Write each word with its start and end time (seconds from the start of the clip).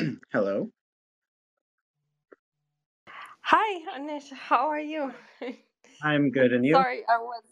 Hello. 0.32 0.70
Hi, 3.42 3.98
Anish. 3.98 4.32
How 4.32 4.68
are 4.68 4.80
you? 4.80 5.12
I'm 6.02 6.30
good, 6.30 6.52
and 6.52 6.64
you? 6.66 6.84
Sorry, 6.84 7.02
I 7.08 7.18
was. 7.18 7.44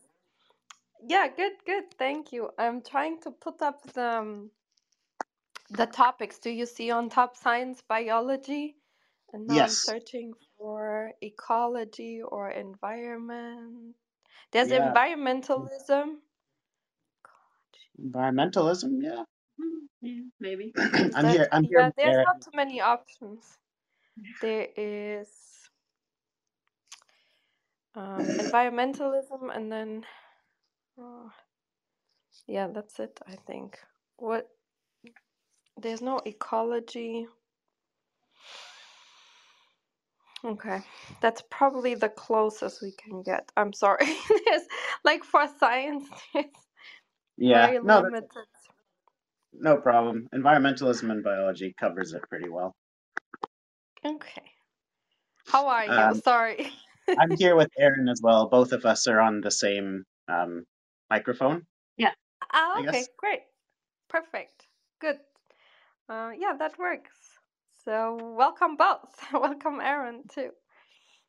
Yeah, 1.06 1.28
good, 1.36 1.52
good. 1.66 1.84
Thank 1.98 2.32
you. 2.32 2.50
I'm 2.58 2.82
trying 2.82 3.20
to 3.22 3.30
put 3.32 3.62
up 3.62 3.82
the 3.94 4.04
um, 4.20 4.50
the 5.70 5.86
topics. 5.86 6.38
Do 6.40 6.50
you 6.50 6.66
see 6.66 6.90
on 6.90 7.10
top 7.10 7.36
science 7.36 7.82
biology? 7.88 8.76
And 9.32 9.46
now 9.46 9.60
I'm 9.60 9.76
searching 9.76 10.34
for 10.58 11.12
ecology 11.22 12.22
or 12.22 12.50
environment. 12.50 13.96
There's 14.52 14.70
Yeah. 14.70 14.72
environmentalism. 14.72 16.16
Environmentalism. 18.00 19.02
Yeah. 19.02 19.24
Mm, 19.60 19.88
Yeah, 20.02 20.22
maybe. 20.40 20.74
I'm 21.14 21.28
that 21.28 21.28
here. 21.28 21.48
I'm 21.52 21.64
here 21.64 21.78
yeah, 21.78 21.90
there's 21.96 22.18
Erin. 22.18 22.26
not 22.26 22.42
too 22.42 22.52
many 22.54 22.80
options. 22.80 23.58
There 24.40 24.68
is 24.76 25.28
um, 27.96 28.32
environmentalism 28.40 29.54
and 29.56 29.72
then 29.72 30.04
oh, 30.98 31.30
yeah, 32.48 32.68
that's 32.68 33.00
it, 33.00 33.20
I 33.28 33.36
think. 33.46 33.78
What 34.18 34.48
there's 35.80 36.02
no 36.02 36.20
ecology. 36.26 37.28
Okay. 40.44 40.80
That's 41.22 41.42
probably 41.50 41.94
the 41.96 42.10
closest 42.10 42.82
we 42.82 42.92
can 42.92 43.22
get. 43.22 43.52
I'm 43.56 43.72
sorry. 43.74 44.06
There's 44.46 44.62
like 45.04 45.24
for 45.24 45.46
science, 45.60 46.08
it's 46.34 46.66
Yeah. 47.38 47.70
very 47.70 47.80
No, 47.82 48.02
that's 48.02 48.16
limited. 48.16 48.46
No 49.60 49.76
problem. 49.76 50.28
Environmentalism 50.34 51.10
and 51.10 51.24
biology 51.24 51.74
covers 51.78 52.12
it 52.12 52.22
pretty 52.28 52.48
well. 52.48 52.74
Okay. 54.04 54.42
How 55.46 55.66
are 55.68 55.84
you? 55.84 55.92
Um, 55.92 56.14
Sorry. 56.20 56.70
I'm 57.18 57.30
here 57.38 57.56
with 57.56 57.68
Erin 57.78 58.08
as 58.08 58.20
well. 58.22 58.48
Both 58.48 58.72
of 58.72 58.84
us 58.84 59.06
are 59.08 59.20
on 59.20 59.40
the 59.40 59.50
same 59.50 60.04
um, 60.28 60.64
microphone, 61.10 61.64
Yeah. 61.96 62.12
Ah, 62.52 62.80
okay, 62.80 63.04
great. 63.16 63.42
Perfect. 64.08 64.66
Good. 65.00 65.18
Uh, 66.08 66.30
yeah, 66.38 66.54
that 66.58 66.78
works. 66.78 67.12
So 67.84 68.34
welcome 68.36 68.76
both. 68.76 69.14
Welcome 69.32 69.80
Erin 69.80 70.24
too. 70.32 70.50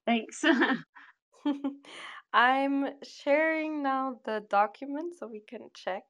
Thanks. 0.06 0.44
I'm 2.34 2.88
sharing 3.04 3.84
now 3.84 4.20
the 4.26 4.44
document 4.50 5.16
so 5.18 5.28
we 5.28 5.42
can 5.48 5.70
check 5.74 6.04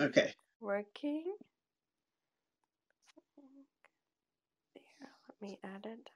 Okay. 0.00 0.32
Working. 0.60 1.36
Here, 4.74 5.08
let 5.28 5.42
me 5.42 5.58
add 5.64 5.86
it. 5.86 6.10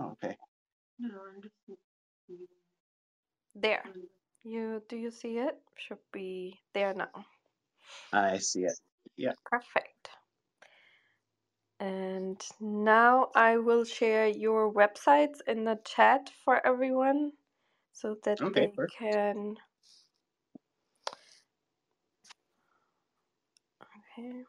Okay. 0.00 0.36
No, 0.98 1.08
I'm 1.28 1.42
just- 1.42 1.54
There. 3.54 3.84
You 4.44 4.82
do 4.88 4.96
you 4.96 5.10
see 5.10 5.38
it? 5.38 5.60
Should 5.76 6.02
be 6.12 6.60
there 6.74 6.94
now. 6.94 7.26
I 8.12 8.38
see 8.38 8.64
it. 8.64 8.78
Yeah. 9.16 9.34
Perfect. 9.44 10.10
And 11.80 12.40
now 12.60 13.30
I 13.34 13.58
will 13.58 13.84
share 13.84 14.28
your 14.28 14.72
websites 14.72 15.40
in 15.46 15.64
the 15.64 15.76
chat 15.84 16.30
for 16.44 16.66
everyone 16.66 17.32
so 17.92 18.16
that 18.24 18.40
Okay. 18.42 18.66
they 18.66 18.72
Perfect. 18.76 18.92
can. 18.98 19.56
I'm 24.18 24.46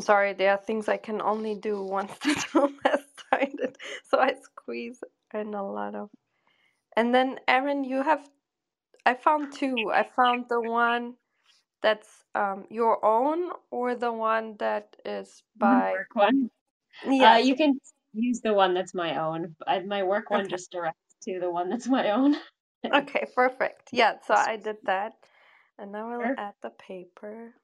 sorry, 0.00 0.34
there 0.34 0.52
are 0.52 0.58
things 0.58 0.88
I 0.88 0.98
can 0.98 1.22
only 1.22 1.54
do 1.56 1.82
once 1.82 2.12
the 2.24 2.46
room 2.54 2.76
has 2.84 3.00
started, 3.18 3.76
so 4.10 4.18
I 4.20 4.34
squeeze 4.42 5.02
in 5.34 5.54
a 5.54 5.64
lot 5.70 5.94
of. 5.94 6.10
And 6.96 7.14
then, 7.14 7.40
Erin, 7.48 7.84
you 7.84 8.02
have. 8.02 8.28
I 9.06 9.14
found 9.14 9.52
two. 9.52 9.90
I 9.92 10.04
found 10.04 10.46
the 10.48 10.60
one 10.60 11.14
that's 11.82 12.08
um, 12.34 12.66
your 12.70 13.04
own, 13.04 13.50
or 13.70 13.94
the 13.96 14.12
one 14.12 14.56
that 14.58 14.96
is 15.04 15.42
by. 15.58 15.92
work 15.92 16.14
one. 16.14 16.50
Uh, 17.20 17.40
you 17.42 17.56
can 17.56 17.78
use 18.14 18.40
the 18.42 18.54
one 18.54 18.74
that's 18.74 18.94
my 18.94 19.16
own. 19.22 19.56
I, 19.66 19.80
my 19.80 20.02
work 20.04 20.30
one 20.30 20.48
Okay. 20.48 20.50
just 20.50 20.72
directs 20.72 20.98
to 21.24 21.40
the 21.40 21.50
one 21.50 21.70
that's 21.70 21.88
my 21.88 22.10
own. 22.10 22.36
Okay, 22.94 23.26
perfect. 23.34 23.90
Yeah, 23.92 24.14
so 24.26 24.34
I 24.34 24.56
did 24.58 24.78
that. 24.84 25.14
And 25.78 25.92
now 25.92 26.08
we'll 26.10 26.32
add 26.38 26.54
the 26.62 26.70
paper. 26.70 27.54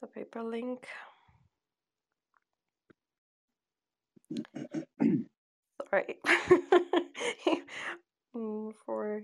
The 0.00 0.08
paper 0.08 0.42
link. 0.42 0.86
Sorry. 5.90 6.16
Mm, 8.36 8.72
For 8.86 9.22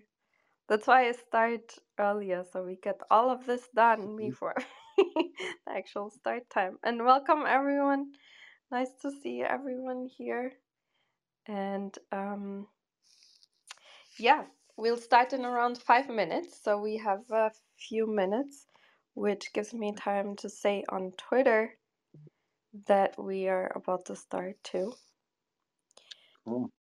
that's 0.68 0.86
why 0.86 1.08
I 1.08 1.12
start 1.12 1.74
earlier 1.98 2.44
so 2.52 2.64
we 2.64 2.76
get 2.76 3.00
all 3.10 3.30
of 3.30 3.46
this 3.46 3.68
done 3.74 4.16
before 4.16 4.56
the 5.66 5.72
actual 5.72 6.10
start 6.10 6.48
time. 6.50 6.78
And 6.84 7.04
welcome 7.04 7.44
everyone. 7.46 8.12
Nice 8.70 8.90
to 9.02 9.10
see 9.10 9.42
everyone 9.42 10.08
here. 10.16 10.52
And 11.46 11.96
um, 12.12 12.66
yeah, 14.18 14.44
we'll 14.76 14.96
start 14.96 15.32
in 15.32 15.44
around 15.44 15.78
five 15.78 16.08
minutes. 16.08 16.58
So 16.62 16.78
we 16.78 16.96
have 16.98 17.30
a 17.30 17.50
few 17.78 18.06
minutes, 18.06 18.66
which 19.14 19.52
gives 19.52 19.74
me 19.74 19.92
time 19.94 20.36
to 20.36 20.48
say 20.48 20.84
on 20.88 21.12
Twitter 21.16 21.78
that 22.86 23.22
we 23.22 23.48
are 23.48 23.72
about 23.74 24.06
to 24.06 24.16
start 24.16 24.56
too. 24.64 24.94
Cool. 26.44 26.70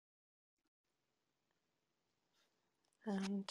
And 3.06 3.50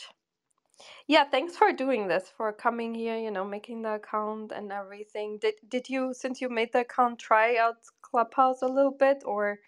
yeah, 1.08 1.26
thanks 1.26 1.58
for 1.58 1.74
doing 1.74 2.08
this, 2.08 2.30
for 2.38 2.54
coming 2.54 2.96
here, 2.96 3.18
you 3.18 3.32
know, 3.32 3.46
making 3.46 3.84
the 3.84 3.96
account 3.96 4.52
and 4.54 4.72
everything. 4.72 5.40
Did 5.40 5.56
did 5.70 5.90
you, 5.90 6.14
since 6.14 6.42
you 6.42 6.50
made 6.50 6.74
the 6.74 6.82
account, 6.82 7.20
try 7.20 7.58
out 7.58 7.78
Clubhouse 8.02 8.62
a 8.64 8.68
little 8.68 8.92
bit 8.98 9.24
or, 9.26 9.60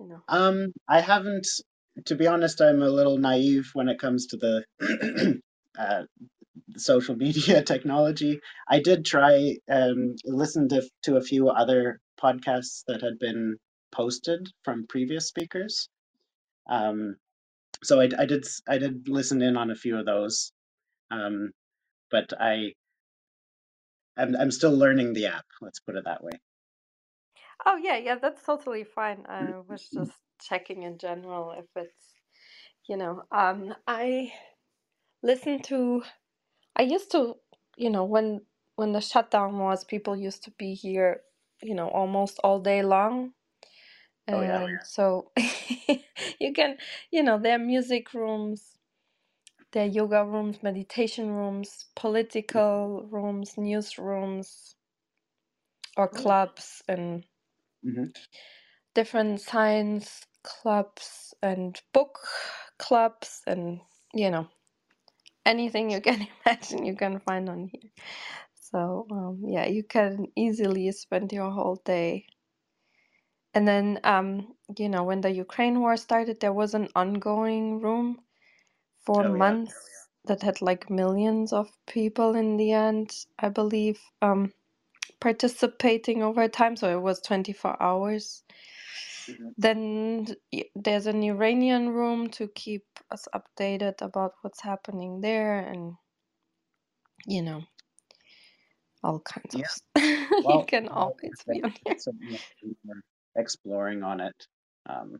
you 0.00 0.06
know? 0.08 0.22
Um, 0.28 0.72
I 0.88 1.02
haven't. 1.02 1.48
To 2.06 2.16
be 2.16 2.28
honest, 2.28 2.60
I'm 2.62 2.82
a 2.82 2.90
little 2.90 3.18
naive 3.18 3.70
when 3.74 3.88
it 3.88 4.00
comes 4.00 4.28
to 4.28 4.38
the 4.38 5.40
uh, 5.78 6.04
social 6.76 7.16
media 7.26 7.62
technology. 7.74 8.40
I 8.68 8.80
did 8.80 9.04
try 9.06 9.56
um, 9.70 10.16
listen 10.24 10.68
to 10.70 10.82
to 11.04 11.16
a 11.16 11.22
few 11.22 11.50
other 11.50 12.00
podcasts 12.22 12.84
that 12.88 13.02
had 13.02 13.18
been 13.20 13.56
posted 13.92 14.48
from 14.64 14.86
previous 14.88 15.28
speakers. 15.28 15.88
Um, 16.70 17.16
so 17.84 18.00
I, 18.00 18.08
I 18.18 18.26
did 18.26 18.46
I 18.68 18.78
did 18.78 19.08
listen 19.08 19.42
in 19.42 19.56
on 19.56 19.70
a 19.70 19.76
few 19.76 19.98
of 19.98 20.06
those, 20.06 20.52
um, 21.10 21.52
but 22.10 22.32
I 22.40 22.74
I'm, 24.18 24.36
I'm 24.36 24.52
still 24.52 24.76
learning 24.76 25.14
the 25.14 25.28
app. 25.28 25.46
Let's 25.62 25.80
put 25.80 25.96
it 25.96 26.04
that 26.06 26.24
way. 26.24 26.32
Oh 27.66 27.76
yeah, 27.76 27.98
yeah, 27.98 28.16
that's 28.16 28.44
totally 28.44 28.84
fine. 28.84 29.26
I 29.28 29.54
was 29.68 29.90
just 29.94 30.12
checking 30.42 30.84
in 30.84 30.98
general 30.98 31.52
if 31.52 31.66
it's, 31.76 32.14
you 32.88 32.96
know, 32.96 33.24
um, 33.32 33.74
I 33.86 34.32
listen 35.22 35.62
to, 35.64 36.02
I 36.76 36.82
used 36.82 37.12
to, 37.12 37.36
you 37.76 37.90
know, 37.90 38.04
when 38.04 38.42
when 38.76 38.92
the 38.92 39.00
shutdown 39.02 39.58
was, 39.58 39.84
people 39.84 40.16
used 40.16 40.44
to 40.44 40.52
be 40.52 40.74
here, 40.74 41.22
you 41.62 41.74
know, 41.74 41.88
almost 41.88 42.40
all 42.44 42.60
day 42.60 42.82
long. 42.82 43.32
Oh 44.28 44.42
yeah. 44.42 44.62
And 44.64 44.80
so 44.82 45.32
you 46.40 46.52
can, 46.54 46.78
you 47.12 47.22
know, 47.22 47.38
there 47.38 47.56
are 47.56 47.60
music 47.60 48.14
rooms, 48.14 48.78
there 49.72 49.84
are 49.84 49.88
yoga 49.88 50.24
rooms, 50.24 50.62
meditation 50.62 51.30
rooms, 51.32 51.86
political 51.96 53.08
rooms, 53.10 53.58
news 53.58 53.98
rooms, 53.98 54.76
or 55.96 56.08
clubs, 56.08 56.82
and 56.88 57.24
hmm 57.84 58.04
different 58.94 59.40
science 59.40 60.24
clubs 60.44 61.34
and 61.42 61.80
book 61.94 62.18
clubs, 62.78 63.42
and 63.46 63.80
you 64.14 64.30
know, 64.30 64.48
anything 65.46 65.90
you 65.90 66.00
can 66.00 66.26
imagine 66.46 66.86
you 66.86 66.96
can 66.96 67.20
find 67.20 67.48
on 67.48 67.70
here. 67.72 67.90
So, 68.60 69.06
um, 69.12 69.42
yeah, 69.46 69.66
you 69.66 69.84
can 69.84 70.26
easily 70.36 70.92
spend 70.92 71.32
your 71.32 71.50
whole 71.50 71.82
day. 71.84 72.26
And 73.54 73.68
then, 73.68 74.00
um, 74.04 74.54
you 74.78 74.88
know, 74.88 75.04
when 75.04 75.22
the 75.22 75.30
Ukraine 75.30 75.80
war 75.80 75.96
started, 75.96 76.40
there 76.40 76.52
was 76.54 76.74
an 76.74 76.88
ongoing 76.96 77.80
room 77.80 78.20
for 79.06 79.24
Oh 79.24 79.34
yeah. 79.34 79.56
months 79.56 80.08
that 80.26 80.42
had 80.42 80.62
like 80.62 80.90
millions 80.90 81.52
of 81.52 81.68
people 81.88 82.34
in 82.36 82.56
the 82.58 82.72
end, 82.72 83.12
I 83.38 83.50
believe. 83.50 84.00
Um, 84.22 84.52
participating 85.20 86.22
over 86.22 86.48
time, 86.48 86.76
so 86.76 86.96
it 86.96 87.02
was 87.02 87.20
24 87.22 87.82
hours. 87.82 88.44
Mhm. 89.28 89.54
Then 89.58 90.28
y- 90.52 90.70
there's 90.74 91.06
an 91.06 91.22
Iranian 91.24 91.90
room 91.90 92.28
to 92.30 92.48
keep 92.48 92.84
us 93.10 93.28
updated 93.34 94.02
about 94.02 94.34
what's 94.42 94.62
happening 94.62 95.20
there, 95.22 95.60
and 95.60 95.94
you 97.26 97.42
know, 97.42 97.64
all 99.04 99.20
kinds 99.20 99.56
of 99.56 99.62
Yeah. 99.62 99.68
stuff. 99.68 100.30
you 100.48 100.60
can 100.64 100.88
always 100.88 101.44
be 101.50 101.62
on 101.64 101.74
here. 101.84 102.00
It's 103.36 103.56
something 103.56 103.80
that 103.80 103.96
we're 103.96 104.00
exploring 104.00 104.02
on 104.02 104.20
it. 104.20 104.46
Um, 104.88 105.18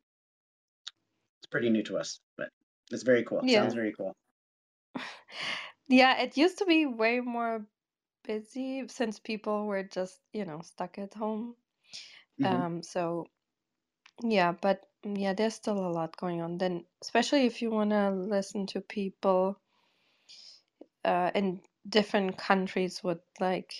it's 1.41 1.51
pretty 1.51 1.71
new 1.71 1.83
to 1.85 1.99
us, 1.99 2.21
but 2.37 2.49
it's 2.91 3.03
very 3.03 3.25
cool. 3.25 3.43
Yeah. 3.43 3.62
Sounds 3.62 3.75
very 3.75 3.93
cool. 3.93 4.15
Yeah, 5.89 6.21
it 6.23 6.37
used 6.37 6.59
to 6.59 6.67
be 6.67 6.87
way 6.87 7.21
more 7.21 7.67
busy 8.25 8.87
since 8.89 9.19
people 9.19 9.67
were 9.67 9.83
just, 9.83 10.21
you 10.33 10.45
know, 10.45 10.61
stuck 10.62 10.99
at 10.99 11.15
home. 11.15 11.57
Mhm. 12.41 12.67
Um, 12.67 12.83
so 12.83 13.27
yeah, 14.23 14.53
but 14.53 14.87
mm, 15.05 15.19
yeah, 15.21 15.33
there's 15.35 15.55
still 15.55 15.79
a 15.79 15.91
lot 15.93 16.17
going 16.17 16.41
on. 16.43 16.59
Then, 16.59 16.85
especially 17.03 17.47
if 17.47 17.63
you 17.63 17.71
want 17.71 17.91
to 17.91 18.11
listen 18.11 18.67
to 18.69 18.81
people 18.81 19.61
uh, 21.05 21.31
in 21.35 21.61
different 21.89 22.39
countries, 22.39 23.03
what 23.03 23.25
like 23.41 23.75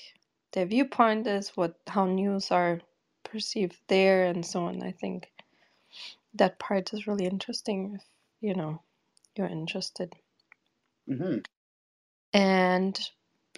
their 0.53 0.67
viewpoint 0.67 1.26
is, 1.26 1.56
what 1.56 1.76
how 1.88 2.06
news 2.06 2.50
are 2.50 2.81
perceived 3.31 3.79
there, 3.88 4.27
and 4.27 4.47
so 4.47 4.65
on. 4.67 4.82
I 4.82 4.93
think 4.93 5.31
that 6.35 6.59
part 6.59 6.93
is 6.94 7.06
really 7.06 7.27
interesting 7.27 7.97
if 7.97 8.05
you 8.41 8.55
know 8.55 8.82
you're 9.37 9.49
interested. 9.49 10.15
hmm 11.09 11.38
And 12.35 12.99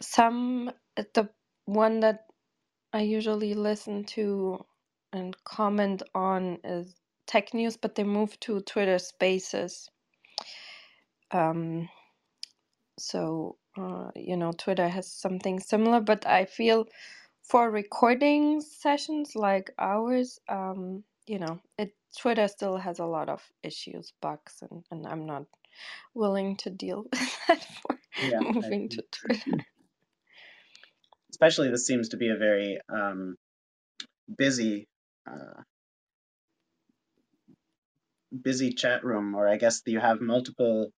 some 0.03 0.73
the 0.97 1.31
one 1.67 2.01
that 2.01 2.27
I 2.93 3.03
usually 3.03 3.55
listen 3.55 4.05
to 4.17 4.65
and 5.13 5.37
comment 5.45 6.03
on 6.15 6.59
is 6.65 6.97
tech 7.27 7.55
news, 7.55 7.77
but 7.79 7.97
they 7.97 8.05
moved 8.05 8.43
to 8.43 8.61
Twitter 8.63 8.99
Spaces. 8.99 9.91
Um, 11.33 11.89
so 12.99 13.59
uh, 13.79 14.11
you 14.17 14.37
know, 14.37 14.53
Twitter 14.53 14.89
has 14.89 15.11
something 15.13 15.61
similar, 15.61 16.01
but 16.01 16.27
I 16.27 16.47
feel 16.47 16.87
for 17.53 17.71
recording 17.71 18.63
sessions 18.63 19.37
like 19.37 19.73
ours, 19.79 20.41
um, 20.49 21.05
you 21.29 21.39
know, 21.39 21.61
it 21.79 21.95
Twitter 22.19 22.49
still 22.49 22.79
has 22.79 23.01
a 23.01 23.07
lot 23.07 23.29
of 23.31 23.43
issues, 23.63 24.15
bugs, 24.23 24.65
and, 24.71 24.85
and 24.91 25.07
I'm 25.07 25.27
not 25.27 25.45
willing 26.15 26.57
to 26.59 26.71
deal 26.71 27.05
with 27.13 27.39
that 27.49 27.65
for 27.83 27.99
Yeah, 28.23 28.41
moving 28.41 28.89
to 28.91 29.05
Twitter. 29.13 29.61
especially 31.33 31.71
this 31.71 31.87
seems 31.87 32.11
to 32.11 32.19
be 32.19 32.31
a 32.31 32.37
very 32.37 32.79
um, 32.91 33.37
busy 34.39 34.89
uh, 35.31 35.63
busy 38.43 38.73
chat 38.75 39.05
room 39.05 39.35
or 39.37 39.49
i 39.49 39.57
guess 39.59 39.83
you 39.87 40.01
have 40.01 40.21
multiple 40.21 40.91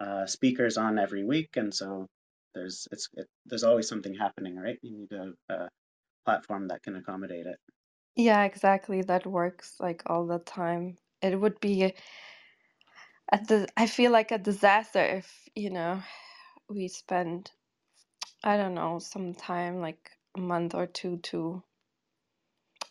uh, 0.00 0.26
speakers 0.26 0.78
on 0.78 0.98
every 0.98 1.24
week 1.24 1.50
and 1.56 1.74
so 1.74 2.06
there's 2.54 2.88
it's 2.92 3.08
it, 3.14 3.26
there's 3.46 3.64
always 3.64 3.88
something 3.88 4.14
happening 4.14 4.56
right 4.56 4.78
you 4.82 4.92
need 4.98 5.12
a, 5.12 5.32
a 5.54 5.68
platform 6.26 6.68
that 6.68 6.82
can 6.82 6.96
accommodate 6.96 7.46
it 7.46 7.58
Yeah, 8.16 8.44
exactly. 8.44 9.02
That 9.02 9.26
works 9.26 9.80
like 9.80 10.02
all 10.06 10.26
the 10.26 10.38
time. 10.38 10.98
It 11.22 11.40
would 11.40 11.60
be 11.60 11.94
a 13.32 13.38
dis 13.46 13.66
I 13.76 13.86
feel 13.86 14.12
like 14.12 14.30
a 14.30 14.38
disaster 14.38 15.00
if, 15.00 15.48
you 15.54 15.70
know, 15.70 16.02
we 16.68 16.88
spend, 16.88 17.52
I 18.44 18.56
don't 18.56 18.74
know, 18.74 18.98
some 18.98 19.34
time 19.34 19.80
like 19.80 20.12
a 20.36 20.40
month 20.40 20.74
or 20.74 20.86
two 20.86 21.18
to, 21.18 21.62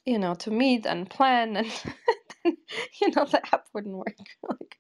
you 0.06 0.19
know, 0.19 0.36
to 0.36 0.52
meet 0.52 0.86
and 0.86 1.10
plan 1.10 1.57
and 1.57 1.68
you 2.46 3.10
know, 3.16 3.25
the 3.25 3.42
app 3.54 3.68
wouldn't 3.74 3.96
work. 3.98 4.18
Like, 4.50 4.78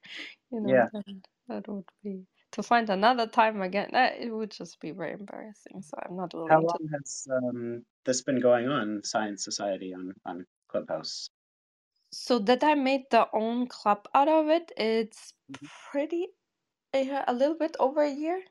you 0.51 0.61
know, 0.61 0.75
Yeah. 0.75 0.89
then 0.91 1.23
that 1.47 1.67
would 1.67 1.89
be 2.03 2.27
to 2.53 2.63
find 2.63 2.89
another 2.89 3.27
time 3.27 3.61
again. 3.61 3.89
That 3.93 4.19
it 4.19 4.31
would 4.31 4.51
just 4.51 4.79
be 4.81 4.91
very 4.91 5.13
embarrassing. 5.13 5.81
So 5.83 5.97
I'm 6.05 6.17
not 6.17 6.33
how 6.49 6.59
willing 6.59 6.67
to. 6.67 6.79
long 6.79 6.89
has 6.93 7.27
um, 7.31 7.85
this 8.05 8.23
been 8.23 8.41
going 8.41 8.69
on 8.69 9.01
science 9.03 9.43
society 9.43 9.93
on 9.93 10.13
on 10.25 10.45
clubhouse 10.69 11.29
So 12.13 12.39
that 12.39 12.63
I 12.63 12.75
made 12.75 13.03
the 13.11 13.27
own 13.33 13.67
club 13.67 14.07
out 14.15 14.29
of 14.29 14.49
it, 14.49 14.71
it's 14.77 15.33
Mhm. 15.51 15.69
pretty 15.91 16.29
uh, 16.93 17.23
a 17.27 17.33
little 17.33 17.57
bit 17.57 17.77
over 17.79 18.03
a 18.03 18.11
year. 18.11 18.41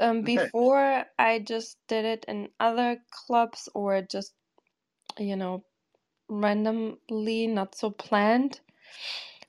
Um, 0.00 0.24
okay 0.24 0.50
before 0.52 1.06
I 1.18 1.40
just 1.40 1.78
did 1.88 2.04
it 2.04 2.24
in 2.28 2.50
other 2.60 2.98
clubs 3.10 3.68
or 3.74 4.02
just, 4.02 4.34
you 5.18 5.36
know, 5.36 5.64
randomly, 6.28 7.48
not 7.48 7.74
so 7.76 7.90
planned. 7.90 8.60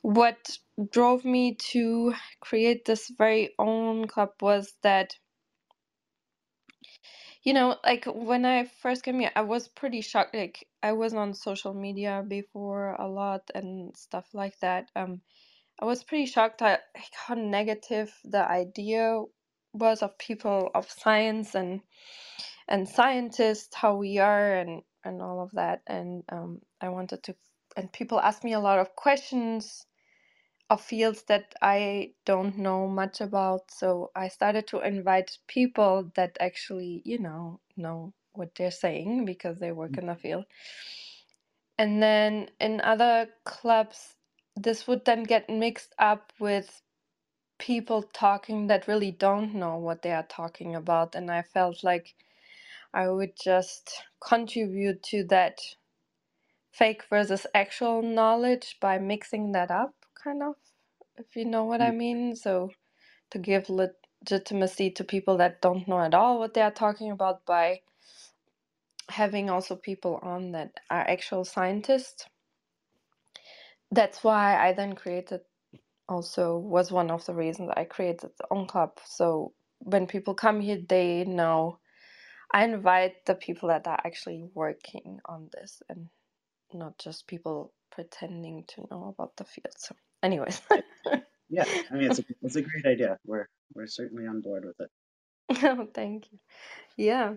What 0.04 0.58
drove 0.92 1.26
me 1.26 1.56
to 1.72 2.14
create 2.42 2.86
this 2.86 3.12
very 3.18 3.54
own 3.60 4.08
club 4.08 4.32
was 4.42 4.74
that, 4.84 5.16
you 7.44 7.54
know, 7.54 7.78
like 7.84 8.06
when 8.06 8.46
I 8.46 8.66
first 8.82 9.04
came 9.04 9.20
here, 9.20 9.32
I 9.36 9.42
was 9.42 9.68
pretty 9.68 10.02
shocked. 10.02 10.36
Like 10.36 10.68
I 10.84 10.94
was 10.94 11.14
on 11.14 11.34
social 11.34 11.74
media 11.74 12.24
before 12.28 12.96
a 13.00 13.08
lot 13.08 13.50
and 13.56 13.96
stuff 13.98 14.28
like 14.34 14.60
that. 14.62 14.90
Um, 14.96 15.22
I 15.80 15.86
was 15.86 16.04
pretty 16.04 16.26
shocked 16.28 16.62
at 16.62 16.84
like, 16.96 17.14
how 17.28 17.36
negative 17.36 18.14
the 18.24 18.48
idea 18.50 19.22
was 19.74 20.02
of 20.04 20.18
people 20.18 20.70
of 20.76 20.90
science 20.90 21.56
and 21.56 21.82
and 22.68 22.88
scientists, 22.88 23.76
how 23.76 23.96
we 23.96 24.20
are 24.20 24.56
and 24.56 24.84
and 25.04 25.22
all 25.22 25.42
of 25.42 25.52
that. 25.54 25.82
And 25.88 26.24
um, 26.32 26.62
I 26.82 26.90
wanted 26.90 27.24
to, 27.24 27.36
and 27.78 27.92
people 27.92 28.20
asked 28.20 28.44
me 28.44 28.54
a 28.54 28.60
lot 28.60 28.80
of 28.80 28.96
questions 28.96 29.86
of 30.72 30.82
fields 30.82 31.24
that 31.28 31.56
I 31.62 32.14
don't 32.26 32.58
know 32.58 32.88
much 32.88 33.22
about. 33.22 33.72
So 33.72 34.12
I 34.16 34.30
started 34.30 34.68
to 34.70 34.80
invite 34.80 35.38
people 35.48 36.12
that 36.16 36.38
actually, 36.40 37.04
you 37.06 37.20
know, 37.20 37.60
know 37.78 38.14
what 38.34 38.56
they're 38.56 38.72
saying 38.72 39.26
because 39.26 39.60
they 39.60 39.74
work 39.74 39.98
in 39.98 40.08
the 40.08 40.14
mm-hmm. 40.14 40.22
field. 40.22 40.46
And 41.78 42.02
then 42.02 42.50
in 42.62 42.82
other 42.82 43.28
clubs, 43.46 44.16
this 44.56 44.88
would 44.88 45.06
then 45.06 45.24
get 45.24 45.50
mixed 45.50 45.94
up 46.00 46.32
with 46.40 46.82
people 47.60 48.04
talking 48.04 48.68
that 48.68 48.88
really 48.88 49.12
don't 49.12 49.56
know 49.56 49.78
what 49.78 50.04
they 50.04 50.14
are 50.14 50.28
talking 50.30 50.76
about. 50.76 51.16
And 51.16 51.30
I 51.32 51.44
felt 51.44 51.84
like 51.84 52.16
I 52.94 53.10
would 53.10 53.34
just 53.42 54.04
contribute 54.26 55.04
to 55.04 55.26
that 55.26 55.60
fake 56.72 57.04
versus 57.10 57.48
actual 57.54 58.02
knowledge 58.02 58.78
by 58.82 58.98
mixing 59.00 59.52
that 59.54 59.72
up, 59.72 59.96
kind 60.24 60.44
of, 60.44 60.56
if 61.18 61.36
you 61.36 61.46
know 61.46 61.66
what 61.66 61.82
I 61.82 61.92
Mm. 61.92 61.98
mean. 61.98 62.36
So 62.36 62.72
to 63.32 63.40
give 63.40 63.70
legitimacy 63.70 64.92
to 64.92 65.04
people 65.06 65.38
that 65.38 65.62
don't 65.62 65.88
know 65.88 66.00
at 66.02 66.14
all 66.16 66.40
what 66.40 66.54
they 66.56 66.62
are 66.64 66.72
talking 66.72 67.12
about 67.12 67.46
by 67.46 67.82
having 69.10 69.50
also 69.50 69.76
people 69.76 70.20
on 70.24 70.54
that 70.54 70.74
are 70.90 71.02
actual 71.10 71.46
scientists. 71.46 72.26
That's 73.92 74.24
why 74.24 74.58
I 74.58 74.74
then 74.74 74.96
created 74.96 75.42
also 76.10 76.58
was 76.58 76.92
one 76.92 77.12
of 77.12 77.26
the 77.26 77.34
reasons 77.34 77.72
I 77.76 77.86
created 77.86 78.32
the 78.38 78.48
own 78.52 78.68
club. 78.68 79.00
So 79.06 79.54
when 79.80 80.08
people 80.08 80.34
come 80.36 80.62
here, 80.62 80.80
they 80.88 81.26
know 81.26 81.80
I 82.54 82.66
invite 82.66 83.26
the 83.28 83.36
people 83.36 83.70
that 83.70 83.88
are 83.88 84.02
actually 84.06 84.46
working 84.56 85.20
on 85.26 85.50
this 85.54 85.82
and 85.90 86.10
not 86.74 86.98
just 87.00 87.28
people 87.28 87.74
pretending 87.92 88.66
to 88.70 88.88
know 88.92 89.14
about 89.18 89.36
the 89.38 89.46
field. 89.46 89.74
So, 89.78 89.96
anyways, 90.24 90.62
yeah 91.50 91.66
i 91.92 91.96
mean 91.96 92.06
it's 92.06 92.20
a, 92.20 92.24
it's 92.44 92.56
a 92.56 92.62
great 92.62 92.86
idea 92.86 93.18
we're 93.26 93.48
we're 93.76 93.88
certainly 93.88 94.28
on 94.28 94.42
board 94.42 94.66
with 94.66 94.80
it 94.80 94.90
oh, 95.64 95.88
thank 95.94 96.32
you. 96.32 96.40
Yeah, 96.98 97.36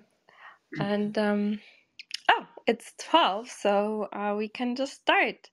and 0.79 1.17
um, 1.19 1.61
oh, 2.31 2.47
it's 2.67 2.93
twelve, 2.99 3.49
so 3.51 4.09
uh, 4.13 4.35
we 4.37 4.49
can 4.49 4.77
just 4.77 4.95
start. 4.95 5.51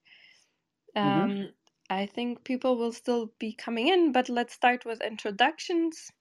hmm 1.01 1.25
Um, 1.25 1.49
I 1.89 2.05
think 2.07 2.43
people 2.43 2.77
will 2.77 2.93
still 2.93 3.31
be 3.39 3.53
coming 3.53 3.87
in, 3.87 4.11
but 4.11 4.29
let's 4.29 4.53
start 4.53 4.85
with 4.85 5.01
introductions 5.01 6.11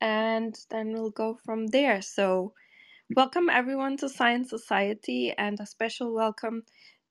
and 0.00 0.56
then 0.70 0.92
we'll 0.92 1.10
go 1.10 1.34
from 1.44 1.68
there. 1.68 2.02
So, 2.02 2.54
welcome 3.16 3.48
everyone 3.50 3.96
to 3.98 4.08
Science 4.08 4.50
Society, 4.50 5.32
and 5.36 5.58
a 5.60 5.66
special 5.66 6.14
welcome 6.14 6.64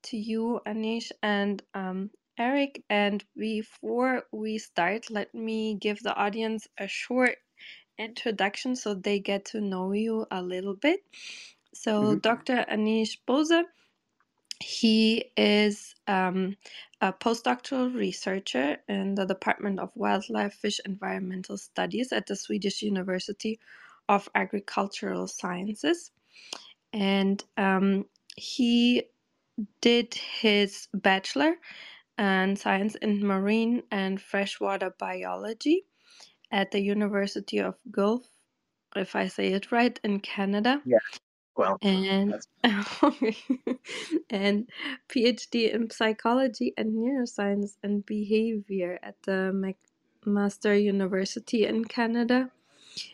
to 0.04 0.18
you, 0.18 0.62
Anish 0.68 1.12
and 1.24 1.62
um, 1.74 2.12
Eric. 2.42 2.84
And 2.90 3.26
before 3.38 4.26
we 4.34 4.60
start, 4.60 5.12
let 5.12 5.36
me 5.36 5.76
give 5.76 6.02
the 6.04 6.16
audience 6.16 6.68
a 6.80 6.88
short 6.90 7.38
introduction 8.00 8.76
so 8.76 8.96
they 8.96 9.20
get 9.20 9.46
to 9.48 9.62
know 9.62 9.94
you 9.94 10.28
a 10.32 10.42
little 10.44 10.76
bit. 10.76 11.02
So, 11.76 12.16
hmm 12.16 12.18
Dr. 12.18 12.66
Anish 12.72 13.18
Bose 13.28 13.54
he 14.62 15.26
is 15.38 15.96
um, 16.08 16.58
a 17.02 17.14
postdoctoral 17.14 17.96
researcher 17.96 18.78
in 18.90 19.16
the 19.16 19.26
Department 19.26 19.80
of 19.80 19.92
Wildlife 19.96 20.56
Fish 20.56 20.80
Environmental 20.86 21.58
Studies 21.58 22.12
at 22.12 22.28
the 22.28 22.36
Swedish 22.36 22.82
University 22.82 23.60
of 24.10 24.30
Agricultural 24.36 25.28
Sciences. 25.28 26.12
and 26.94 27.44
um, 27.58 28.06
he 28.36 29.04
did 29.82 30.14
his 30.16 30.88
bachelor 30.94 31.56
in 32.22 32.56
science 32.56 32.96
in 32.96 33.26
marine 33.26 33.82
and 33.90 34.22
freshwater 34.22 34.94
biology 35.00 35.86
at 36.52 36.70
the 36.72 36.80
University 36.80 37.60
of 37.60 37.76
Guelph, 37.92 38.28
if 38.96 39.16
I 39.16 39.28
say 39.28 39.54
it 39.54 39.72
right, 39.72 40.00
in 40.04 40.20
Canada. 40.20 40.82
Yeah, 40.86 41.00
well, 41.58 41.78
and 41.82 42.36
and 44.30 44.70
PhD 45.10 45.74
in 45.74 45.90
psychology 45.90 46.74
and 46.78 46.94
neuroscience 46.94 47.78
and 47.84 48.06
behavior 48.06 49.00
at 49.02 49.16
the 49.24 49.76
McMaster 50.24 50.82
University 50.82 51.66
in 51.66 51.86
Canada, 51.86 52.52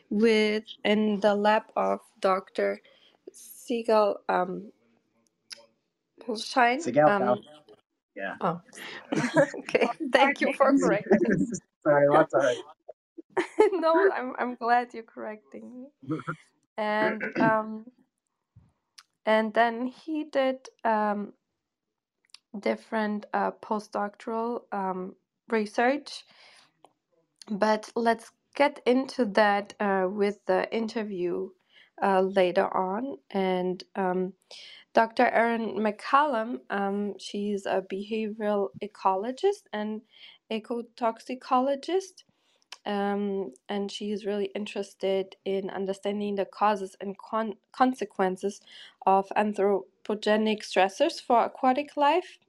with 0.09 0.65
in 0.83 1.21
the 1.21 1.33
lab 1.33 1.63
of 1.75 2.01
Dr. 2.19 2.81
Sigal 3.31 4.17
um, 4.27 4.71
Balshine. 6.25 6.81
Um, 7.07 7.39
yeah. 8.17 8.35
Oh, 8.41 8.61
okay. 9.59 9.91
Thank 10.11 10.41
you 10.41 10.51
for 10.51 10.73
correcting. 10.73 11.37
Sorry, 11.87 12.09
what's 12.09 12.33
all 12.33 12.41
right. 12.41 12.57
no, 13.73 14.11
I'm 14.11 14.35
I'm 14.39 14.55
glad 14.55 14.93
you're 14.93 15.03
correcting 15.03 15.73
me. 15.73 15.87
And 16.77 17.27
um, 17.39 17.85
and 19.25 19.53
then 19.53 19.87
he 19.87 20.25
did 20.25 20.69
um, 20.85 21.33
different 22.59 23.25
uh, 23.33 23.51
postdoctoral 23.63 24.61
um, 24.71 25.15
research. 25.49 26.25
But 27.49 27.91
let's 27.95 28.31
get 28.55 28.81
into 28.85 29.25
that 29.25 29.73
uh, 29.79 30.07
with 30.09 30.45
the 30.47 30.73
interview 30.75 31.49
uh, 32.03 32.21
later 32.21 32.67
on. 32.75 33.17
And 33.31 33.83
um, 33.95 34.33
Dr. 34.97 35.27
Erin 35.27 35.75
McCallum, 35.77 36.61
um, 36.71 37.15
she's 37.19 37.67
a 37.67 37.83
behavioral 37.93 38.69
ecologist 38.83 39.63
and 39.73 40.01
ecotoxicologist. 40.51 42.25
Um, 42.85 43.53
and 43.69 43.91
she 43.91 44.11
is 44.11 44.25
really 44.25 44.47
interested 44.55 45.37
in 45.45 45.69
understanding 45.71 46.35
the 46.35 46.45
causes 46.45 46.97
and 47.01 47.17
con- 47.17 47.55
consequences 47.73 48.61
of 49.07 49.27
anthropogenic 49.37 50.63
stressors 50.63 51.21
for 51.21 51.45
aquatic 51.45 51.97
life. 51.97 52.39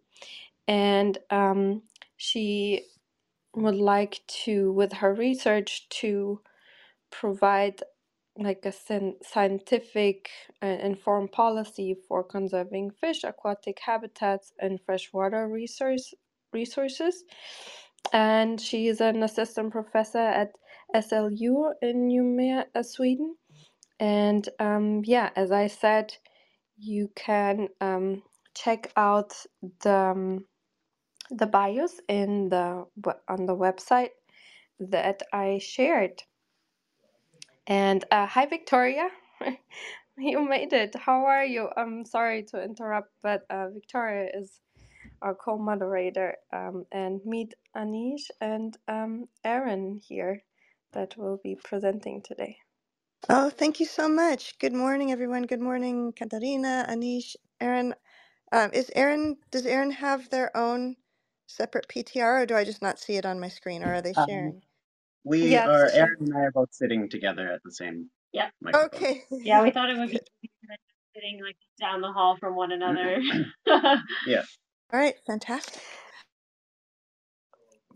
And 0.69 1.19
um, 1.31 1.83
she 2.17 2.87
would 3.57 3.77
like 3.77 4.21
to, 4.45 4.73
with 4.73 4.95
her 4.95 5.15
research, 5.15 5.89
to 5.91 6.41
provide 7.11 7.83
like 8.39 8.65
a 8.67 8.73
scientific 9.25 10.31
and 10.63 10.81
informed 10.83 11.33
policy 11.33 11.97
for 12.09 12.25
conserving 12.25 12.93
fish, 12.93 13.25
aquatic 13.25 13.79
habitats, 13.81 14.53
and 14.61 14.81
freshwater 14.87 15.49
resource 15.49 16.15
resources. 16.53 17.25
And 18.13 18.61
she 18.61 18.89
is 18.89 19.01
an 19.01 19.23
assistant 19.23 19.73
professor 19.73 20.19
at 20.19 20.53
SLU 20.95 21.75
in 21.83 22.09
Umeå, 22.11 22.65
uh, 22.75 22.83
Sweden. 22.85 23.37
And 24.01 24.49
um, 24.61 25.03
yeah, 25.05 25.31
as 25.37 25.53
I 25.53 25.69
said, 25.69 26.15
you 26.79 27.11
can 27.17 27.69
um, 27.81 28.23
check 28.57 28.93
out 28.97 29.35
the 29.83 29.95
um, 29.95 30.47
the 31.31 31.47
bios 31.47 32.01
in 32.09 32.51
the 32.51 32.87
on 33.29 33.47
the 33.47 33.57
website 33.57 34.11
that 34.81 35.23
I 35.33 35.59
shared. 35.63 36.23
And 37.69 38.05
uh, 38.13 38.27
hi, 38.27 38.47
Victoria. 38.47 39.11
you 40.19 40.49
made 40.49 40.75
it. 40.75 40.97
How 40.97 41.27
are 41.27 41.45
you? 41.45 41.71
I'm 41.77 42.07
sorry 42.07 42.45
to 42.53 42.63
interrupt, 42.65 43.13
but 43.23 43.47
uh, 43.51 43.71
Victoria 43.71 44.31
is 44.35 44.61
our 45.23 45.35
co-moderator, 45.35 46.37
um, 46.53 46.87
and 46.93 47.21
meet 47.27 47.55
Anish 47.77 48.31
and 48.41 48.77
um, 48.89 49.27
Erin 49.45 50.01
here 50.07 50.45
that 50.93 51.17
will 51.19 51.41
be 51.45 51.57
presenting 51.57 52.23
today. 52.23 52.59
Oh, 53.29 53.51
thank 53.51 53.81
you 53.81 53.87
so 53.87 54.09
much. 54.09 54.59
Good 54.61 54.73
morning, 54.73 55.13
everyone. 55.13 55.45
Good 55.45 55.61
morning, 55.61 56.13
Katarina, 56.13 56.87
Anish, 56.89 57.37
Erin. 57.61 57.95
Um, 58.53 58.71
is 58.73 58.91
Erin? 58.97 59.39
Does 59.51 59.67
Erin 59.67 59.93
have 59.93 60.31
their 60.31 60.57
own 60.57 60.97
separate 61.49 61.89
PTR, 61.89 62.43
or 62.43 62.47
do 62.47 62.57
I 62.57 62.65
just 62.65 62.83
not 62.83 62.99
see 63.01 63.17
it 63.17 63.27
on 63.27 63.41
my 63.41 63.49
screen, 63.49 63.85
or 63.85 63.95
are 63.95 64.03
they 64.03 64.15
Um, 64.17 64.29
sharing? 64.29 64.63
We 65.25 65.49
Yes. 65.51 65.67
are 65.67 65.91
Erin 65.91 66.17
and 66.21 66.37
I 66.37 66.41
are 66.43 66.53
both 66.53 66.73
sitting 66.75 67.09
together 67.11 67.51
at 67.53 67.63
the 67.65 67.73
same 67.73 68.11
Yeah. 68.33 68.51
microphone. 68.63 68.87
Okay. 68.87 69.23
Yeah, 69.45 69.63
we 69.63 69.71
thought 69.73 69.91
it 69.91 69.99
would 69.99 70.11
be 70.11 70.19
Good. 70.19 70.29
sitting 71.15 71.41
like 71.45 71.57
down 71.81 72.03
the 72.03 72.13
hall 72.13 72.37
from 72.41 72.57
one 72.57 72.73
another. 72.73 73.21
Mm-hmm. 73.21 73.43
Yeah. 74.25 74.43
All 74.93 75.01
right. 75.01 75.17
Fantastic. 75.27 75.83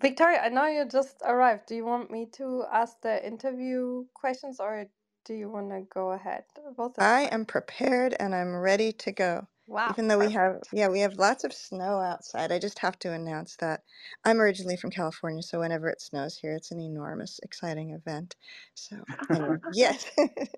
Victoria, 0.00 0.41
I 0.45 0.50
know 0.50 0.67
you 0.67 0.87
just 0.87 1.17
arrived. 1.25 1.67
Do 1.69 1.76
you 1.76 1.85
want 1.87 2.11
me 2.11 2.26
to 2.35 2.64
ask 2.73 3.00
the 3.02 3.26
interview 3.26 4.05
questions 4.14 4.61
or 4.61 4.87
do 5.25 5.35
you 5.35 5.50
want 5.50 5.71
to 5.71 5.83
go 5.93 6.12
ahead? 6.12 6.45
Both 6.76 6.99
I 6.99 7.23
am 7.33 7.47
prepared 7.47 8.14
and 8.21 8.35
I'm 8.35 8.57
ready 8.57 8.93
to 8.93 9.12
go. 9.12 9.49
Wow. 9.66 9.92
Even 9.92 10.09
though 10.09 10.19
we 10.19 10.31
have, 10.31 10.62
yeah, 10.73 10.88
we 10.88 11.00
have 11.00 11.14
lots 11.19 11.45
of 11.45 11.52
snow 11.52 12.00
outside. 12.00 12.52
I 12.52 12.59
just 12.59 12.78
have 12.81 12.99
to 13.00 13.12
announce 13.12 13.57
that 13.57 13.83
I'm 14.25 14.40
originally 14.40 14.76
from 14.76 14.90
California, 14.90 15.42
so 15.42 15.61
whenever 15.61 15.88
it 15.90 16.00
snows 16.00 16.38
here, 16.38 16.54
it's 16.54 16.71
an 16.73 16.81
enormous, 16.81 17.40
exciting 17.42 17.90
event. 17.90 18.37
So, 18.75 19.07
anyway, 19.33 19.57
yes, 19.69 20.11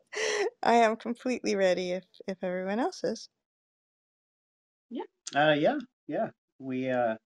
I 0.62 0.74
am 0.76 0.96
completely 0.96 1.56
ready 1.56 1.92
if 1.92 2.04
if 2.28 2.38
everyone 2.44 2.80
else 2.80 3.04
is. 3.04 3.28
Yeah. 4.90 5.04
Uh, 5.34 5.54
yeah, 5.58 5.78
yeah. 6.08 6.30
We 6.58 6.90
uh, 6.90 7.16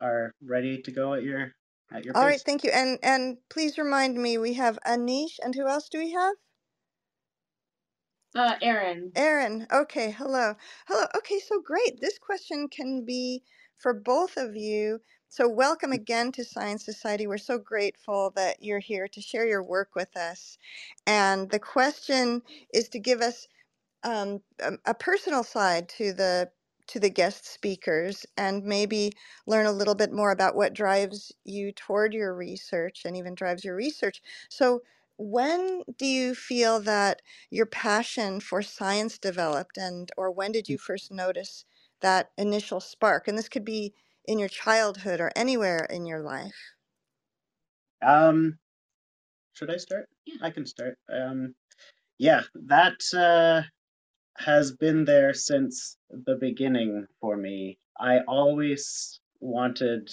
are 0.00 0.32
ready 0.42 0.82
to 0.82 0.92
go 0.92 1.14
at 1.14 1.22
your 1.24 1.52
at 1.92 2.04
your 2.04 2.14
All 2.14 2.26
right, 2.26 2.32
pace. 2.32 2.44
thank 2.44 2.64
you. 2.64 2.70
And 2.72 2.98
and 3.02 3.38
please 3.50 3.78
remind 3.78 4.16
me, 4.16 4.38
we 4.38 4.54
have 4.54 4.78
Anish, 4.86 5.38
and 5.42 5.54
who 5.54 5.68
else 5.68 5.88
do 5.88 5.98
we 5.98 6.12
have? 6.12 6.34
Uh, 8.36 8.56
Aaron. 8.62 9.12
Erin. 9.14 9.66
Okay, 9.70 10.10
hello. 10.10 10.54
Hello. 10.86 11.04
Okay, 11.16 11.38
so 11.38 11.60
great. 11.60 12.00
This 12.00 12.18
question 12.18 12.68
can 12.68 13.04
be 13.04 13.42
for 13.76 13.92
both 13.92 14.38
of 14.38 14.56
you. 14.56 15.00
So, 15.28 15.48
welcome 15.48 15.92
again 15.92 16.32
to 16.32 16.44
Science 16.44 16.84
Society. 16.84 17.26
We're 17.26 17.36
so 17.38 17.58
grateful 17.58 18.32
that 18.36 18.62
you're 18.62 18.78
here 18.78 19.08
to 19.08 19.20
share 19.20 19.46
your 19.46 19.62
work 19.62 19.90
with 19.94 20.16
us. 20.16 20.56
And 21.06 21.50
the 21.50 21.58
question 21.58 22.42
is 22.72 22.88
to 22.90 22.98
give 22.98 23.20
us 23.20 23.40
um, 24.04 24.40
a, 24.60 24.72
a 24.86 24.94
personal 24.94 25.44
side 25.44 25.88
to 25.90 26.12
the 26.12 26.50
to 26.88 26.98
the 26.98 27.10
guest 27.10 27.46
speakers 27.46 28.26
and 28.36 28.64
maybe 28.64 29.12
learn 29.46 29.66
a 29.66 29.72
little 29.72 29.94
bit 29.94 30.12
more 30.12 30.32
about 30.32 30.56
what 30.56 30.74
drives 30.74 31.30
you 31.44 31.70
toward 31.70 32.12
your 32.12 32.34
research 32.34 33.02
and 33.04 33.16
even 33.16 33.34
drives 33.36 33.64
your 33.64 33.76
research. 33.76 34.20
So, 34.48 34.82
when 35.16 35.82
do 35.98 36.06
you 36.06 36.34
feel 36.34 36.80
that 36.80 37.22
your 37.50 37.66
passion 37.66 38.40
for 38.40 38.62
science 38.62 39.18
developed 39.18 39.76
and 39.76 40.10
or 40.16 40.30
when 40.30 40.52
did 40.52 40.68
you 40.68 40.78
first 40.78 41.12
notice 41.12 41.64
that 42.00 42.30
initial 42.36 42.80
spark? 42.80 43.28
And 43.28 43.38
this 43.38 43.48
could 43.48 43.64
be 43.64 43.94
in 44.24 44.38
your 44.38 44.48
childhood 44.48 45.20
or 45.20 45.30
anywhere 45.36 45.86
in 45.90 46.06
your 46.06 46.20
life. 46.20 46.74
Um, 48.04 48.58
should 49.54 49.70
I 49.70 49.76
start? 49.76 50.08
Yeah. 50.26 50.36
I 50.42 50.50
can 50.50 50.66
start. 50.66 50.98
Um, 51.12 51.54
yeah, 52.18 52.42
that 52.66 53.00
uh, 53.14 53.62
has 54.36 54.72
been 54.72 55.04
there 55.04 55.34
since 55.34 55.96
the 56.10 56.36
beginning 56.36 57.06
for 57.20 57.36
me. 57.36 57.78
I 57.98 58.20
always 58.26 59.20
wanted 59.40 60.08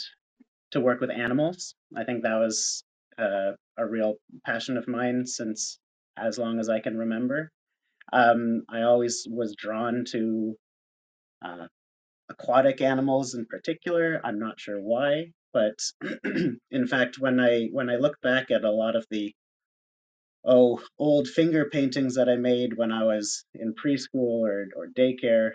to 0.71 0.81
work 0.81 1.01
with 1.01 1.09
animals. 1.09 1.75
I 1.95 2.03
think 2.03 2.23
that 2.23 2.35
was 2.35 2.83
uh, 3.19 3.51
a 3.77 3.85
real 3.85 4.15
passion 4.45 4.77
of 4.77 4.87
mine 4.87 5.25
since 5.25 5.79
as 6.17 6.37
long 6.37 6.59
as 6.59 6.69
I 6.69 6.79
can 6.79 6.97
remember. 6.97 7.51
Um, 8.11 8.63
I 8.69 8.81
always 8.81 9.27
was 9.29 9.55
drawn 9.55 10.05
to 10.11 10.55
uh, 11.45 11.67
aquatic 12.29 12.81
animals 12.81 13.35
in 13.35 13.45
particular. 13.45 14.19
I'm 14.23 14.39
not 14.39 14.59
sure 14.59 14.79
why, 14.79 15.31
but 15.53 15.75
in 16.71 16.87
fact, 16.87 17.19
when 17.19 17.39
I 17.39 17.67
when 17.71 17.89
I 17.89 17.95
look 17.95 18.19
back 18.21 18.51
at 18.51 18.63
a 18.63 18.71
lot 18.71 18.95
of 18.95 19.05
the 19.09 19.33
oh 20.45 20.81
old 20.97 21.27
finger 21.27 21.69
paintings 21.69 22.15
that 22.15 22.29
I 22.29 22.35
made 22.35 22.77
when 22.77 22.91
I 22.91 23.03
was 23.03 23.45
in 23.53 23.73
preschool 23.73 24.47
or 24.47 24.67
or 24.75 24.87
daycare, 24.87 25.51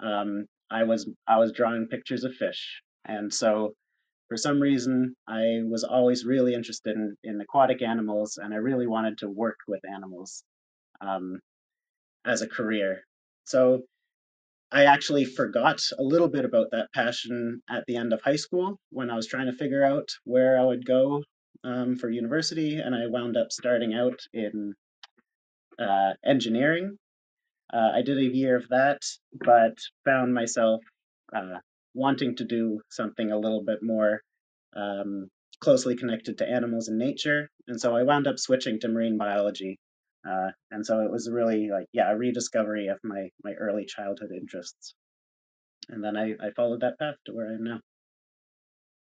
um, 0.00 0.46
I 0.70 0.84
was 0.84 1.08
I 1.26 1.38
was 1.38 1.52
drawing 1.52 1.88
pictures 1.88 2.24
of 2.24 2.34
fish, 2.34 2.82
and 3.04 3.32
so 3.32 3.74
for 4.28 4.36
some 4.36 4.60
reason 4.60 5.14
I 5.28 5.60
was 5.64 5.84
always 5.84 6.24
really 6.24 6.54
interested 6.54 6.96
in, 6.96 7.16
in 7.22 7.40
aquatic 7.40 7.82
animals, 7.82 8.38
and 8.42 8.52
I 8.52 8.58
really 8.58 8.86
wanted 8.86 9.18
to 9.18 9.28
work 9.28 9.58
with 9.68 9.80
animals 9.92 10.42
um, 11.00 11.40
as 12.24 12.42
a 12.42 12.48
career. 12.48 13.02
So 13.44 13.82
I 14.72 14.84
actually 14.86 15.24
forgot 15.24 15.80
a 15.98 16.02
little 16.02 16.28
bit 16.28 16.44
about 16.44 16.72
that 16.72 16.88
passion 16.92 17.62
at 17.70 17.84
the 17.86 17.96
end 17.96 18.12
of 18.12 18.20
high 18.20 18.36
school 18.36 18.78
when 18.90 19.10
I 19.10 19.16
was 19.16 19.28
trying 19.28 19.46
to 19.46 19.52
figure 19.52 19.84
out 19.84 20.08
where 20.24 20.58
I 20.58 20.64
would 20.64 20.84
go 20.84 21.22
um, 21.62 21.96
for 21.96 22.10
university, 22.10 22.78
and 22.78 22.94
I 22.94 23.06
wound 23.06 23.36
up 23.36 23.52
starting 23.52 23.94
out 23.94 24.18
in 24.32 24.74
uh, 25.78 26.14
engineering. 26.24 26.98
uh, 27.72 27.90
I 27.94 28.02
did 28.02 28.18
a 28.18 28.24
year 28.24 28.56
of 28.56 28.68
that, 28.68 29.02
but 29.32 29.78
found 30.04 30.34
myself 30.34 30.80
uh, 31.34 31.58
wanting 31.96 32.36
to 32.36 32.44
do 32.44 32.80
something 32.90 33.32
a 33.32 33.38
little 33.38 33.64
bit 33.64 33.80
more 33.82 34.22
um, 34.76 35.28
closely 35.60 35.96
connected 35.96 36.38
to 36.38 36.48
animals 36.48 36.88
and 36.88 36.98
nature, 36.98 37.48
and 37.66 37.80
so 37.80 37.96
I 37.96 38.04
wound 38.04 38.26
up 38.28 38.38
switching 38.38 38.78
to 38.80 38.88
marine 38.88 39.18
biology. 39.18 39.78
Uh, 40.28 40.50
and 40.70 40.84
so 40.84 41.00
it 41.00 41.10
was 41.10 41.30
really 41.30 41.68
like, 41.70 41.86
yeah, 41.92 42.10
a 42.10 42.16
rediscovery 42.16 42.88
of 42.88 42.98
my 43.04 43.30
my 43.44 43.52
early 43.54 43.86
childhood 43.86 44.30
interests. 44.32 44.94
And 45.88 46.02
then 46.04 46.16
I, 46.16 46.34
I 46.40 46.50
followed 46.56 46.80
that 46.80 46.98
path 46.98 47.16
to 47.26 47.32
where 47.32 47.48
I 47.50 47.54
am 47.54 47.64
now. 47.64 47.80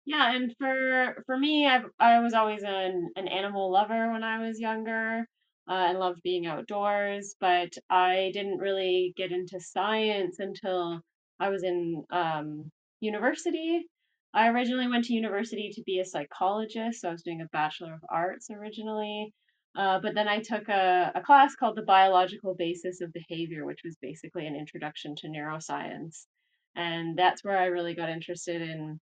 Yeah, 0.05 0.33
and 0.36 0.55
for 0.57 1.24
for 1.25 1.38
me, 1.38 1.67
I 1.67 1.83
I 2.00 2.19
was 2.19 2.33
always 2.33 2.63
an 2.63 3.12
an 3.15 3.27
animal 3.27 3.71
lover 3.71 4.12
when 4.12 4.24
I 4.24 4.39
was 4.39 4.60
younger, 4.60 5.27
uh, 5.69 5.74
and 5.89 6.00
loved 6.00 6.21
being 6.24 6.48
outdoors. 6.48 7.36
But 7.39 7.74
I 7.89 8.31
didn't 8.33 8.57
really 8.57 9.13
get 9.15 9.31
into 9.31 9.60
science 9.60 10.39
until 10.39 11.01
I 11.39 11.50
was 11.50 11.63
in 11.63 12.03
um, 12.12 12.71
university. 13.01 13.86
I 14.34 14.48
originally 14.48 14.88
went 14.88 15.05
to 15.05 15.13
university 15.13 15.72
to 15.74 15.84
be 15.86 16.00
a 16.00 16.05
psychologist, 16.05 17.01
so 17.01 17.10
I 17.10 17.12
was 17.12 17.24
doing 17.24 17.41
a 17.41 17.50
Bachelor 17.51 17.93
of 17.93 18.00
Arts 18.10 18.50
originally. 18.50 19.34
Uh, 19.75 20.00
but 20.01 20.15
then 20.15 20.27
I 20.27 20.39
took 20.39 20.70
a, 20.70 21.12
a 21.15 21.22
class 21.22 21.55
called 21.55 21.77
the 21.77 21.84
Biological 21.84 22.55
Basis 22.55 23.01
of 23.01 23.13
Behavior, 23.13 23.65
which 23.65 23.81
was 23.84 23.98
basically 24.01 24.48
an 24.48 24.55
introduction 24.55 25.15
to 25.17 25.27
neuroscience. 25.27 26.25
And 26.75 27.17
that's 27.17 27.43
where 27.43 27.58
I 27.58 27.65
really 27.65 27.96
got 27.96 28.10
interested 28.10 28.62
in 28.62 29.00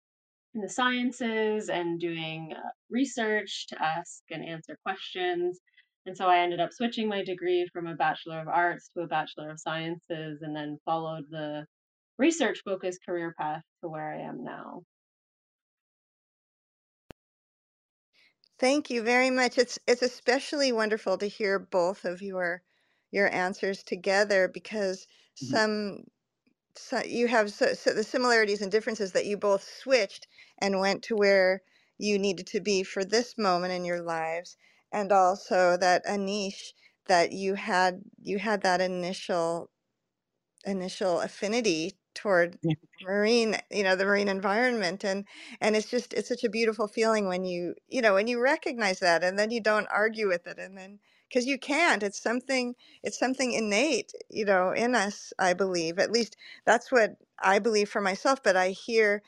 in 0.55 0.63
the 0.63 0.69
sciences 0.71 1.69
and 1.69 2.01
doing 2.01 2.53
uh, 2.57 2.61
research 2.89 3.67
to 3.69 3.83
ask 3.83 4.23
and 4.31 4.43
answer 4.43 4.79
questions. 4.83 5.61
And 6.07 6.17
so 6.17 6.29
I 6.29 6.39
ended 6.39 6.61
up 6.61 6.73
switching 6.73 7.09
my 7.09 7.23
degree 7.23 7.69
from 7.73 7.87
a 7.87 7.95
Bachelor 7.95 8.41
of 8.41 8.49
Arts 8.49 8.89
to 8.95 9.03
a 9.03 9.07
Bachelor 9.07 9.51
of 9.51 9.61
Sciences 9.61 10.41
and 10.41 10.57
then 10.57 10.79
followed 10.85 11.25
the 11.31 11.67
research 12.19 12.63
focused 12.65 13.01
career 13.07 13.35
path 13.39 13.63
to 13.83 13.89
where 13.89 14.13
I 14.13 14.23
am 14.23 14.45
now. 14.45 14.83
Thank 18.59 18.91
you 18.91 19.03
very 19.03 19.31
much. 19.31 19.59
It's 19.59 19.79
it's 19.87 20.03
especially 20.03 20.73
wonderful 20.73 21.19
to 21.19 21.27
hear 21.29 21.59
both 21.59 22.05
of 22.07 22.23
your 22.23 22.63
your 23.11 23.31
answers 23.35 23.83
together 23.83 24.49
because 24.49 25.07
Mhm. 25.43 25.49
some 25.51 26.05
so 26.77 27.03
you 27.05 27.29
have 27.29 27.53
so, 27.53 27.75
so 27.75 27.93
the 27.95 28.05
similarities 28.05 28.63
and 28.63 28.73
differences 28.73 29.13
that 29.13 29.27
you 29.27 29.37
both 29.39 29.65
switched 29.65 30.29
and 30.59 30.81
went 30.81 31.03
to 31.05 31.17
where 31.17 31.63
you 31.99 32.19
needed 32.19 32.47
to 32.49 32.61
be 32.61 32.83
for 32.85 33.05
this 33.05 33.39
moment 33.39 33.73
in 33.75 33.85
your 33.85 34.03
lives 34.03 34.57
and 34.93 35.13
also 35.13 35.77
that 35.79 36.03
a 36.07 36.19
niche 36.19 36.75
that 37.07 37.33
you 37.33 37.55
had 37.55 38.03
you 38.23 38.39
had 38.39 38.63
that 38.63 38.81
initial 38.81 39.71
initial 40.65 41.21
affinity 41.23 41.99
toward 42.17 42.59
Yeah. 42.63 42.75
marine 43.03 43.57
you 43.71 43.85
know 43.85 43.97
the 43.97 44.07
marine 44.07 44.29
environment 44.29 45.05
and 45.05 45.27
and 45.63 45.77
it's 45.77 45.91
just 45.91 46.15
it's 46.15 46.29
such 46.31 46.45
a 46.45 46.51
beautiful 46.51 46.89
feeling 46.89 47.29
when 47.29 47.45
you 47.47 47.77
you 47.89 48.03
know 48.03 48.15
when 48.15 48.29
you 48.29 48.41
recognize 48.43 49.01
that 49.01 49.25
and 49.25 49.39
then 49.39 49.53
you 49.53 49.61
don't 49.61 49.89
argue 49.89 50.29
with 50.29 50.47
it 50.49 50.59
and 50.59 50.79
then 50.79 51.01
because 51.29 51.47
you 51.47 51.59
can't 51.59 52.03
it's 52.03 52.21
something 52.23 52.77
it's 53.05 53.19
something 53.19 53.53
innate 53.53 54.13
you 54.31 54.45
know 54.47 54.73
in 54.73 54.97
us 54.97 55.33
i 55.39 55.55
believe 55.55 55.99
at 56.01 56.13
least 56.13 56.37
that's 56.67 56.93
what 56.93 57.17
i 57.41 57.59
believe 57.61 57.91
for 57.91 58.03
myself 58.03 58.43
but 58.43 58.57
i 58.57 58.71
hear 58.71 59.23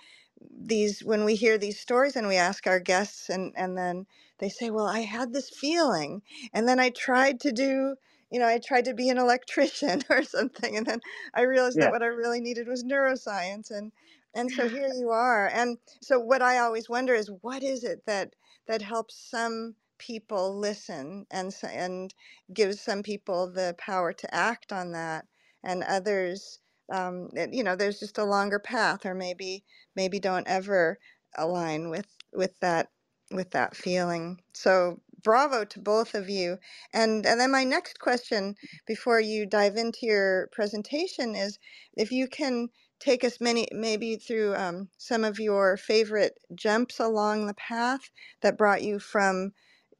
these 0.51 1.05
when 1.05 1.25
we 1.25 1.37
hear 1.37 1.59
these 1.59 1.81
stories 1.81 2.17
and 2.17 2.29
we 2.29 2.37
ask 2.37 2.67
our 2.67 2.81
guests 2.81 3.31
and 3.31 3.55
and 3.57 3.79
then 3.79 4.07
they 4.41 4.51
say 4.51 4.71
well 4.71 4.87
i 4.89 5.01
had 5.01 5.33
this 5.35 5.51
feeling 5.51 6.23
and 6.55 6.69
then 6.69 6.81
i 6.81 6.91
tried 6.91 7.41
to 7.41 7.53
do 7.53 7.97
you 8.31 8.39
know 8.41 8.49
i 8.49 8.59
tried 8.59 8.85
to 8.87 8.95
be 8.95 9.09
an 9.11 9.19
electrician 9.19 10.03
or 10.11 10.23
something 10.25 10.77
and 10.77 10.87
then 10.87 11.01
i 11.35 11.43
realized 11.43 11.79
Yeah. 11.79 11.81
that 11.81 11.91
what 11.91 12.03
i 12.03 12.07
really 12.07 12.41
needed 12.41 12.69
was 12.69 12.85
neuroscience 12.85 13.71
and 13.71 13.93
and 14.35 14.53
so 14.53 14.69
here 14.69 14.89
you 14.95 15.11
are 15.11 15.49
and 15.49 15.79
so 16.03 16.19
what 16.21 16.43
i 16.43 16.59
always 16.59 16.89
wonder 16.89 17.15
is 17.15 17.31
what 17.43 17.63
is 17.63 17.85
it 17.85 18.05
that 18.07 18.35
that 18.67 18.83
helps 18.83 19.17
some 19.31 19.75
people 19.99 20.59
listen 20.59 21.27
and 21.31 21.55
and 21.65 22.15
gives 22.55 22.81
some 22.81 23.03
people 23.03 23.51
the 23.53 23.75
power 23.79 24.13
to 24.13 24.35
act 24.35 24.73
on 24.73 24.93
that 24.93 25.27
and 25.65 25.83
others 25.85 26.61
um, 26.93 27.29
that, 27.35 27.55
you 27.55 27.65
know 27.65 27.77
there's 27.77 28.01
just 28.01 28.19
a 28.19 28.25
longer 28.25 28.59
path 28.59 29.07
or 29.07 29.15
maybe 29.15 29.65
maybe 29.97 30.21
don't 30.21 30.49
ever 30.49 30.99
align 31.37 31.91
with 31.91 32.09
with 32.33 32.59
that 32.61 32.91
with 33.33 33.53
that 33.53 33.77
feeling 33.77 34.41
so 34.55 35.01
bravo 35.23 35.65
to 35.65 35.81
both 35.81 36.15
of 36.15 36.29
you 36.31 36.59
and 36.95 37.27
and 37.27 37.41
then 37.41 37.51
my 37.53 37.65
next 37.65 38.01
question 38.01 38.57
before 38.87 39.21
you 39.21 39.47
dive 39.47 39.77
into 39.77 40.01
your 40.07 40.49
presentation 40.53 41.35
is 41.37 41.59
if 41.95 42.13
you 42.13 42.29
can 42.29 42.69
take 43.01 43.25
us 43.25 43.41
many 43.41 43.69
maybe 43.73 44.17
through 44.17 44.55
um, 44.57 44.89
some 44.99 45.25
of 45.25 45.39
your 45.41 45.77
favorite 45.77 46.39
jumps 46.55 47.01
along 47.01 47.47
the 47.47 47.55
path 47.55 48.11
that 48.43 48.59
brought 48.59 48.83
you 48.83 48.99
from 48.99 49.53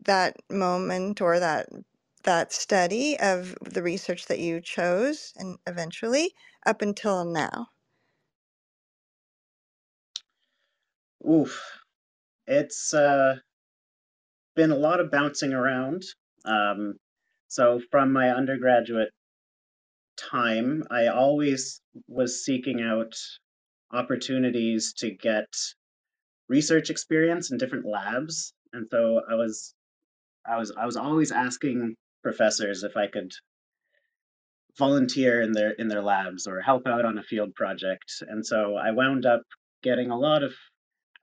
that 0.05 0.37
moment 0.51 1.21
or 1.21 1.41
that 1.41 1.69
that 2.25 2.53
study 2.53 3.19
of 3.21 3.57
the 3.63 3.83
research 3.83 4.27
that 4.27 4.41
you 4.41 4.61
chose 4.61 5.33
and 5.37 5.59
eventually 5.67 6.35
up 6.67 6.83
until 6.83 7.25
now 7.25 7.69
Oof. 11.29 11.81
It's 12.47 12.95
uh, 12.95 13.37
been 14.59 14.73
a 14.73 14.77
lot 14.77 14.99
of 14.99 15.13
bouncing 15.13 15.53
around. 15.53 16.03
Um, 16.45 16.97
so 17.47 17.81
from 17.93 18.13
my 18.13 18.31
undergraduate 18.31 19.11
time, 20.17 20.83
I 20.91 21.07
always 21.07 21.81
was 22.09 22.45
seeking 22.45 22.83
out 22.83 23.15
opportunities 23.93 24.95
to 24.95 25.13
get 25.13 25.47
research 26.49 26.91
experience 26.91 27.53
in 27.53 27.59
different 27.59 27.87
labs, 27.87 28.53
and 28.73 28.89
so 28.91 29.23
I 29.31 29.37
was 29.37 29.75
I 30.45 30.57
was 30.57 30.73
I 30.77 30.87
was 30.87 30.97
always 30.97 31.31
asking 31.31 31.95
professors 32.25 32.83
if 32.83 32.97
I 32.97 33.07
could 33.07 33.31
volunteer 34.77 35.41
in 35.41 35.53
their 35.53 35.71
in 35.71 35.87
their 35.87 36.03
labs 36.03 36.49
or 36.49 36.61
help 36.61 36.89
out 36.89 37.05
on 37.05 37.17
a 37.17 37.23
field 37.23 37.55
project, 37.55 38.11
and 38.29 38.45
so 38.45 38.75
I 38.75 38.91
wound 38.91 39.25
up 39.25 39.43
getting 39.85 40.11
a 40.11 40.19
lot 40.19 40.43
of 40.43 40.53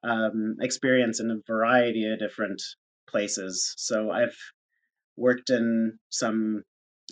um, 0.03 0.55
experience 0.61 1.19
in 1.19 1.29
a 1.31 1.41
variety 1.45 2.05
of 2.09 2.17
different 2.17 2.61
places. 3.07 3.73
So 3.77 4.11
I've 4.11 4.37
worked 5.17 5.49
in 5.49 5.97
some 6.09 6.63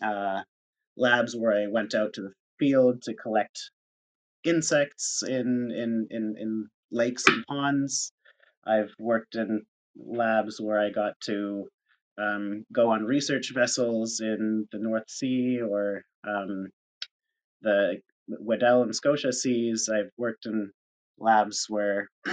uh, 0.02 0.42
labs 0.98 1.36
where 1.36 1.54
I 1.54 1.68
went 1.68 1.96
out 1.96 2.14
to 2.14 2.22
the 2.22 2.34
field 2.60 3.02
to 3.04 3.14
collect 3.14 3.72
insects 4.44 5.24
in 5.26 5.72
in 5.72 6.08
in, 6.10 6.36
in 6.38 6.70
lakes 6.92 7.24
and 7.28 7.46
ponds. 7.48 8.12
I've 8.66 8.94
worked 9.00 9.36
in 9.36 9.64
labs 9.98 10.60
where 10.60 10.80
I 10.80 10.90
got 10.90 11.20
to 11.26 11.68
um, 12.18 12.66
go 12.72 12.92
on 12.92 13.06
research 13.06 13.52
vessels 13.54 14.20
in 14.20 14.68
the 14.72 14.80
North 14.80 15.10
Sea 15.10 15.62
or 15.62 16.04
um, 16.28 16.68
the 17.62 18.00
Weddell 18.28 18.84
and 18.84 18.96
Scotia 18.96 19.34
Seas. 19.34 19.90
I've 19.90 20.12
worked 20.18 20.46
in 20.46 20.72
labs 21.18 21.66
where 21.68 22.10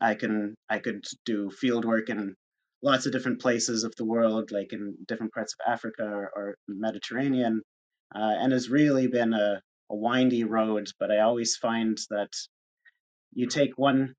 I 0.00 0.14
can 0.14 0.54
I 0.68 0.78
could 0.78 1.04
do 1.24 1.50
field 1.50 1.84
work 1.84 2.08
in 2.08 2.34
lots 2.82 3.06
of 3.06 3.12
different 3.12 3.40
places 3.40 3.84
of 3.84 3.94
the 3.96 4.04
world, 4.04 4.50
like 4.50 4.72
in 4.72 4.96
different 5.06 5.32
parts 5.32 5.54
of 5.54 5.72
Africa 5.72 6.04
or, 6.04 6.30
or 6.34 6.56
Mediterranean, 6.68 7.62
uh, 8.14 8.34
and 8.38 8.52
has 8.52 8.68
really 8.68 9.06
been 9.06 9.32
a, 9.32 9.60
a 9.90 9.96
windy 9.96 10.44
road. 10.44 10.88
But 10.98 11.10
I 11.10 11.20
always 11.20 11.56
find 11.56 11.98
that 12.10 12.32
you 13.34 13.46
take 13.46 13.78
one 13.78 14.14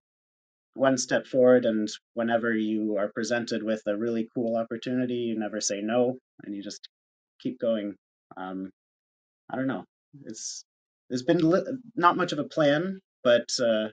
one 0.75 0.97
step 0.97 1.27
forward, 1.27 1.65
and 1.65 1.87
whenever 2.15 2.53
you 2.53 2.97
are 2.97 3.11
presented 3.13 3.63
with 3.63 3.81
a 3.87 3.97
really 3.97 4.27
cool 4.33 4.57
opportunity, 4.57 5.15
you 5.15 5.39
never 5.39 5.61
say 5.61 5.81
no, 5.81 6.17
and 6.43 6.55
you 6.55 6.63
just 6.63 6.87
keep 7.39 7.59
going. 7.59 7.95
Um, 8.37 8.71
I 9.49 9.55
don't 9.55 9.67
know. 9.67 9.85
It's 10.25 10.63
there's 11.09 11.23
been 11.23 11.47
li- 11.47 11.77
not 11.95 12.17
much 12.17 12.31
of 12.31 12.39
a 12.39 12.43
plan, 12.43 12.99
but 13.23 13.47
uh, 13.61 13.89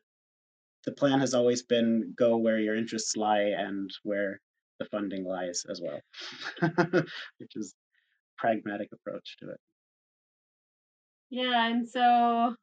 the 0.84 0.92
plan 0.92 1.20
has 1.20 1.34
always 1.34 1.62
been 1.62 2.14
go 2.16 2.36
where 2.36 2.58
your 2.58 2.76
interests 2.76 3.16
lie 3.16 3.52
and 3.56 3.90
where 4.02 4.40
the 4.78 4.86
funding 4.86 5.24
lies 5.24 5.64
as 5.70 5.80
well, 5.82 6.00
which 7.38 7.52
is 7.54 7.74
pragmatic 8.38 8.88
approach 8.92 9.36
to 9.40 9.50
it. 9.50 9.60
Yeah, 11.30 11.68
and 11.68 11.88
so 11.88 12.54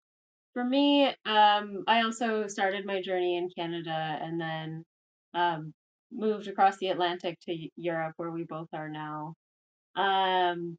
for 0.54 0.66
me, 0.66 1.06
um, 1.26 1.84
I 1.88 2.02
also 2.02 2.48
started 2.48 2.86
my 2.86 3.02
journey 3.02 3.38
in 3.38 3.50
Canada 3.56 4.18
and 4.22 4.42
then 4.42 4.84
um, 5.34 5.74
moved 6.12 6.48
across 6.48 6.78
the 6.78 6.88
Atlantic 6.88 7.38
to 7.42 7.70
Europe, 7.76 8.14
where 8.18 8.32
we 8.32 8.44
both 8.44 8.68
are 8.74 8.90
now. 8.90 9.36
Um, 9.96 10.78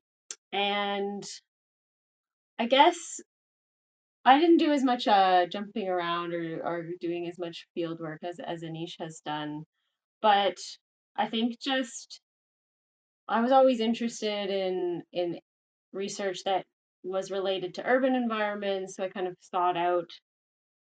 and 0.52 1.24
I 2.58 2.66
guess 2.66 2.96
I 4.28 4.38
didn't 4.38 4.58
do 4.58 4.72
as 4.72 4.84
much 4.84 5.08
uh, 5.08 5.46
jumping 5.46 5.88
around 5.88 6.34
or, 6.34 6.60
or 6.62 6.86
doing 7.00 7.26
as 7.28 7.38
much 7.38 7.66
field 7.72 7.98
work 7.98 8.20
as, 8.22 8.38
as 8.38 8.62
Anish 8.62 8.92
has 8.98 9.22
done. 9.24 9.62
But 10.20 10.58
I 11.16 11.28
think 11.28 11.58
just 11.58 12.20
I 13.26 13.40
was 13.40 13.52
always 13.52 13.80
interested 13.80 14.50
in 14.50 15.02
in 15.14 15.38
research 15.94 16.40
that 16.44 16.66
was 17.02 17.30
related 17.30 17.72
to 17.74 17.86
urban 17.86 18.14
environments. 18.14 18.96
So 18.96 19.04
I 19.04 19.08
kind 19.08 19.28
of 19.28 19.34
sought 19.40 19.78
out 19.78 20.10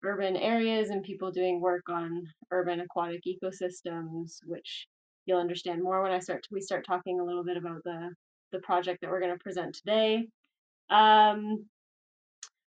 urban 0.03 0.37
areas 0.37 0.89
and 0.89 1.03
people 1.03 1.31
doing 1.31 1.61
work 1.61 1.85
on 1.91 2.23
urban 2.51 2.81
aquatic 2.81 3.25
ecosystems, 3.27 4.39
which 4.47 4.87
you'll 5.27 5.41
understand 5.47 5.83
more 5.83 6.03
when 6.03 6.13
I 6.13 6.21
start 6.21 6.47
we 6.51 6.63
start 6.63 6.87
talking 6.87 7.21
a 7.21 7.25
little 7.25 7.45
bit 7.45 7.59
about 7.59 7.83
the 7.85 8.09
the 8.53 8.61
project 8.61 9.03
that 9.03 9.11
we're 9.11 9.21
going 9.21 9.37
to 9.37 9.45
present 9.45 9.75
today. 9.75 10.29
Um, 10.89 11.67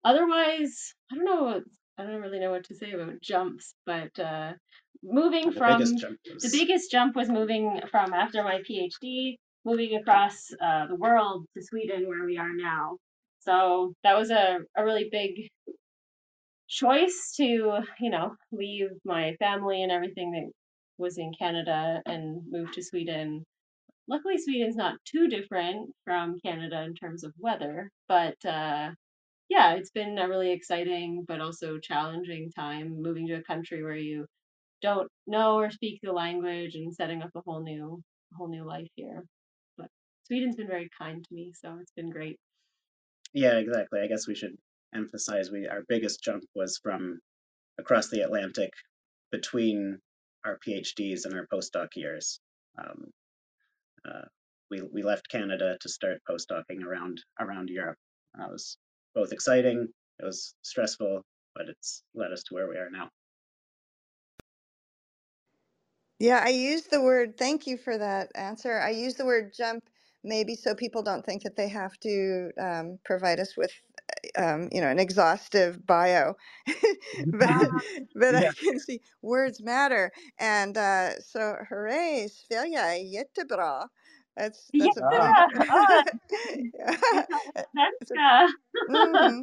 otherwise, 0.04 0.94
I 1.10 1.16
don't 1.16 1.24
know. 1.24 1.60
I 1.98 2.04
don't 2.04 2.22
really 2.22 2.40
know 2.40 2.50
what 2.50 2.64
to 2.64 2.74
say 2.74 2.92
about 2.92 3.20
jumps, 3.20 3.74
but 3.84 4.18
uh, 4.18 4.52
moving 5.02 5.50
The 5.50 5.56
from 5.56 5.78
biggest 5.78 6.00
the 6.00 6.50
biggest 6.52 6.90
jump 6.90 7.16
was 7.16 7.28
moving 7.28 7.80
from 7.90 8.12
after 8.14 8.42
my 8.42 8.62
PhD, 8.68 9.36
moving 9.64 9.96
across 9.96 10.50
uh, 10.62 10.86
the 10.86 10.96
world 10.96 11.46
to 11.56 11.62
Sweden, 11.62 12.08
where 12.08 12.24
we 12.24 12.38
are 12.38 12.54
now. 12.54 12.96
So 13.40 13.94
that 14.04 14.16
was 14.16 14.30
a, 14.30 14.58
a 14.76 14.84
really 14.84 15.08
big 15.10 15.48
choice 16.68 17.34
to, 17.36 17.80
you 18.00 18.10
know, 18.10 18.36
leave 18.52 18.90
my 19.04 19.34
family 19.38 19.82
and 19.82 19.92
everything 19.92 20.32
that 20.32 20.50
was 20.98 21.18
in 21.18 21.32
Canada 21.38 22.00
and 22.06 22.42
move 22.50 22.72
to 22.72 22.82
Sweden. 22.82 23.44
Luckily, 24.08 24.38
Sweden's 24.38 24.76
not 24.76 24.96
too 25.04 25.28
different 25.28 25.90
from 26.04 26.38
Canada 26.44 26.82
in 26.82 26.94
terms 26.94 27.24
of 27.24 27.32
weather, 27.38 27.90
but 28.08 28.36
uh, 28.44 28.90
yeah, 29.50 29.74
it's 29.74 29.90
been 29.92 30.18
a 30.18 30.28
really 30.28 30.52
exciting 30.52 31.24
but 31.28 31.42
also 31.42 31.78
challenging 31.78 32.50
time 32.52 33.02
moving 33.02 33.28
to 33.28 33.34
a 33.34 33.42
country 33.44 33.82
where 33.84 33.96
you 33.96 34.26
don't 34.82 35.08
know 35.26 35.56
or 35.58 35.70
speak 35.70 36.00
the 36.02 36.12
language 36.12 36.74
and 36.76 36.94
setting 36.94 37.22
up 37.22 37.30
a 37.36 37.42
whole 37.42 37.62
new 37.62 38.02
whole 38.36 38.48
new 38.48 38.64
life 38.64 38.88
here. 38.96 39.24
But 39.78 39.88
Sweden's 40.24 40.56
been 40.56 40.68
very 40.68 40.90
kind 40.98 41.24
to 41.24 41.34
me, 41.34 41.52
so 41.54 41.78
it's 41.82 41.92
been 41.92 42.10
great. 42.10 42.38
yeah, 43.34 43.58
exactly. 43.58 44.00
I 44.00 44.06
guess 44.08 44.26
we 44.26 44.34
should 44.34 44.56
emphasize 44.94 45.50
we 45.50 45.68
our 45.68 45.82
biggest 45.88 46.22
jump 46.22 46.44
was 46.54 46.78
from 46.82 47.20
across 47.78 48.08
the 48.10 48.22
Atlantic 48.22 48.70
between 49.32 49.98
our 50.44 50.58
PhDs 50.66 51.24
and 51.24 51.34
our 51.34 51.46
postdoc 51.52 51.88
years. 51.96 52.40
Um, 52.78 53.10
uh, 54.08 54.26
we 54.70 54.82
we 54.82 55.02
left 55.02 55.28
Canada 55.30 55.76
to 55.80 55.88
start 55.88 56.22
postdocing 56.28 56.82
around 56.84 57.22
around 57.40 57.68
Europe. 57.70 57.98
That 58.34 58.50
was 58.50 58.76
both 59.14 59.32
exciting. 59.32 59.88
It 60.18 60.24
was 60.24 60.54
stressful, 60.62 61.22
but 61.54 61.68
it's 61.68 62.02
led 62.14 62.32
us 62.32 62.44
to 62.44 62.54
where 62.54 62.68
we 62.68 62.76
are 62.76 62.90
now. 62.90 63.08
Yeah, 66.18 66.42
I 66.44 66.50
use 66.50 66.84
the 66.84 67.00
word, 67.02 67.38
thank 67.38 67.66
you 67.66 67.78
for 67.78 67.96
that 67.96 68.30
answer. 68.34 68.78
I 68.80 68.90
use 68.90 69.14
the 69.14 69.26
word 69.26 69.54
jump 69.56 69.84
maybe 70.22 70.54
so 70.54 70.74
people 70.74 71.02
don't 71.02 71.24
think 71.24 71.42
that 71.42 71.56
they 71.56 71.68
have 71.68 71.98
to 72.00 72.50
um, 72.60 72.98
provide 73.04 73.40
us 73.40 73.56
with, 73.56 73.72
um, 74.36 74.68
you 74.72 74.82
know, 74.82 74.88
an 74.88 74.98
exhaustive 74.98 75.86
bio. 75.86 76.34
but 77.32 77.72
but 78.14 78.34
I 78.34 78.50
can 78.66 78.78
see 78.78 79.00
words 79.22 79.62
matter. 79.62 80.12
And 80.38 80.76
uh, 80.76 81.20
so, 81.20 81.56
hooray, 81.68 82.28
Sverige, 82.28 83.14
jättebra. 83.14 83.88
That's 84.40 84.72
that's 84.80 84.98
a 84.98 85.02
yeah, 85.02 85.04
big. 85.04 85.36
ah, 85.70 86.04
Yeah. 86.74 86.96
It's 88.00 88.12
a 88.12 88.16
svenska. 88.16 88.48
hmm 88.88 89.42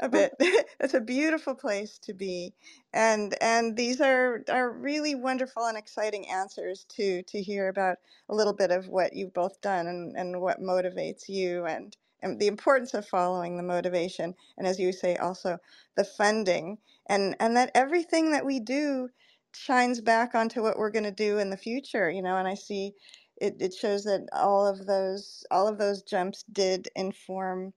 A 0.00 0.08
bit. 0.10 0.34
That's 0.80 0.94
a 0.94 1.00
beautiful 1.00 1.54
place 1.54 1.98
to 2.00 2.14
be, 2.14 2.54
and 2.92 3.34
and 3.42 3.76
these 3.78 4.00
are 4.02 4.44
are 4.50 4.70
really 4.72 5.14
wonderful 5.16 5.64
and 5.66 5.78
exciting 5.78 6.28
answers 6.28 6.86
to 6.96 7.22
to 7.24 7.42
hear 7.42 7.68
about 7.68 7.98
a 8.28 8.34
little 8.36 8.52
bit 8.54 8.72
of 8.72 8.88
what 8.88 9.14
you've 9.16 9.34
both 9.34 9.60
done 9.62 9.86
and 9.88 10.16
and 10.18 10.42
what 10.42 10.60
motivates 10.60 11.28
you 11.30 11.66
and 11.66 11.96
and 12.22 12.40
the 12.40 12.48
importance 12.48 12.94
of 12.94 13.08
following 13.08 13.56
the 13.56 13.64
motivation 13.64 14.34
and 14.58 14.66
as 14.68 14.78
you 14.80 14.92
say 14.92 15.16
also 15.16 15.58
the 15.96 16.04
funding 16.04 16.78
and 17.08 17.36
and 17.40 17.56
that 17.56 17.72
everything 17.74 18.32
that 18.32 18.46
we 18.46 18.60
do 18.60 19.08
shines 19.54 20.00
back 20.02 20.34
onto 20.34 20.62
what 20.62 20.78
we're 20.78 20.90
going 20.90 21.04
to 21.04 21.12
do 21.12 21.38
in 21.38 21.50
the 21.50 21.58
future 21.58 22.10
you 22.10 22.22
know 22.22 22.36
and 22.36 22.48
I 22.48 22.54
see 22.54 22.92
it, 23.40 23.56
it 23.60 23.74
shows 23.74 24.04
that 24.04 24.28
all 24.32 24.66
of 24.66 24.86
those 24.86 25.44
all 25.50 25.68
of 25.68 25.78
those 25.78 26.02
jumps 26.02 26.44
did 26.52 26.88
inform 26.96 27.72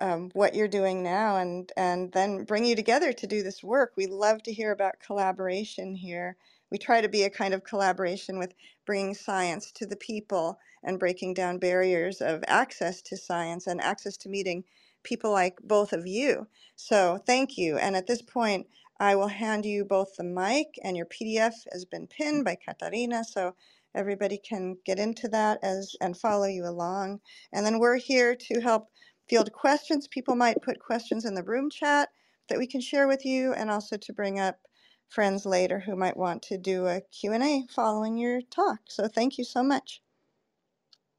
um, 0.00 0.30
what 0.34 0.54
you're 0.54 0.68
doing 0.68 1.02
now 1.02 1.36
and 1.38 1.72
and 1.76 2.12
then 2.12 2.44
bring 2.44 2.64
you 2.64 2.76
together 2.76 3.12
to 3.12 3.26
do 3.26 3.42
this 3.42 3.62
work. 3.64 3.92
We 3.96 4.06
love 4.06 4.42
to 4.44 4.52
hear 4.54 4.72
about 4.72 5.00
collaboration 5.04 5.94
here. 5.96 6.36
We 6.70 6.78
try 6.78 7.00
to 7.00 7.08
be 7.08 7.24
a 7.24 7.30
kind 7.30 7.54
of 7.54 7.64
collaboration 7.64 8.38
with 8.38 8.54
bringing 8.86 9.14
science 9.14 9.72
to 9.72 9.86
the 9.86 9.96
people 9.96 10.58
and 10.84 10.98
breaking 10.98 11.34
down 11.34 11.58
barriers 11.58 12.20
of 12.20 12.44
access 12.48 13.02
to 13.02 13.16
science 13.16 13.66
and 13.66 13.80
access 13.80 14.16
to 14.18 14.28
meeting 14.28 14.64
people 15.04 15.32
like 15.32 15.58
both 15.64 15.92
of 15.94 16.06
you. 16.06 16.48
So 16.76 17.18
thank 17.26 17.56
you. 17.56 17.78
And 17.78 17.96
at 17.96 18.06
this 18.08 18.22
point, 18.22 18.66
I 19.00 19.16
will 19.16 19.28
hand 19.28 19.64
you 19.66 19.84
both 19.84 20.16
the 20.16 20.24
mic 20.24 20.78
and 20.84 20.96
your 20.96 21.06
PDF 21.06 21.54
has 21.72 21.84
been 21.84 22.06
pinned 22.08 22.44
by 22.44 22.56
Katarina. 22.56 23.24
So 23.24 23.54
everybody 23.94 24.38
can 24.38 24.76
get 24.84 24.98
into 24.98 25.28
that 25.28 25.60
as 25.62 25.96
and 26.00 26.18
follow 26.18 26.46
you 26.46 26.66
along. 26.66 27.20
And 27.52 27.66
then 27.66 27.78
we're 27.78 27.98
here 27.98 28.36
to 28.36 28.60
help 28.60 28.88
field 29.28 29.52
questions. 29.52 30.08
People 30.08 30.36
might 30.36 30.62
put 30.62 30.80
questions 30.80 31.24
in 31.24 31.34
the 31.34 31.44
room 31.44 31.70
chat 31.70 32.10
that 32.48 32.58
we 32.58 32.66
can 32.66 32.80
share 32.80 33.08
with 33.08 33.24
you 33.24 33.52
and 33.54 33.70
also 33.70 33.96
to 33.96 34.12
bring 34.12 34.40
up 34.40 34.60
friends 35.08 35.46
later 35.46 35.80
who 35.80 35.96
might 35.96 36.16
want 36.16 36.42
to 36.42 36.58
do 36.58 36.86
a 36.86 37.00
Q&A 37.00 37.64
following 37.74 38.18
your 38.18 38.42
talk. 38.42 38.80
So 38.88 39.08
thank 39.08 39.38
you 39.38 39.44
so 39.44 39.62
much. 39.62 40.02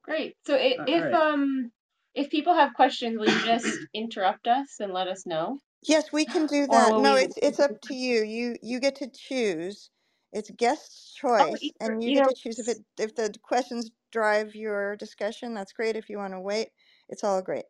Great. 0.03 0.37
So 0.45 0.55
i- 0.55 0.79
All 0.79 0.85
if 0.87 1.03
right. 1.03 1.13
um 1.13 1.71
if 2.15 2.29
people 2.31 2.55
have 2.55 2.73
questions, 2.73 3.17
will 3.19 3.27
you 3.29 3.41
just 3.45 3.67
interrupt 3.93 4.47
us 4.47 4.79
and 4.79 4.93
let 4.93 5.07
us 5.07 5.25
know? 5.25 5.59
Yes, 5.87 6.11
we 6.11 6.25
can 6.25 6.45
do 6.47 6.67
that. 6.67 6.97
No, 6.97 7.15
we 7.15 7.17
it's 7.17 7.37
it's 7.41 7.59
up 7.59 7.81
to 7.83 7.95
you. 7.95 8.23
You 8.23 8.57
you 8.61 8.79
get 8.79 8.95
to 8.97 9.07
choose. 9.09 9.91
It's 10.33 10.51
guest's 10.51 11.13
Oh, 11.39 11.47
choice 11.47 11.61
either 11.61 11.75
and 11.79 12.03
you 12.03 12.11
either 12.11 12.13
get 12.13 12.27
to 12.27 12.33
choose 12.33 12.59
if 12.59 12.67
it 12.67 12.85
if 12.99 13.15
the 13.15 13.33
questions 13.43 13.91
drive 14.11 14.55
your 14.55 14.95
discussion, 14.97 15.53
that's 15.53 15.73
great. 15.73 15.95
If 15.95 16.09
you 16.09 16.17
want 16.17 16.33
to 16.33 16.41
wait, 16.41 16.69
it's 17.09 17.23
all 17.23 17.41
great. 17.41 17.65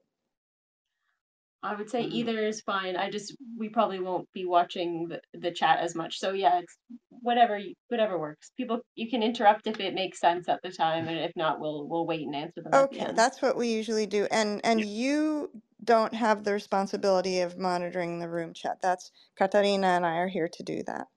I 1.62 1.76
would 1.76 1.89
say 1.89 2.04
Mm. 2.04 2.12
either 2.13 2.38
is 2.45 2.62
fine. 2.62 2.95
I 2.95 3.10
just 3.10 3.36
we 3.58 3.69
probably 3.69 4.00
won't 4.00 4.32
be 4.34 4.45
watching 4.45 5.10
the, 5.10 5.22
the 5.34 5.52
chat 5.52 5.80
as 5.80 5.93
much. 5.95 6.17
So 6.19 6.32
yeah, 6.32 6.60
it's 6.60 6.78
whatever 7.10 7.58
you, 7.58 7.74
whatever 7.89 8.17
works. 8.17 8.52
People 8.56 8.80
you 8.95 9.10
can 9.10 9.24
interrupt 9.24 9.67
if 9.67 9.80
it 9.80 9.93
makes 9.93 10.19
sense 10.19 10.48
at 10.48 10.62
the 10.63 10.72
time, 10.72 11.08
and 11.10 11.19
if 11.19 11.32
not, 11.36 11.60
we'll 11.60 11.88
we'll 11.88 12.08
wait 12.08 12.22
and 12.26 12.36
answer 12.36 12.62
them 12.63 12.78
at 12.78 12.89
the 12.89 13.00
Okay, 13.00 13.02
end. 13.02 13.15
that's 13.15 13.41
what 13.41 13.58
we 13.58 13.69
usually 13.74 14.06
do. 14.08 14.28
And 14.32 14.62
and 14.63 14.86
you 14.86 15.52
don't 15.84 16.13
have 16.13 16.43
the 16.43 16.54
responsibility 16.54 17.41
of 17.41 17.58
monitoring 17.58 18.19
the 18.19 18.30
room 18.30 18.54
chat. 18.54 18.82
That's 18.82 19.12
Katarina 19.36 19.88
and 19.88 20.06
I 20.06 20.17
are 20.17 20.28
here 20.28 20.50
to 20.50 20.63
do 20.63 20.84
that. 20.86 21.08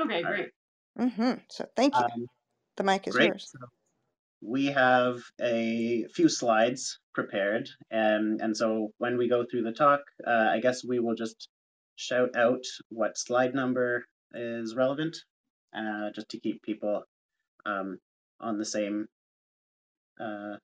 Okay, 0.00 0.22
great. 0.22 0.50
hmm 0.96 1.32
So 1.50 1.66
thank 1.76 1.94
you. 1.94 2.00
Um, 2.04 2.26
The 2.76 2.84
mic 2.84 3.06
is 3.08 3.14
great. 3.14 3.28
yours. 3.28 3.50
So 3.52 3.66
we 4.42 4.66
have 4.66 5.20
a 5.40 6.06
few 6.14 6.28
slides 6.28 6.98
prepared, 7.14 7.68
and 7.90 8.40
and 8.40 8.56
so 8.56 8.90
when 8.98 9.16
we 9.16 9.28
go 9.28 9.44
through 9.44 9.62
the 9.62 9.72
talk, 9.72 10.00
uh, 10.26 10.48
I 10.56 10.60
guess 10.60 10.84
we 10.84 10.98
will 10.98 11.14
just 11.14 11.48
shout 11.96 12.36
out 12.36 12.64
what 12.90 13.16
slide 13.16 13.54
number 13.54 14.04
is 14.34 14.74
relevant, 14.74 15.16
uh, 15.76 16.10
just 16.14 16.28
to 16.30 16.40
keep 16.40 16.62
people 16.62 17.04
um, 17.66 17.98
on 18.40 18.58
the 18.58 18.64
same 18.64 19.06
uh, 20.20 20.56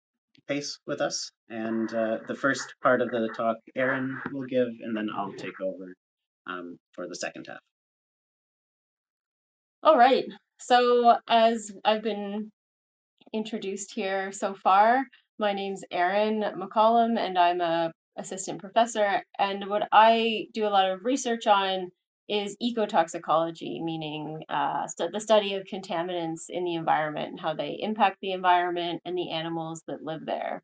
pace 0.49 0.79
with 0.87 1.01
us. 1.01 1.31
And 1.49 1.93
uh, 1.95 2.19
the 2.27 2.35
first 2.35 2.75
part 2.83 3.01
of 3.03 3.11
the 3.11 3.29
talk, 3.37 3.57
Erin 3.77 4.21
will 4.33 4.47
give, 4.47 4.69
and 4.83 4.97
then 4.97 5.09
I'll 5.17 5.33
take 5.33 5.61
over 5.61 5.95
um, 6.47 6.77
for 6.95 7.09
the 7.09 7.15
second 7.17 7.47
half. 7.49 7.61
All 9.83 9.97
right. 9.97 10.27
So 10.59 11.17
as 11.27 11.73
I've 11.85 12.03
been 12.03 12.51
introduced 13.33 13.95
here 13.95 14.33
so 14.33 14.55
far, 14.55 15.05
my 15.39 15.53
name's 15.55 15.85
Erin 15.91 16.43
McCallum, 16.43 17.19
and 17.19 17.39
I'm 17.39 17.61
a 17.63 17.93
assistant 18.17 18.61
professor. 18.61 19.23
And 19.39 19.69
what 19.69 19.89
I 19.93 20.49
do 20.53 20.67
a 20.67 20.69
lot 20.69 20.91
of 20.91 21.05
research 21.05 21.47
on 21.47 21.91
is 22.29 22.57
ecotoxicology, 22.63 23.83
meaning 23.83 24.45
uh, 24.51 24.87
st- 24.87 25.13
the 25.13 25.21
study 25.21 25.55
of 25.55 25.65
contaminants 25.65 26.51
in 26.51 26.65
the 26.65 26.75
environment 26.75 27.31
and 27.31 27.41
how 27.41 27.55
they 27.55 27.79
impact 27.81 28.19
the 28.21 28.33
environment 28.33 29.01
and 29.07 29.17
the 29.17 29.31
animals 29.31 29.83
that 29.89 30.05
live 30.05 30.27
there. 30.27 30.63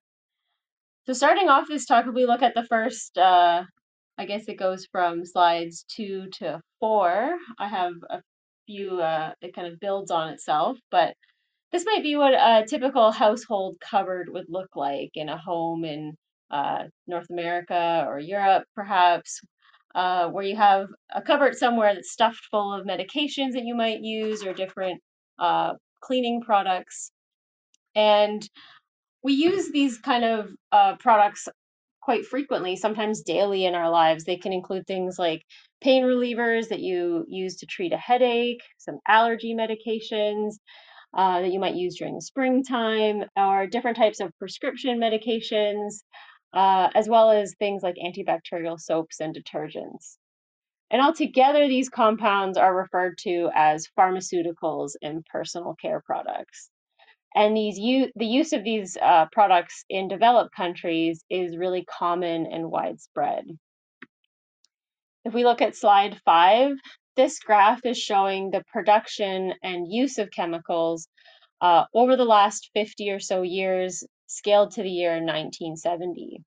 So 1.07 1.15
starting 1.15 1.49
off 1.49 1.69
this 1.69 1.87
talk, 1.87 2.05
we 2.07 2.27
look 2.27 2.43
at 2.43 2.55
the 2.55 2.65
first, 2.65 3.17
uh, 3.17 3.65
I 4.19 4.27
guess 4.27 4.45
it 4.49 4.59
goes 4.59 4.87
from 4.93 5.25
slides 5.25 5.85
two 5.89 6.29
to 6.39 6.61
four. 6.81 7.37
I 7.59 7.69
have 7.69 7.95
a 8.11 8.21
few, 8.67 9.01
uh, 9.01 9.33
it 9.41 9.55
kind 9.55 9.69
of 9.69 9.81
builds 9.81 10.11
on 10.11 10.31
itself, 10.31 10.79
but 10.91 11.15
this 11.73 11.85
might 11.85 12.03
be 12.03 12.17
what 12.17 12.35
a 12.35 12.65
typical 12.67 13.11
household 13.11 13.77
cupboard 13.81 14.29
would 14.31 14.47
look 14.49 14.77
like 14.77 15.11
in 15.15 15.29
a 15.29 15.37
home 15.37 15.85
in 15.85 16.17
uh, 16.51 16.85
North 17.07 17.29
America 17.31 18.05
or 18.09 18.19
Europe, 18.19 18.65
perhaps, 18.75 19.41
uh, 19.95 20.29
where 20.29 20.45
you 20.45 20.57
have 20.57 20.89
a 21.15 21.23
cupboard 21.23 21.57
somewhere 21.57 21.95
that's 21.95 22.13
stuffed 22.13 22.47
full 22.51 22.73
of 22.73 22.87
medications 22.87 23.53
that 23.53 23.65
you 23.65 23.75
might 23.75 24.01
use 24.01 24.45
or 24.45 24.53
different 24.53 25.01
uh, 25.39 25.73
cleaning 26.01 26.41
products. 26.41 27.11
And 27.95 28.49
we 29.23 29.33
use 29.33 29.71
these 29.73 29.99
kind 29.99 30.25
of 30.25 30.51
uh, 30.71 30.97
products 30.97 31.49
quite 32.07 32.25
frequently, 32.25 32.77
sometimes 32.77 33.23
daily 33.23 33.65
in 33.65 33.75
our 33.75 33.91
lives. 33.91 34.23
They 34.23 34.37
can 34.37 34.53
include 34.53 34.87
things 34.87 35.19
like 35.19 35.43
pain 35.83 36.05
relievers 36.05 36.69
that 36.69 36.79
you 36.79 37.25
use 37.27 37.57
to 37.57 37.67
treat 37.67 37.93
a 37.93 37.97
headache, 37.97 38.63
some 38.79 39.01
allergy 39.09 39.57
medications 39.57 40.53
uh, 41.19 41.41
that 41.41 41.51
you 41.53 41.59
might 41.59 41.75
use 41.75 41.97
during 41.99 42.15
the 42.15 42.23
springtime, 42.23 43.25
or 43.37 43.67
different 43.67 43.97
types 43.97 44.21
of 44.21 44.31
prescription 44.39 45.01
medications, 45.01 46.05
uh, 46.55 46.89
as 46.95 47.09
well 47.09 47.33
as 47.33 47.57
things 47.59 47.83
like 47.83 47.97
antibacterial 47.97 48.79
soaps 48.79 49.19
and 49.19 49.35
detergents. 49.35 50.17
And 50.93 51.03
altogether, 51.03 51.67
these 51.67 51.89
compounds 51.89 52.57
are 52.57 52.73
referred 52.73 53.19
to 53.25 53.51
as 53.53 53.89
pharmaceuticals 53.99 54.93
and 55.03 55.27
personal 55.27 55.75
care 55.83 56.01
products. 56.07 56.71
And 57.37 57.55
these 57.55 57.77
the 58.17 58.27
use 58.27 58.55
of 58.55 58.65
these 58.65 58.97
uh, 58.97 59.27
products 59.31 59.85
in 59.91 60.09
developed 60.09 60.55
countries 60.57 61.23
is 61.29 61.59
really 61.59 61.85
common 61.85 62.47
and 62.47 62.71
widespread. 62.71 63.45
If 65.27 65.35
we 65.35 65.45
look 65.45 65.61
at 65.61 65.77
slide 65.77 66.19
five, 66.25 66.73
this 67.15 67.39
graph 67.39 67.85
is 67.85 67.99
showing 67.99 68.51
the 68.51 68.65
production 68.73 69.53
and 69.63 69.93
use 69.93 70.17
of 70.17 70.31
chemicals 70.31 71.09
uh, 71.61 71.85
over 71.93 72.17
the 72.17 72.25
last 72.25 72.71
50 72.75 73.11
or 73.11 73.21
so 73.21 73.43
years, 73.43 74.03
scaled 74.27 74.71
to 74.73 74.83
the 74.83 74.91
year 74.91 75.13
1970. 75.13 76.43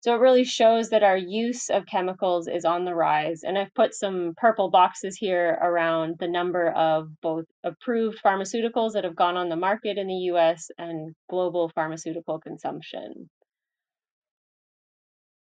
So 0.00 0.14
it 0.14 0.20
really 0.20 0.44
shows 0.44 0.90
that 0.90 1.02
our 1.02 1.16
use 1.16 1.70
of 1.70 1.86
chemicals 1.86 2.46
is 2.46 2.64
on 2.64 2.84
the 2.84 2.94
rise. 2.94 3.42
And 3.42 3.58
I've 3.58 3.74
put 3.74 3.94
some 3.94 4.34
purple 4.36 4.70
boxes 4.70 5.16
here 5.16 5.58
around 5.60 6.16
the 6.20 6.28
number 6.28 6.70
of 6.70 7.08
both 7.20 7.46
approved 7.64 8.20
pharmaceuticals 8.24 8.92
that 8.92 9.02
have 9.02 9.16
gone 9.16 9.36
on 9.36 9.48
the 9.48 9.56
market 9.56 9.98
in 9.98 10.06
the 10.06 10.30
US 10.32 10.70
and 10.78 11.14
global 11.28 11.68
pharmaceutical 11.74 12.38
consumption, 12.38 13.28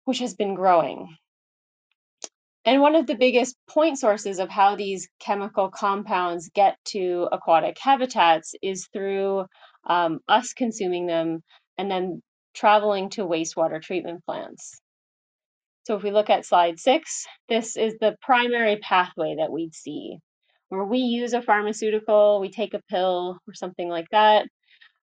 which 0.04 0.18
has 0.18 0.34
been 0.34 0.54
growing. 0.54 1.16
And 2.66 2.82
one 2.82 2.94
of 2.94 3.06
the 3.06 3.16
biggest 3.16 3.56
point 3.68 3.98
sources 3.98 4.38
of 4.38 4.50
how 4.50 4.76
these 4.76 5.08
chemical 5.18 5.70
compounds 5.70 6.50
get 6.54 6.76
to 6.88 7.26
aquatic 7.32 7.78
habitats 7.80 8.54
is 8.62 8.86
through 8.92 9.46
um, 9.86 10.20
us 10.28 10.52
consuming 10.52 11.06
them 11.06 11.42
and 11.78 11.90
then 11.90 12.22
traveling 12.54 13.10
to 13.10 13.22
wastewater 13.22 13.80
treatment 13.80 14.24
plants. 14.24 14.80
So 15.84 15.96
if 15.96 16.02
we 16.02 16.12
look 16.12 16.30
at 16.30 16.46
slide 16.46 16.78
six, 16.78 17.26
this 17.48 17.76
is 17.76 17.94
the 17.98 18.16
primary 18.22 18.76
pathway 18.76 19.36
that 19.38 19.50
we'd 19.50 19.74
see, 19.74 20.18
where 20.68 20.84
we 20.84 20.98
use 20.98 21.32
a 21.32 21.42
pharmaceutical, 21.42 22.40
we 22.40 22.50
take 22.50 22.74
a 22.74 22.82
pill 22.88 23.38
or 23.48 23.54
something 23.54 23.88
like 23.88 24.08
that, 24.12 24.46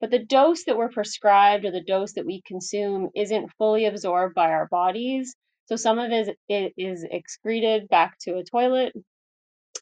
but 0.02 0.12
the 0.12 0.24
dose 0.24 0.66
that 0.66 0.76
we're 0.78 0.90
prescribed 0.90 1.66
or 1.66 1.72
the 1.72 1.84
dose 1.84 2.14
that 2.14 2.26
we 2.26 2.42
consume 2.46 3.10
isn't 3.16 3.52
fully 3.58 3.86
absorbed 3.86 4.36
by 4.36 4.52
our 4.52 4.68
bodies. 4.68 5.36
So 5.68 5.78
some 5.78 5.98
of 5.98 6.12
it 6.12 6.74
is 6.78 7.06
excreted 7.10 7.88
back 7.88 8.18
to 8.22 8.38
a 8.38 8.44
toilet 8.44 8.94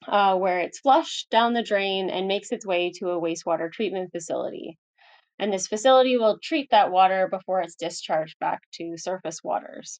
uh, 0.08 0.38
where 0.38 0.60
it's 0.60 0.80
flushed 0.80 1.30
down 1.30 1.54
the 1.54 1.64
drain 1.64 2.10
and 2.10 2.28
makes 2.28 2.52
its 2.52 2.66
way 2.66 2.92
to 3.00 3.10
a 3.10 3.20
wastewater 3.20 3.72
treatment 3.72 4.12
facility 4.12 4.78
and 5.40 5.52
this 5.52 5.68
facility 5.68 6.18
will 6.18 6.40
treat 6.42 6.70
that 6.72 6.92
water 6.92 7.28
before 7.30 7.62
it's 7.62 7.76
discharged 7.76 8.38
back 8.40 8.62
to 8.74 8.98
surface 8.98 9.44
waters. 9.44 10.00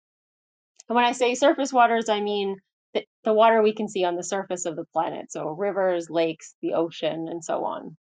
And 0.88 0.96
when 0.96 1.06
I 1.06 1.14
say 1.14 1.36
surface 1.36 1.74
waters, 1.74 2.10
I 2.10 2.22
mean 2.22 2.58
the, 2.94 3.06
the 3.24 3.34
water 3.34 3.62
we 3.62 3.74
can 3.74 3.88
see 3.90 4.04
on 4.04 4.16
the 4.16 4.24
surface 4.24 4.66
of 4.66 4.76
the 4.76 4.86
planet, 4.94 5.32
so 5.32 5.50
rivers, 5.50 6.10
lakes, 6.10 6.56
the 6.62 6.74
ocean, 6.74 7.28
and 7.30 7.44
so 7.44 7.66
on. 7.66 7.98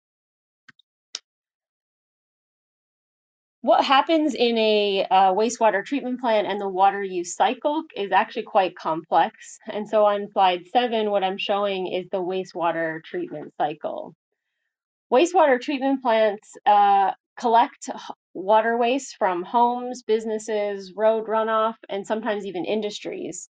What 3.61 3.85
happens 3.85 4.35
in 4.35 4.57
a 4.57 5.05
uh, 5.11 5.33
wastewater 5.35 5.85
treatment 5.85 6.21
plant 6.21 6.47
and 6.47 6.61
the 6.61 6.69
water 6.69 7.03
use 7.03 7.35
cycle 7.35 7.83
is 7.95 8.13
actually 8.13 8.45
quite 8.45 8.77
complex. 8.77 9.59
And 9.67 9.89
so 9.89 10.05
on 10.05 10.29
slide 10.33 10.69
seven, 10.73 11.11
what 11.11 11.25
I'm 11.25 11.39
showing 11.39 11.89
is 11.89 12.07
the 12.11 12.23
wastewater 12.23 13.03
treatment 13.03 13.53
cycle. 13.59 14.15
Wastewater 15.13 15.61
treatment 15.61 16.03
plants 16.03 16.53
uh, 16.67 17.13
collect 17.39 17.89
water 18.35 18.77
waste 18.77 19.17
from 19.19 19.43
homes, 19.43 20.03
businesses, 20.03 20.93
road 20.97 21.27
runoff, 21.27 21.77
and 21.89 22.07
sometimes 22.07 22.45
even 22.45 22.65
industries. 22.65 23.49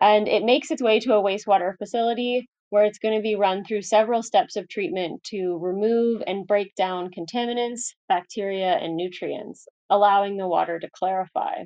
And 0.00 0.28
it 0.28 0.44
makes 0.44 0.70
its 0.70 0.82
way 0.82 1.00
to 1.00 1.14
a 1.14 1.22
wastewater 1.22 1.76
facility 1.78 2.48
where 2.70 2.84
it's 2.84 2.98
going 2.98 3.16
to 3.16 3.22
be 3.22 3.36
run 3.36 3.64
through 3.64 3.82
several 3.82 4.22
steps 4.22 4.56
of 4.56 4.68
treatment 4.68 5.22
to 5.24 5.56
remove 5.58 6.22
and 6.26 6.46
break 6.46 6.74
down 6.74 7.10
contaminants, 7.10 7.94
bacteria, 8.08 8.72
and 8.74 8.96
nutrients, 8.96 9.66
allowing 9.88 10.36
the 10.36 10.48
water 10.48 10.78
to 10.78 10.90
clarify. 10.92 11.64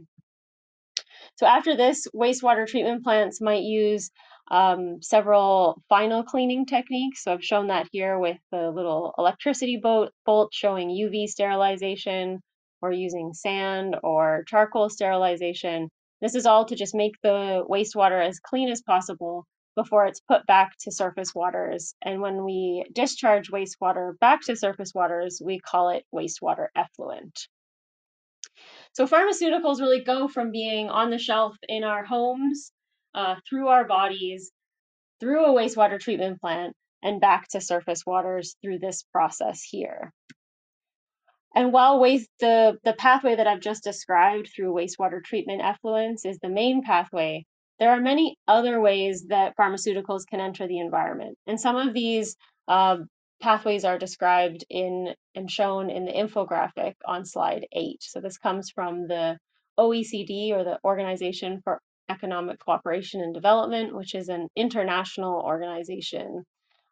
So 1.37 1.47
after 1.47 1.77
this, 1.77 2.07
wastewater 2.15 2.67
treatment 2.67 3.03
plants 3.03 3.41
might 3.41 3.63
use 3.63 4.11
um, 4.51 5.01
several 5.01 5.83
final 5.89 6.25
cleaning 6.25 6.67
techniques. 6.67 7.23
So 7.25 7.33
I've 7.33 7.45
shown 7.45 7.69
that 7.69 7.89
here 7.93 8.19
with 8.19 8.39
the 8.51 8.71
little 8.71 9.15
electricity 9.17 9.79
bolt, 9.81 10.13
bolt 10.27 10.53
showing 10.53 10.91
UV 10.91 11.29
sterilization 11.29 12.41
or 12.83 12.91
using 12.93 13.33
sand 13.33 13.97
or 14.03 14.45
charcoal 14.49 14.89
sterilization. 14.89 15.89
This 16.21 16.35
is 16.35 16.47
all 16.47 16.65
to 16.67 16.75
just 16.75 16.95
make 16.95 17.15
the 17.23 17.65
wastewater 17.69 18.27
as 18.27 18.41
clean 18.41 18.69
as 18.71 18.83
possible 18.83 19.47
before 19.77 20.07
it's 20.07 20.21
put 20.21 20.45
back 20.47 20.77
to 20.81 20.91
surface 20.91 21.35
waters. 21.35 21.95
And 22.03 22.21
when 22.21 22.45
we 22.45 22.85
discharge 22.93 23.51
wastewater 23.51 24.19
back 24.19 24.41
to 24.43 24.57
surface 24.57 24.93
waters, 24.93 25.41
we 25.45 25.61
call 25.61 25.91
it 25.91 26.05
wastewater 26.13 26.67
effluent. 26.75 27.47
So 28.93 29.07
pharmaceuticals 29.07 29.81
really 29.81 30.03
go 30.03 30.27
from 30.27 30.51
being 30.51 30.89
on 30.89 31.11
the 31.11 31.19
shelf 31.19 31.57
in 31.69 31.85
our 31.85 32.05
homes 32.05 32.73
uh, 33.15 33.37
through 33.49 33.69
our 33.69 33.85
bodies, 33.85 34.51
through 35.21 35.45
a 35.45 35.49
wastewater 35.49 35.99
treatment 35.99 36.41
plant, 36.41 36.75
and 37.03 37.21
back 37.21 37.49
to 37.49 37.61
surface 37.61 38.05
waters 38.07 38.57
through 38.63 38.79
this 38.79 39.05
process 39.13 39.63
here. 39.63 40.13
And 41.55 41.73
while 41.73 41.99
waste, 41.99 42.31
the, 42.39 42.79
the 42.85 42.93
pathway 42.93 43.35
that 43.35 43.47
I've 43.47 43.61
just 43.61 43.83
described 43.83 44.51
through 44.55 44.75
wastewater 44.75 45.23
treatment 45.23 45.63
effluents 45.63 46.25
is 46.25 46.39
the 46.39 46.49
main 46.49 46.83
pathway, 46.83 47.45
there 47.81 47.91
are 47.91 48.01
many 48.01 48.37
other 48.47 48.81
ways 48.81 49.27
that 49.29 49.57
pharmaceuticals 49.57 50.27
can 50.29 50.39
enter 50.39 50.69
the 50.69 50.79
environment. 50.79 51.37
And 51.47 51.59
some 51.59 51.77
of 51.77 51.95
these 51.95 52.37
uh, 52.69 52.99
pathways 53.41 53.85
are 53.85 53.99
described 53.99 54.65
in 54.69 55.15
and 55.35 55.51
shown 55.51 55.91
in 55.91 56.05
the 56.05 56.13
infographic 56.13 56.95
on 57.07 57.25
slide 57.25 57.67
eight. 57.73 58.03
So 58.03 58.21
this 58.21 58.39
comes 58.39 58.71
from 58.71 59.09
the 59.09 59.39
OECD 59.79 60.53
or 60.53 60.63
the 60.63 60.79
Organization 60.85 61.63
for 61.65 61.81
Economic 62.11 62.59
Cooperation 62.59 63.21
and 63.21 63.33
Development, 63.33 63.95
which 63.95 64.15
is 64.15 64.29
an 64.29 64.49
international 64.57 65.41
organization 65.41 66.45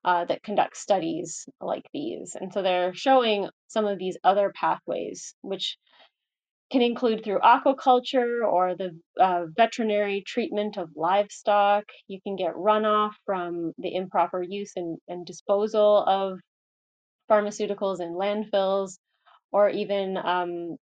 uh, 0.05 0.25
that 0.27 0.43
conducts 0.43 0.81
studies 0.81 1.49
like 1.61 1.87
these. 1.93 2.37
And 2.41 2.53
so 2.53 2.63
they're 2.63 2.95
showing 2.95 3.49
some 3.67 3.87
of 3.87 3.99
these 3.99 4.17
other 4.25 4.53
pathways, 4.55 5.35
which 5.43 5.77
can 6.71 6.83
include 6.83 7.25
through 7.25 7.41
aquaculture 7.41 8.47
or 8.47 8.75
the 8.77 8.91
uh, 9.19 9.47
veterinary 9.57 10.23
treatment 10.27 10.77
of 10.77 10.91
livestock. 10.95 11.85
You 12.07 12.21
can 12.23 12.37
get 12.37 12.55
runoff 12.55 13.13
from 13.25 13.73
the 13.79 13.95
improper 13.95 14.43
use 14.43 14.73
and, 14.77 14.99
and 15.09 15.27
disposal 15.27 16.05
of 16.07 16.39
pharmaceuticals 17.31 18.01
in 18.01 18.13
landfills, 18.15 18.99
or 19.51 19.71
even 19.71 20.17
um, 20.17 20.77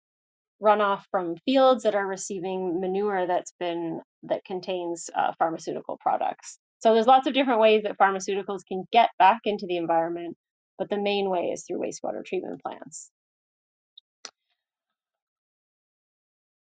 runoff 0.62 1.02
from 1.10 1.36
fields 1.44 1.82
that 1.82 1.94
are 1.94 2.06
receiving 2.06 2.80
manure 2.80 3.26
that's 3.26 3.52
been 3.58 4.00
that 4.24 4.44
contains 4.44 5.10
uh, 5.14 5.32
pharmaceutical 5.38 5.98
products. 6.00 6.58
So 6.80 6.94
there's 6.94 7.06
lots 7.06 7.26
of 7.26 7.34
different 7.34 7.60
ways 7.60 7.82
that 7.82 7.98
pharmaceuticals 7.98 8.60
can 8.66 8.84
get 8.92 9.10
back 9.18 9.40
into 9.44 9.66
the 9.66 9.76
environment, 9.76 10.36
but 10.78 10.88
the 10.88 10.98
main 10.98 11.28
way 11.30 11.50
is 11.52 11.64
through 11.64 11.80
wastewater 11.80 12.24
treatment 12.24 12.62
plants. 12.62 13.10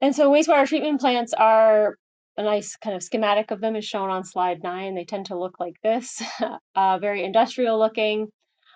And 0.02 0.16
so 0.16 0.32
wastewater 0.32 0.68
treatment 0.68 1.02
plants 1.02 1.34
are 1.34 1.96
a 2.38 2.44
nice 2.44 2.76
kind 2.76 2.96
of 2.96 3.02
schematic 3.02 3.50
of 3.50 3.62
them 3.62 3.76
is 3.76 3.86
shown 3.86 4.10
on 4.10 4.24
slide 4.24 4.62
nine. 4.64 4.94
They 4.94 5.06
tend 5.06 5.28
to 5.28 5.40
look 5.40 5.60
like 5.60 5.76
this, 5.84 6.22
uh, 6.76 7.00
very 7.00 7.24
industrial 7.24 7.80
looking. 7.80 8.28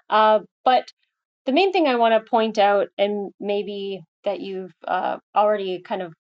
Uh, 0.10 0.40
but 0.66 0.92
the 1.46 1.52
main 1.52 1.72
thing 1.72 1.88
I 1.88 1.96
want 1.96 2.14
to 2.14 2.30
point 2.30 2.58
out, 2.58 2.88
and 2.98 3.32
maybe 3.40 4.02
that 4.24 4.42
you've 4.42 4.74
uh, 4.88 5.18
already 5.36 5.82
kind 5.82 6.02
of 6.02 6.14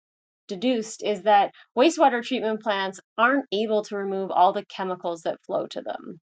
deduced 0.47 1.03
is 1.03 1.23
that 1.23 1.51
wastewater 1.77 2.23
treatment 2.23 2.61
plants 2.61 2.99
aren't 3.17 3.45
able 3.53 3.83
to 3.83 3.95
remove 3.95 4.31
all 4.31 4.53
the 4.53 4.65
chemicals 4.65 5.21
that 5.21 5.39
flow 5.45 5.67
to 5.67 5.81
them. 5.81 6.19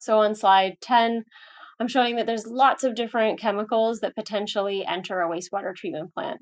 So 0.00 0.18
on 0.18 0.34
slide 0.34 0.74
10, 0.82 1.24
I'm 1.80 1.88
showing 1.88 2.16
that 2.16 2.26
there's 2.26 2.46
lots 2.46 2.84
of 2.84 2.94
different 2.94 3.40
chemicals 3.40 4.00
that 4.00 4.14
potentially 4.14 4.84
enter 4.84 5.20
a 5.20 5.28
wastewater 5.28 5.74
treatment 5.74 6.12
plant. 6.12 6.40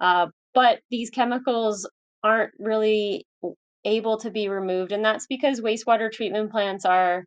Uh, 0.00 0.26
but 0.54 0.80
these 0.90 1.10
chemicals 1.10 1.88
aren't 2.22 2.52
really 2.58 3.26
able 3.84 4.18
to 4.18 4.30
be 4.30 4.48
removed, 4.48 4.92
and 4.92 5.04
that's 5.04 5.26
because 5.26 5.60
wastewater 5.60 6.10
treatment 6.10 6.50
plants 6.50 6.84
are 6.84 7.24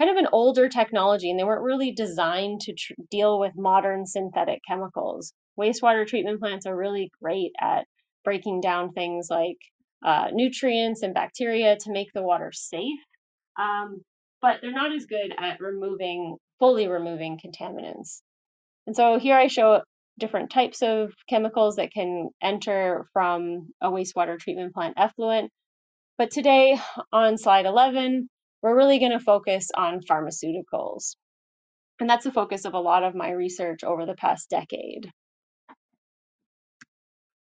kind 0.00 0.10
of 0.10 0.16
an 0.16 0.28
older 0.32 0.68
technology 0.68 1.30
and 1.30 1.38
they 1.38 1.44
weren't 1.44 1.62
really 1.62 1.92
designed 1.92 2.60
to 2.62 2.74
deal 3.10 3.38
with 3.38 3.52
modern 3.54 4.06
synthetic 4.06 4.60
chemicals. 4.66 5.34
Wastewater 5.58 6.06
treatment 6.06 6.40
plants 6.40 6.64
are 6.64 6.74
really 6.74 7.10
great 7.22 7.52
at 7.60 7.84
breaking 8.24 8.62
down 8.62 8.92
things 8.92 9.28
like 9.30 9.58
uh, 10.04 10.28
nutrients 10.32 11.02
and 11.02 11.12
bacteria 11.12 11.76
to 11.76 11.92
make 11.92 12.08
the 12.14 12.22
water 12.22 12.50
safe. 12.50 12.98
Um, 13.58 14.00
but 14.40 14.60
they're 14.62 14.72
not 14.72 14.94
as 14.94 15.04
good 15.04 15.34
at 15.38 15.60
removing, 15.60 16.36
fully 16.58 16.88
removing 16.88 17.38
contaminants. 17.38 18.22
And 18.86 18.96
so 18.96 19.18
here 19.18 19.36
I 19.36 19.48
show 19.48 19.82
different 20.18 20.50
types 20.50 20.80
of 20.82 21.12
chemicals 21.28 21.76
that 21.76 21.92
can 21.92 22.30
enter 22.42 23.06
from 23.12 23.68
a 23.82 23.90
wastewater 23.90 24.38
treatment 24.38 24.72
plant 24.72 24.94
effluent. 24.96 25.50
But 26.16 26.30
today 26.30 26.78
on 27.12 27.36
slide 27.36 27.66
11, 27.66 28.30
we're 28.62 28.76
really 28.76 28.98
going 28.98 29.12
to 29.12 29.20
focus 29.20 29.68
on 29.76 30.00
pharmaceuticals. 30.00 31.16
And 32.00 32.08
that's 32.08 32.24
the 32.24 32.32
focus 32.32 32.64
of 32.64 32.74
a 32.74 32.80
lot 32.80 33.04
of 33.04 33.14
my 33.14 33.30
research 33.30 33.84
over 33.84 34.06
the 34.06 34.14
past 34.14 34.48
decade. 34.48 35.10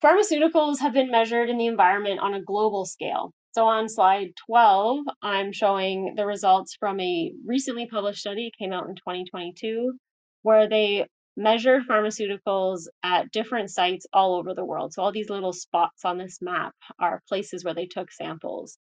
Pharmaceuticals 0.04 0.80
have 0.80 0.94
been 0.94 1.12
measured 1.12 1.50
in 1.50 1.58
the 1.58 1.68
environment 1.68 2.20
on 2.20 2.34
a 2.34 2.42
global 2.42 2.86
scale. 2.86 3.32
So 3.54 3.66
on 3.66 3.88
slide 3.90 4.34
12, 4.48 5.06
I'm 5.22 5.52
showing 5.52 6.14
the 6.16 6.26
results 6.26 6.76
from 6.80 7.00
a 7.00 7.32
recently 7.46 7.88
published 7.88 8.20
study, 8.20 8.52
came 8.60 8.74
out 8.74 8.88
in 8.88 8.96
2022, 8.96 9.94
where 10.42 10.70
they 10.70 11.08
measured 11.38 11.84
pharmaceuticals 11.90 12.84
at 13.04 13.32
different 13.32 13.70
sites 13.72 14.06
all 14.14 14.36
over 14.36 14.54
the 14.54 14.66
world. 14.66 14.94
So 14.94 15.02
all 15.02 15.12
these 15.12 15.30
little 15.30 15.54
spots 15.54 16.06
on 16.06 16.18
this 16.18 16.40
map 16.42 16.74
are 17.00 17.24
places 17.28 17.64
where 17.64 17.74
they 17.74 17.86
took 17.86 18.12
samples. 18.12 18.78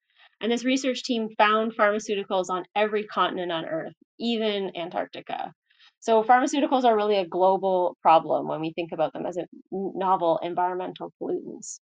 And 0.41 0.53
this 0.53 0.65
research 0.65 1.03
team 1.03 1.31
found 1.37 1.77
pharmaceuticals 1.77 2.49
on 2.49 2.65
every 2.77 3.05
continent 3.05 3.51
on 3.51 3.65
Earth, 3.65 3.95
even 4.19 4.77
Antarctica. 4.77 5.53
So 6.01 6.23
pharmaceuticals 6.23 6.85
are 6.85 6.97
really 6.97 7.17
a 7.17 7.27
global 7.27 7.97
problem 8.03 8.47
when 8.47 8.61
we 8.61 8.73
think 8.73 8.93
about 8.93 9.13
them 9.13 9.27
as 9.27 9.37
novel 9.73 10.39
environmental 10.43 11.13
pollutants. 11.21 11.81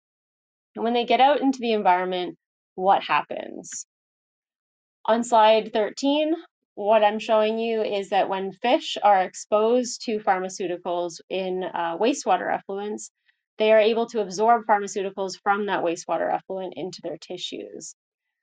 And 0.74 0.84
when 0.84 0.94
they 0.94 1.04
get 1.04 1.20
out 1.20 1.40
into 1.40 1.58
the 1.60 1.72
environment, 1.72 2.36
what 2.74 3.02
happens? 3.02 3.86
On 5.04 5.24
slide 5.24 5.72
13, 5.72 6.34
what 6.74 7.04
I'm 7.04 7.18
showing 7.18 7.58
you 7.58 7.82
is 7.82 8.10
that 8.10 8.28
when 8.28 8.52
fish 8.52 8.96
are 9.02 9.22
exposed 9.22 10.02
to 10.06 10.18
pharmaceuticals 10.18 11.20
in 11.28 11.62
uh, 11.64 11.98
wastewater 11.98 12.56
effluents, 12.56 13.10
they 13.58 13.72
are 13.72 13.80
able 13.80 14.06
to 14.06 14.20
absorb 14.20 14.64
pharmaceuticals 14.66 15.38
from 15.42 15.66
that 15.66 15.84
wastewater 15.84 16.32
effluent 16.32 16.74
into 16.76 17.00
their 17.02 17.18
tissues. 17.18 17.94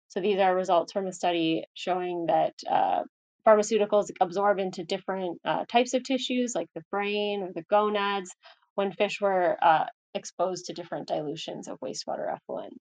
So 0.09 0.21
these 0.21 0.39
are 0.39 0.55
results 0.55 0.93
from 0.93 1.07
a 1.07 1.13
study 1.13 1.65
showing 1.73 2.27
that 2.27 2.53
uh, 2.69 3.03
pharmaceuticals 3.45 4.11
absorb 4.21 4.59
into 4.59 4.83
different 4.83 5.39
uh, 5.45 5.65
types 5.65 5.93
of 5.93 6.03
tissues, 6.03 6.53
like 6.55 6.67
the 6.75 6.83
brain 6.91 7.43
or 7.43 7.51
the 7.53 7.63
gonads, 7.69 8.31
when 8.75 8.91
fish 8.91 9.19
were 9.21 9.57
uh, 9.61 9.85
exposed 10.13 10.65
to 10.65 10.73
different 10.73 11.07
dilutions 11.07 11.67
of 11.67 11.79
wastewater 11.79 12.31
effluent. 12.31 12.73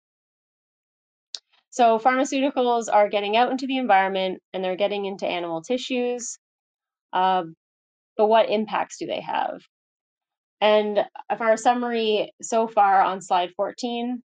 So 1.70 1.98
pharmaceuticals 1.98 2.86
are 2.92 3.08
getting 3.08 3.36
out 3.36 3.50
into 3.50 3.66
the 3.66 3.78
environment 3.78 4.40
and 4.52 4.62
they're 4.62 4.76
getting 4.76 5.06
into 5.06 5.26
animal 5.26 5.60
tissues. 5.62 6.38
Uh, 7.12 7.44
but 8.16 8.26
what 8.26 8.48
impacts 8.48 8.98
do 8.98 9.06
they 9.06 9.20
have? 9.20 9.60
And 10.60 11.00
for 11.36 11.44
our 11.44 11.56
summary 11.56 12.32
so 12.40 12.68
far 12.68 13.02
on 13.02 13.20
slide 13.20 13.50
14, 13.56 14.22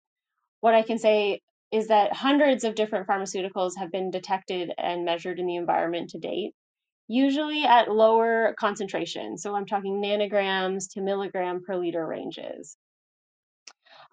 what 0.60 0.76
I 0.76 0.84
can 0.84 1.00
say 1.00 1.40
is 1.72 1.88
that 1.88 2.14
hundreds 2.14 2.64
of 2.64 2.76
different 2.76 3.08
pharmaceuticals 3.08 3.78
have 3.78 3.92
been 3.92 4.10
detected 4.12 4.72
and 4.78 5.06
measured 5.06 5.40
in 5.40 5.46
the 5.46 5.58
environment 5.58 6.12
to 6.12 6.20
date, 6.20 6.54
usually 7.08 7.66
at 7.66 7.92
lower 7.92 8.56
concentrations. 8.60 9.42
So 9.42 9.56
I'm 9.56 9.66
talking 9.66 10.02
nanograms 10.02 10.86
to 10.94 11.02
milligram 11.02 11.62
per 11.66 11.76
liter 11.76 12.06
ranges. 12.06 12.78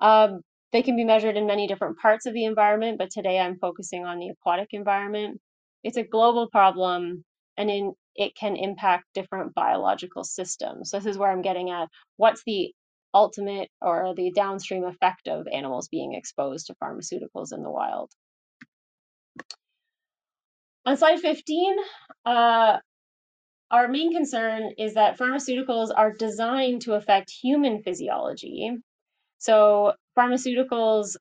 Um, 0.00 0.40
they 0.72 0.82
can 0.82 0.96
be 0.96 1.04
measured 1.04 1.36
in 1.36 1.46
many 1.46 1.68
different 1.68 1.98
parts 1.98 2.26
of 2.26 2.34
the 2.34 2.44
environment, 2.44 2.98
but 2.98 3.10
today 3.10 3.38
I'm 3.38 3.58
focusing 3.58 4.04
on 4.04 4.18
the 4.18 4.30
aquatic 4.30 4.68
environment. 4.72 5.40
It's 5.84 5.96
a 5.96 6.02
global 6.02 6.48
problem 6.50 7.24
and 7.56 7.70
in, 7.70 7.92
it 8.16 8.34
can 8.34 8.56
impact 8.56 9.04
different 9.14 9.54
biological 9.54 10.24
systems. 10.24 10.90
So 10.90 10.98
this 10.98 11.06
is 11.06 11.18
where 11.18 11.30
I'm 11.30 11.42
getting 11.42 11.70
at 11.70 11.88
what's 12.16 12.42
the 12.44 12.72
ultimate 13.14 13.70
or 13.80 14.12
the 14.14 14.32
downstream 14.32 14.84
effect 14.84 15.28
of 15.28 15.46
animals 15.46 15.88
being 15.88 16.14
exposed 16.14 16.66
to 16.66 16.74
pharmaceuticals 16.74 17.52
in 17.52 17.62
the 17.62 17.70
wild. 17.70 18.10
On 20.84 20.96
slide 20.96 21.20
15, 21.20 21.76
uh, 22.26 22.78
our 23.70 23.88
main 23.88 24.12
concern 24.12 24.72
is 24.76 24.94
that 24.94 25.18
pharmaceuticals 25.18 25.90
are 25.96 26.12
designed 26.12 26.82
to 26.82 26.94
affect 26.94 27.30
human 27.30 27.82
physiology. 27.82 28.70
So 29.38 29.94
pharmaceuticals 30.18 31.16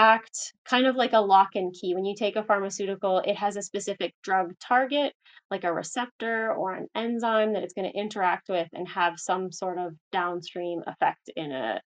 act 0.00 0.54
kind 0.64 0.86
of 0.86 0.96
like 0.96 1.12
a 1.12 1.20
lock 1.20 1.50
and 1.54 1.74
key. 1.78 1.94
When 1.94 2.06
you 2.06 2.14
take 2.16 2.36
a 2.36 2.42
pharmaceutical, 2.44 3.18
it 3.18 3.36
has 3.36 3.56
a 3.56 3.62
specific 3.62 4.14
drug 4.22 4.54
target, 4.66 5.12
like 5.50 5.64
a 5.64 5.72
receptor 5.72 6.54
or 6.54 6.74
an 6.74 6.88
enzyme 6.96 7.52
that 7.52 7.62
it's 7.62 7.74
going 7.74 7.90
to 7.90 7.98
interact 7.98 8.48
with 8.48 8.68
and 8.72 8.88
have 8.88 9.14
some 9.18 9.52
sort 9.52 9.78
of 9.78 9.92
downstream 10.10 10.80
effect 10.86 11.30
in 11.36 11.52
a 11.52 11.80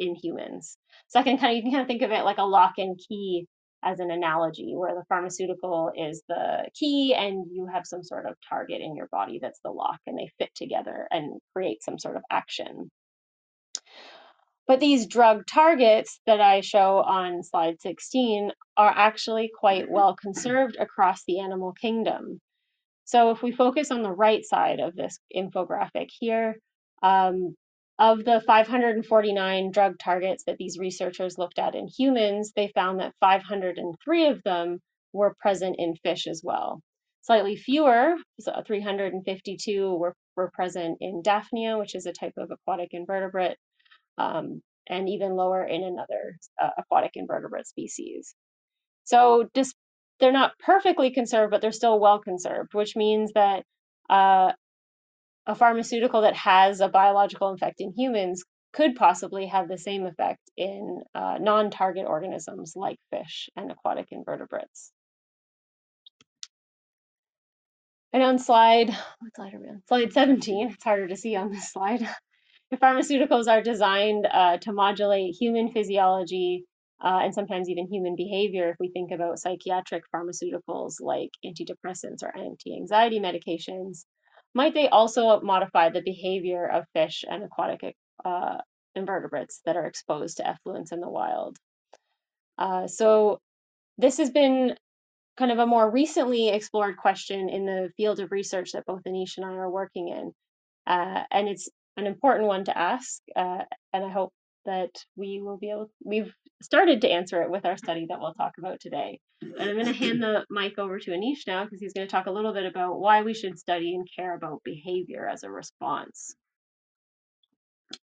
in 0.00 0.16
humans. 0.16 0.76
So 1.08 1.20
I 1.20 1.22
can 1.22 1.38
kind 1.38 1.52
of 1.52 1.56
you 1.56 1.62
can 1.62 1.70
kind 1.70 1.82
of 1.82 1.88
think 1.88 2.02
of 2.02 2.10
it 2.10 2.24
like 2.24 2.38
a 2.38 2.42
lock 2.44 2.72
and 2.78 2.98
key 3.08 3.46
as 3.84 4.00
an 4.00 4.10
analogy 4.10 4.72
where 4.74 4.94
the 4.94 5.04
pharmaceutical 5.08 5.92
is 5.96 6.22
the 6.28 6.68
key 6.74 7.14
and 7.16 7.46
you 7.52 7.68
have 7.72 7.86
some 7.86 8.02
sort 8.02 8.26
of 8.26 8.34
target 8.48 8.80
in 8.80 8.96
your 8.96 9.08
body 9.12 9.38
that's 9.40 9.60
the 9.64 9.70
lock 9.70 9.98
and 10.06 10.18
they 10.18 10.30
fit 10.38 10.50
together 10.56 11.06
and 11.10 11.38
create 11.54 11.84
some 11.84 11.98
sort 11.98 12.16
of 12.16 12.22
action. 12.32 12.90
But 14.66 14.80
these 14.80 15.06
drug 15.06 15.46
targets 15.46 16.20
that 16.26 16.40
I 16.40 16.62
show 16.62 17.02
on 17.02 17.42
slide 17.42 17.80
16 17.82 18.50
are 18.76 18.92
actually 18.94 19.50
quite 19.58 19.90
well 19.90 20.16
conserved 20.16 20.76
across 20.76 21.24
the 21.24 21.40
animal 21.40 21.72
kingdom. 21.72 22.40
So 23.04 23.30
if 23.30 23.42
we 23.42 23.52
focus 23.52 23.90
on 23.90 24.02
the 24.02 24.10
right 24.10 24.42
side 24.44 24.80
of 24.80 24.96
this 24.96 25.18
infographic 25.34 26.08
here, 26.18 26.56
um, 27.02 27.54
of 27.98 28.24
the 28.24 28.42
549 28.46 29.70
drug 29.70 29.98
targets 29.98 30.44
that 30.44 30.56
these 30.56 30.78
researchers 30.78 31.38
looked 31.38 31.58
at 31.58 31.74
in 31.74 31.86
humans, 31.86 32.52
they 32.56 32.68
found 32.68 33.00
that 33.00 33.14
503 33.20 34.26
of 34.26 34.42
them 34.42 34.80
were 35.12 35.36
present 35.38 35.76
in 35.78 35.94
fish 35.96 36.26
as 36.26 36.42
well. 36.42 36.80
Slightly 37.20 37.56
fewer, 37.56 38.16
so 38.40 38.62
352, 38.66 39.94
were, 39.94 40.14
were 40.36 40.50
present 40.52 40.98
in 41.00 41.22
Daphnia, 41.22 41.78
which 41.78 41.94
is 41.94 42.06
a 42.06 42.12
type 42.12 42.34
of 42.36 42.50
aquatic 42.50 42.88
invertebrate, 42.92 43.56
um, 44.18 44.62
and 44.88 45.08
even 45.08 45.36
lower 45.36 45.64
in 45.64 45.82
another 45.82 46.36
uh, 46.62 46.70
aquatic 46.78 47.12
invertebrate 47.14 47.66
species. 47.66 48.34
So 49.04 49.48
they're 50.20 50.32
not 50.32 50.58
perfectly 50.58 51.10
conserved, 51.10 51.50
but 51.50 51.60
they're 51.60 51.72
still 51.72 52.00
well 52.00 52.18
conserved, 52.18 52.74
which 52.74 52.96
means 52.96 53.32
that 53.34 53.64
uh, 54.08 54.52
a 55.46 55.54
pharmaceutical 55.54 56.22
that 56.22 56.36
has 56.36 56.80
a 56.80 56.88
biological 56.88 57.52
effect 57.52 57.80
in 57.80 57.92
humans 57.96 58.44
could 58.72 58.96
possibly 58.96 59.46
have 59.46 59.68
the 59.68 59.78
same 59.78 60.04
effect 60.04 60.40
in 60.56 61.02
uh, 61.14 61.38
non-target 61.40 62.06
organisms 62.06 62.72
like 62.74 62.98
fish 63.10 63.48
and 63.56 63.70
aquatic 63.70 64.08
invertebrates. 64.10 64.92
And 68.12 68.22
on 68.22 68.38
slide, 68.38 68.88
what 69.18 69.34
slide 69.36 69.54
are 69.54 69.60
we 69.60 69.68
on? 69.68 69.82
Slide 69.88 70.12
17, 70.12 70.70
it's 70.70 70.84
harder 70.84 71.08
to 71.08 71.16
see 71.16 71.36
on 71.36 71.50
this 71.50 71.72
slide. 71.72 72.08
Pharmaceuticals 72.76 73.48
are 73.48 73.62
designed 73.62 74.26
uh, 74.30 74.58
to 74.58 74.72
modulate 74.72 75.34
human 75.38 75.72
physiology 75.72 76.64
uh, 77.02 77.20
and 77.22 77.34
sometimes 77.34 77.68
even 77.68 77.86
human 77.86 78.16
behavior 78.16 78.70
if 78.70 78.76
we 78.80 78.90
think 78.90 79.10
about 79.10 79.38
psychiatric 79.38 80.04
pharmaceuticals 80.14 80.94
like 81.00 81.30
antidepressants 81.44 82.22
or 82.22 82.36
anti-anxiety 82.36 83.20
medications 83.20 84.04
might 84.54 84.74
they 84.74 84.88
also 84.88 85.40
modify 85.40 85.90
the 85.90 86.02
behavior 86.02 86.66
of 86.66 86.84
fish 86.94 87.24
and 87.28 87.42
aquatic 87.42 87.96
uh, 88.24 88.58
invertebrates 88.94 89.60
that 89.66 89.76
are 89.76 89.86
exposed 89.86 90.36
to 90.36 90.44
effluents 90.44 90.92
in 90.92 91.00
the 91.00 91.10
wild 91.10 91.58
uh, 92.58 92.86
so 92.86 93.40
this 93.98 94.18
has 94.18 94.30
been 94.30 94.76
kind 95.36 95.50
of 95.50 95.58
a 95.58 95.66
more 95.66 95.90
recently 95.90 96.48
explored 96.48 96.96
question 96.96 97.48
in 97.48 97.66
the 97.66 97.90
field 97.96 98.20
of 98.20 98.30
research 98.30 98.72
that 98.72 98.86
both 98.86 99.02
Aneesh 99.04 99.36
and 99.36 99.46
I 99.46 99.54
are 99.54 99.70
working 99.70 100.08
in. 100.08 100.32
Uh, 100.86 101.24
and 101.30 101.48
it's 101.48 101.68
an 101.96 102.06
important 102.06 102.48
one 102.48 102.64
to 102.64 102.76
ask, 102.76 103.20
uh, 103.36 103.62
and 103.92 104.04
I 104.04 104.10
hope 104.10 104.32
that 104.66 104.90
we 105.16 105.40
will 105.42 105.58
be 105.58 105.70
able. 105.70 105.90
We've 106.04 106.32
started 106.62 107.02
to 107.02 107.10
answer 107.10 107.42
it 107.42 107.50
with 107.50 107.64
our 107.66 107.76
study 107.76 108.06
that 108.08 108.20
we'll 108.20 108.34
talk 108.34 108.54
about 108.58 108.80
today. 108.80 109.20
And 109.42 109.68
I'm 109.68 109.74
going 109.74 109.86
to 109.86 109.92
hand 109.92 110.22
the 110.22 110.44
mic 110.50 110.78
over 110.78 110.98
to 110.98 111.10
Aneesh 111.10 111.46
now 111.46 111.64
because 111.64 111.80
he's 111.80 111.92
going 111.92 112.06
to 112.06 112.10
talk 112.10 112.26
a 112.26 112.30
little 112.30 112.54
bit 112.54 112.64
about 112.64 112.98
why 112.98 113.22
we 113.22 113.34
should 113.34 113.58
study 113.58 113.94
and 113.94 114.08
care 114.16 114.34
about 114.34 114.62
behavior 114.64 115.28
as 115.28 115.42
a 115.42 115.50
response. 115.50 116.34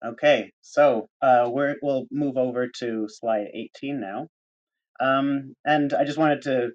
Okay, 0.04 0.52
so 0.62 1.08
uh, 1.20 1.50
we 1.52 1.74
will 1.82 2.06
move 2.10 2.36
over 2.36 2.68
to 2.78 3.08
slide 3.08 3.48
18 3.52 4.00
now. 4.00 4.28
Um, 5.00 5.54
and 5.64 5.92
I 5.92 6.04
just 6.04 6.18
wanted 6.18 6.42
to 6.42 6.70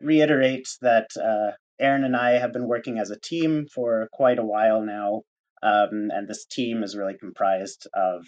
reiterate 0.00 0.68
that 0.80 1.08
uh, 1.22 1.52
Erin 1.78 2.04
and 2.04 2.16
I 2.16 2.38
have 2.38 2.52
been 2.52 2.66
working 2.66 2.98
as 2.98 3.10
a 3.10 3.20
team 3.20 3.66
for 3.72 4.08
quite 4.12 4.38
a 4.38 4.44
while 4.44 4.80
now 4.82 5.22
um, 5.62 6.10
and 6.10 6.28
this 6.28 6.46
team 6.46 6.82
is 6.82 6.96
really 6.96 7.16
comprised 7.18 7.86
of 7.94 8.24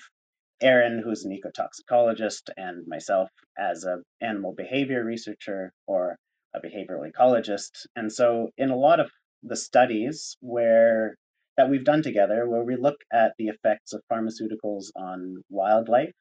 Erin, 0.60 1.00
who's 1.04 1.24
an 1.24 1.36
ecotoxicologist, 1.38 2.50
and 2.56 2.86
myself 2.86 3.30
as 3.56 3.84
an 3.84 4.02
animal 4.20 4.54
behavior 4.54 5.04
researcher 5.04 5.72
or 5.86 6.16
a 6.54 6.60
behavioral 6.60 7.08
ecologist. 7.10 7.86
And 7.94 8.12
so, 8.12 8.50
in 8.56 8.70
a 8.70 8.76
lot 8.76 9.00
of 9.00 9.10
the 9.42 9.56
studies 9.56 10.36
where 10.40 11.16
that 11.56 11.68
we've 11.68 11.84
done 11.84 12.02
together, 12.02 12.48
where 12.48 12.64
we 12.64 12.76
look 12.76 12.96
at 13.12 13.34
the 13.36 13.48
effects 13.48 13.92
of 13.92 14.00
pharmaceuticals 14.10 14.86
on 14.96 15.42
wildlife, 15.50 16.14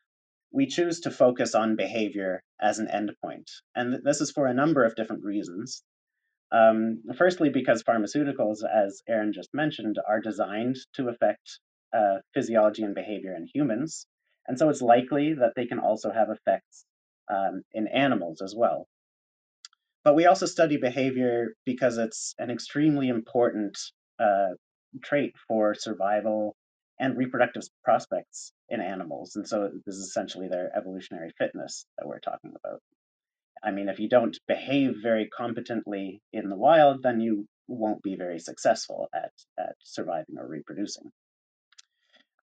we 0.52 0.66
choose 0.66 1.02
to 1.02 1.12
focus 1.12 1.54
on 1.54 1.76
behavior 1.76 2.42
as 2.60 2.80
an 2.80 2.88
endpoint. 2.88 3.46
And 3.76 4.04
this 4.04 4.20
is 4.20 4.32
for 4.32 4.48
a 4.48 4.54
number 4.54 4.84
of 4.84 4.96
different 4.96 5.24
reasons. 5.24 5.84
Um, 6.52 7.04
firstly, 7.18 7.50
because 7.50 7.84
pharmaceuticals, 7.84 8.60
as 8.64 9.02
Erin 9.08 9.34
just 9.34 9.50
mentioned, 9.54 9.98
are 10.08 10.22
designed 10.22 10.78
to 10.96 11.10
affect 11.10 11.60
uh, 11.94 12.18
physiology 12.34 12.84
and 12.84 12.96
behavior 12.96 13.36
in 13.36 13.48
humans. 13.54 14.08
And 14.48 14.58
so 14.58 14.70
it's 14.70 14.82
likely 14.82 15.34
that 15.34 15.54
they 15.56 15.66
can 15.66 15.80
also 15.80 16.12
have 16.12 16.30
effects 16.30 16.86
um, 17.30 17.64
in 17.74 17.88
animals 17.88 18.42
as 18.42 18.54
well. 18.56 18.88
But 20.04 20.16
we 20.16 20.26
also 20.26 20.46
study 20.46 20.78
behavior 20.78 21.54
because 21.66 21.98
it's 21.98 22.34
an 22.40 22.50
extremely 22.50 23.10
important 23.10 23.78
uh, 24.20 24.56
trait 25.04 25.34
for 25.50 25.76
survival 25.76 26.56
and 27.00 27.18
reproductive 27.18 27.64
prospects 27.84 28.54
in 28.70 28.80
animals. 28.80 29.36
And 29.36 29.48
so 29.48 29.70
this 29.86 29.96
is 29.96 30.06
essentially 30.08 30.48
their 30.48 30.72
evolutionary 30.76 31.32
fitness 31.38 31.86
that 31.98 32.08
we're 32.08 32.20
talking 32.20 32.54
about. 32.56 32.80
I 33.64 33.72
mean, 33.72 33.90
if 33.90 34.00
you 34.00 34.10
don't 34.10 34.38
behave 34.48 34.96
very 35.02 35.28
competently 35.28 36.22
in 36.34 36.50
the 36.50 36.56
wild, 36.56 37.04
then 37.04 37.20
you 37.20 37.48
won't 37.68 38.04
be 38.04 38.16
very 38.16 38.40
successful 38.40 39.10
at, 39.14 39.32
at 39.60 39.76
surviving 39.84 40.38
or 40.38 40.48
reproducing. 40.48 41.12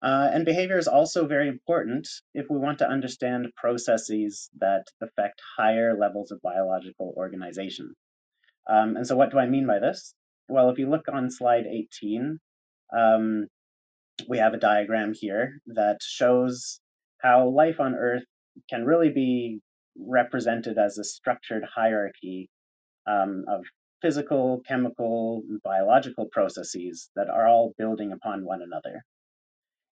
Uh, 0.03 0.29
and 0.33 0.45
behavior 0.45 0.77
is 0.77 0.87
also 0.87 1.27
very 1.27 1.49
important 1.49 2.07
if 2.35 2.47
we 2.51 2.59
want 2.59 2.79
to 2.79 2.89
understand 2.89 3.51
processes 3.57 4.51
that 4.61 4.85
affect 5.01 5.41
higher 5.57 5.97
levels 5.97 6.31
of 6.31 6.43
biological 6.43 7.15
organization. 7.17 7.95
Um, 8.69 8.97
and 8.97 9.07
so, 9.07 9.17
what 9.17 9.31
do 9.31 9.39
I 9.39 9.47
mean 9.47 9.67
by 9.67 9.79
this? 9.79 10.15
Well, 10.49 10.69
if 10.69 10.79
you 10.79 10.91
look 10.91 11.07
on 11.11 11.31
slide 11.31 11.65
18, 11.67 12.39
um, 12.95 13.47
we 14.29 14.39
have 14.39 14.53
a 14.53 14.59
diagram 14.59 15.15
here 15.15 15.59
that 15.69 15.99
shows 16.03 16.81
how 17.23 17.49
life 17.49 17.81
on 17.81 17.95
Earth 17.95 18.25
can 18.69 18.85
really 18.85 19.11
be 19.11 19.61
represented 19.99 20.79
as 20.79 20.99
a 20.99 21.05
structured 21.05 21.65
hierarchy 21.65 22.51
um, 23.07 23.45
of 23.49 23.65
physical, 24.03 24.61
chemical, 24.67 25.43
biological 25.63 26.27
processes 26.31 27.11
that 27.17 27.31
are 27.31 27.47
all 27.47 27.75
building 27.79 28.13
upon 28.13 28.45
one 28.45 28.61
another. 28.63 29.03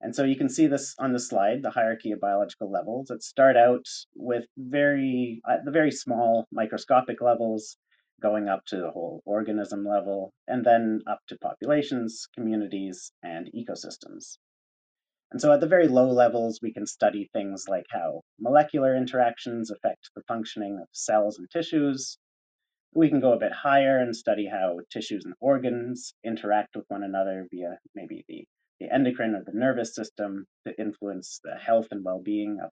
And 0.00 0.14
so 0.14 0.24
you 0.24 0.36
can 0.36 0.48
see 0.48 0.68
this 0.68 0.94
on 0.98 1.12
the 1.12 1.18
slide, 1.18 1.62
the 1.62 1.70
hierarchy 1.70 2.12
of 2.12 2.20
biological 2.20 2.70
levels 2.70 3.08
that 3.08 3.22
start 3.22 3.56
out 3.56 3.84
with 4.14 4.44
very, 4.56 5.40
at 5.48 5.64
the 5.64 5.72
very 5.72 5.90
small 5.90 6.46
microscopic 6.52 7.20
levels, 7.20 7.76
going 8.22 8.48
up 8.48 8.64
to 8.66 8.76
the 8.76 8.90
whole 8.90 9.22
organism 9.26 9.84
level, 9.84 10.32
and 10.46 10.64
then 10.64 11.00
up 11.06 11.20
to 11.28 11.38
populations, 11.38 12.28
communities, 12.34 13.12
and 13.22 13.50
ecosystems. 13.54 14.38
And 15.30 15.40
so 15.40 15.52
at 15.52 15.60
the 15.60 15.66
very 15.66 15.88
low 15.88 16.10
levels, 16.10 16.60
we 16.62 16.72
can 16.72 16.86
study 16.86 17.28
things 17.32 17.66
like 17.68 17.86
how 17.90 18.22
molecular 18.40 18.96
interactions 18.96 19.70
affect 19.70 20.10
the 20.16 20.22
functioning 20.26 20.78
of 20.80 20.88
cells 20.92 21.38
and 21.38 21.50
tissues. 21.50 22.18
We 22.94 23.10
can 23.10 23.20
go 23.20 23.34
a 23.34 23.38
bit 23.38 23.52
higher 23.52 23.98
and 23.98 24.16
study 24.16 24.46
how 24.50 24.78
tissues 24.90 25.26
and 25.26 25.34
organs 25.40 26.14
interact 26.24 26.76
with 26.76 26.86
one 26.88 27.02
another 27.02 27.46
via 27.50 27.78
maybe 27.94 28.24
the 28.28 28.46
the 28.80 28.92
endocrine 28.92 29.34
or 29.34 29.42
the 29.44 29.58
nervous 29.58 29.94
system 29.94 30.46
to 30.66 30.80
influence 30.80 31.40
the 31.42 31.56
health 31.56 31.88
and 31.90 32.04
well-being 32.04 32.60
of 32.62 32.70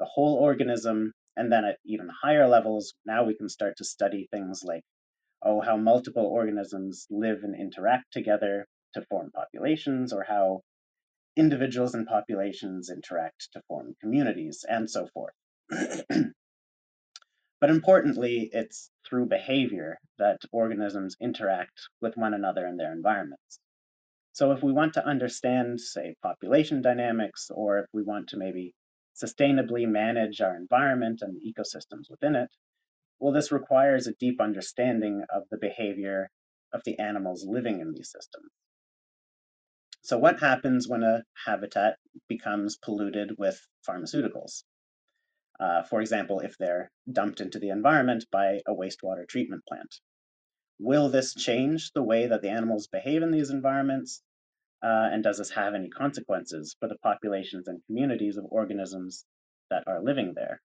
the 0.00 0.06
whole 0.06 0.36
organism. 0.36 1.12
And 1.36 1.52
then 1.52 1.64
at 1.64 1.78
even 1.84 2.08
higher 2.08 2.48
levels, 2.48 2.94
now 3.04 3.24
we 3.24 3.36
can 3.36 3.48
start 3.48 3.76
to 3.76 3.84
study 3.84 4.26
things 4.32 4.62
like, 4.64 4.82
oh, 5.42 5.60
how 5.60 5.76
multiple 5.76 6.24
organisms 6.26 7.06
live 7.10 7.44
and 7.44 7.54
interact 7.54 8.12
together 8.12 8.66
to 8.94 9.02
form 9.10 9.30
populations, 9.34 10.12
or 10.12 10.24
how 10.26 10.62
individuals 11.36 11.94
and 11.94 12.06
populations 12.06 12.90
interact 12.90 13.52
to 13.52 13.62
form 13.68 13.94
communities, 14.00 14.64
and 14.68 14.88
so 14.88 15.06
forth. 15.08 15.34
but 17.60 17.70
importantly, 17.70 18.50
it's 18.52 18.90
through 19.06 19.26
behavior 19.26 19.98
that 20.18 20.40
organisms 20.52 21.16
interact 21.20 21.88
with 22.00 22.16
one 22.16 22.34
another 22.34 22.66
in 22.66 22.76
their 22.76 22.92
environments. 22.92 23.58
So 24.32 24.50
if 24.52 24.62
we 24.62 24.72
want 24.72 24.94
to 24.94 25.06
understand, 25.06 25.80
say, 25.80 26.16
population 26.22 26.82
dynamics, 26.82 27.50
or 27.54 27.78
if 27.78 27.86
we 27.92 28.02
want 28.02 28.28
to 28.30 28.36
maybe 28.36 28.74
sustainably 29.14 29.86
manage 29.86 30.40
our 30.40 30.56
environment 30.56 31.22
and 31.22 31.36
the 31.36 31.52
ecosystems 31.52 32.10
within 32.10 32.34
it, 32.34 32.50
well, 33.20 33.32
this 33.32 33.52
requires 33.52 34.06
a 34.06 34.14
deep 34.14 34.40
understanding 34.40 35.24
of 35.32 35.44
the 35.50 35.58
behavior 35.58 36.30
of 36.72 36.82
the 36.84 36.98
animals 36.98 37.46
living 37.46 37.80
in 37.80 37.92
these 37.92 38.10
systems. 38.10 38.50
So 40.04 40.18
what 40.18 40.38
happens 40.38 40.86
when 40.86 41.02
a 41.02 41.24
habitat 41.46 41.96
becomes 42.28 42.76
polluted 42.76 43.38
with 43.38 43.58
pharmaceuticals? 43.88 44.62
Uh, 45.58 45.82
for 45.84 46.02
example, 46.02 46.40
if 46.40 46.58
they're 46.58 46.90
dumped 47.10 47.40
into 47.40 47.58
the 47.58 47.70
environment 47.70 48.26
by 48.30 48.60
a 48.66 48.74
wastewater 48.74 49.26
treatment 49.26 49.64
plant. 49.66 50.00
Will 50.78 51.08
this 51.08 51.32
change 51.32 51.90
the 51.92 52.02
way 52.02 52.26
that 52.26 52.42
the 52.42 52.50
animals 52.50 52.86
behave 52.86 53.22
in 53.22 53.30
these 53.30 53.48
environments? 53.48 54.22
Uh, 54.82 55.08
and 55.10 55.22
does 55.22 55.38
this 55.38 55.48
have 55.48 55.74
any 55.74 55.88
consequences 55.88 56.76
for 56.78 56.86
the 56.86 56.98
populations 56.98 57.66
and 57.66 57.82
communities 57.86 58.36
of 58.36 58.44
organisms 58.50 59.24
that 59.70 59.84
are 59.86 60.02
living 60.02 60.34
there? 60.34 60.60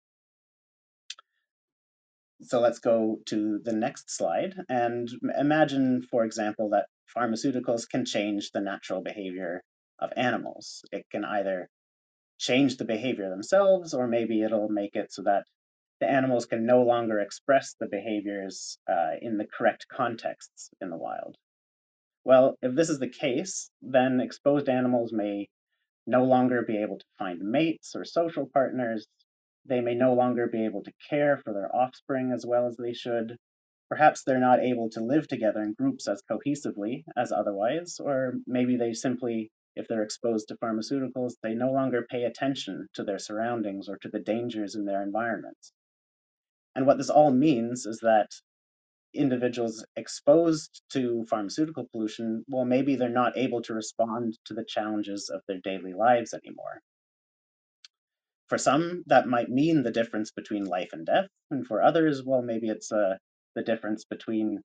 So 2.41 2.59
let's 2.59 2.81
go 2.81 3.21
to 3.27 3.61
the 3.61 3.73
next 3.73 4.11
slide 4.11 4.57
and 4.69 5.09
imagine, 5.39 6.03
for 6.03 6.25
example, 6.25 6.71
that 6.71 6.89
pharmaceuticals 7.17 7.89
can 7.89 8.05
change 8.05 8.51
the 8.51 8.61
natural 8.61 9.03
behavior 9.03 9.63
of 9.99 10.13
animals. 10.17 10.83
It 10.93 11.07
can 11.11 11.25
either 11.25 11.69
change 12.39 12.77
the 12.77 12.85
behavior 12.85 13.29
themselves, 13.31 13.95
or 13.95 14.07
maybe 14.07 14.43
it'll 14.43 14.69
make 14.69 14.95
it 14.95 15.13
so 15.13 15.23
that 15.23 15.45
the 16.01 16.09
animals 16.09 16.47
can 16.47 16.65
no 16.65 16.83
longer 16.83 17.19
express 17.21 17.75
the 17.81 17.89
behaviors 17.89 18.79
uh, 18.89 19.17
in 19.21 19.37
the 19.37 19.47
correct 19.47 19.87
contexts 19.89 20.71
in 20.81 20.91
the 20.91 20.97
wild. 20.97 21.37
Well, 22.25 22.57
if 22.63 22.75
this 22.75 22.91
is 22.91 22.99
the 22.99 23.09
case, 23.09 23.71
then 23.83 24.21
exposed 24.21 24.69
animals 24.69 25.13
may 25.13 25.49
no 26.07 26.25
longer 26.25 26.63
be 26.63 26.79
able 26.79 26.99
to 26.99 27.05
find 27.19 27.41
mates 27.41 27.95
or 27.95 28.05
social 28.05 28.47
partners. 28.47 29.07
They 29.67 29.81
may 29.81 29.95
no 29.95 30.15
longer 30.15 30.47
be 30.47 30.65
able 30.65 30.83
to 30.85 30.93
care 31.11 31.37
for 31.39 31.53
their 31.53 31.75
offspring 31.75 32.33
as 32.33 32.47
well 32.47 32.67
as 32.67 32.77
they 32.77 32.93
should. 32.93 33.37
Perhaps 33.89 34.25
they're 34.25 34.39
not 34.39 34.61
able 34.61 34.91
to 34.91 35.01
live 35.01 35.29
together 35.29 35.63
in 35.63 35.73
groups 35.73 36.09
as 36.09 36.23
cohesively 36.31 37.05
as 37.17 37.33
otherwise, 37.33 37.99
or 38.01 38.35
maybe 38.47 38.77
they 38.77 38.93
simply 38.93 39.51
if 39.79 39.87
they're 39.87 40.03
exposed 40.03 40.49
to 40.49 40.57
pharmaceuticals, 40.57 41.35
they 41.41 41.55
no 41.55 41.71
longer 41.71 42.05
pay 42.11 42.25
attention 42.25 42.89
to 42.95 43.05
their 43.05 43.19
surroundings 43.21 43.89
or 43.89 43.97
to 43.99 44.09
the 44.09 44.19
dangers 44.19 44.75
in 44.75 44.85
their 44.85 45.03
environments. 45.03 45.73
And 46.75 46.85
what 46.85 46.99
this 46.99 47.11
all 47.11 47.31
means 47.31 47.87
is 47.87 48.01
that 48.01 48.31
individuals 49.15 49.87
exposed 49.97 50.83
to 50.91 51.25
pharmaceutical 51.31 51.89
pollution, 51.93 52.45
well, 52.49 52.65
maybe 52.65 52.97
they're 52.97 53.09
not 53.09 53.39
able 53.39 53.63
to 53.63 53.75
respond 53.75 54.37
to 54.47 54.55
the 54.55 54.65
challenges 54.65 55.31
of 55.31 55.43
their 55.47 55.61
daily 55.61 55.95
lives 55.95 56.35
anymore. 56.35 56.83
For 58.49 58.59
some, 58.59 59.05
that 59.07 59.29
might 59.29 59.49
mean 59.49 59.83
the 59.83 59.93
difference 59.93 60.33
between 60.33 60.65
life 60.65 60.91
and 60.93 61.07
death, 61.07 61.29
and 61.51 61.67
for 61.67 61.83
others, 61.83 62.23
well, 62.25 62.43
maybe 62.43 62.69
it's 62.69 62.91
uh, 62.91 63.19
the 63.55 63.63
difference 63.63 64.05
between 64.05 64.61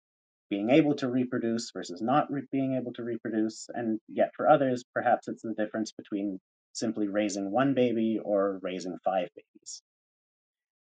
being 0.50 0.70
able 0.70 0.96
to 0.96 1.08
reproduce 1.08 1.72
versus 1.72 2.02
not 2.02 2.32
re- 2.32 2.44
being 2.52 2.76
able 2.76 2.94
to 2.94 3.04
reproduce, 3.04 3.68
and 3.74 4.00
yet 4.08 4.32
for 4.36 4.48
others, 4.48 4.84
perhaps 4.94 5.28
it's 5.28 5.42
the 5.42 5.54
difference 5.54 5.92
between 5.92 6.40
simply 6.74 7.08
raising 7.08 7.52
one 7.52 7.74
baby 7.74 8.20
or 8.24 8.60
raising 8.62 8.98
five 9.04 9.30
babies. 9.36 9.82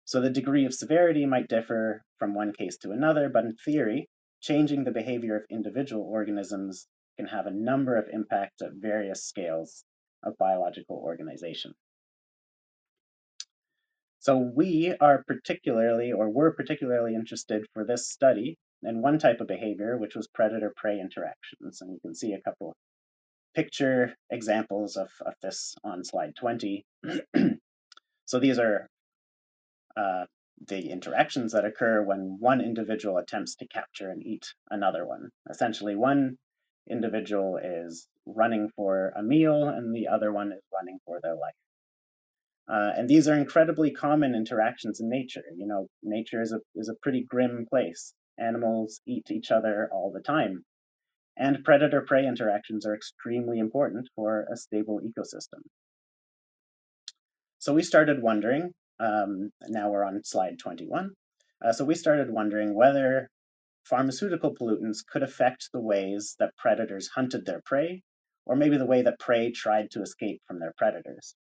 So 0.05 0.21
the 0.21 0.29
degree 0.29 0.65
of 0.65 0.73
severity 0.73 1.25
might 1.25 1.47
differ 1.47 2.03
from 2.19 2.33
one 2.33 2.53
case 2.53 2.77
to 2.79 2.91
another, 2.91 3.29
but 3.29 3.45
in 3.45 3.55
theory, 3.55 4.09
changing 4.41 4.83
the 4.83 4.91
behavior 4.91 5.37
of 5.37 5.45
individual 5.49 6.03
organisms 6.03 6.87
can 7.17 7.27
have 7.27 7.47
a 7.47 7.51
number 7.51 7.95
of 7.95 8.09
impacts 8.11 8.61
at 8.61 8.73
various 8.73 9.23
scales 9.23 9.85
of 10.23 10.37
biological 10.37 10.97
organization. 10.97 11.73
So 14.23 14.37
we 14.37 14.95
are 15.01 15.21
particularly, 15.27 16.13
or 16.13 16.29
were 16.29 16.53
particularly 16.53 17.13
interested 17.13 17.65
for 17.73 17.83
this 17.83 18.07
study 18.07 18.57
in 18.81 19.01
one 19.01 19.19
type 19.19 19.41
of 19.41 19.47
behavior, 19.47 19.97
which 19.97 20.15
was 20.15 20.29
predator-prey 20.29 21.01
interactions. 21.01 21.81
And 21.81 21.91
you 21.91 21.99
can 21.99 22.15
see 22.15 22.31
a 22.31 22.39
couple 22.39 22.73
picture 23.53 24.15
examples 24.29 24.95
of, 24.95 25.09
of 25.25 25.33
this 25.41 25.75
on 25.83 26.05
slide 26.05 26.37
20. 26.37 26.85
so 28.25 28.39
these 28.39 28.59
are 28.59 28.87
uh, 29.97 30.23
the 30.67 30.89
interactions 30.89 31.51
that 31.51 31.65
occur 31.65 32.01
when 32.01 32.37
one 32.39 32.61
individual 32.61 33.17
attempts 33.17 33.55
to 33.55 33.67
capture 33.67 34.09
and 34.09 34.25
eat 34.25 34.53
another 34.71 35.05
one. 35.05 35.31
Essentially, 35.49 35.97
one 35.97 36.37
individual 36.89 37.57
is 37.61 38.07
running 38.25 38.69
for 38.77 39.11
a 39.17 39.21
meal 39.21 39.67
and 39.67 39.93
the 39.93 40.07
other 40.07 40.31
one 40.31 40.53
is 40.53 40.61
running 40.73 40.99
for 41.05 41.19
their 41.21 41.35
life. 41.35 41.55
Uh, 42.67 42.91
and 42.95 43.09
these 43.09 43.27
are 43.27 43.35
incredibly 43.35 43.91
common 43.91 44.35
interactions 44.35 44.99
in 44.99 45.09
nature. 45.09 45.43
You 45.55 45.67
know, 45.67 45.87
nature 46.01 46.41
is 46.41 46.53
a, 46.53 46.59
is 46.75 46.89
a 46.89 46.95
pretty 47.01 47.25
grim 47.27 47.65
place. 47.69 48.13
Animals 48.37 49.01
eat 49.05 49.29
each 49.29 49.51
other 49.51 49.89
all 49.91 50.11
the 50.11 50.21
time. 50.21 50.63
And 51.35 51.63
predator 51.63 52.01
prey 52.01 52.25
interactions 52.25 52.85
are 52.85 52.95
extremely 52.95 53.59
important 53.59 54.07
for 54.15 54.45
a 54.51 54.55
stable 54.55 55.01
ecosystem. 55.01 55.61
So 57.59 57.73
we 57.73 57.83
started 57.83 58.21
wondering, 58.21 58.73
um, 58.99 59.51
now 59.67 59.89
we're 59.89 60.03
on 60.03 60.23
slide 60.23 60.59
21. 60.59 61.11
Uh, 61.63 61.71
so 61.71 61.85
we 61.85 61.95
started 61.95 62.29
wondering 62.29 62.73
whether 62.73 63.29
pharmaceutical 63.85 64.55
pollutants 64.55 64.99
could 65.05 65.23
affect 65.23 65.69
the 65.73 65.79
ways 65.79 66.35
that 66.39 66.55
predators 66.57 67.07
hunted 67.07 67.45
their 67.45 67.61
prey, 67.65 68.03
or 68.45 68.55
maybe 68.55 68.77
the 68.77 68.85
way 68.85 69.01
that 69.01 69.19
prey 69.19 69.51
tried 69.51 69.91
to 69.91 70.01
escape 70.01 70.41
from 70.47 70.59
their 70.59 70.73
predators. 70.77 71.35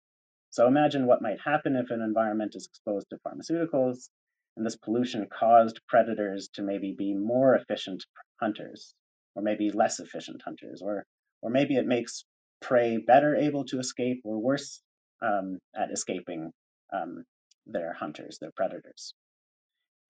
So 0.50 0.66
imagine 0.66 1.06
what 1.06 1.22
might 1.22 1.40
happen 1.40 1.76
if 1.76 1.90
an 1.90 2.02
environment 2.02 2.56
is 2.56 2.66
exposed 2.66 3.08
to 3.10 3.18
pharmaceuticals, 3.18 4.08
and 4.56 4.66
this 4.66 4.76
pollution 4.76 5.26
caused 5.26 5.80
predators 5.88 6.48
to 6.54 6.62
maybe 6.62 6.92
be 6.92 7.14
more 7.14 7.54
efficient 7.54 8.04
hunters, 8.40 8.94
or 9.34 9.42
maybe 9.42 9.70
less 9.70 10.00
efficient 10.00 10.42
hunters, 10.44 10.82
or 10.82 11.06
or 11.42 11.50
maybe 11.50 11.76
it 11.76 11.86
makes 11.86 12.24
prey 12.60 12.98
better 12.98 13.36
able 13.36 13.64
to 13.66 13.78
escape 13.78 14.20
or 14.24 14.38
worse 14.38 14.82
um, 15.22 15.58
at 15.74 15.90
escaping 15.90 16.50
um, 16.92 17.24
their 17.66 17.92
hunters, 17.92 18.38
their 18.40 18.50
predators. 18.56 19.14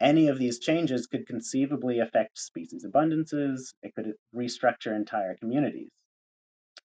Any 0.00 0.28
of 0.28 0.38
these 0.38 0.58
changes 0.58 1.06
could 1.06 1.26
conceivably 1.26 1.98
affect 2.00 2.38
species 2.38 2.86
abundances, 2.86 3.74
it 3.82 3.94
could 3.94 4.14
restructure 4.34 4.96
entire 4.96 5.36
communities. 5.36 5.90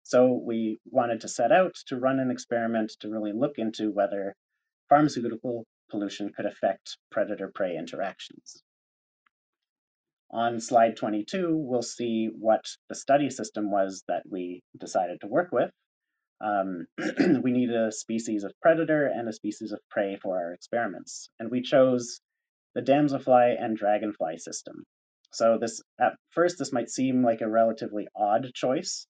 So 0.05 0.33
we 0.33 0.79
wanted 0.85 1.21
to 1.21 1.27
set 1.27 1.51
out 1.51 1.73
to 1.87 1.97
run 1.97 2.19
an 2.19 2.29
experiment 2.29 2.93
to 2.99 3.09
really 3.09 3.31
look 3.33 3.57
into 3.57 3.91
whether 3.91 4.35
pharmaceutical 4.87 5.65
pollution 5.89 6.31
could 6.31 6.45
affect 6.45 6.99
predator-prey 7.11 7.75
interactions. 7.75 8.61
On 10.29 10.59
slide 10.59 10.95
22, 10.95 11.57
we'll 11.57 11.81
see 11.81 12.27
what 12.27 12.63
the 12.87 12.93
study 12.93 13.31
system 13.31 13.71
was 13.71 14.03
that 14.07 14.21
we 14.29 14.61
decided 14.79 15.21
to 15.21 15.27
work 15.27 15.51
with. 15.51 15.71
Um, 16.39 16.85
we 17.41 17.51
need 17.51 17.71
a 17.71 17.91
species 17.91 18.43
of 18.43 18.53
predator 18.61 19.07
and 19.07 19.27
a 19.27 19.33
species 19.33 19.71
of 19.71 19.79
prey 19.89 20.17
for 20.21 20.37
our 20.37 20.53
experiments, 20.53 21.29
and 21.39 21.49
we 21.49 21.63
chose 21.63 22.21
the 22.75 22.81
damselfly 22.81 23.55
and 23.59 23.75
dragonfly 23.75 24.37
system. 24.37 24.83
So 25.31 25.57
this 25.59 25.81
at 25.99 26.13
first 26.29 26.59
this 26.59 26.71
might 26.71 26.91
seem 26.91 27.23
like 27.23 27.41
a 27.41 27.49
relatively 27.49 28.07
odd 28.15 28.53
choice, 28.53 29.07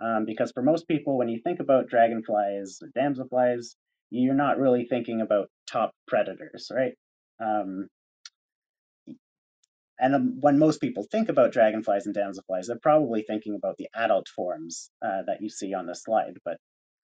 um, 0.00 0.24
because 0.24 0.52
for 0.52 0.62
most 0.62 0.86
people, 0.86 1.18
when 1.18 1.28
you 1.28 1.40
think 1.42 1.60
about 1.60 1.88
dragonflies 1.88 2.78
damselflies, 2.96 3.74
you're 4.10 4.34
not 4.34 4.58
really 4.58 4.86
thinking 4.86 5.20
about 5.20 5.48
top 5.66 5.92
predators, 6.06 6.70
right? 6.74 6.92
Um, 7.40 7.88
and 10.00 10.40
when 10.40 10.58
most 10.58 10.80
people 10.80 11.04
think 11.10 11.28
about 11.28 11.52
dragonflies 11.52 12.06
and 12.06 12.14
damselflies, 12.14 12.66
they're 12.66 12.78
probably 12.80 13.22
thinking 13.22 13.56
about 13.56 13.76
the 13.78 13.88
adult 13.94 14.28
forms 14.28 14.90
uh, 15.04 15.22
that 15.26 15.42
you 15.42 15.48
see 15.48 15.74
on 15.74 15.86
the 15.86 15.94
slide. 15.94 16.34
But 16.44 16.58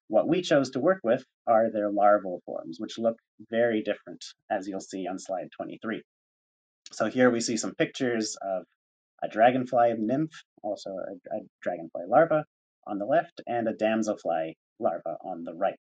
what 0.09 0.29
we 0.29 0.43
chose 0.43 0.71
to 0.71 0.81
work 0.81 1.01
with 1.03 1.25
are 1.47 1.71
their 1.73 1.91
larval 1.91 2.41
forms, 2.47 2.79
which 2.79 2.99
look 2.99 3.17
very 3.51 3.83
different, 3.83 4.25
as 4.51 4.69
you'll 4.69 4.81
see 4.81 5.09
on 5.09 5.19
slide 5.19 5.49
23. 5.57 6.03
So 6.93 7.07
here 7.07 7.31
we 7.31 7.41
see 7.41 7.57
some 7.57 7.75
pictures 7.75 8.37
of 8.41 8.63
a 9.23 9.29
dragonfly 9.29 9.95
nymph, 9.99 10.31
also 10.63 10.91
a, 10.91 11.37
a 11.37 11.41
dragonfly 11.63 12.03
larva 12.07 12.45
on 12.87 12.99
the 12.99 13.07
left, 13.07 13.41
and 13.47 13.69
a 13.69 13.75
damselfly 13.75 14.55
larva 14.79 15.17
on 15.21 15.45
the 15.45 15.55
right. 15.55 15.81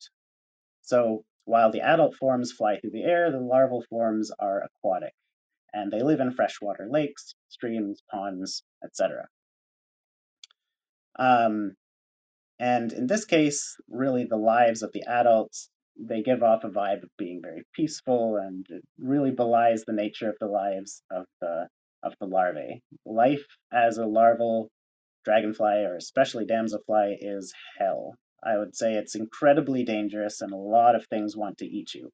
So 0.82 1.24
while 1.44 1.70
the 1.70 1.80
adult 1.80 2.14
forms 2.16 2.52
fly 2.52 2.78
through 2.78 2.90
the 2.90 3.04
air, 3.04 3.30
the 3.30 3.40
larval 3.40 3.84
forms 3.88 4.30
are 4.38 4.62
aquatic, 4.64 5.14
and 5.72 5.90
they 5.90 6.02
live 6.02 6.20
in 6.20 6.32
freshwater 6.32 6.88
lakes, 6.90 7.34
streams, 7.48 8.02
ponds, 8.10 8.62
etc. 8.84 9.28
Um, 11.18 11.76
and 12.58 12.92
in 12.92 13.06
this 13.06 13.24
case, 13.24 13.76
really 13.88 14.24
the 14.24 14.36
lives 14.36 14.82
of 14.82 14.92
the 14.92 15.04
adults, 15.04 15.70
they 15.98 16.22
give 16.22 16.42
off 16.42 16.64
a 16.64 16.68
vibe 16.68 17.02
of 17.02 17.10
being 17.18 17.40
very 17.42 17.62
peaceful 17.74 18.36
and 18.36 18.66
it 18.70 18.82
really 18.98 19.30
belies 19.30 19.84
the 19.84 19.92
nature 19.92 20.28
of 20.28 20.36
the 20.40 20.46
lives 20.46 21.02
of 21.10 21.26
the 21.40 21.68
of 22.02 22.14
the 22.20 22.26
larvae. 22.26 22.80
Life 23.04 23.44
as 23.72 23.98
a 23.98 24.06
larval 24.06 24.70
dragonfly 25.24 25.84
or 25.84 25.96
especially 25.96 26.46
damselfly 26.46 27.16
is 27.20 27.52
hell. 27.78 28.14
I 28.42 28.56
would 28.56 28.74
say 28.74 28.94
it's 28.94 29.14
incredibly 29.14 29.84
dangerous 29.84 30.40
and 30.40 30.52
a 30.52 30.56
lot 30.56 30.94
of 30.94 31.06
things 31.06 31.36
want 31.36 31.58
to 31.58 31.66
eat 31.66 31.94
you. 31.94 32.10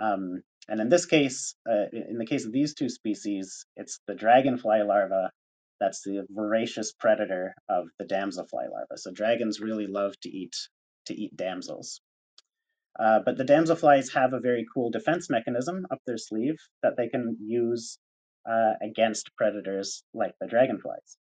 Um, 0.00 0.42
and 0.68 0.80
in 0.80 0.88
this 0.88 1.06
case, 1.06 1.54
uh, 1.68 1.86
in 1.92 2.18
the 2.18 2.26
case 2.26 2.44
of 2.44 2.52
these 2.52 2.74
two 2.74 2.88
species, 2.88 3.64
it's 3.76 4.00
the 4.06 4.14
dragonfly 4.14 4.82
larva 4.82 5.30
that's 5.80 6.02
the 6.02 6.26
voracious 6.30 6.92
predator 6.92 7.54
of 7.68 7.88
the 7.98 8.04
damselfly 8.04 8.70
larva. 8.70 8.96
So 8.96 9.12
dragons 9.12 9.60
really 9.60 9.86
love 9.86 10.18
to 10.22 10.28
eat 10.28 10.56
to 11.06 11.14
eat 11.14 11.36
damsels. 11.36 12.00
Uh, 12.98 13.20
but 13.24 13.38
the 13.38 13.44
damselflies 13.44 14.12
have 14.12 14.32
a 14.32 14.40
very 14.40 14.66
cool 14.74 14.90
defense 14.90 15.30
mechanism 15.30 15.86
up 15.90 16.00
their 16.04 16.18
sleeve 16.18 16.56
that 16.82 16.96
they 16.96 17.08
can 17.08 17.36
use 17.40 17.98
uh, 18.44 18.72
against 18.82 19.30
predators 19.36 20.02
like 20.12 20.32
the 20.40 20.48
dragonflies. 20.48 21.16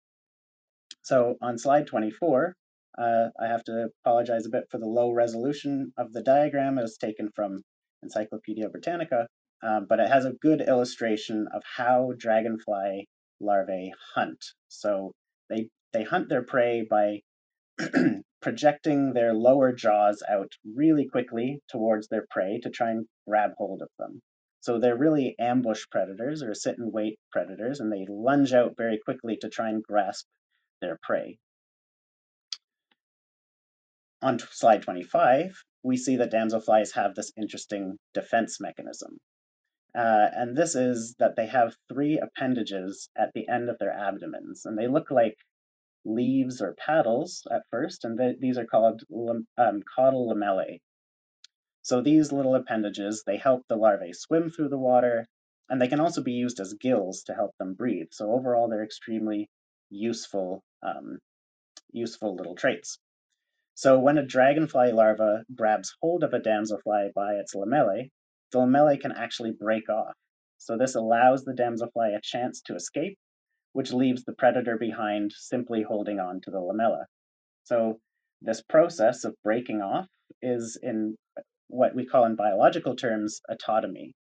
So 1.08 1.38
on 1.42 1.58
slide 1.58 1.88
24, 1.88 2.54
uh, 2.98 3.30
I 3.40 3.48
have 3.48 3.64
to 3.64 3.88
apologize 4.04 4.46
a 4.46 4.50
bit 4.50 4.66
for 4.70 4.78
the 4.78 4.90
low 4.90 5.14
resolution 5.14 5.94
of 5.98 6.12
the 6.12 6.22
diagram. 6.22 6.78
It 6.78 6.82
was 6.82 6.98
taken 6.98 7.30
from 7.34 7.62
Encyclopedia 8.04 8.68
Britannica, 8.68 9.26
um, 9.64 9.86
but 9.88 10.02
it 10.02 10.10
has 10.10 10.26
a 10.26 10.34
good 10.34 10.60
illustration 10.60 11.48
of 11.54 11.64
how 11.64 12.12
dragonfly 12.18 13.08
larvae 13.40 13.94
hunt. 14.16 14.44
So 14.68 15.14
they, 15.50 15.70
they 15.94 16.04
hunt 16.04 16.28
their 16.28 16.44
prey 16.44 16.86
by 16.90 17.22
projecting 18.42 19.14
their 19.14 19.34
lower 19.34 19.72
jaws 19.72 20.22
out 20.28 20.52
really 20.76 21.08
quickly 21.08 21.62
towards 21.70 22.10
their 22.10 22.26
prey 22.30 22.60
to 22.64 22.70
try 22.70 22.92
and 22.92 23.06
grab 23.26 23.52
hold 23.58 23.82
of 23.82 23.88
them. 23.98 24.20
So 24.60 24.78
they're 24.78 24.98
really 24.98 25.38
ambush 25.40 25.86
predators 25.90 26.44
or 26.44 26.54
sit 26.54 26.78
and 26.78 26.92
wait 26.92 27.18
predators, 27.32 27.80
and 27.80 27.94
they 27.94 28.06
lunge 28.10 28.52
out 28.52 28.74
very 28.76 29.00
quickly 29.06 29.38
to 29.38 29.48
try 29.48 29.70
and 29.70 29.82
grasp 29.82 30.26
their 30.82 30.98
prey. 31.02 31.38
On 34.22 34.40
slide 34.40 34.82
25, 34.82 35.64
we 35.84 35.96
see 35.96 36.18
that 36.18 36.32
damselflies 36.32 36.94
have 36.94 37.14
this 37.14 37.32
interesting 37.38 37.98
defense 38.14 38.60
mechanism. 38.60 39.20
Uh, 39.96 40.30
and 40.34 40.56
this 40.56 40.76
is 40.76 41.16
that 41.20 41.36
they 41.36 41.48
have 41.48 41.76
three 41.88 42.20
appendages 42.20 43.10
at 43.16 43.32
the 43.34 43.48
end 43.48 43.70
of 43.70 43.78
their 43.80 43.94
abdomens, 43.94 44.66
and 44.66 44.78
they 44.78 44.88
look 44.88 45.10
like 45.12 45.38
leaves 46.04 46.62
or 46.62 46.74
paddles 46.76 47.46
at 47.52 47.64
first, 47.70 48.06
and 48.06 48.18
th 48.18 48.38
these 48.40 48.58
are 48.58 48.66
called 48.66 49.04
um, 49.58 49.82
caudal 49.96 50.28
lamellae. 50.28 50.80
So 51.82 52.02
these 52.02 52.32
little 52.32 52.56
appendages, 52.56 53.24
they 53.26 53.38
help 53.38 53.66
the 53.68 53.76
larvae 53.76 54.14
swim 54.14 54.50
through 54.50 54.70
the 54.70 54.78
water, 54.78 55.26
and 55.70 55.82
they 55.82 55.88
can 55.88 56.00
also 56.00 56.22
be 56.22 56.34
used 56.34 56.60
as 56.60 56.74
gills 56.74 57.24
to 57.24 57.34
help 57.34 57.56
them 57.58 57.74
breathe. 57.74 58.10
So 58.12 58.32
overall, 58.32 58.68
they're 58.68 58.84
extremely 58.84 59.50
useful, 59.90 60.64
um, 60.84 61.20
useful 61.92 62.36
little 62.36 62.56
traits. 62.56 63.00
So 63.76 64.00
when 64.00 64.18
a 64.18 64.26
dragonfly 64.26 64.92
larva 64.92 65.44
grabs 65.54 65.96
hold 66.02 66.24
of 66.24 66.34
a 66.34 66.40
damselfly 66.40 67.14
by 67.14 67.34
its 67.34 67.54
lamellae, 67.54 68.10
the 68.52 68.60
lamellae 68.60 69.00
can 69.00 69.12
actually 69.12 69.52
break 69.52 69.90
off. 69.90 70.16
So 70.58 70.78
this 70.78 70.96
allows 70.96 71.44
the 71.44 71.54
damselfly 71.54 72.16
a 72.16 72.22
chance 72.22 72.62
to 72.64 72.76
escape, 72.76 73.18
which 73.74 73.94
leaves 73.94 74.24
the 74.24 74.34
predator 74.34 74.78
behind 74.78 75.32
simply 75.32 75.84
holding 75.84 76.20
on 76.20 76.42
to 76.42 76.52
the 76.52 76.58
lamella. 76.58 77.06
So 77.66 78.00
this 78.42 78.62
process 78.62 79.24
of 79.24 79.36
breaking 79.44 79.82
off 79.82 80.08
is 80.42 80.80
in 80.82 81.16
what 81.68 81.94
we 81.94 82.06
call 82.06 82.26
in 82.26 82.36
biological 82.36 82.96
terms 82.96 83.42
autotomy. 83.50 84.14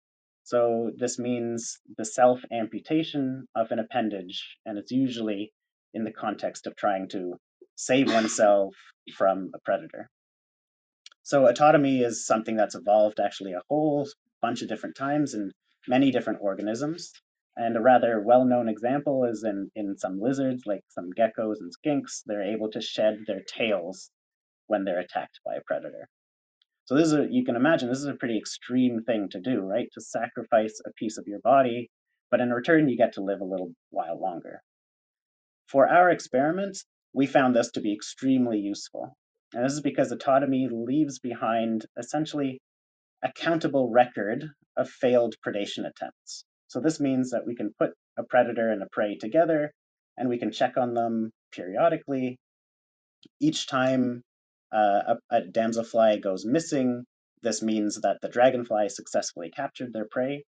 So 0.42 0.90
this 0.96 1.18
means 1.18 1.78
the 1.96 2.04
self-amputation 2.04 3.46
of 3.54 3.70
an 3.70 3.78
appendage, 3.78 4.58
and 4.64 4.78
it's 4.78 4.92
usually 4.92 5.52
in 5.96 6.04
the 6.04 6.12
context 6.12 6.66
of 6.66 6.76
trying 6.76 7.08
to 7.08 7.34
save 7.74 8.12
oneself 8.12 8.74
from 9.16 9.50
a 9.54 9.58
predator. 9.64 10.08
So 11.22 11.46
autotomy 11.46 12.04
is 12.04 12.26
something 12.26 12.54
that's 12.54 12.74
evolved 12.74 13.18
actually 13.18 13.54
a 13.54 13.62
whole 13.70 14.06
bunch 14.42 14.60
of 14.60 14.68
different 14.68 14.96
times 14.96 15.32
in 15.32 15.50
many 15.88 16.10
different 16.10 16.40
organisms. 16.42 17.10
And 17.56 17.76
a 17.76 17.80
rather 17.80 18.20
well-known 18.20 18.68
example 18.68 19.24
is 19.24 19.42
in, 19.42 19.70
in 19.74 19.96
some 19.96 20.20
lizards, 20.20 20.64
like 20.66 20.82
some 20.90 21.10
geckos 21.18 21.56
and 21.60 21.72
skinks, 21.72 22.22
they're 22.26 22.54
able 22.54 22.70
to 22.72 22.82
shed 22.82 23.20
their 23.26 23.40
tails 23.40 24.10
when 24.66 24.84
they're 24.84 25.00
attacked 25.00 25.40
by 25.46 25.54
a 25.54 25.62
predator. 25.66 26.06
So 26.84 26.94
this 26.94 27.06
is 27.06 27.14
a, 27.14 27.26
you 27.30 27.44
can 27.44 27.56
imagine 27.56 27.88
this 27.88 27.98
is 27.98 28.04
a 28.04 28.14
pretty 28.14 28.36
extreme 28.36 29.02
thing 29.04 29.28
to 29.30 29.40
do, 29.40 29.60
right? 29.60 29.88
To 29.94 30.00
sacrifice 30.02 30.78
a 30.86 30.92
piece 30.92 31.16
of 31.16 31.26
your 31.26 31.40
body, 31.40 31.88
but 32.30 32.40
in 32.40 32.50
return 32.50 32.88
you 32.88 32.98
get 32.98 33.14
to 33.14 33.22
live 33.22 33.40
a 33.40 33.44
little 33.44 33.72
while 33.90 34.20
longer. 34.20 34.60
For 35.68 35.88
our 35.88 36.10
experiments, 36.10 36.84
we 37.12 37.26
found 37.26 37.56
this 37.56 37.72
to 37.72 37.80
be 37.80 37.92
extremely 37.92 38.58
useful. 38.58 39.16
And 39.52 39.64
this 39.64 39.72
is 39.72 39.80
because 39.80 40.12
autotomy 40.12 40.68
leaves 40.70 41.18
behind 41.18 41.86
essentially 41.96 42.60
a 43.22 43.32
countable 43.32 43.90
record 43.90 44.44
of 44.76 44.90
failed 44.90 45.34
predation 45.44 45.86
attempts. 45.86 46.44
So 46.68 46.80
this 46.80 47.00
means 47.00 47.30
that 47.30 47.46
we 47.46 47.56
can 47.56 47.72
put 47.78 47.94
a 48.16 48.22
predator 48.22 48.70
and 48.70 48.82
a 48.82 48.88
prey 48.92 49.16
together 49.16 49.72
and 50.16 50.28
we 50.28 50.38
can 50.38 50.52
check 50.52 50.76
on 50.76 50.94
them 50.94 51.30
periodically. 51.52 52.38
Each 53.40 53.66
time 53.66 54.22
uh, 54.72 55.16
a, 55.30 55.36
a 55.36 55.42
damselfly 55.42 56.22
goes 56.22 56.44
missing, 56.44 57.04
this 57.42 57.62
means 57.62 58.00
that 58.02 58.18
the 58.22 58.28
dragonfly 58.28 58.88
successfully 58.88 59.50
captured 59.50 59.92
their 59.92 60.06
prey. 60.10 60.44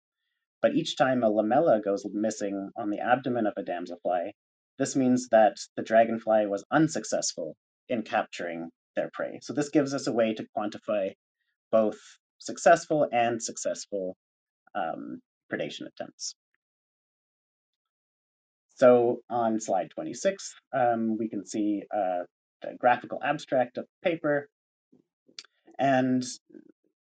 But 0.61 0.75
each 0.75 0.97
time 0.97 1.23
a 1.23 1.29
lamella 1.29 1.83
goes 1.83 2.05
missing 2.11 2.71
on 2.75 2.89
the 2.89 2.99
abdomen 2.99 3.45
of 3.45 3.53
a 3.57 3.63
damselfly, 3.63 4.31
this 4.77 4.95
means 4.95 5.29
that 5.29 5.57
the 5.75 5.83
dragonfly 5.83 6.47
was 6.47 6.65
unsuccessful 6.71 7.55
in 7.87 8.03
capturing 8.03 8.69
their 8.95 9.09
prey. 9.13 9.39
So 9.41 9.53
this 9.53 9.69
gives 9.69 9.93
us 9.93 10.07
a 10.07 10.13
way 10.13 10.33
to 10.33 10.45
quantify 10.57 11.11
both 11.71 11.97
successful 12.39 13.07
and 13.11 13.41
successful 13.41 14.15
um, 14.73 15.21
predation 15.51 15.87
attempts. 15.87 16.35
So 18.75 19.21
on 19.29 19.59
slide 19.61 19.91
26, 19.95 20.53
um, 20.73 21.17
we 21.17 21.29
can 21.29 21.45
see 21.45 21.83
uh, 21.93 22.23
the 22.61 22.75
graphical 22.77 23.19
abstract 23.23 23.77
of 23.77 23.85
the 23.85 24.09
paper. 24.09 24.49
And 25.79 26.23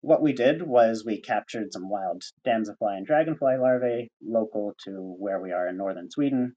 what 0.02 0.22
we 0.22 0.34
did 0.34 0.62
was 0.62 1.04
we 1.04 1.22
captured 1.22 1.74
some 1.74 1.90
wild 1.90 2.24
damselfly 2.46 2.98
and 2.98 3.06
dragonfly 3.06 3.58
larvae 3.58 4.10
local 4.24 4.74
to 4.86 4.92
where 5.20 5.40
we 5.40 5.52
are 5.52 5.68
in 5.68 5.78
northern 5.78 6.12
Sweden. 6.12 6.56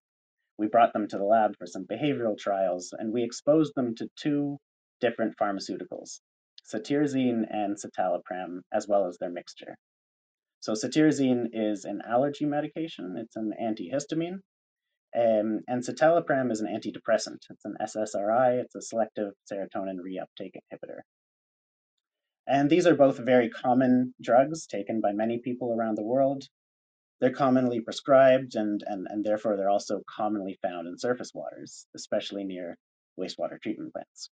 We 0.60 0.68
brought 0.68 0.92
them 0.92 1.08
to 1.08 1.16
the 1.16 1.24
lab 1.24 1.56
for 1.56 1.66
some 1.66 1.86
behavioral 1.86 2.36
trials, 2.36 2.92
and 2.92 3.14
we 3.14 3.24
exposed 3.24 3.72
them 3.74 3.94
to 3.94 4.10
two 4.14 4.58
different 5.00 5.38
pharmaceuticals, 5.38 6.20
cetirizine 6.70 7.46
and 7.48 7.78
citalopram, 7.78 8.60
as 8.70 8.86
well 8.86 9.06
as 9.06 9.16
their 9.16 9.30
mixture. 9.30 9.74
So 10.60 10.74
cetirizine 10.74 11.46
is 11.54 11.86
an 11.86 12.02
allergy 12.06 12.44
medication. 12.44 13.16
It's 13.16 13.36
an 13.36 13.54
antihistamine. 13.58 14.40
Um, 15.16 15.60
and 15.66 15.82
citalopram 15.82 16.52
is 16.52 16.60
an 16.60 16.66
antidepressant. 16.66 17.38
It's 17.48 17.64
an 17.64 17.76
SSRI. 17.80 18.60
It's 18.60 18.74
a 18.74 18.82
selective 18.82 19.32
serotonin 19.50 19.96
reuptake 19.96 20.56
inhibitor. 20.60 21.00
And 22.46 22.68
these 22.68 22.86
are 22.86 22.94
both 22.94 23.16
very 23.16 23.48
common 23.48 24.14
drugs 24.20 24.66
taken 24.66 25.00
by 25.00 25.12
many 25.12 25.38
people 25.38 25.74
around 25.74 25.96
the 25.96 26.04
world. 26.04 26.44
They're 27.20 27.32
commonly 27.32 27.80
prescribed 27.80 28.54
and, 28.54 28.82
and, 28.86 29.06
and 29.10 29.24
therefore 29.24 29.56
they're 29.56 29.70
also 29.70 30.02
commonly 30.08 30.58
found 30.62 30.88
in 30.88 30.98
surface 30.98 31.32
waters, 31.34 31.86
especially 31.94 32.44
near 32.44 32.78
wastewater 33.18 33.60
treatment 33.60 33.92
plants. 33.92 34.30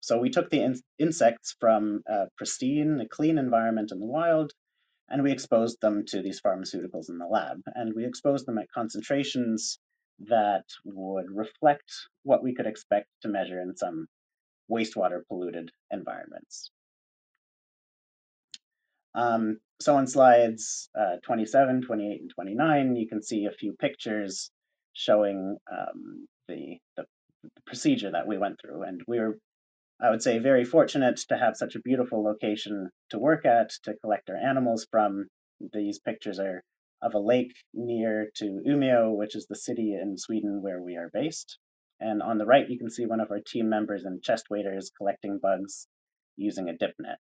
So 0.00 0.18
we 0.18 0.30
took 0.30 0.48
the 0.48 0.62
in 0.62 0.80
insects 0.98 1.56
from 1.60 2.02
a 2.08 2.28
pristine, 2.36 3.00
a 3.00 3.08
clean 3.08 3.36
environment 3.36 3.92
in 3.92 4.00
the 4.00 4.06
wild, 4.06 4.52
and 5.10 5.22
we 5.22 5.30
exposed 5.30 5.78
them 5.82 6.04
to 6.06 6.22
these 6.22 6.40
pharmaceuticals 6.40 7.10
in 7.10 7.18
the 7.18 7.26
lab. 7.26 7.60
And 7.66 7.92
we 7.94 8.06
exposed 8.06 8.46
them 8.46 8.58
at 8.58 8.72
concentrations 8.72 9.78
that 10.20 10.64
would 10.84 11.26
reflect 11.30 11.92
what 12.22 12.42
we 12.42 12.54
could 12.54 12.66
expect 12.66 13.08
to 13.22 13.28
measure 13.28 13.60
in 13.60 13.76
some 13.76 14.06
wastewater 14.70 15.20
polluted 15.28 15.70
environments. 15.90 16.70
Um, 19.14 19.58
so 19.80 19.96
on 19.96 20.06
slides 20.06 20.88
uh, 20.98 21.16
27, 21.24 21.82
28, 21.82 22.20
and 22.20 22.30
29, 22.30 22.96
you 22.96 23.08
can 23.08 23.22
see 23.22 23.46
a 23.46 23.52
few 23.52 23.72
pictures 23.72 24.50
showing 24.92 25.56
um, 25.70 26.26
the, 26.48 26.78
the, 26.96 27.04
the 27.42 27.50
procedure 27.66 28.10
that 28.10 28.26
we 28.26 28.38
went 28.38 28.60
through. 28.60 28.82
And 28.82 29.00
we 29.06 29.18
were, 29.18 29.38
I 30.00 30.10
would 30.10 30.22
say, 30.22 30.38
very 30.38 30.64
fortunate 30.64 31.18
to 31.28 31.38
have 31.38 31.56
such 31.56 31.74
a 31.74 31.80
beautiful 31.80 32.22
location 32.22 32.90
to 33.10 33.18
work 33.18 33.46
at, 33.46 33.70
to 33.84 33.94
collect 34.02 34.30
our 34.30 34.36
animals 34.36 34.86
from. 34.90 35.26
These 35.74 35.98
pictures 35.98 36.38
are 36.38 36.62
of 37.02 37.14
a 37.14 37.18
lake 37.18 37.52
near 37.74 38.30
to 38.36 38.62
Umeå, 38.66 39.16
which 39.16 39.36
is 39.36 39.46
the 39.46 39.56
city 39.56 39.94
in 39.94 40.16
Sweden 40.16 40.62
where 40.62 40.82
we 40.82 40.96
are 40.96 41.10
based. 41.12 41.58
And 42.00 42.22
on 42.22 42.38
the 42.38 42.46
right, 42.46 42.68
you 42.68 42.78
can 42.78 42.90
see 42.90 43.04
one 43.04 43.20
of 43.20 43.30
our 43.30 43.40
team 43.40 43.68
members 43.68 44.04
in 44.04 44.20
chest 44.22 44.46
waders 44.50 44.90
collecting 44.96 45.38
bugs 45.38 45.86
using 46.36 46.68
a 46.68 46.76
dip 46.76 46.94
net. 46.98 47.18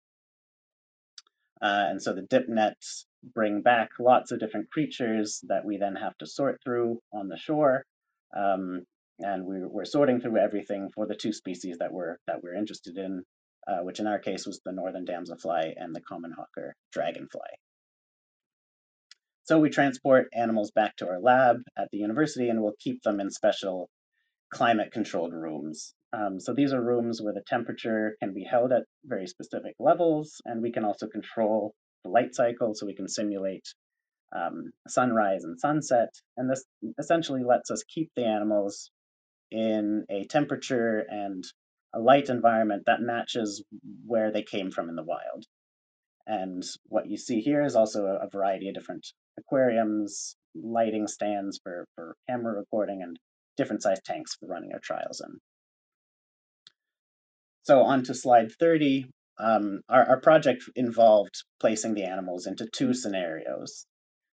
Uh, 1.62 1.86
and 1.88 2.02
so 2.02 2.12
the 2.12 2.22
dip 2.22 2.48
nets 2.48 3.07
bring 3.34 3.62
back 3.62 3.90
lots 3.98 4.30
of 4.30 4.38
different 4.38 4.70
creatures 4.70 5.40
that 5.48 5.64
we 5.64 5.78
then 5.78 5.96
have 5.96 6.16
to 6.18 6.26
sort 6.26 6.61
through 6.62 7.00
on 7.12 7.28
the 7.28 7.38
shore. 7.38 7.84
Um, 8.36 8.82
and 9.18 9.46
we, 9.46 9.61
we're 9.64 9.84
sorting 9.86 10.20
through 10.20 10.38
everything 10.38 10.90
for 10.94 11.07
the 11.07 11.14
two 11.14 11.32
species 11.32 11.78
that 11.78 11.92
we're 11.92 12.18
that 12.26 12.42
we're 12.42 12.54
interested 12.54 12.98
in, 12.98 13.22
uh, 13.66 13.78
which 13.78 13.98
in 13.98 14.07
our 14.07 14.18
case 14.18 14.46
was 14.46 14.61
the 14.64 14.72
northern 14.72 15.07
damselfly 15.07 15.72
and 15.76 15.94
the 15.94 16.02
common 16.02 16.32
hawker 16.32 16.74
dragonfly. 16.92 17.40
So 19.44 19.61
we 19.61 19.70
transport 19.70 20.28
animals 20.34 20.72
back 20.72 20.96
to 20.96 21.09
our 21.09 21.20
lab 21.20 21.62
at 21.78 21.88
the 21.92 21.98
university 21.98 22.48
and 22.48 22.61
we'll 22.61 22.74
keep 22.80 23.02
them 23.02 23.20
in 23.20 23.30
special 23.30 23.88
climate 24.52 24.92
controlled 24.92 25.32
rooms. 25.32 25.94
Um, 26.17 26.41
so 26.41 26.55
these 26.55 26.73
are 26.73 26.81
rooms 26.81 27.21
where 27.21 27.35
the 27.35 27.43
temperature 27.47 28.17
can 28.21 28.33
be 28.33 28.45
held 28.45 28.73
at 28.73 28.85
very 29.05 29.27
specific 29.27 29.75
levels, 29.79 30.41
and 30.45 30.62
we 30.62 30.73
can 30.73 30.85
also 30.85 31.09
control 31.09 31.75
the 32.05 32.11
light 32.11 32.35
cycle 32.35 32.75
so 32.75 32.87
we 32.87 32.95
can 32.95 33.09
simulate 33.09 33.67
um, 34.35 34.73
sunrise 34.89 35.45
and 35.45 35.61
sunset. 35.61 36.09
And 36.37 36.51
this 36.51 36.64
essentially 36.99 37.43
lets 37.45 37.71
us 37.71 37.83
keep 37.83 38.11
the 38.17 38.25
animals 38.25 38.91
in 39.51 40.05
a 40.11 40.25
temperature 40.25 41.05
and 41.09 41.45
a 41.95 42.01
light 42.01 42.29
environment 42.29 42.85
that 42.87 43.01
matches 43.01 43.64
where 44.07 44.33
they 44.33 44.43
came 44.43 44.71
from 44.71 44.89
in 44.89 44.97
the 44.97 45.05
wild. 45.05 45.45
And 46.27 46.64
what 46.87 47.09
you 47.09 47.17
see 47.17 47.41
here 47.41 47.62
is 47.62 47.77
also 47.77 48.07
a, 48.07 48.29
variety 48.29 48.69
of 48.69 48.75
different 48.75 49.07
aquariums, 49.39 50.37
lighting 50.55 51.07
stands 51.07 51.61
for, 51.62 51.87
for 51.95 52.17
camera 52.29 52.55
recording, 52.59 53.03
and 53.03 53.17
different 53.57 53.83
size 53.83 54.01
tanks 54.05 54.35
for 54.35 54.47
running 54.47 54.73
our 54.73 54.81
trials 54.81 55.21
in. 55.21 55.39
So 57.67 57.83
on 57.83 58.05
to 58.05 58.14
slide 58.14 58.53
30, 58.53 59.07
um, 59.41 59.81
our, 59.89 60.11
our 60.11 60.21
project 60.21 60.62
involved 60.77 61.43
placing 61.59 61.95
the 61.95 62.05
animals 62.05 62.47
into 62.47 62.69
two 62.73 62.95
scenarios. 62.95 63.87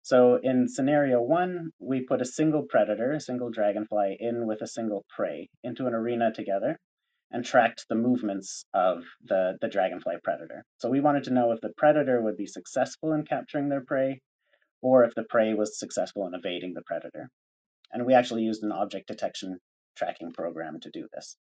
So 0.01 0.39
in 0.41 0.67
scenario 0.67 1.21
one, 1.21 1.69
we 1.77 2.01
put 2.01 2.23
a 2.23 2.25
single 2.25 2.63
predator, 2.63 3.11
a 3.11 3.19
single 3.19 3.51
dragonfly, 3.51 4.17
in 4.19 4.47
with 4.47 4.63
a 4.63 4.67
single 4.67 5.05
prey 5.15 5.47
into 5.63 5.85
an 5.85 5.93
arena 5.93 6.33
together 6.33 6.79
and 7.29 7.45
tracked 7.45 7.85
the 7.87 7.93
movements 7.93 8.65
of 8.73 9.03
the, 9.23 9.59
the 9.61 9.67
dragonfly 9.67 10.15
predator. 10.23 10.65
So 10.79 10.89
we 10.89 10.99
wanted 10.99 11.25
to 11.25 11.33
know 11.33 11.51
if 11.51 11.61
the 11.61 11.73
predator 11.77 12.19
would 12.19 12.35
be 12.35 12.47
successful 12.47 13.13
in 13.13 13.25
capturing 13.25 13.69
their 13.69 13.85
prey 13.85 14.21
or 14.81 15.03
if 15.03 15.13
the 15.13 15.25
prey 15.29 15.53
was 15.53 15.77
successful 15.77 16.25
in 16.25 16.33
evading 16.33 16.73
the 16.73 16.81
predator. 16.83 17.29
And 17.91 18.07
we 18.07 18.15
actually 18.15 18.41
used 18.41 18.63
an 18.63 18.71
object 18.71 19.07
detection 19.07 19.59
tracking 19.95 20.31
program 20.31 20.79
to 20.79 20.89
do 20.89 21.07
this. 21.13 21.37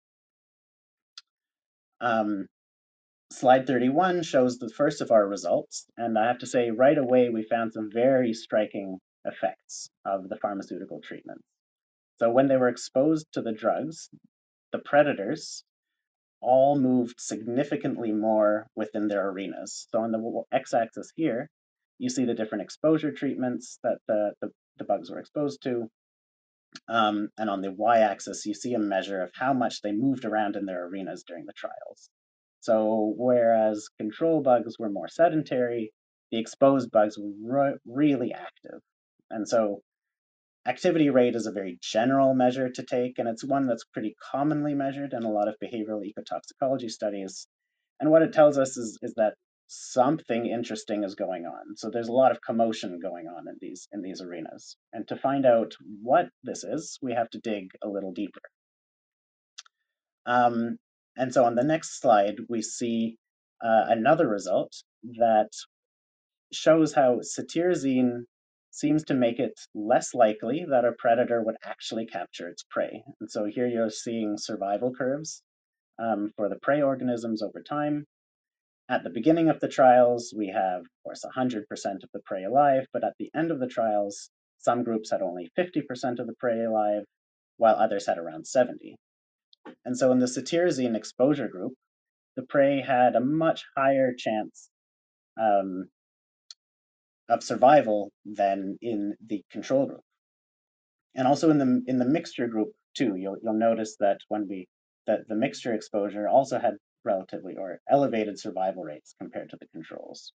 Um, 2.05 2.49
slide 3.33 3.67
31 3.67 4.25
shows 4.25 4.59
the 4.59 4.69
first 4.69 5.01
of 5.01 5.11
our 5.11 5.27
results, 5.27 5.87
and 5.97 6.19
I 6.19 6.27
have 6.27 6.39
to 6.41 6.47
say 6.47 6.71
right 6.71 6.99
away 6.99 7.31
we 7.31 7.43
found 7.43 7.73
some 7.73 7.91
very 7.91 8.35
striking 8.35 8.99
effects 9.25 9.89
of 10.05 10.29
the 10.29 10.37
pharmaceutical 10.37 11.01
treatments. 11.01 11.43
So 12.21 12.31
when 12.31 12.47
they 12.47 12.59
were 12.59 12.69
exposed 12.69 13.27
to 13.33 13.41
the 13.41 13.53
drugs, 13.53 14.11
the 14.71 14.81
predators 14.81 15.65
all 16.43 16.79
moved 16.79 17.19
significantly 17.19 18.13
more 18.13 18.67
within 18.77 19.09
their 19.09 19.27
arenas. 19.27 19.87
So 19.91 20.01
on 20.01 20.13
the 20.13 20.43
x-axis 20.53 21.11
here, 21.17 21.49
you 21.99 22.11
see 22.11 22.27
the 22.27 22.35
different 22.35 22.65
exposure 22.65 23.13
treatments 23.13 23.79
that 23.83 23.97
the, 24.09 24.35
the, 24.43 24.51
the 24.77 24.85
bugs 24.85 25.11
were 25.11 25.21
exposed 25.21 25.63
to. 25.63 25.89
Um, 26.89 27.29
and 27.39 27.49
on 27.49 27.61
the 27.61 27.73
y-axis, 27.73 28.47
you 28.47 28.55
see 28.55 28.75
a 28.75 28.79
measure 28.79 29.23
of 29.23 29.31
how 29.35 29.53
much 29.53 29.83
they 29.83 29.93
moved 29.93 30.25
around 30.25 30.57
in 30.57 30.67
their 30.67 30.87
arenas 30.87 31.25
during 31.27 31.47
the 31.47 31.53
trials. 31.53 32.11
So 32.61 33.15
whereas 33.17 33.89
control 33.99 34.43
bugs 34.43 34.79
were 34.79 34.91
more 34.91 35.09
sedentary, 35.09 35.93
the 36.31 36.39
exposed 36.39 36.91
bugs 36.91 37.19
were 37.19 37.33
re 37.43 37.77
really 37.87 38.33
active. 38.33 38.81
And 39.31 39.49
so 39.49 39.83
activity 40.67 41.11
rate 41.11 41.37
is 41.37 41.47
a 41.47 41.53
very 41.53 41.79
general 41.83 42.35
measure 42.35 42.71
to 42.71 42.83
take, 42.83 43.19
and 43.19 43.29
it's 43.29 43.45
one 43.45 43.67
that's 43.67 43.85
pretty 43.85 44.17
commonly 44.31 44.75
measured 44.75 45.13
in 45.13 45.25
a 45.25 45.31
lot 45.31 45.49
of 45.49 45.57
behavioral 45.63 46.03
ecotoxicology 46.03 46.91
studies. 46.91 47.47
And 48.01 48.11
what 48.11 48.23
it 48.23 48.33
tells 48.33 48.59
us 48.59 48.77
is, 48.77 48.99
is 49.03 49.15
that 49.17 49.35
something 49.67 50.47
interesting 50.47 51.05
is 51.05 51.15
going 51.15 51.47
on. 51.47 51.77
So 51.77 51.91
there's 51.91 52.09
a 52.09 52.13
lot 52.13 52.33
of 52.33 52.41
commotion 52.41 52.99
going 53.03 53.27
on 53.27 53.49
in 53.49 53.57
these 53.61 53.89
in 53.93 54.03
these 54.03 54.21
arenas. 54.21 54.77
And 54.93 55.07
to 55.09 55.17
find 55.17 55.47
out 55.47 55.75
what 56.03 56.27
this 56.43 56.65
is, 56.65 56.99
we 57.03 57.15
have 57.15 57.31
to 57.31 57.39
dig 57.39 57.71
a 57.83 57.89
little 57.89 58.13
deeper. 58.13 58.41
Um, 60.27 60.79
and 61.17 61.33
so 61.33 61.45
on 61.45 61.55
the 61.55 61.65
next 61.65 62.01
slide, 62.01 62.37
we 62.49 62.63
see 62.63 63.17
uh, 63.65 63.85
another 63.89 64.29
result 64.29 64.73
that 65.19 65.51
shows 66.53 66.93
how 66.95 67.21
cetirizine 67.21 68.25
seems 68.71 69.05
to 69.05 69.15
make 69.15 69.39
it 69.39 69.59
less 69.75 70.15
likely 70.15 70.67
that 70.69 70.85
a 70.85 70.93
predator 70.99 71.43
would 71.43 71.57
actually 71.65 72.07
capture 72.07 72.49
its 72.49 72.65
prey. 72.69 73.05
And 73.21 73.31
so 73.31 73.45
here 73.45 73.69
you're 73.69 73.91
seeing 73.91 74.37
survival 74.37 74.93
curves 74.93 75.43
um, 75.99 76.33
for 76.37 76.49
the 76.49 76.59
prey 76.61 76.83
organisms 76.83 77.43
over 77.43 77.63
time. 77.63 78.05
At 78.89 79.03
the 79.03 79.11
beginning 79.11 79.49
of 79.49 79.61
the 79.61 79.69
trials, 79.69 80.35
we 80.37 80.49
have, 80.49 80.81
of 80.81 81.03
course, 81.03 81.25
100% 81.25 81.65
of 82.03 82.11
the 82.13 82.21
prey 82.25 82.45
alive, 82.45 82.87
but 82.93 83.05
at 83.05 83.15
the 83.19 83.31
end 83.35 83.51
of 83.51 83.59
the 83.59 83.67
trials, 83.67 84.31
some 84.59 84.85
groups 84.85 85.11
had 85.11 85.23
only 85.23 85.51
50% 85.59 86.19
of 86.19 86.27
the 86.27 86.35
prey 86.39 86.65
alive, 86.65 87.05
while 87.57 87.77
others 87.77 88.07
had 88.07 88.19
around 88.19 88.47
70. 88.47 88.97
And 89.85 89.97
so 89.97 90.13
in 90.13 90.19
the 90.19 90.27
cetirizine 90.27 90.97
exposure 90.97 91.49
group, 91.49 91.73
the 92.37 92.43
prey 92.43 92.81
had 92.81 93.17
a 93.17 93.21
much 93.21 93.65
higher 93.77 94.13
chance 94.17 94.69
um, 95.41 95.89
of 97.29 97.43
survival 97.43 98.11
than 98.25 98.77
in 98.83 99.15
the 99.27 99.43
control 99.51 99.87
group. 99.87 100.03
And 101.15 101.27
also 101.29 101.51
in 101.51 101.59
the 101.59 101.83
in 101.87 101.99
the 101.99 102.05
mixture 102.05 102.49
group 102.49 102.73
too, 102.95 103.15
you'll 103.17 103.37
you'll 103.43 103.55
notice 103.55 103.97
that 104.01 104.19
when 104.29 104.49
we 104.49 104.67
that 105.07 105.29
the 105.29 105.37
mixture 105.37 105.73
exposure 105.73 106.29
also 106.29 106.59
had 106.59 106.75
relatively 107.05 107.57
or 107.57 107.81
elevated 107.89 108.39
survival 108.39 108.83
rates 108.83 109.15
compared 109.21 109.51
to 109.51 109.57
the 109.61 109.67
controls. 109.69 110.33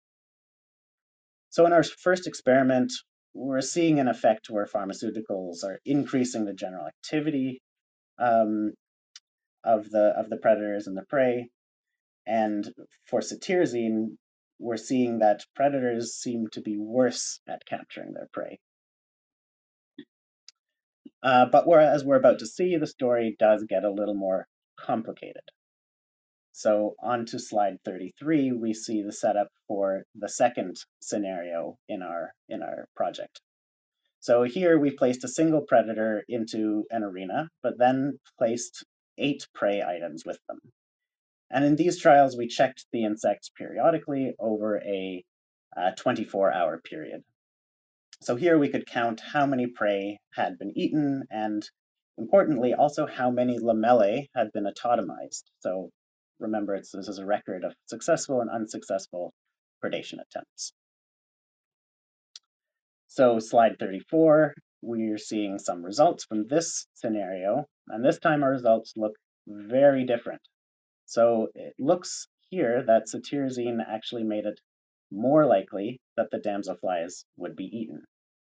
So 1.49 1.65
in 1.65 1.73
our 1.73 1.83
first 1.83 2.27
experiment, 2.27 2.91
we're 3.33 3.61
seeing 3.61 3.99
an 3.99 4.07
effect 4.07 4.49
where 4.49 4.65
pharmaceuticals 4.65 5.63
are 5.63 5.79
increasing 5.85 6.45
the 6.45 6.53
general 6.53 6.87
activity 6.87 7.61
um, 8.19 8.73
of 9.63 9.89
the 9.89 10.13
of 10.17 10.29
the 10.29 10.37
predators 10.37 10.87
and 10.87 10.97
the 10.97 11.05
prey. 11.09 11.49
And 12.25 12.67
for 13.05 13.21
cetirizine, 13.21 14.17
we're 14.59 14.77
seeing 14.77 15.19
that 15.19 15.45
predators 15.55 16.15
seem 16.15 16.47
to 16.51 16.61
be 16.61 16.77
worse 16.77 17.39
at 17.47 17.65
capturing 17.65 18.13
their 18.13 18.27
prey. 18.31 18.59
Uh, 21.23 21.45
but 21.51 21.67
whereas 21.67 22.03
we're 22.03 22.15
about 22.15 22.39
to 22.39 22.45
see, 22.45 22.77
the 22.77 22.87
story 22.87 23.35
does 23.39 23.65
get 23.67 23.83
a 23.83 23.91
little 23.91 24.15
more 24.15 24.47
complicated. 24.79 25.43
So 26.59 26.95
on 27.01 27.25
to 27.27 27.39
slide 27.39 27.77
33, 27.85 28.51
we 28.51 28.73
see 28.73 29.01
the 29.01 29.13
setup 29.13 29.47
for 29.65 30.03
the 30.13 30.27
second 30.27 30.75
scenario 30.99 31.77
in 31.87 32.01
our, 32.01 32.33
in 32.49 32.61
our 32.61 32.85
project. 32.97 33.39
So 34.19 34.43
here 34.43 34.77
we 34.77 34.91
placed 34.91 35.23
a 35.23 35.29
single 35.29 35.61
predator 35.61 36.21
into 36.27 36.83
an 36.91 37.05
arena, 37.05 37.47
but 37.63 37.77
then 37.77 38.19
placed 38.37 38.83
eight 39.17 39.47
prey 39.55 39.81
items 39.81 40.25
with 40.25 40.37
them. 40.49 40.59
And 41.49 41.63
in 41.63 41.77
these 41.77 41.97
trials, 41.97 42.35
we 42.35 42.47
checked 42.47 42.85
the 42.91 43.05
insects 43.05 43.49
periodically 43.57 44.35
over 44.37 44.81
a 44.81 45.23
24-hour 45.77 46.75
uh, 46.75 46.89
period. 46.89 47.21
So 48.21 48.35
here 48.35 48.59
we 48.59 48.67
could 48.67 48.85
count 48.85 49.21
how 49.21 49.45
many 49.45 49.67
prey 49.67 50.19
had 50.33 50.59
been 50.59 50.77
eaten 50.77 51.23
and 51.31 51.63
importantly 52.17 52.73
also 52.73 53.07
how 53.07 53.31
many 53.31 53.59
lamellae 53.59 54.27
had 54.35 54.51
been 54.51 54.65
autotomized. 54.65 55.43
So 55.61 55.91
remember, 56.39 56.77
this 56.77 56.93
is 56.93 57.19
a 57.19 57.25
record 57.25 57.63
of 57.63 57.73
successful 57.85 58.41
and 58.41 58.49
unsuccessful 58.49 59.33
predation 59.83 60.19
attempts. 60.21 60.73
So 63.07 63.39
slide 63.39 63.77
34, 63.79 64.53
we're 64.81 65.17
seeing 65.17 65.59
some 65.59 65.83
results 65.83 66.25
from 66.25 66.47
this 66.47 66.85
scenario, 66.93 67.65
and 67.87 68.03
this 68.05 68.19
time 68.19 68.43
our 68.43 68.51
results 68.51 68.93
look 68.95 69.13
very 69.47 70.05
different. 70.05 70.41
So 71.05 71.47
it 71.55 71.73
looks 71.79 72.27
here 72.49 72.83
that 72.85 73.07
cetirizine 73.07 73.79
actually 73.85 74.23
made 74.23 74.45
it 74.45 74.59
more 75.11 75.45
likely 75.45 75.99
that 76.17 76.29
the 76.31 76.37
damselflies 76.37 77.25
would 77.35 77.55
be 77.55 77.65
eaten 77.65 78.03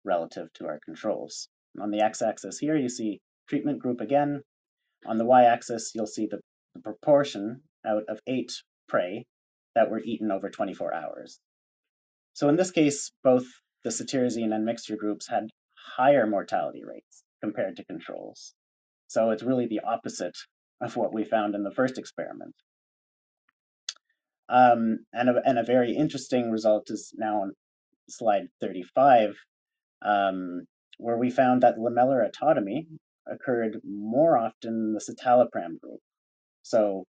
relative 0.04 0.52
to 0.54 0.66
our 0.66 0.80
controls. 0.84 1.48
On 1.78 1.90
the 1.90 2.00
x-axis 2.00 2.58
here, 2.58 2.76
you 2.76 2.88
see 2.88 3.20
treatment 3.48 3.78
group 3.78 4.00
again. 4.00 4.42
On 5.04 5.18
the 5.18 5.26
y-axis, 5.26 5.92
you'll 5.94 6.06
see 6.06 6.26
the, 6.26 6.40
the 6.74 6.80
proportion 6.80 7.62
out 7.86 8.04
of 8.08 8.20
eight 8.26 8.52
prey 8.88 9.24
that 9.74 9.90
were 9.90 10.00
eaten 10.00 10.30
over 10.30 10.50
24 10.50 10.94
hours. 10.94 11.38
So 12.32 12.48
in 12.48 12.56
this 12.56 12.70
case, 12.70 13.12
both 13.22 13.46
the 13.84 13.90
cetirizine 13.90 14.54
and 14.54 14.64
mixture 14.64 14.96
groups 14.96 15.28
had 15.28 15.48
higher 15.74 16.26
mortality 16.26 16.82
rates 16.84 17.24
compared 17.40 17.76
to 17.76 17.84
controls. 17.84 18.54
So 19.08 19.30
it's 19.30 19.42
really 19.42 19.66
the 19.66 19.80
opposite 19.80 20.36
of 20.80 20.96
what 20.96 21.14
we 21.14 21.24
found 21.24 21.54
in 21.54 21.62
the 21.62 21.70
first 21.70 21.98
experiment. 21.98 22.54
Um, 24.48 25.06
and, 25.12 25.30
a, 25.30 25.42
and 25.44 25.58
a 25.58 25.64
very 25.64 25.92
interesting 25.92 26.50
result 26.50 26.90
is 26.90 27.12
now 27.16 27.42
on 27.42 27.52
slide 28.08 28.48
35, 28.60 29.34
um, 30.02 30.66
where 30.98 31.18
we 31.18 31.30
found 31.30 31.62
that 31.62 31.78
lamellar 31.78 32.28
autotomy 32.28 32.86
occurred 33.26 33.80
more 33.84 34.38
often 34.38 34.74
in 34.74 34.92
the 34.92 35.00
citalopram 35.00 35.80
group. 35.80 36.00
So 36.62 37.04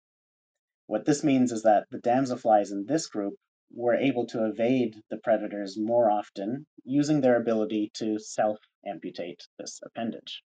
what 0.87 1.07
this 1.07 1.24
means 1.24 1.51
is 1.51 1.62
that 1.62 1.87
the 1.91 1.99
damselflies 1.99 2.70
in 2.70 2.85
this 2.87 3.07
group 3.07 3.35
were 3.72 3.95
able 3.95 4.26
to 4.26 4.45
evade 4.45 4.95
the 5.11 5.16
predators 5.18 5.78
more 5.78 6.11
often 6.11 6.66
using 6.85 7.20
their 7.20 7.37
ability 7.37 7.91
to 7.95 8.18
self-amputate 8.18 9.47
this 9.59 9.80
appendage. 9.82 10.43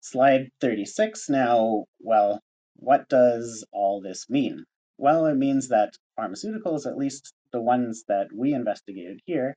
Slide 0.00 0.50
36 0.60 1.28
now, 1.28 1.86
well, 1.98 2.40
what 2.76 3.08
does 3.08 3.66
all 3.72 4.00
this 4.00 4.30
mean? 4.30 4.64
Well, 4.98 5.26
it 5.26 5.34
means 5.34 5.68
that 5.68 5.94
pharmaceuticals, 6.18 6.86
at 6.86 6.96
least 6.96 7.34
the 7.52 7.60
ones 7.60 8.04
that 8.06 8.28
we 8.32 8.54
investigated 8.54 9.20
here, 9.26 9.56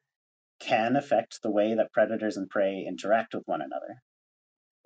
can 0.60 0.96
affect 0.96 1.42
the 1.42 1.52
way 1.52 1.76
that 1.76 1.94
predators 1.94 2.36
and 2.36 2.50
prey 2.50 2.84
interact 2.86 3.36
with 3.36 3.44
one 3.46 3.62
another 3.62 4.02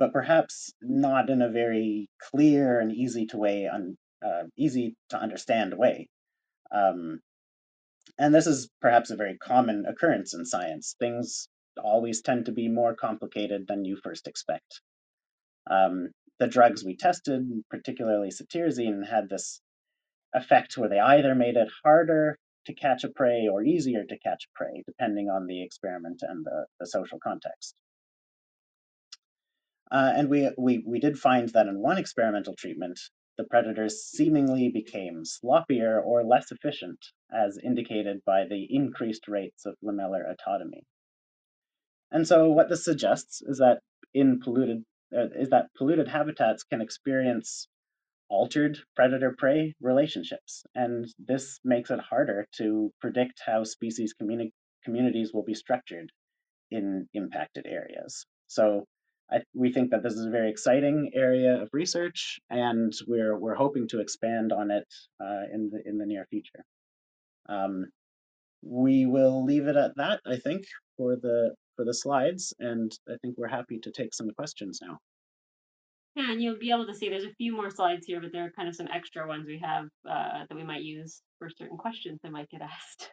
but 0.04 0.12
perhaps 0.12 0.74
not 0.82 1.30
in 1.30 1.42
a 1.42 1.48
very 1.48 2.10
clear 2.20 2.82
and 2.82 2.92
easy 2.92 3.26
to 3.26 3.38
way 3.38 3.68
un, 3.68 3.96
uh, 4.22 4.44
easy 4.58 4.98
to 5.08 5.18
understand 5.18 5.74
way. 5.74 6.10
Um, 6.74 7.22
and 8.20 8.36
this 8.36 8.46
is 8.46 8.70
perhaps 8.82 9.12
a 9.12 9.16
very 9.16 9.38
common 9.38 9.86
occurrence 9.86 10.34
in 10.34 10.46
science. 10.46 10.98
Things 11.00 11.48
always 11.82 12.22
tend 12.22 12.48
to 12.48 12.52
be 12.52 12.68
more 12.68 12.94
complicated 12.94 13.64
than 13.66 13.86
you 13.86 13.98
first 14.04 14.28
expect. 14.28 14.82
Um, 15.72 16.10
the 16.38 16.48
drugs 16.48 16.84
we 16.84 16.98
tested, 16.98 17.64
particularly 17.70 18.30
cetirizine, 18.30 19.08
had 19.08 19.30
this 19.30 19.62
effect 20.34 20.78
where 20.78 20.90
they 20.90 21.00
either 21.00 21.34
made 21.34 21.56
it 21.56 21.70
harder 21.82 22.38
to 22.66 22.74
catch 22.74 23.06
a 23.06 23.10
prey 23.10 23.48
or 23.50 23.64
easier 23.64 24.04
to 24.04 24.20
catch 24.20 24.50
prey, 24.54 24.84
depending 24.86 25.30
on 25.30 25.48
the 25.48 25.64
experiment 25.64 26.24
and 26.24 26.46
the, 26.46 26.66
the 26.82 26.88
social 26.88 27.20
context. 27.24 27.74
Uh, 29.92 30.12
and 30.16 30.30
we, 30.30 30.50
we, 30.58 30.84
we 30.86 31.00
did 31.00 31.18
find 31.20 31.50
that 31.50 31.68
in 31.68 31.82
one 31.82 31.98
experimental 31.98 32.56
treatment, 32.56 33.00
the 33.38 33.44
predators 33.44 34.06
seemingly 34.06 34.70
became 34.70 35.24
sloppier 35.24 36.02
or 36.04 36.24
less 36.24 36.52
efficient, 36.52 37.00
as 37.32 37.58
indicated 37.64 38.22
by 38.26 38.46
the 38.48 38.68
increased 38.70 39.28
rates 39.28 39.66
of 39.66 39.76
lamellar 39.84 40.24
autotomy. 40.32 40.84
And 42.12 42.28
so 42.28 42.52
what 42.52 42.70
this 42.70 42.86
suggests 42.86 43.42
is 43.42 43.58
that 43.58 43.80
in 44.14 44.40
polluted 44.40 44.84
uh, 45.16 45.30
is 45.36 45.50
that 45.50 45.68
polluted 45.78 46.08
habitats 46.08 46.64
can 46.64 46.82
experience 46.82 47.68
altered 48.30 48.78
predator-prey 48.96 49.74
relationships, 49.80 50.64
and 50.74 51.08
this 51.20 51.60
makes 51.64 51.92
it 51.92 52.00
harder 52.00 52.48
to 52.58 52.92
predict 53.00 53.42
how 53.46 53.64
species 53.64 54.14
communi 54.20 54.52
communities 54.84 55.32
will 55.34 55.44
be 55.44 55.54
structured 55.54 56.12
in 56.72 57.08
impacted 57.14 57.66
areas. 57.68 58.26
So 58.48 58.86
I, 59.34 59.42
we 59.54 59.72
think 59.72 59.92
that 59.92 60.04
this 60.04 60.14
is 60.14 60.26
a 60.26 60.30
very 60.30 60.50
exciting 60.50 61.12
area 61.16 61.62
of 61.62 61.70
research, 61.74 62.40
and 62.50 62.94
we're 63.08 63.38
we're 63.38 63.56
hoping 63.56 63.88
to 63.90 64.00
expand 64.00 64.54
on 64.54 64.70
it 64.70 64.88
uh, 65.20 65.44
in 65.52 65.72
the 65.72 65.82
in 65.86 65.98
the 65.98 66.06
near 66.06 66.26
future. 66.30 66.64
Um, 67.50 67.86
we 68.62 69.06
will 69.06 69.44
leave 69.44 69.68
it 69.68 69.76
at 69.76 69.96
that, 69.98 70.22
I 70.26 70.38
think, 70.38 70.66
for 70.98 71.16
the 71.16 71.56
for 71.76 71.84
the 71.84 71.94
slides, 71.94 72.54
and 72.60 72.92
I 73.10 73.16
think 73.22 73.36
we're 73.38 73.48
happy 73.48 73.80
to 73.80 73.92
take 73.92 74.14
some 74.14 74.30
questions 74.32 74.80
now. 74.82 75.00
Yeah, 76.16 76.32
and 76.32 76.42
you'll 76.42 76.60
be 76.60 76.70
able 76.70 76.86
to 76.86 76.94
see 76.94 77.10
there's 77.10 77.24
a 77.24 77.34
few 77.38 77.56
more 77.56 77.72
slides 77.72 78.06
here, 78.06 78.22
but 78.22 78.32
there 78.32 78.46
are 78.46 78.52
kind 78.52 78.70
of 78.70 78.76
some 78.76 78.88
extra 78.94 79.28
ones 79.28 79.48
we 79.48 79.60
have 79.64 79.86
uh, 80.08 80.46
that 80.48 80.56
we 80.56 80.64
might 80.64 80.84
use 80.84 81.22
for 81.40 81.50
certain 81.50 81.78
questions 81.78 82.20
that 82.22 82.32
might 82.32 82.50
get 82.50 82.62
asked. 82.62 83.12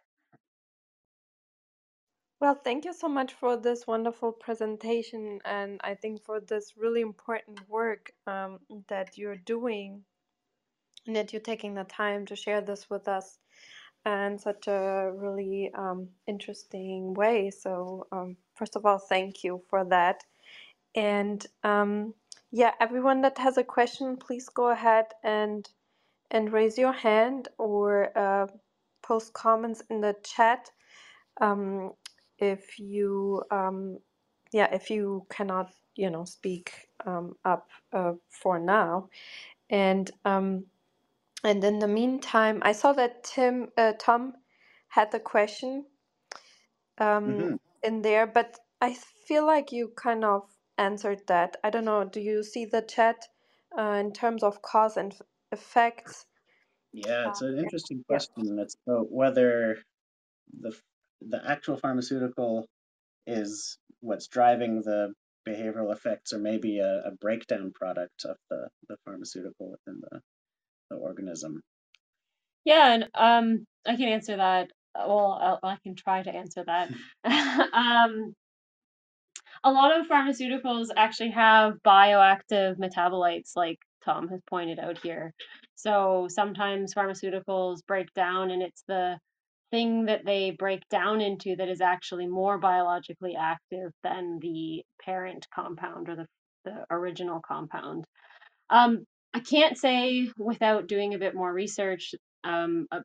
Well, 2.41 2.55
thank 2.55 2.85
you 2.85 2.93
so 2.93 3.09
much 3.09 3.33
for 3.33 3.57
this 3.57 3.87
wonderful 3.87 4.33
presentation, 4.33 5.41
and 5.45 5.81
I 5.83 5.95
think 5.95 6.23
for 6.25 6.41
this 6.41 6.77
really 6.77 7.01
important 7.01 7.69
work 7.69 8.13
um, 8.27 8.59
that 8.89 9.17
you're 9.17 9.37
doing, 9.37 10.05
and 11.07 11.15
that 11.15 11.33
you're 11.33 11.41
taking 11.41 11.75
the 11.75 11.85
time 11.85 12.25
to 12.27 12.35
share 12.37 12.61
this 12.61 12.89
with 12.89 13.07
us 13.07 13.39
in 14.05 14.39
such 14.39 14.67
a 14.67 15.11
really 15.15 15.71
um, 15.75 16.09
interesting 16.27 17.13
way. 17.15 17.51
So, 17.51 18.07
um, 18.11 18.37
first 18.55 18.75
of 18.77 18.85
all, 18.85 18.99
thank 18.99 19.43
you 19.43 19.63
for 19.69 19.85
that. 19.85 20.23
And 20.95 21.45
um, 21.63 22.13
yeah, 22.51 22.73
everyone 22.81 23.21
that 23.23 23.37
has 23.39 23.57
a 23.57 23.63
question, 23.63 24.17
please 24.17 24.49
go 24.49 24.69
ahead 24.71 25.07
and 25.23 25.69
and 26.31 26.53
raise 26.53 26.77
your 26.77 26.93
hand 26.93 27.49
or 27.59 28.17
uh, 28.17 28.47
post 29.03 29.33
comments 29.33 29.83
in 29.89 30.01
the 30.01 30.15
chat. 30.23 30.71
Um, 31.41 31.93
if 32.41 32.79
you 32.79 33.43
um, 33.51 33.99
yeah 34.53 34.73
if 34.73 34.89
you 34.91 35.25
cannot 35.31 35.71
you 35.95 36.09
know 36.11 36.25
speak 36.25 36.73
um, 37.05 37.35
up 37.45 37.69
uh, 37.93 38.13
for 38.29 38.59
now 38.59 39.09
and 39.69 40.11
um, 40.25 40.65
And 41.43 41.63
in 41.65 41.79
the 41.79 41.89
meantime, 41.89 42.59
I 42.63 42.73
saw 42.73 42.93
that 42.93 43.25
Tim 43.25 43.69
uh, 43.77 43.93
Tom 43.99 44.35
had 44.89 45.11
the 45.11 45.21
question 45.21 45.87
um, 46.99 47.49
hmm 47.49 47.55
in 47.83 48.01
there, 48.03 48.27
but 48.27 48.59
I 48.81 48.95
feel 49.27 49.45
like 49.47 49.71
you 49.71 49.93
kind 49.95 50.25
of 50.25 50.43
answered 50.77 51.21
that. 51.27 51.57
I 51.63 51.69
don't 51.71 51.85
know. 51.85 52.05
Do 52.05 52.21
you 52.21 52.43
see 52.43 52.65
the 52.65 52.81
chat 52.83 53.27
uh, 53.77 53.97
in 54.01 54.13
terms 54.13 54.43
of 54.43 54.61
cause 54.61 54.97
and 54.97 55.15
effects? 55.51 56.25
Yeah, 56.93 57.27
it's 57.29 57.41
an 57.41 57.57
interesting 57.59 58.03
yeah. 58.09 58.19
question. 58.19 58.59
It's 58.59 58.77
about 58.87 59.11
whether 59.11 59.77
the 60.61 60.73
the 61.21 61.41
actual 61.45 61.77
pharmaceutical 61.77 62.65
is 63.27 63.77
what's 63.99 64.27
driving 64.27 64.81
the 64.81 65.13
behavioral 65.47 65.91
effects, 65.91 66.33
or 66.33 66.39
maybe 66.39 66.79
a, 66.79 67.03
a 67.07 67.11
breakdown 67.19 67.71
product 67.73 68.25
of 68.25 68.37
the, 68.49 68.67
the 68.89 68.97
pharmaceutical 69.05 69.71
within 69.71 70.01
the, 70.01 70.19
the 70.89 70.97
organism. 70.97 71.61
Yeah, 72.63 72.93
and 72.93 73.03
um, 73.15 73.65
I 73.85 73.95
can 73.95 74.07
answer 74.07 74.37
that. 74.37 74.69
Well, 74.95 75.39
I'll, 75.41 75.69
I 75.71 75.77
can 75.83 75.95
try 75.95 76.21
to 76.21 76.29
answer 76.29 76.63
that. 76.65 76.91
um, 77.73 78.35
a 79.63 79.71
lot 79.71 79.99
of 79.99 80.07
pharmaceuticals 80.07 80.87
actually 80.95 81.31
have 81.31 81.75
bioactive 81.85 82.77
metabolites, 82.77 83.51
like 83.55 83.77
Tom 84.03 84.27
has 84.29 84.41
pointed 84.49 84.79
out 84.79 84.97
here. 84.99 85.33
So 85.75 86.27
sometimes 86.29 86.93
pharmaceuticals 86.93 87.85
break 87.87 88.13
down, 88.13 88.51
and 88.51 88.61
it's 88.61 88.83
the 88.87 89.17
thing 89.71 90.05
that 90.05 90.25
they 90.25 90.51
break 90.51 90.87
down 90.89 91.21
into 91.21 91.55
that 91.55 91.69
is 91.69 91.81
actually 91.81 92.27
more 92.27 92.57
biologically 92.57 93.35
active 93.35 93.91
than 94.03 94.39
the 94.41 94.83
parent 95.03 95.47
compound 95.53 96.09
or 96.09 96.15
the, 96.15 96.25
the 96.65 96.85
original 96.91 97.41
compound. 97.45 98.05
Um, 98.69 99.05
I 99.33 99.39
can't 99.39 99.77
say 99.77 100.29
without 100.37 100.87
doing 100.87 101.13
a 101.13 101.19
bit 101.19 101.33
more 101.35 101.51
research 101.51 102.13
um, 102.43 102.87
uh, 102.91 102.99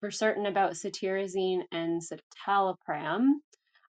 for 0.00 0.10
certain 0.10 0.46
about 0.46 0.72
cetirizine 0.74 1.62
and 1.72 2.00
citalopram, 2.02 3.32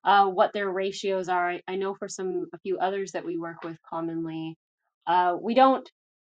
uh, 0.04 0.26
what 0.26 0.52
their 0.52 0.70
ratios 0.70 1.28
are. 1.28 1.50
I, 1.50 1.60
I 1.68 1.76
know 1.76 1.94
for 1.94 2.08
some 2.08 2.46
a 2.52 2.58
few 2.58 2.78
others 2.78 3.12
that 3.12 3.24
we 3.24 3.36
work 3.38 3.62
with 3.64 3.76
commonly, 3.88 4.56
uh, 5.06 5.36
we 5.40 5.54
don't, 5.54 5.88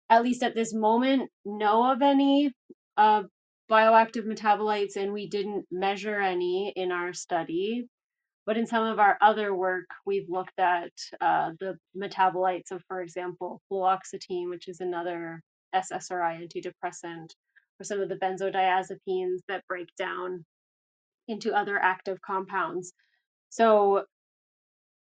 at 0.09 0.23
least 0.23 0.43
at 0.43 0.55
this 0.55 0.73
moment, 0.73 1.31
know 1.45 1.91
of 1.93 2.01
any 2.03 2.53
uh, 2.97 3.23
bioactive 3.71 4.27
metabolites, 4.27 4.97
and 4.97 5.13
we 5.13 5.29
didn't 5.29 5.67
measure 5.71 6.21
any 6.21 6.73
in 6.75 6.93
our 6.93 7.13
study. 7.13 7.87
But 8.45 8.57
in 8.57 8.67
some 8.67 8.85
of 8.85 8.99
our 8.99 9.17
other 9.21 9.55
work, 9.55 9.87
we've 10.05 10.29
looked 10.29 10.59
at 10.59 10.93
uh, 11.21 11.53
the 11.61 11.79
metabolites 11.97 12.73
of, 12.73 12.83
for 12.89 13.01
example, 13.01 13.63
fluoxetine, 13.71 14.51
which 14.51 14.67
is 14.69 14.81
another 14.81 15.41
SSRI 15.75 16.43
antidepressant, 16.43 17.31
or 17.81 17.85
some 17.85 18.01
of 18.01 18.09
the 18.09 18.17
benzodiazepines 18.17 19.39
that 19.49 19.67
break 19.69 19.89
down 19.97 20.45
into 21.29 21.55
other 21.55 21.79
active 21.79 22.21
compounds. 22.21 22.93
So 23.51 24.05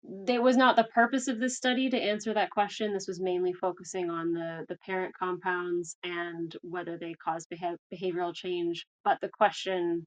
it 0.03 0.41
was 0.41 0.57
not 0.57 0.75
the 0.75 0.85
purpose 0.85 1.27
of 1.27 1.39
this 1.39 1.57
study 1.57 1.89
to 1.89 1.97
answer 2.01 2.33
that 2.33 2.49
question. 2.51 2.93
This 2.93 3.07
was 3.07 3.21
mainly 3.21 3.53
focusing 3.53 4.09
on 4.09 4.33
the, 4.33 4.65
the 4.69 4.77
parent 4.85 5.13
compounds 5.17 5.95
and 6.03 6.55
whether 6.63 6.97
they 6.97 7.13
cause 7.23 7.47
beha- 7.47 7.77
behavioral 7.93 8.33
change. 8.35 8.85
But 9.03 9.19
the 9.21 9.29
question 9.29 10.05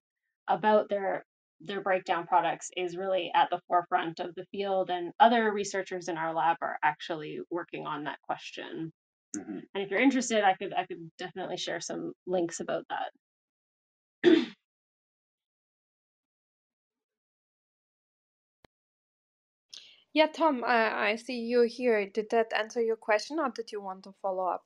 about 0.49 0.88
their 0.88 1.24
their 1.61 1.80
breakdown 1.80 2.26
products 2.26 2.70
is 2.76 2.97
really 2.97 3.30
at 3.34 3.49
the 3.51 3.61
forefront 3.68 4.20
of 4.20 4.34
the 4.34 4.45
field, 4.53 4.90
and 4.90 5.12
other 5.20 5.53
researchers 5.53 6.09
in 6.09 6.18
our 6.18 6.34
lab 6.34 6.59
are 6.61 6.78
actually 6.84 7.40
working 7.51 7.86
on 7.86 8.05
that 8.05 8.18
question. 8.22 8.92
hmm 9.36 9.61
And 9.74 9.84
if 9.84 9.90
you're 9.90 10.01
interested, 10.01 10.45
I 10.45 10.55
could 10.55 10.74
I 10.74 10.86
could 10.86 11.11
definitely 11.18 11.59
share 11.59 11.80
some 11.80 12.12
links 12.26 12.61
about 12.61 12.84
that. 14.24 14.47
Yeah, 20.15 20.29
Tom, 20.29 20.65
I, 20.65 21.11
I 21.12 21.17
see 21.17 21.41
you 21.41 21.62
here. 21.62 22.07
Did 22.07 22.31
that 22.33 22.53
answer 22.55 22.83
your 22.83 22.97
question, 22.97 23.41
or 23.41 23.51
did 23.51 23.73
you 23.73 23.81
want 23.83 24.05
to 24.05 24.15
follow 24.23 24.47
up? 24.47 24.65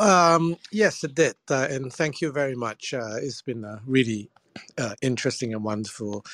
Um, 0.00 0.56
yes, 0.72 1.04
it 1.04 1.14
did. 1.14 1.36
Uh, 1.50 1.68
and 1.70 1.92
thank 1.92 2.20
you 2.22 2.32
very 2.32 2.56
much. 2.56 2.94
Uh, 2.94 3.16
it's 3.22 3.42
been 3.42 3.64
a 3.64 3.80
really 3.86 4.30
uh, 4.78 4.94
interesting 5.02 5.54
and 5.54 5.64
wonderful 5.64 6.24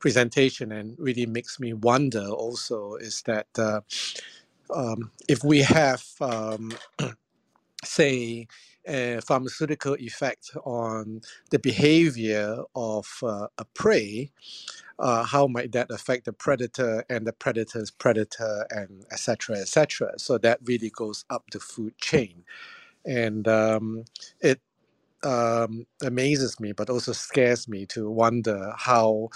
presentation 0.00 0.72
and 0.72 0.96
really 0.98 1.26
makes 1.26 1.60
me 1.60 1.72
wonder 1.74 2.26
also 2.28 2.96
is 2.96 3.22
that 3.22 3.46
uh, 3.58 3.80
um, 4.74 5.12
if 5.28 5.44
we 5.44 5.60
have, 5.60 6.04
um, 6.20 6.72
say, 7.84 8.48
a 8.88 9.20
pharmaceutical 9.22 9.94
effect 9.96 10.52
on 10.64 11.22
the 11.50 11.60
behavior 11.60 12.58
of 12.76 13.06
uh, 13.22 13.48
a 13.58 13.66
prey, 13.74 14.32
uh, 14.98 15.24
how 15.24 15.46
might 15.48 15.72
that 15.72 15.90
affect 15.90 16.26
the 16.26 16.32
predator 16.34 17.04
and 17.10 17.26
the 17.26 17.32
predator's 17.34 17.90
predator 17.90 18.66
and 18.70 19.06
etc 19.12 19.56
etc 19.58 20.12
so 20.18 20.38
that 20.38 20.60
really 20.64 20.90
goes 20.90 21.24
up 21.30 21.44
the 21.52 21.60
food 21.60 21.96
chain. 21.98 22.44
And 23.06 23.48
um, 23.48 24.04
it 24.40 24.60
um, 25.24 25.86
amazes 26.02 26.60
me, 26.60 26.72
but 26.72 26.90
also 26.90 27.12
scares 27.12 27.68
me 27.68 27.86
to 27.86 28.10
wonder 28.10 28.72
how 28.76 29.30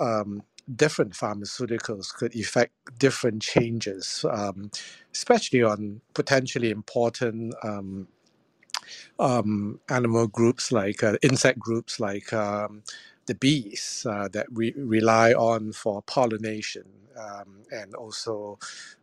um, 0.00 0.42
different 0.76 1.12
pharmaceuticals 1.14 2.14
could 2.14 2.34
effect 2.36 2.72
different 2.98 3.42
changes, 3.42 4.24
um, 4.30 4.70
especially 5.14 5.62
on 5.62 6.00
potentially 6.14 6.70
important 6.70 7.54
um, 9.18 9.80
animal 9.90 10.28
groups 10.28 10.72
like 10.72 11.02
uh, 11.04 11.16
insect 11.22 11.58
groups 11.58 12.00
like 12.00 12.32
um, 12.32 12.82
the 13.26 13.34
bees 13.36 14.06
uh, 14.10 14.28
that 14.28 14.52
we 14.52 14.72
rely 14.76 15.32
on 15.34 15.72
for 15.72 16.02
pollination 16.02 16.84
um, 17.18 17.62
and 17.72 17.94
also 17.94 18.58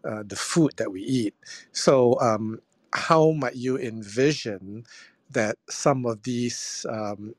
uh, 0.05 0.23
the 0.27 0.35
food 0.37 0.73
that 0.77 0.91
we 0.91 1.01
eat. 1.03 1.35
So, 1.73 2.19
um, 2.21 2.61
how 2.93 3.31
might 3.31 3.55
you 3.55 3.77
envision 3.77 4.85
that 5.31 5.57
some 5.69 6.05
of 6.05 6.23
these 6.23 6.85
um, 6.89 7.35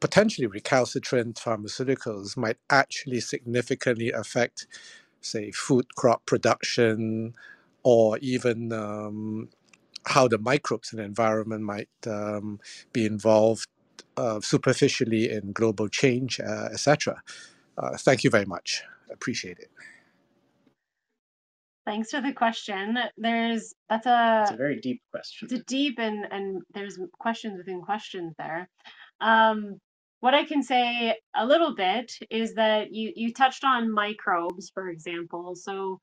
potentially 0.00 0.46
recalcitrant 0.46 1.36
pharmaceuticals 1.36 2.36
might 2.36 2.58
actually 2.70 3.20
significantly 3.20 4.10
affect, 4.12 4.66
say, 5.20 5.50
food 5.52 5.94
crop 5.96 6.26
production 6.26 7.34
or 7.84 8.18
even 8.18 8.72
um, 8.72 9.48
how 10.06 10.28
the 10.28 10.38
microbes 10.38 10.92
in 10.92 10.98
the 10.98 11.04
environment 11.04 11.62
might 11.62 11.88
um, 12.06 12.60
be 12.92 13.06
involved 13.06 13.68
uh, 14.16 14.40
superficially 14.40 15.30
in 15.30 15.52
global 15.52 15.88
change, 15.88 16.40
uh, 16.40 16.68
etc. 16.72 17.22
Uh, 17.78 17.96
thank 17.98 18.24
you 18.24 18.30
very 18.30 18.46
much. 18.46 18.82
Appreciate 19.12 19.58
it. 19.58 19.70
Thanks 21.86 22.10
for 22.12 22.20
the 22.20 22.32
question. 22.32 22.98
There's 23.16 23.74
that's 23.88 24.06
It's 24.40 24.50
a 24.50 24.54
a 24.54 24.56
very 24.56 24.80
deep 24.80 25.02
question. 25.10 25.50
it's 25.50 25.60
a 25.60 25.64
deep 25.64 25.98
and 25.98 26.26
and 26.30 26.62
there's 26.74 26.98
questions 27.18 27.58
within 27.58 27.82
questions 27.82 28.34
there. 28.38 28.68
Um, 29.20 29.80
what 30.20 30.34
I 30.34 30.44
can 30.44 30.62
say 30.62 31.16
a 31.34 31.46
little 31.46 31.74
bit 31.74 32.12
is 32.30 32.54
that 32.54 32.92
you 32.92 33.12
you 33.16 33.32
touched 33.34 33.64
on 33.64 33.92
microbes, 33.92 34.70
for 34.72 34.88
example. 34.90 35.56
So 35.56 36.00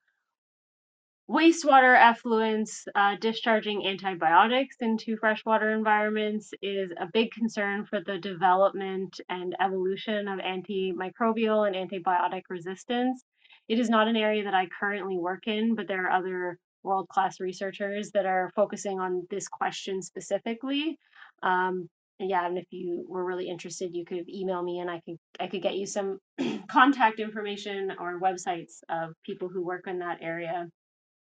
wastewater 1.30 1.96
effluents 1.96 2.88
uh, 2.96 3.16
discharging 3.22 3.86
antibiotics 3.86 4.78
into 4.80 5.16
freshwater 5.16 5.70
environments 5.72 6.52
is 6.64 6.90
a 7.00 7.06
big 7.14 7.32
concern 7.32 7.86
for 7.86 8.02
the 8.04 8.18
development 8.18 9.22
and 9.30 9.56
evolution 9.62 10.28
of 10.28 10.40
antimicrobial 10.40 11.68
and 11.68 11.76
antibiotic 11.76 12.42
resistance. 12.50 13.24
It 13.68 13.80
is 13.80 13.92
not 13.92 14.08
an 14.08 14.16
area 14.16 14.44
that 14.46 14.56
I 14.56 14.68
currently 14.80 15.20
work 15.20 15.46
in, 15.46 15.76
but 15.76 15.88
there 15.88 16.08
are 16.08 16.12
other 16.12 16.58
world 16.82 17.08
class 17.10 17.40
researchers 17.40 18.10
that 18.16 18.26
are 18.26 18.50
focusing 18.56 19.00
on 19.00 19.28
this 19.30 19.48
question 19.48 20.02
specifically. 20.02 20.98
Um, 21.44 21.90
yeah, 22.18 22.48
and 22.48 22.58
if 22.58 22.66
you 22.72 23.06
were 23.08 23.24
really 23.24 23.48
interested, 23.48 23.92
you 23.94 24.04
could 24.04 24.28
email 24.28 24.64
me 24.64 24.80
and 24.80 24.90
I 24.90 25.00
could 25.06 25.18
I 25.40 25.48
could 25.48 25.62
get 25.62 25.76
you 25.76 25.86
some 25.86 26.18
contact 26.72 27.20
information 27.20 27.92
or 28.00 28.20
websites 28.20 28.80
of 28.90 29.14
people 29.24 29.48
who 29.48 29.64
work 29.64 29.86
in 29.88 30.00
that 30.00 30.18
area 30.22 30.68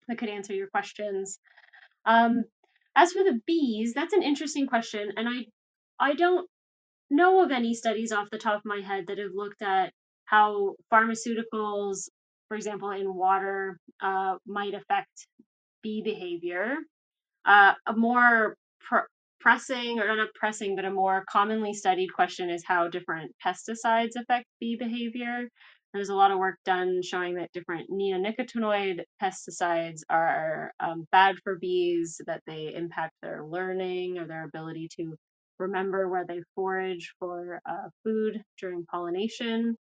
that 0.08 0.18
could 0.18 0.28
answer 0.28 0.54
your 0.54 0.68
questions. 0.68 1.38
Um, 2.04 2.44
as 2.96 3.12
for 3.12 3.22
the 3.24 3.40
bees, 3.46 3.94
that's 3.94 4.12
an 4.12 4.22
interesting 4.22 4.66
question, 4.66 5.12
and 5.16 5.28
I 5.28 5.46
I 5.98 6.14
don't 6.14 6.48
know 7.10 7.42
of 7.42 7.50
any 7.50 7.74
studies 7.74 8.12
off 8.12 8.30
the 8.30 8.38
top 8.38 8.56
of 8.56 8.64
my 8.64 8.80
head 8.80 9.04
that 9.08 9.18
have 9.18 9.32
looked 9.34 9.62
at 9.62 9.92
how 10.24 10.74
pharmaceuticals, 10.92 12.08
for 12.48 12.56
example, 12.56 12.90
in 12.90 13.14
water, 13.14 13.78
uh, 14.00 14.36
might 14.46 14.74
affect 14.74 15.26
bee 15.82 16.02
behavior. 16.02 16.76
Uh, 17.44 17.74
a 17.86 17.92
more 17.94 18.56
pr- 18.80 19.08
pressing, 19.40 19.98
or 19.98 20.16
not 20.16 20.34
pressing, 20.34 20.76
but 20.76 20.84
a 20.84 20.90
more 20.90 21.24
commonly 21.28 21.74
studied 21.74 22.12
question 22.14 22.48
is 22.48 22.64
how 22.64 22.88
different 22.88 23.32
pesticides 23.44 24.16
affect 24.16 24.46
bee 24.60 24.76
behavior. 24.76 25.48
There's 25.92 26.08
a 26.08 26.14
lot 26.14 26.30
of 26.30 26.38
work 26.38 26.56
done 26.64 27.02
showing 27.02 27.34
that 27.36 27.52
different 27.52 27.90
neonicotinoid 27.90 29.02
pesticides 29.22 30.00
are 30.08 30.72
um, 30.80 31.06
bad 31.12 31.36
for 31.44 31.58
bees, 31.58 32.20
that 32.26 32.42
they 32.46 32.72
impact 32.74 33.12
their 33.22 33.44
learning 33.44 34.18
or 34.18 34.26
their 34.26 34.44
ability 34.44 34.88
to 34.96 35.14
remember 35.58 36.08
where 36.08 36.24
they 36.26 36.40
forage 36.54 37.12
for 37.18 37.60
uh, 37.68 37.88
food 38.04 38.42
during 38.58 38.84
pollination. 38.90 39.76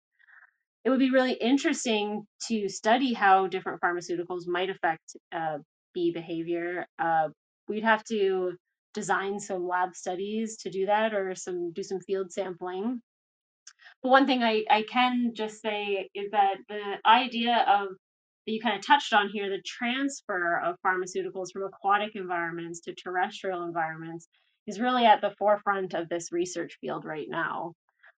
It 0.84 0.90
would 0.90 1.00
be 1.00 1.10
really 1.10 1.32
interesting 1.32 2.22
to 2.48 2.68
study 2.68 3.12
how 3.12 3.48
different 3.48 3.80
pharmaceuticals 3.80 4.46
might 4.46 4.70
affect 4.70 5.16
uh, 5.32 5.58
bee 5.92 6.12
behavior. 6.12 6.86
Uh, 6.98 7.28
we'd 7.68 7.82
have 7.82 8.04
to 8.04 8.52
design 8.94 9.40
some 9.40 9.66
lab 9.66 9.94
studies 9.94 10.58
to 10.58 10.70
do 10.70 10.86
that 10.86 11.12
or 11.12 11.34
some 11.34 11.72
do 11.72 11.82
some 11.82 12.00
field 12.00 12.32
sampling 12.32 13.00
one 14.06 14.26
thing 14.26 14.42
I, 14.42 14.64
I 14.70 14.84
can 14.90 15.32
just 15.34 15.60
say 15.60 16.08
is 16.14 16.30
that 16.32 16.56
the 16.68 16.98
idea 17.04 17.64
of 17.68 17.88
that 18.46 18.52
you 18.52 18.60
kind 18.60 18.78
of 18.78 18.86
touched 18.86 19.12
on 19.12 19.28
here, 19.28 19.50
the 19.50 19.62
transfer 19.64 20.60
of 20.64 20.76
pharmaceuticals 20.86 21.52
from 21.52 21.64
aquatic 21.64 22.14
environments 22.14 22.80
to 22.82 22.94
terrestrial 22.94 23.64
environments 23.64 24.28
is 24.66 24.80
really 24.80 25.04
at 25.04 25.20
the 25.20 25.34
forefront 25.38 25.94
of 25.94 26.08
this 26.08 26.32
research 26.32 26.76
field 26.80 27.04
right 27.04 27.26
now. 27.28 27.72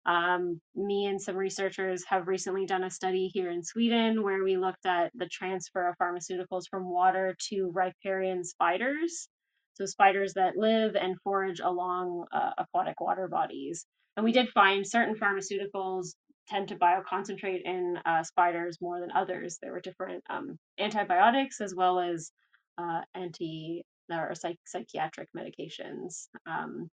Um, 0.06 0.62
me 0.76 1.06
and 1.06 1.22
some 1.22 1.36
researchers 1.36 2.06
have 2.08 2.28
recently 2.28 2.66
done 2.66 2.84
a 2.84 2.90
study 2.90 3.30
here 3.34 3.52
in 3.52 3.64
Sweden 3.64 4.24
where 4.24 4.44
we 4.44 4.56
looked 4.56 4.86
at 4.86 5.12
the 5.16 5.28
transfer 5.30 5.90
of 5.90 5.96
pharmaceuticals 6.02 6.64
from 6.70 6.90
water 6.90 7.36
to 7.50 7.72
riparian 7.74 8.46
spiders. 8.46 9.28
So, 9.74 9.86
spiders 9.86 10.34
that 10.34 10.58
live 10.58 10.96
and 10.96 11.18
forage 11.24 11.60
along 11.60 12.26
uh, 12.32 12.52
aquatic 12.58 13.00
water 13.02 13.28
bodies. 13.28 13.86
And 14.18 14.24
we 14.24 14.32
did 14.32 14.50
find 14.50 14.86
certain 14.86 15.16
pharmaceuticals 15.16 16.16
tend 16.48 16.70
to 16.70 16.76
bioconcentrate 16.76 17.62
in 17.64 18.00
uh, 18.04 18.24
spiders 18.24 18.80
more 18.82 19.00
than 19.00 19.12
others. 19.12 19.60
There 19.62 19.72
were 19.72 19.80
different 19.80 20.24
um, 20.30 20.58
antibiotics 20.80 21.62
as 21.62 21.76
well 21.76 22.00
as 22.00 22.32
uh, 22.80 23.02
anti 23.14 23.84
or 24.10 24.34
psych- 24.34 24.60
psychiatric 24.66 25.30
medications. 25.38 26.28
Um, 26.48 26.90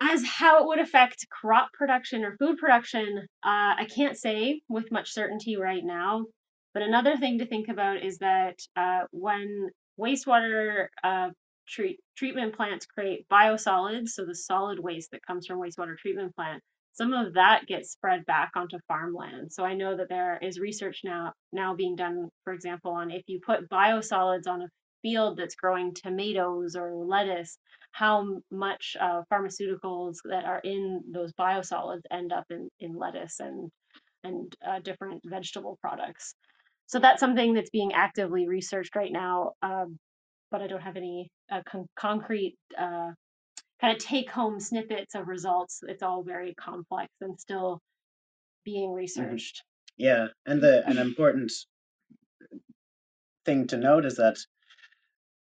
as 0.00 0.22
how 0.24 0.62
it 0.62 0.66
would 0.66 0.80
affect 0.80 1.26
crop 1.30 1.72
production 1.72 2.22
or 2.22 2.36
food 2.36 2.58
production, 2.58 3.26
uh, 3.42 3.74
I 3.78 3.86
can't 3.94 4.18
say 4.18 4.60
with 4.68 4.92
much 4.92 5.12
certainty 5.12 5.56
right 5.56 5.82
now. 5.82 6.26
But 6.74 6.82
another 6.82 7.16
thing 7.16 7.38
to 7.38 7.46
think 7.46 7.68
about 7.68 8.02
is 8.02 8.18
that 8.18 8.58
uh, 8.76 9.04
when 9.10 9.70
wastewater 9.98 10.88
uh, 11.02 11.30
treat, 11.68 11.98
treatment 12.16 12.56
plants 12.56 12.86
create 12.86 13.26
biosolids, 13.28 14.10
so 14.10 14.24
the 14.24 14.34
solid 14.34 14.78
waste 14.78 15.10
that 15.12 15.26
comes 15.26 15.46
from 15.46 15.60
wastewater 15.60 15.96
treatment 15.96 16.34
plant, 16.34 16.62
some 16.92 17.12
of 17.12 17.34
that 17.34 17.66
gets 17.66 17.92
spread 17.92 18.24
back 18.26 18.52
onto 18.56 18.78
farmland. 18.88 19.52
So 19.52 19.64
I 19.64 19.74
know 19.74 19.96
that 19.96 20.08
there 20.08 20.38
is 20.40 20.58
research 20.58 21.02
now 21.04 21.32
now 21.52 21.74
being 21.74 21.96
done, 21.96 22.30
for 22.44 22.52
example, 22.52 22.92
on 22.92 23.10
if 23.10 23.22
you 23.26 23.40
put 23.44 23.68
biosolids 23.68 24.46
on 24.46 24.62
a 24.62 24.68
field 25.02 25.36
that's 25.38 25.54
growing 25.56 25.92
tomatoes 25.94 26.74
or 26.74 26.94
lettuce, 26.94 27.58
how 27.92 28.40
much 28.50 28.96
uh, 28.98 29.22
pharmaceuticals 29.32 30.16
that 30.24 30.44
are 30.44 30.60
in 30.64 31.02
those 31.12 31.32
biosolids 31.34 32.02
end 32.10 32.32
up 32.32 32.44
in, 32.50 32.68
in 32.80 32.96
lettuce 32.96 33.40
and 33.40 33.70
and 34.24 34.52
uh, 34.66 34.80
different 34.80 35.22
vegetable 35.24 35.78
products. 35.80 36.34
So 36.86 36.98
that's 36.98 37.20
something 37.20 37.54
that's 37.54 37.70
being 37.70 37.92
actively 37.92 38.48
researched 38.48 38.96
right 38.96 39.12
now. 39.12 39.52
Um, 39.62 39.98
but 40.50 40.62
I 40.62 40.66
don't 40.66 40.82
have 40.82 40.96
any 40.96 41.30
uh, 41.50 41.62
con- 41.68 41.88
concrete 41.98 42.56
uh, 42.78 43.10
kind 43.80 43.96
of 43.96 43.98
take 43.98 44.30
home 44.30 44.60
snippets 44.60 45.14
of 45.14 45.28
results. 45.28 45.80
It's 45.86 46.02
all 46.02 46.22
very 46.22 46.54
complex 46.54 47.08
and 47.20 47.38
still 47.38 47.80
being 48.64 48.90
mm-hmm. 48.90 48.96
researched. 48.98 49.62
Yeah, 49.96 50.28
and 50.44 50.60
the 50.60 50.86
an 50.86 50.98
important 51.08 51.52
thing 53.44 53.66
to 53.68 53.76
note 53.76 54.04
is 54.04 54.16
that 54.16 54.36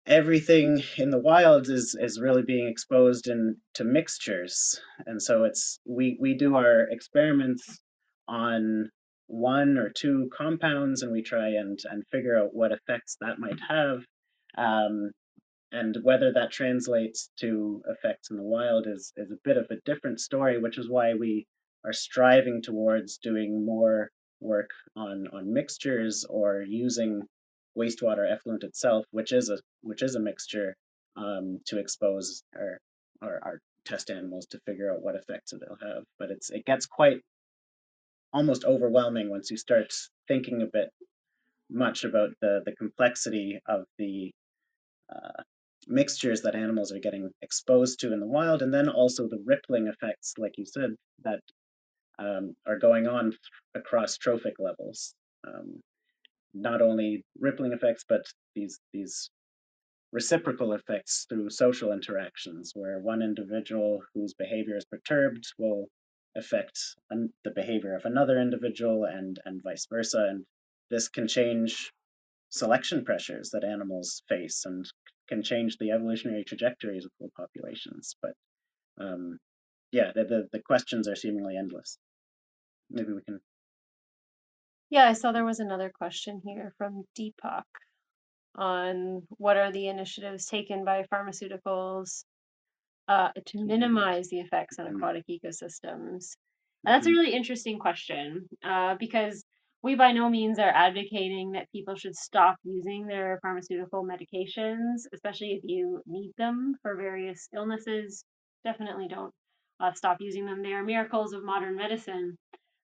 everything 0.07 0.83
in 0.97 1.11
the 1.11 1.19
wild 1.19 1.69
is 1.69 1.97
is 2.01 2.21
really 2.21 2.43
being 2.43 2.69
exposed 2.69 3.29
in 3.29 3.57
to 3.75 3.85
mixtures 3.85 4.81
and 5.07 5.21
so 5.21 5.45
it's 5.45 5.79
we 5.85 6.17
we 6.19 6.35
do 6.35 6.57
our 6.57 6.87
experiments 6.91 7.81
on 8.27 8.89
one 9.27 9.77
or 9.77 9.91
two 9.91 10.31
compounds 10.37 11.03
and 11.03 11.13
we 11.13 11.23
try 11.23 11.49
and 11.49 11.79
and 11.91 12.03
figure 12.11 12.39
out 12.39 12.55
what 12.55 12.73
effects 12.73 13.17
that 13.21 13.39
might 13.39 13.61
have 13.69 14.03
um, 14.57 15.11
and 15.73 15.97
whether 16.03 16.33
that 16.33 16.51
translates 16.51 17.31
to 17.39 17.83
effects 17.89 18.31
in 18.31 18.37
the 18.37 18.43
wild 18.43 18.87
is, 18.87 19.13
is 19.17 19.31
a 19.31 19.39
bit 19.45 19.57
of 19.57 19.67
a 19.71 19.81
different 19.85 20.21
story, 20.21 20.59
which 20.59 20.79
is 20.79 20.89
why 20.89 21.15
we 21.15 21.47
are 21.85 21.93
striving 21.93 22.61
towards 22.63 23.19
doing 23.19 23.65
more 23.65 24.11
work 24.41 24.71
on, 24.97 25.29
on 25.33 25.53
mixtures 25.53 26.25
or 26.29 26.63
using 26.63 27.23
wastewater 27.79 28.31
effluent 28.31 28.65
itself, 28.65 29.05
which 29.11 29.33
is 29.33 29.49
a 29.49 29.59
which 29.83 30.03
is 30.03 30.15
a 30.17 30.21
mixture, 30.21 30.75
um, 31.17 31.61
to 31.67 31.79
expose 31.79 32.43
our, 32.57 32.79
our 33.23 33.41
our 33.43 33.61
test 33.85 34.11
animals 34.11 34.47
to 34.47 34.61
figure 34.67 34.93
out 34.93 35.03
what 35.03 35.15
effects 35.15 35.53
it'll 35.53 35.77
have. 35.81 36.05
But 36.19 36.31
it's 36.31 36.51
it 36.51 36.65
gets 36.65 36.87
quite 36.87 37.21
almost 38.33 38.65
overwhelming 38.65 39.31
once 39.31 39.51
you 39.51 39.57
start 39.57 39.93
thinking 40.29 40.63
a 40.63 40.67
bit 40.67 40.91
much 41.71 42.05
about 42.05 42.31
the 42.41 42.61
the 42.65 42.75
complexity 42.75 43.61
of 43.67 43.85
the 43.99 44.33
uh, 45.11 45.43
mixtures 45.87 46.43
that 46.43 46.55
animals 46.55 46.93
are 46.93 46.99
getting 46.99 47.31
exposed 47.43 48.01
to 48.01 48.13
in 48.13 48.21
the 48.21 48.27
wild, 48.27 48.63
and 48.63 48.73
then 48.73 48.89
also 48.89 49.29
the 49.29 49.43
rippling 49.45 49.89
effects, 49.89 50.35
like 50.39 50.57
you 50.59 50.65
said, 50.67 50.95
that 51.25 51.41
um, 52.19 52.55
are 52.67 52.79
going 52.79 53.07
on 53.07 53.33
across 53.75 54.17
trophic 54.17 54.55
levels. 54.59 55.15
Um, 55.47 55.81
not 56.53 56.83
only 56.83 57.25
rippling 57.39 57.73
effects, 57.73 58.05
but 58.09 58.23
these 58.55 58.79
these 58.93 59.31
reciprocal 60.13 60.73
effects 60.73 61.27
through 61.29 61.49
social 61.51 61.93
interactions, 61.93 62.73
where 62.75 62.99
one 62.99 63.23
individual 63.23 64.03
whose 64.15 64.35
behavior 64.35 64.77
is 64.77 64.85
perturbed 64.85 65.45
will 65.59 65.87
affect 66.37 66.79
an, 67.11 67.33
the 67.45 67.53
behavior 67.53 67.95
of 67.95 68.05
another 68.05 68.41
individual, 68.41 69.05
and 69.05 69.39
and 69.45 69.63
vice 69.63 69.87
versa. 69.91 70.27
And 70.31 70.45
this 70.91 71.09
can 71.09 71.29
change 71.29 71.93
selection 72.51 73.05
pressures 73.05 73.51
that 73.51 73.65
animals 73.65 74.23
face 74.29 74.65
and 74.67 74.85
can 75.29 75.43
change 75.43 75.77
the 75.79 75.93
evolutionary 75.93 76.45
trajectories 76.45 77.05
of 77.05 77.13
whole 77.19 77.31
populations. 77.37 78.17
But 78.21 78.33
um, 79.01 79.39
yeah, 79.93 80.13
the, 80.15 80.25
the, 80.25 80.49
the 80.53 80.61
questions 80.61 81.09
are 81.09 81.17
seemingly 81.17 81.57
endless. 81.57 81.99
Maybe 82.91 83.13
we 83.13 83.23
can. 83.23 83.41
Yeah, 84.91 85.09
I 85.09 85.13
saw 85.13 85.31
there 85.31 85.45
was 85.45 85.61
another 85.61 85.91
question 85.97 86.43
here 86.45 86.73
from 86.77 87.05
Deepak 87.19 87.63
on 88.57 89.23
what 89.31 89.57
are 89.57 89.71
the 89.71 89.87
initiatives 89.87 90.47
taken 90.47 90.85
by 90.85 91.05
pharmaceuticals 91.13 92.25
uh, 93.09 93.29
to 93.47 93.65
minimize 93.65 94.29
the 94.29 94.41
effects 94.41 94.79
on 94.79 94.87
mm-hmm. 94.87 94.97
aquatic 94.97 95.25
ecosystems. 95.29 96.37
And 96.85 96.95
that's 96.95 97.07
a 97.07 97.11
mm-hmm. 97.11 97.19
really 97.19 97.35
interesting 97.35 97.79
question 97.79 98.49
uh, 98.65 98.97
because 98.99 99.45
we 99.83 99.95
by 99.95 100.13
no 100.13 100.29
means 100.29 100.59
are 100.59 100.69
advocating 100.69 101.53
that 101.53 101.71
people 101.73 101.95
should 101.95 102.15
stop 102.15 102.57
using 102.65 103.07
their 103.07 103.39
pharmaceutical 103.41 104.05
medications, 104.05 105.07
especially 105.15 105.53
if 105.53 105.63
you 105.65 106.03
need 106.07 106.33
them 106.37 106.75
for 106.83 106.97
various 106.97 107.49
illnesses. 107.55 108.25
Definitely 108.63 109.09
don't 109.09 109.33
uh, 109.81 109.93
stop 109.95 110.19
using 110.21 110.45
them. 110.45 110.63
They 110.63 110.73
are 110.73 110.85
miracles 110.85 111.33
of 111.33 111.45
modern 111.45 111.77
medicine. 111.77 112.37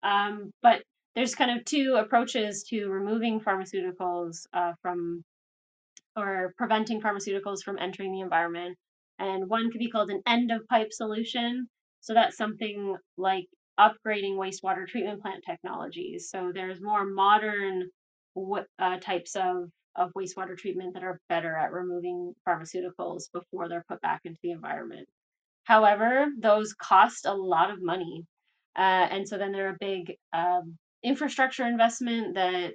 Um, 0.03 0.51
but 0.61 0.83
there's 1.15 1.33
kind 1.33 1.57
of 1.57 1.65
two 1.65 1.95
approaches 1.97 2.65
to 2.69 2.88
removing 2.88 3.39
pharmaceuticals 3.39 4.45
uh, 4.53 4.73
from 4.81 5.23
or 6.15 6.53
preventing 6.57 7.01
pharmaceuticals 7.01 7.63
from 7.63 7.79
entering 7.79 8.11
the 8.11 8.21
environment. 8.21 8.77
And 9.17 9.49
one 9.49 9.71
could 9.71 9.79
be 9.79 9.89
called 9.89 10.11
an 10.11 10.21
end 10.27 10.51
of 10.51 10.67
pipe 10.67 10.91
solution. 10.91 11.67
So 12.01 12.13
that's 12.13 12.38
something 12.38 12.95
like 13.17 13.47
upgrading 13.80 14.36
wastewater 14.36 14.88
treatment 14.88 15.21
plant 15.21 15.43
technologies. 15.45 16.30
So 16.30 16.51
there's 16.53 16.82
more 16.82 17.05
modern 17.05 17.89
uh, 18.80 18.97
types 18.99 19.36
of, 19.36 19.69
of 19.95 20.11
wastewater 20.13 20.57
treatment 20.57 20.93
that 20.93 21.03
are 21.03 21.19
better 21.30 21.55
at 21.55 21.71
removing 21.71 22.34
pharmaceuticals 22.47 23.23
before 23.34 23.69
they're 23.69 23.86
put 23.89 24.01
back 24.01 24.21
into 24.26 24.39
the 24.43 24.51
environment. 24.51 25.07
However, 25.63 26.28
those 26.39 26.73
cost 26.73 27.26
a 27.26 27.34
lot 27.34 27.71
of 27.71 27.82
money. 27.82 28.26
Uh, 28.78 29.07
and 29.09 29.28
so 29.28 29.38
then 29.38 29.51
they're 29.51 29.69
a 29.69 29.78
big 29.80 30.15
um, 30.34 30.78
infrastructure 31.03 31.65
investment 31.65 32.36
that 32.36 32.73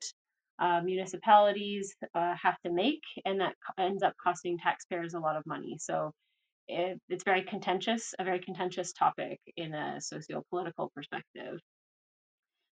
uh, 0.58 0.80
municipalities 0.82 1.94
uh, 2.14 2.34
have 2.40 2.56
to 2.64 2.72
make, 2.72 3.02
and 3.24 3.40
that 3.40 3.54
ends 3.78 4.02
up 4.02 4.14
costing 4.22 4.58
taxpayers 4.58 5.14
a 5.14 5.18
lot 5.18 5.36
of 5.36 5.46
money. 5.46 5.76
So 5.78 6.12
it, 6.70 7.00
it's 7.08 7.24
very 7.24 7.42
contentious, 7.42 8.14
a 8.18 8.24
very 8.24 8.40
contentious 8.40 8.92
topic 8.92 9.38
in 9.56 9.74
a 9.74 10.00
socio-political 10.00 10.90
perspective. 10.94 11.58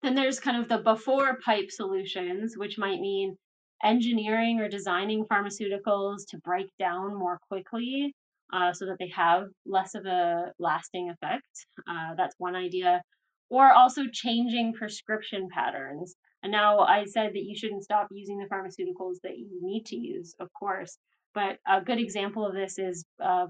Then 0.01 0.15
there's 0.15 0.39
kind 0.39 0.57
of 0.61 0.67
the 0.67 0.79
before 0.79 1.37
pipe 1.45 1.69
solutions, 1.69 2.55
which 2.57 2.77
might 2.77 2.99
mean 2.99 3.37
engineering 3.83 4.59
or 4.59 4.67
designing 4.67 5.25
pharmaceuticals 5.31 6.19
to 6.29 6.37
break 6.43 6.69
down 6.79 7.15
more 7.15 7.37
quickly 7.49 8.13
uh, 8.53 8.71
so 8.73 8.85
that 8.87 8.97
they 8.99 9.11
have 9.15 9.43
less 9.65 9.95
of 9.95 10.05
a 10.05 10.51
lasting 10.59 11.09
effect. 11.09 11.53
Uh, 11.87 12.15
that's 12.17 12.35
one 12.37 12.55
idea. 12.55 13.01
or 13.49 13.71
also 13.71 14.03
changing 14.11 14.73
prescription 14.73 15.47
patterns. 15.53 16.15
And 16.41 16.51
now 16.51 16.79
I 16.79 17.05
said 17.05 17.33
that 17.33 17.43
you 17.43 17.55
shouldn't 17.55 17.83
stop 17.83 18.07
using 18.11 18.39
the 18.39 18.45
pharmaceuticals 18.45 19.17
that 19.23 19.37
you 19.37 19.59
need 19.61 19.85
to 19.87 19.95
use, 19.95 20.33
of 20.39 20.51
course. 20.53 20.97
But 21.35 21.57
a 21.67 21.81
good 21.81 21.99
example 21.99 22.45
of 22.45 22.53
this 22.53 22.79
is 22.79 23.05
uh, 23.23 23.45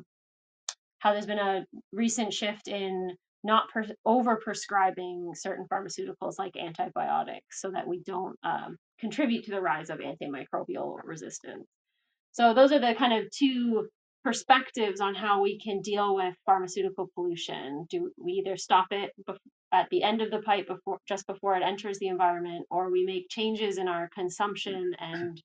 how 1.04 1.12
there's 1.12 1.26
been 1.26 1.38
a 1.38 1.66
recent 1.92 2.34
shift 2.34 2.70
in 2.70 3.12
not 3.44 3.70
per- 3.74 3.94
over 4.06 4.38
prescribing 4.38 5.34
certain 5.36 5.66
pharmaceuticals 5.70 6.40
like 6.40 6.56
antibiotics 6.56 7.60
so 7.60 7.72
that 7.72 7.86
we 7.86 8.02
don't 8.06 8.38
um, 8.44 8.78
contribute 9.02 9.44
to 9.44 9.52
the 9.52 9.60
rise 9.60 9.90
of 9.90 10.00
antimicrobial 10.00 10.96
resistance. 11.04 11.68
So, 12.32 12.54
those 12.54 12.72
are 12.72 12.80
the 12.80 12.96
kind 12.98 13.22
of 13.22 13.30
two 13.32 13.90
perspectives 14.24 15.02
on 15.02 15.14
how 15.14 15.42
we 15.42 15.60
can 15.60 15.82
deal 15.82 16.16
with 16.16 16.34
pharmaceutical 16.46 17.10
pollution. 17.14 17.86
Do 17.90 18.10
we 18.18 18.42
either 18.46 18.56
stop 18.56 18.88
it 18.92 19.12
at 19.74 19.90
the 19.92 20.04
end 20.04 20.22
of 20.22 20.32
the 20.32 20.40
pipe 20.40 20.68
before 20.68 21.00
just 21.06 21.28
before 21.28 21.58
it 21.58 21.64
enters 21.64 22.00
the 22.00 22.08
environment 22.08 22.66
or 22.72 22.90
we 22.90 23.04
make 23.04 23.28
changes 23.28 23.78
in 23.78 23.90
our 23.90 24.10
consumption 24.16 24.94
and 25.00 25.42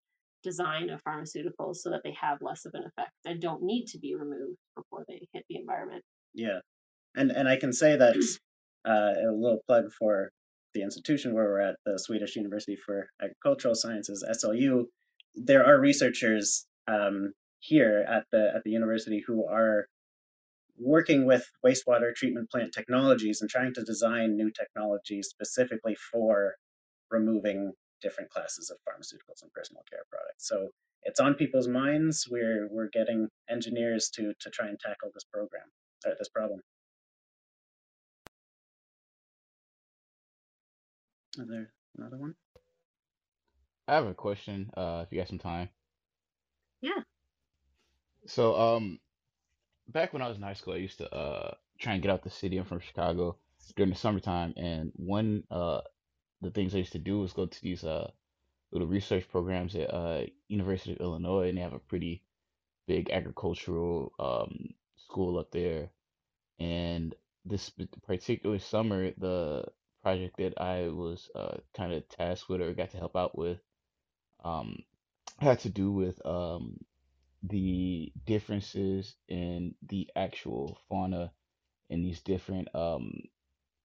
design 0.48 0.90
of 0.90 1.02
pharmaceuticals 1.04 1.76
so 1.76 1.90
that 1.90 2.00
they 2.04 2.14
have 2.20 2.38
less 2.40 2.64
of 2.64 2.72
an 2.74 2.84
effect 2.84 3.12
and 3.24 3.40
don't 3.40 3.62
need 3.62 3.86
to 3.86 3.98
be 3.98 4.14
removed 4.14 4.58
before 4.76 5.04
they 5.08 5.20
hit 5.32 5.44
the 5.48 5.56
environment. 5.56 6.02
Yeah, 6.34 6.60
and 7.14 7.30
and 7.30 7.48
I 7.48 7.56
can 7.56 7.72
say 7.72 7.96
that 7.96 8.16
uh, 8.88 9.12
a 9.28 9.32
little 9.32 9.62
plug 9.66 9.92
for 9.98 10.30
the 10.74 10.82
institution 10.82 11.34
where 11.34 11.44
we're 11.44 11.60
at, 11.60 11.76
the 11.84 11.98
Swedish 11.98 12.36
University 12.36 12.76
for 12.76 13.08
Agricultural 13.20 13.74
Sciences 13.74 14.24
(SLU). 14.38 14.84
There 15.34 15.64
are 15.66 15.78
researchers 15.78 16.66
um, 16.86 17.32
here 17.60 18.04
at 18.08 18.24
the 18.32 18.52
at 18.54 18.62
the 18.64 18.70
university 18.70 19.22
who 19.26 19.46
are 19.46 19.86
working 20.78 21.26
with 21.26 21.44
wastewater 21.66 22.14
treatment 22.14 22.50
plant 22.50 22.72
technologies 22.72 23.40
and 23.40 23.50
trying 23.50 23.74
to 23.74 23.82
design 23.82 24.36
new 24.36 24.50
technologies 24.50 25.28
specifically 25.28 25.96
for 26.12 26.54
removing 27.10 27.72
different 28.00 28.30
classes 28.30 28.70
of 28.70 28.78
pharmaceuticals 28.78 29.42
and 29.42 29.52
personal 29.52 29.82
care 29.90 30.04
products. 30.10 30.48
So 30.48 30.68
it's 31.02 31.20
on 31.20 31.34
people's 31.34 31.68
minds. 31.68 32.26
We're 32.30 32.68
we're 32.70 32.88
getting 32.88 33.28
engineers 33.48 34.10
to 34.14 34.32
to 34.40 34.50
try 34.50 34.68
and 34.68 34.78
tackle 34.78 35.10
this 35.14 35.24
program, 35.24 35.66
uh, 36.06 36.10
this 36.18 36.28
problem. 36.28 36.60
Is 41.38 41.48
there 41.48 41.70
another 41.96 42.16
one? 42.16 42.34
I 43.86 43.94
have 43.94 44.06
a 44.06 44.14
question. 44.14 44.70
Uh, 44.76 45.04
if 45.06 45.12
you 45.12 45.18
got 45.18 45.28
some 45.28 45.38
time. 45.38 45.68
Yeah. 46.80 47.00
So, 48.26 48.54
um, 48.60 48.98
back 49.88 50.12
when 50.12 50.20
I 50.20 50.28
was 50.28 50.36
in 50.36 50.42
high 50.42 50.54
school, 50.54 50.74
I 50.74 50.78
used 50.78 50.98
to 50.98 51.14
uh 51.14 51.54
try 51.78 51.94
and 51.94 52.02
get 52.02 52.10
out 52.10 52.22
the 52.22 52.30
city. 52.30 52.58
I'm 52.58 52.64
from 52.64 52.80
Chicago 52.80 53.36
during 53.76 53.90
the 53.90 53.96
summertime, 53.96 54.52
and 54.56 54.92
one 54.96 55.44
uh 55.50 55.80
the 56.40 56.50
things 56.50 56.74
I 56.74 56.78
used 56.78 56.92
to 56.92 56.98
do 56.98 57.20
was 57.20 57.32
go 57.32 57.46
to 57.46 57.62
these 57.62 57.84
uh 57.84 58.10
little 58.72 58.88
research 58.88 59.28
programs 59.28 59.74
at 59.74 59.92
uh 59.92 60.22
University 60.48 60.92
of 60.92 61.00
Illinois, 61.00 61.48
and 61.48 61.58
they 61.58 61.62
have 61.62 61.72
a 61.72 61.78
pretty 61.78 62.22
big 62.86 63.10
agricultural 63.10 64.12
um 64.18 64.74
school 64.96 65.38
up 65.38 65.50
there. 65.50 65.90
And 66.58 67.14
this 67.44 67.70
particular 68.06 68.58
summer, 68.58 69.12
the 69.16 69.64
project 70.02 70.36
that 70.38 70.60
I 70.60 70.88
was 70.88 71.30
uh 71.34 71.58
kind 71.76 71.92
of 71.92 72.08
tasked 72.08 72.48
with 72.48 72.60
or 72.60 72.72
got 72.74 72.90
to 72.90 72.98
help 72.98 73.16
out 73.16 73.36
with 73.36 73.58
um 74.44 74.78
had 75.38 75.60
to 75.60 75.70
do 75.70 75.92
with 75.92 76.24
um 76.26 76.78
the 77.42 78.12
differences 78.26 79.14
in 79.28 79.74
the 79.88 80.10
actual 80.16 80.78
fauna 80.88 81.32
in 81.88 82.02
these 82.02 82.20
different 82.20 82.68
um 82.74 83.12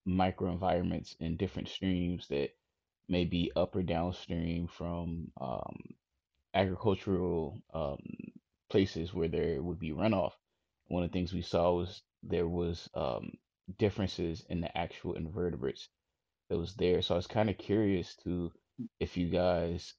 microenvironments 0.08 1.16
in 1.20 1.38
different 1.38 1.70
streams 1.70 2.28
that 2.28 2.50
may 3.08 3.26
be 3.26 3.52
up 3.56 3.76
or 3.76 3.84
downstream 3.84 4.68
from 4.68 5.32
um, 5.40 5.78
agricultural 6.54 7.62
um, 7.74 8.00
places 8.70 9.14
where 9.14 9.28
there 9.28 9.62
would 9.62 9.80
be 9.80 9.92
runoff. 9.92 10.34
One 10.88 11.04
of 11.04 11.12
the 11.12 11.14
things 11.14 11.34
we 11.34 11.42
saw 11.42 11.74
was 11.74 12.02
there 12.22 12.48
was 12.48 12.90
um, 12.94 13.32
differences 13.78 14.46
in 14.50 14.62
the 14.62 14.78
actual 14.78 15.16
invertebrates 15.16 15.90
that 16.50 16.58
was 16.58 16.76
there. 16.76 17.02
So 17.02 17.16
I 17.16 17.18
was 17.18 17.28
kind 17.28 17.50
of 17.50 17.58
curious 17.58 18.16
to 18.24 18.52
if 19.00 19.18
you 19.18 19.30
guys 19.30 19.94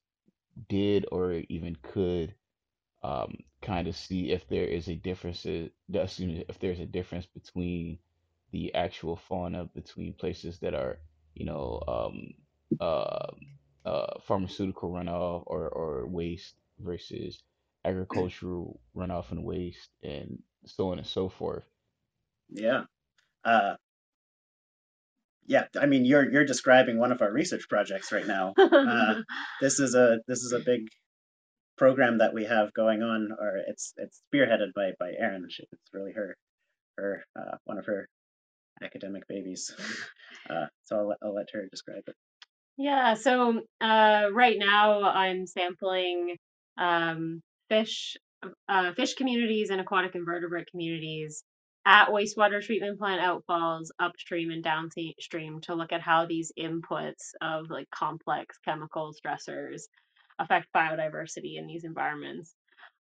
did 0.69 1.07
or 1.11 1.43
even 1.49 1.77
could 1.83 2.35
um, 3.03 3.37
kind 3.63 3.87
of 3.87 3.97
see 3.97 4.31
if 4.31 4.49
there 4.49 4.65
is 4.65 4.89
a 4.89 4.95
difference, 4.95 5.45
excuse 5.45 6.19
me, 6.21 6.45
if 6.49 6.59
there's 6.59 6.81
a 6.81 6.87
difference 6.87 7.27
between 7.27 7.99
the 8.55 8.73
actual 8.73 9.17
fauna 9.17 9.65
between 9.65 10.13
places 10.13 10.61
that 10.61 10.75
are, 10.75 10.99
you 11.35 11.45
know, 11.45 11.83
um, 11.89 12.35
uh, 12.81 13.33
uh, 13.85 14.21
pharmaceutical 14.29 14.91
runoff 14.91 15.43
or, 15.47 15.69
or 15.69 16.07
waste 16.07 16.55
versus 16.79 17.43
agricultural 17.85 18.79
runoff 18.97 19.33
and 19.33 19.43
waste 19.43 19.91
and 20.05 20.39
so 20.67 20.93
on 20.93 20.99
and 20.99 21.07
so 21.07 21.29
forth. 21.29 21.65
Yeah. 22.49 22.85
Uh, 23.45 23.75
yeah, 25.47 25.65
I 25.79 25.87
mean, 25.87 26.05
you're 26.05 26.31
you're 26.31 26.47
describing 26.47 26.97
one 26.99 27.11
of 27.11 27.23
our 27.23 27.33
research 27.33 27.69
projects 27.69 28.13
right 28.13 28.27
now. 28.27 28.55
Uh, 28.59 29.23
this 29.61 29.81
is 29.81 29.97
a 29.97 30.19
this 30.29 30.43
is 30.43 30.53
a 30.53 30.61
big 30.61 30.87
program 31.77 32.19
that 32.19 32.33
we 32.33 32.45
have 32.45 32.73
going 32.73 33.03
on, 33.03 33.31
or 33.33 33.59
it's 33.67 33.93
it's 33.97 34.23
spearheaded 34.33 34.73
by 34.75 34.93
by 34.99 35.11
Erin. 35.19 35.45
It's 35.45 35.93
really 35.93 36.13
her 36.13 36.37
her 36.97 37.25
uh, 37.37 37.57
one 37.65 37.79
of 37.79 37.87
her 37.87 38.09
academic 38.83 39.27
babies. 39.29 39.75
Uh, 40.51 40.67
so 40.85 40.97
I'll, 40.99 41.15
I'll 41.23 41.35
let 41.35 41.49
her 41.55 41.67
describe 41.71 42.03
it. 42.07 42.15
Yeah, 42.77 43.15
so 43.15 43.63
uh, 43.81 44.25
right 44.31 44.59
now 44.59 45.03
I'm 45.03 45.47
sampling 45.47 46.37
um, 46.77 47.41
fish, 47.71 48.19
uh, 48.69 48.93
fish 48.93 49.15
communities 49.15 49.71
and 49.71 49.81
aquatic 49.81 50.15
invertebrate 50.15 50.67
communities 50.71 51.45
at 51.87 52.09
wastewater 52.09 52.63
treatment 52.63 52.99
plant 52.99 53.21
outfalls 53.21 53.89
upstream 54.01 54.51
and 54.51 54.65
downstream 54.65 55.61
to 55.63 55.75
look 55.75 55.93
at 55.93 56.01
how 56.01 56.27
these 56.27 56.51
inputs 56.59 57.33
of 57.41 57.71
like 57.71 57.89
complex 57.91 58.57
chemical 58.65 59.13
stressors 59.15 59.83
affect 60.39 60.67
biodiversity 60.75 61.59
in 61.59 61.67
these 61.67 61.85
environments. 61.85 62.55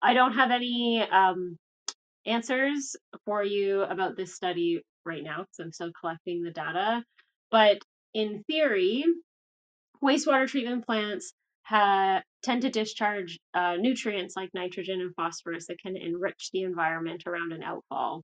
I 0.01 0.13
don't 0.13 0.33
have 0.33 0.51
any 0.51 1.01
um, 1.01 1.57
answers 2.25 2.95
for 3.25 3.43
you 3.43 3.81
about 3.81 4.15
this 4.15 4.35
study 4.35 4.81
right 5.05 5.23
now 5.23 5.39
because 5.39 5.59
I'm 5.59 5.71
still 5.71 5.91
collecting 5.99 6.43
the 6.43 6.51
data. 6.51 7.03
But 7.49 7.79
in 8.13 8.43
theory, 8.43 9.03
wastewater 10.03 10.47
treatment 10.47 10.85
plants 10.85 11.33
ha- 11.63 12.21
tend 12.43 12.63
to 12.63 12.69
discharge 12.69 13.39
uh, 13.53 13.75
nutrients 13.79 14.35
like 14.35 14.49
nitrogen 14.53 15.01
and 15.01 15.13
phosphorus 15.15 15.67
that 15.67 15.79
can 15.79 15.95
enrich 15.95 16.49
the 16.53 16.63
environment 16.63 17.23
around 17.25 17.53
an 17.53 17.63
outfall. 17.63 18.23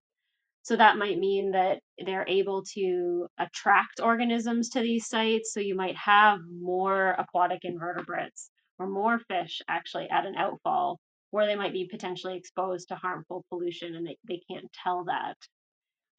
So 0.63 0.75
that 0.75 0.97
might 0.97 1.17
mean 1.17 1.51
that 1.51 1.79
they're 2.05 2.27
able 2.27 2.63
to 2.73 3.27
attract 3.39 4.01
organisms 4.01 4.69
to 4.71 4.81
these 4.81 5.07
sites. 5.07 5.53
So 5.53 5.61
you 5.61 5.75
might 5.75 5.95
have 5.95 6.39
more 6.61 7.11
aquatic 7.11 7.59
invertebrates 7.63 8.49
or 8.77 8.87
more 8.87 9.19
fish 9.19 9.61
actually 9.69 10.09
at 10.09 10.25
an 10.25 10.35
outfall 10.35 10.97
where 11.37 11.47
they 11.47 11.55
might 11.55 11.73
be 11.73 11.89
potentially 11.91 12.37
exposed 12.37 12.89
to 12.89 12.95
harmful 12.97 13.45
pollution 13.49 13.95
and 13.95 14.07
they, 14.07 14.17
they 14.27 14.41
can't 14.51 14.67
tell 14.83 15.05
that 15.05 15.37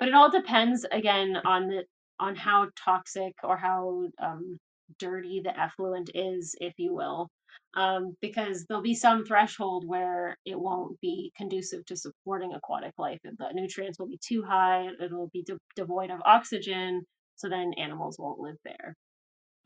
but 0.01 0.09
it 0.09 0.15
all 0.15 0.31
depends 0.31 0.87
again 0.93 1.37
on 1.45 1.69
the 1.69 1.85
on 2.21 2.37
how 2.37 2.69
toxic 2.85 3.35
or 3.45 3.57
how 3.59 4.09
um, 4.23 4.59
dirty 5.01 5.43
the 5.45 5.59
effluent 5.61 6.11
is, 6.15 6.57
if 6.61 6.75
you 6.79 6.95
will, 6.95 7.29
um, 7.75 8.17
because 8.23 8.67
there'll 8.67 8.83
be 8.83 8.95
some 8.97 9.25
threshold 9.27 9.85
where 9.87 10.37
it 10.47 10.59
won't 10.59 11.01
be 11.01 11.33
conducive 11.37 11.85
to 11.87 11.97
supporting 11.97 12.55
aquatic 12.55 12.95
life. 12.99 13.21
The 13.25 13.51
nutrients 13.55 13.99
will 14.01 14.09
be 14.09 14.21
too 14.27 14.43
high, 14.43 14.89
it'll 15.03 15.31
be 15.33 15.45
de- 15.45 15.59
devoid 15.77 16.11
of 16.11 16.21
oxygen, 16.25 17.03
so 17.37 17.51
then 17.51 17.73
animals 17.79 18.19
won't 18.19 18.41
live 18.41 18.59
there. 18.65 18.95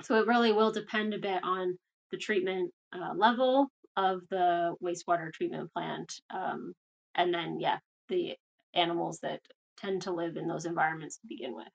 So 0.02 0.16
it 0.20 0.28
really 0.28 0.52
will 0.52 0.72
depend 0.72 1.14
a 1.14 1.20
bit 1.20 1.42
on 1.44 1.76
the 2.12 2.18
treatment 2.18 2.72
uh, 2.94 3.14
level 3.16 3.68
of 3.96 4.20
the 4.30 4.74
wastewater 4.82 5.32
treatment 5.32 5.72
plant, 5.72 6.12
um, 6.30 6.74
and 7.14 7.32
then 7.32 7.58
yeah, 7.60 7.78
the 8.08 8.34
animals 8.74 9.18
that 9.22 9.40
tend 9.78 10.02
to 10.02 10.12
live 10.12 10.36
in 10.36 10.48
those 10.48 10.64
environments 10.64 11.18
to 11.18 11.26
begin 11.26 11.54
with. 11.54 11.68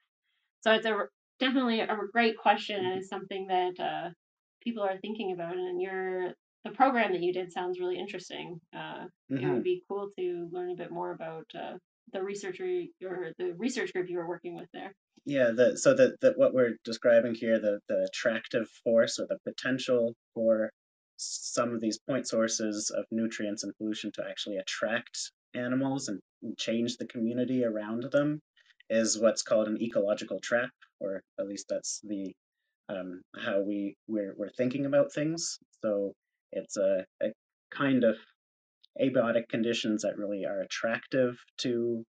So 0.62 0.74
it's 0.74 0.86
a 0.86 1.08
definitely 1.40 1.82
a 1.82 1.98
great 2.12 2.38
question 2.38 2.84
and 2.84 3.00
it's 3.00 3.10
something 3.10 3.48
that 3.48 3.80
uh, 3.80 4.10
people 4.62 4.84
are 4.84 4.98
thinking 4.98 5.32
about. 5.34 5.56
And 5.56 5.82
your 5.82 6.34
the 6.64 6.72
program 6.72 7.14
that 7.14 7.22
you 7.22 7.34
did 7.34 7.52
sounds 7.52 7.80
really 7.80 7.98
interesting. 7.98 8.60
Uh, 8.76 9.06
mm-hmm. 9.32 9.38
It 9.38 9.42
would 9.44 9.52
mm-hmm. 9.54 9.62
be 9.62 9.84
cool 9.88 10.10
to 10.18 10.50
learn 10.52 10.72
a 10.72 10.76
bit 10.76 10.92
more 10.92 11.12
about 11.12 11.46
uh, 11.56 11.78
the 12.12 12.22
researcher 12.24 12.84
or 13.04 13.32
the 13.38 13.54
research 13.58 13.94
group 13.94 14.10
you 14.10 14.18
were 14.18 14.28
working 14.28 14.56
with 14.56 14.68
there. 14.74 14.94
Yeah, 15.26 15.52
the, 15.54 15.78
so 15.78 15.94
that 15.94 16.20
the, 16.22 16.34
what 16.38 16.54
we're 16.54 16.78
describing 16.86 17.36
here, 17.36 17.60
the, 17.60 17.80
the 17.90 18.08
attractive 18.10 18.68
force 18.84 19.20
or 19.20 19.28
the 19.28 19.38
potential 19.46 20.14
for 20.34 20.72
some 21.18 21.74
of 21.74 21.82
these 21.82 22.00
point 22.00 22.28
sources 22.28 22.92
of 22.96 23.06
nutrients 23.12 23.64
and 23.64 23.76
pollution 23.78 24.12
to 24.14 24.24
actually 24.30 24.58
attract 24.58 25.32
animals 25.54 26.08
and 26.08 26.20
change 26.58 26.98
the 26.98 27.08
community 27.08 27.66
around 27.66 28.04
them 28.12 28.40
is 28.90 29.20
what's 29.20 29.42
called 29.42 29.68
an 29.68 29.82
ecological 29.82 30.40
trap, 30.40 30.70
or 31.00 31.22
at 31.40 31.48
least 31.48 31.66
that's 31.70 32.00
the 32.04 32.34
um, 32.90 33.22
how 33.36 33.62
we 33.62 33.96
we're, 34.08 34.34
we're 34.38 34.50
thinking 34.50 34.86
about 34.86 35.12
things. 35.12 35.58
So 35.82 36.14
it's 36.52 36.78
a, 36.78 37.06
a 37.22 37.28
kind 37.70 38.04
of 38.06 38.16
abiotic 39.02 39.50
conditions 39.50 40.04
that 40.04 40.18
really 40.18 40.46
are 40.46 40.62
attractive 40.62 41.38
to 41.60 42.06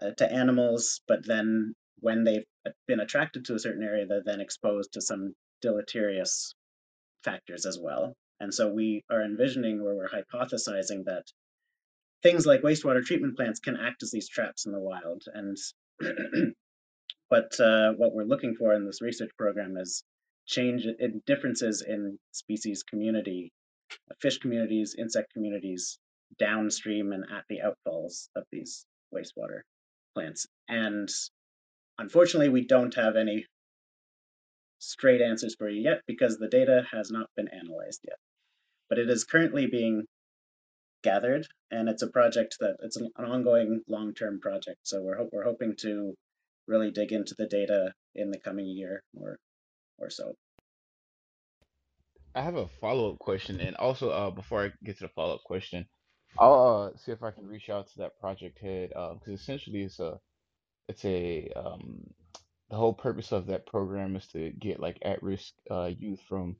uh, 0.00 0.10
to 0.18 0.32
animals, 0.32 1.00
but 1.08 1.26
then 1.26 1.74
when 1.98 2.24
they've 2.24 2.44
been 2.86 3.00
attracted 3.00 3.44
to 3.46 3.54
a 3.54 3.58
certain 3.58 3.82
area, 3.82 4.06
they're 4.06 4.22
then 4.24 4.40
exposed 4.40 4.92
to 4.94 5.00
some 5.00 5.34
deleterious 5.60 6.54
factors 7.24 7.66
as 7.66 7.78
well. 7.80 8.14
And 8.40 8.52
so 8.52 8.68
we 8.72 9.04
are 9.10 9.22
envisioning 9.22 9.82
where 9.82 9.94
we're 9.94 10.08
hypothesizing 10.08 11.04
that 11.04 11.24
things 12.22 12.46
like 12.46 12.62
wastewater 12.62 13.04
treatment 13.04 13.36
plants 13.36 13.60
can 13.60 13.76
act 13.76 14.02
as 14.02 14.10
these 14.10 14.28
traps 14.28 14.66
in 14.66 14.72
the 14.72 14.80
wild. 14.80 15.22
And 15.32 15.56
but 17.30 17.58
uh, 17.60 17.92
what 17.92 18.14
we're 18.14 18.24
looking 18.24 18.54
for 18.54 18.74
in 18.74 18.86
this 18.86 19.02
research 19.02 19.30
program 19.36 19.76
is 19.76 20.02
change 20.46 20.86
in 20.86 21.22
differences 21.26 21.84
in 21.86 22.18
species 22.32 22.82
community, 22.82 23.52
fish 24.20 24.38
communities, 24.38 24.96
insect 24.98 25.32
communities, 25.32 25.98
downstream 26.38 27.12
and 27.12 27.24
at 27.24 27.44
the 27.48 27.58
outfalls 27.58 28.28
of 28.36 28.44
these 28.50 28.86
wastewater 29.14 29.60
plants. 30.14 30.46
And 30.68 31.08
unfortunately, 31.98 32.48
we 32.48 32.66
don't 32.66 32.94
have 32.94 33.16
any 33.16 33.46
straight 34.80 35.20
answers 35.20 35.54
for 35.54 35.68
you 35.68 35.82
yet 35.82 36.00
because 36.06 36.38
the 36.38 36.48
data 36.48 36.82
has 36.90 37.10
not 37.10 37.28
been 37.36 37.48
analyzed 37.48 38.00
yet. 38.04 38.16
But 38.88 38.98
it 38.98 39.08
is 39.08 39.22
currently 39.24 39.66
being 39.66 40.06
gathered, 41.02 41.46
and 41.70 41.88
it's 41.88 42.02
a 42.02 42.08
project 42.08 42.56
that 42.60 42.76
it's 42.82 42.96
an, 42.96 43.10
ongoing 43.16 43.82
long-term 43.88 44.40
project. 44.40 44.80
So 44.82 45.00
we're 45.02 45.28
we're 45.32 45.44
hoping 45.44 45.76
to 45.82 46.14
really 46.66 46.90
dig 46.90 47.12
into 47.12 47.34
the 47.38 47.46
data 47.46 47.92
in 48.14 48.30
the 48.30 48.38
coming 48.38 48.66
year 48.66 49.02
or 49.14 49.38
or 49.98 50.10
so. 50.10 50.34
I 52.34 52.42
have 52.42 52.56
a 52.56 52.68
follow 52.80 53.12
up 53.12 53.18
question, 53.18 53.60
and 53.60 53.76
also 53.76 54.10
uh, 54.10 54.30
before 54.30 54.64
I 54.64 54.72
get 54.84 54.98
to 54.98 55.04
the 55.04 55.08
follow 55.08 55.34
up 55.34 55.44
question, 55.44 55.86
I'll 56.38 56.92
uh, 56.94 56.98
see 56.98 57.12
if 57.12 57.22
I 57.22 57.30
can 57.30 57.46
reach 57.46 57.70
out 57.70 57.88
to 57.88 57.98
that 57.98 58.18
project 58.20 58.58
head 58.58 58.90
because 58.90 59.40
essentially 59.40 59.82
it's 59.82 60.00
a 60.00 60.18
it's 60.88 61.04
a 61.04 61.50
um, 61.56 62.02
the 62.70 62.76
whole 62.76 62.94
purpose 62.94 63.32
of 63.32 63.46
that 63.48 63.66
program 63.66 64.16
is 64.16 64.26
to 64.28 64.50
get 64.52 64.80
like 64.80 64.98
at 65.02 65.22
risk 65.22 65.54
uh, 65.70 65.90
youth 65.98 66.20
from 66.28 66.56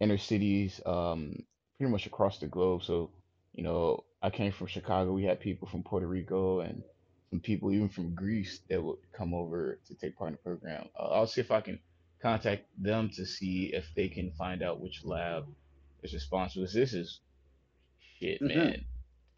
inner 0.00 0.18
cities 0.18 0.80
um, 0.86 1.34
pretty 1.78 1.92
much 1.92 2.06
across 2.06 2.38
the 2.38 2.48
globe. 2.48 2.82
So 2.84 3.10
you 3.52 3.62
know, 3.64 4.04
I 4.22 4.30
came 4.30 4.52
from 4.52 4.66
Chicago. 4.68 5.12
We 5.12 5.24
had 5.24 5.40
people 5.40 5.68
from 5.68 5.82
Puerto 5.84 6.06
Rico 6.06 6.60
and 6.60 6.82
some 7.30 7.40
people 7.40 7.72
even 7.72 7.88
from 7.88 8.14
Greece 8.14 8.60
that 8.70 8.82
would 8.82 8.98
come 9.16 9.34
over 9.34 9.80
to 9.86 9.94
take 9.94 10.16
part 10.16 10.30
in 10.30 10.34
the 10.34 10.38
program. 10.42 10.88
Uh, 10.98 11.08
I'll 11.10 11.26
see 11.26 11.40
if 11.42 11.50
I 11.50 11.60
can 11.60 11.80
contact 12.22 12.64
them 12.78 13.10
to 13.16 13.26
see 13.26 13.72
if 13.74 13.86
they 13.96 14.08
can 14.08 14.32
find 14.32 14.62
out 14.62 14.80
which 14.80 15.04
lab 15.04 15.46
is 16.02 16.14
responsible. 16.14 16.66
This 16.72 16.94
is 16.94 17.20
shit, 18.20 18.40
hmm 18.40 18.48
man. 18.48 18.84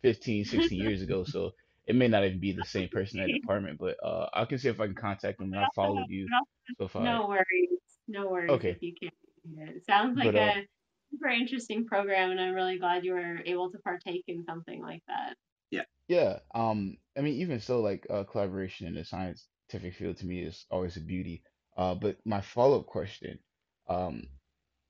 15, 0.03 0.45
16 0.45 0.81
years 0.81 1.03
ago. 1.03 1.25
So 1.25 1.53
it 1.87 1.95
may 1.97 2.09
not 2.09 2.25
even 2.25 2.41
be 2.41 2.53
the 2.53 2.65
same 2.65 2.89
person 2.91 3.21
in 3.21 3.27
that 3.27 3.33
department, 3.33 3.79
but 3.79 3.97
uh, 4.05 4.29
I 4.33 4.45
can 4.47 4.59
see 4.59 4.69
if 4.69 4.81
I 4.81 4.87
can 4.87 4.95
contact 4.97 5.39
them. 5.39 5.53
And 5.53 5.61
I 5.63 5.67
followed 5.67 6.09
you, 6.09 6.31
so 6.79 6.85
if 6.87 6.97
I 6.97 7.03
No 7.03 7.29
worries. 7.29 7.81
No 8.09 8.29
worries 8.31 8.63
okay, 8.63 8.69
if 8.69 8.83
you 8.83 8.95
can't 9.01 9.15
it. 9.45 9.77
It 9.77 9.85
sounds 9.87 10.17
like 10.17 10.33
but 10.33 10.35
uh, 10.37 10.55
a 10.57 10.67
super 11.11 11.29
interesting 11.29 11.87
program, 11.87 12.31
and 12.31 12.41
I'm 12.41 12.55
really 12.55 12.79
glad 12.79 13.05
you 13.05 13.13
were 13.13 13.41
able 13.45 13.71
to 13.73 13.79
partake 13.81 14.25
in 14.29 14.45
something 14.45 14.81
like 14.81 15.03
that. 15.09 15.37
Yeah. 15.71 15.85
yeah, 16.09 16.41
um, 16.55 16.99
I 17.17 17.21
mean, 17.21 17.41
even 17.41 17.61
so, 17.61 17.81
like 17.81 18.07
uh, 18.11 18.25
collaboration 18.25 18.87
in 18.87 18.95
the 18.95 19.05
scientific 19.05 19.95
field 19.95 20.19
to 20.19 20.27
me 20.27 20.43
is 20.43 20.67
always 20.71 20.97
a 20.97 21.01
beauty. 21.01 21.45
Uh, 21.77 21.95
but 21.95 22.25
my 22.25 22.41
follow-up 22.41 22.87
question, 22.87 23.41
um, 23.89 24.25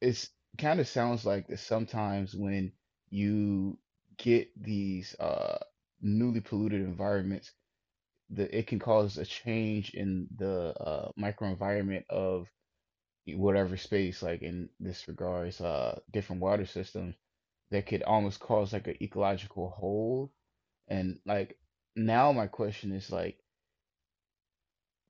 it's 0.00 0.30
kind 0.58 0.80
of 0.80 0.88
sounds 0.88 1.24
like 1.26 1.48
that 1.48 1.58
sometimes 1.58 2.34
when 2.34 2.74
you 3.10 3.78
get 4.18 4.50
these 4.60 5.14
uh 5.20 5.58
newly 6.04 6.42
polluted 6.42 6.82
environments 6.82 7.52
that 8.30 8.56
it 8.56 8.66
can 8.68 8.78
cause 8.80 9.18
a 9.18 9.26
change 9.26 9.90
in 9.94 10.28
the 10.36 10.74
uh 10.80 11.10
microenvironment 11.20 12.04
of 12.10 12.48
whatever 13.36 13.76
space 13.76 14.22
like 14.22 14.42
in 14.42 14.68
this 14.80 15.08
regards 15.08 15.60
uh 15.60 15.98
different 16.12 16.42
water 16.42 16.66
systems 16.66 17.16
that 17.70 17.86
could 17.86 18.02
almost 18.04 18.40
cause 18.40 18.72
like 18.72 18.88
an 18.88 18.96
ecological 19.02 19.70
hole. 19.70 20.32
And 20.88 21.20
like 21.26 21.58
now 21.96 22.32
my 22.32 22.48
question 22.48 22.92
is 22.92 23.10
like 23.12 23.38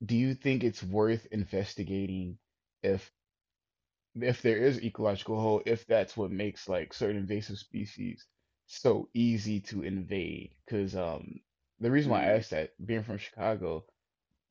do 0.05 0.16
you 0.16 0.35
think 0.35 0.65
it's 0.65 0.83
worth 0.85 1.27
investigating 1.33 2.39
if 2.83 3.12
if 4.21 4.43
there 4.43 4.59
is 4.59 4.83
ecological 4.83 5.41
hole, 5.41 5.62
if 5.66 5.87
that's 5.87 6.16
what 6.16 6.31
makes 6.33 6.69
like 6.69 6.95
certain 6.95 7.16
invasive 7.19 7.59
species 7.59 8.27
so 8.66 9.09
easy 9.15 9.61
to 9.62 9.82
invade. 9.82 10.55
Because 10.65 10.95
um, 10.97 11.41
the 11.81 11.91
reason 11.91 12.11
why 12.11 12.23
I 12.24 12.27
Mm, 12.27 12.36
asked 12.36 12.51
that, 12.51 12.74
being 12.85 13.03
from 13.03 13.19
Chicago, 13.19 13.86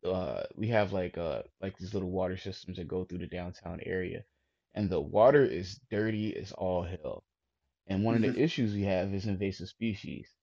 uh, 0.06 0.44
we 0.56 0.68
have 0.70 0.94
like 0.94 1.18
uh 1.18 1.44
like 1.62 1.78
these 1.78 1.94
little 1.94 2.12
water 2.12 2.38
systems 2.38 2.78
that 2.78 2.88
go 2.88 3.06
through 3.06 3.20
the 3.20 3.28
downtown 3.28 3.80
area, 3.86 4.24
and 4.76 4.90
the 4.90 5.02
water 5.02 5.46
is 5.46 5.80
dirty 5.92 6.36
as 6.38 6.52
all 6.54 6.84
hell. 6.84 7.26
And 7.88 8.04
one 8.04 8.16
of 8.16 8.22
the 8.22 8.38
issues 8.38 8.74
we 8.74 8.84
have 8.84 9.14
is 9.14 9.26
invasive 9.26 9.70
species, 9.70 10.34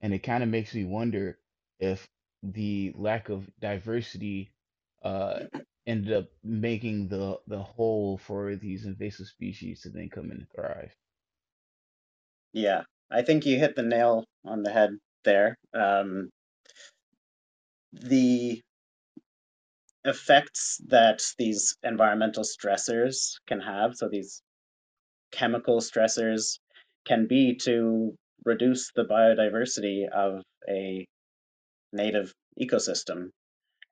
and 0.00 0.12
it 0.14 0.20
kind 0.20 0.42
of 0.42 0.50
makes 0.50 0.74
me 0.74 0.84
wonder 0.84 1.40
if 1.78 2.08
the 2.42 2.92
lack 2.96 3.28
of 3.30 3.50
diversity 3.60 4.54
uh 5.02 5.40
ended 5.86 6.12
up 6.12 6.30
making 6.42 7.08
the 7.08 7.40
the 7.46 7.62
hole 7.62 8.18
for 8.18 8.56
these 8.56 8.84
invasive 8.86 9.26
species 9.28 9.80
to 9.82 9.90
then 9.90 10.10
come 10.10 10.30
in 10.30 10.38
and 10.38 10.50
thrive. 10.50 10.94
Yeah, 12.52 12.84
I 13.10 13.22
think 13.22 13.46
you 13.46 13.58
hit 13.58 13.76
the 13.76 13.82
nail 13.82 14.24
on 14.44 14.62
the 14.62 14.72
head 14.72 14.90
there. 15.24 15.56
Um, 15.74 16.30
the 17.92 18.60
effects 20.04 20.80
that 20.88 21.22
these 21.38 21.76
environmental 21.82 22.44
stressors 22.44 23.34
can 23.46 23.60
have, 23.60 23.96
so 23.96 24.08
these 24.08 24.40
chemical 25.32 25.80
stressors, 25.80 26.58
can 27.04 27.26
be 27.26 27.56
to 27.62 28.14
reduce 28.44 28.90
the 28.94 29.04
biodiversity 29.04 30.08
of 30.08 30.42
a 30.68 31.06
native 31.92 32.32
ecosystem. 32.60 33.30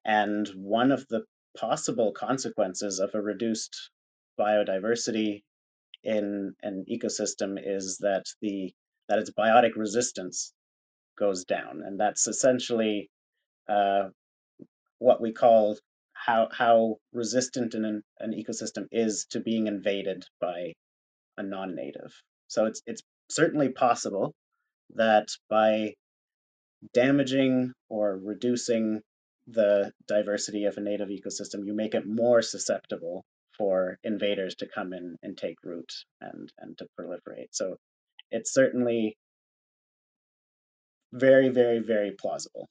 And 0.04 0.46
one 0.54 0.92
of 0.92 1.06
the 1.08 1.24
possible 1.56 2.12
consequences 2.12 3.00
of 3.00 3.10
a 3.14 3.20
reduced 3.20 3.90
biodiversity 4.38 5.42
in 6.02 6.54
an 6.62 6.84
ecosystem 6.90 7.58
is 7.62 7.98
that 7.98 8.24
the 8.42 8.72
that 9.08 9.18
its 9.18 9.30
biotic 9.30 9.76
resistance 9.76 10.52
goes 11.18 11.44
down, 11.44 11.82
and 11.84 11.98
that's 11.98 12.26
essentially 12.26 13.08
uh, 13.68 14.08
what 14.98 15.20
we 15.20 15.32
call 15.32 15.76
how 16.12 16.48
how 16.50 16.96
resistant 17.12 17.74
an 17.74 18.02
an 18.18 18.32
ecosystem 18.32 18.86
is 18.90 19.26
to 19.30 19.40
being 19.40 19.66
invaded 19.66 20.24
by 20.40 20.72
a 21.36 21.42
non-native. 21.42 22.12
So 22.48 22.66
it's 22.66 22.82
it's 22.86 23.02
certainly 23.30 23.70
possible 23.70 24.32
that 24.94 25.28
by 25.48 25.94
damaging 26.92 27.72
or 27.88 28.18
reducing 28.22 29.00
the 29.46 29.92
diversity 30.06 30.64
of 30.64 30.76
a 30.76 30.80
native 30.80 31.08
ecosystem, 31.08 31.66
you 31.66 31.74
make 31.74 31.94
it 31.94 32.06
more 32.06 32.42
susceptible 32.42 33.24
for 33.56 33.98
invaders 34.02 34.54
to 34.56 34.66
come 34.66 34.92
in 34.92 35.16
and 35.22 35.36
take 35.36 35.56
root 35.62 35.92
and 36.20 36.50
and 36.58 36.78
to 36.78 36.86
proliferate. 36.98 37.48
So 37.52 37.76
it's 38.34 38.52
certainly 38.52 39.16
very, 41.12 41.48
very, 41.48 41.78
very 41.78 42.10
plausible. 42.10 42.68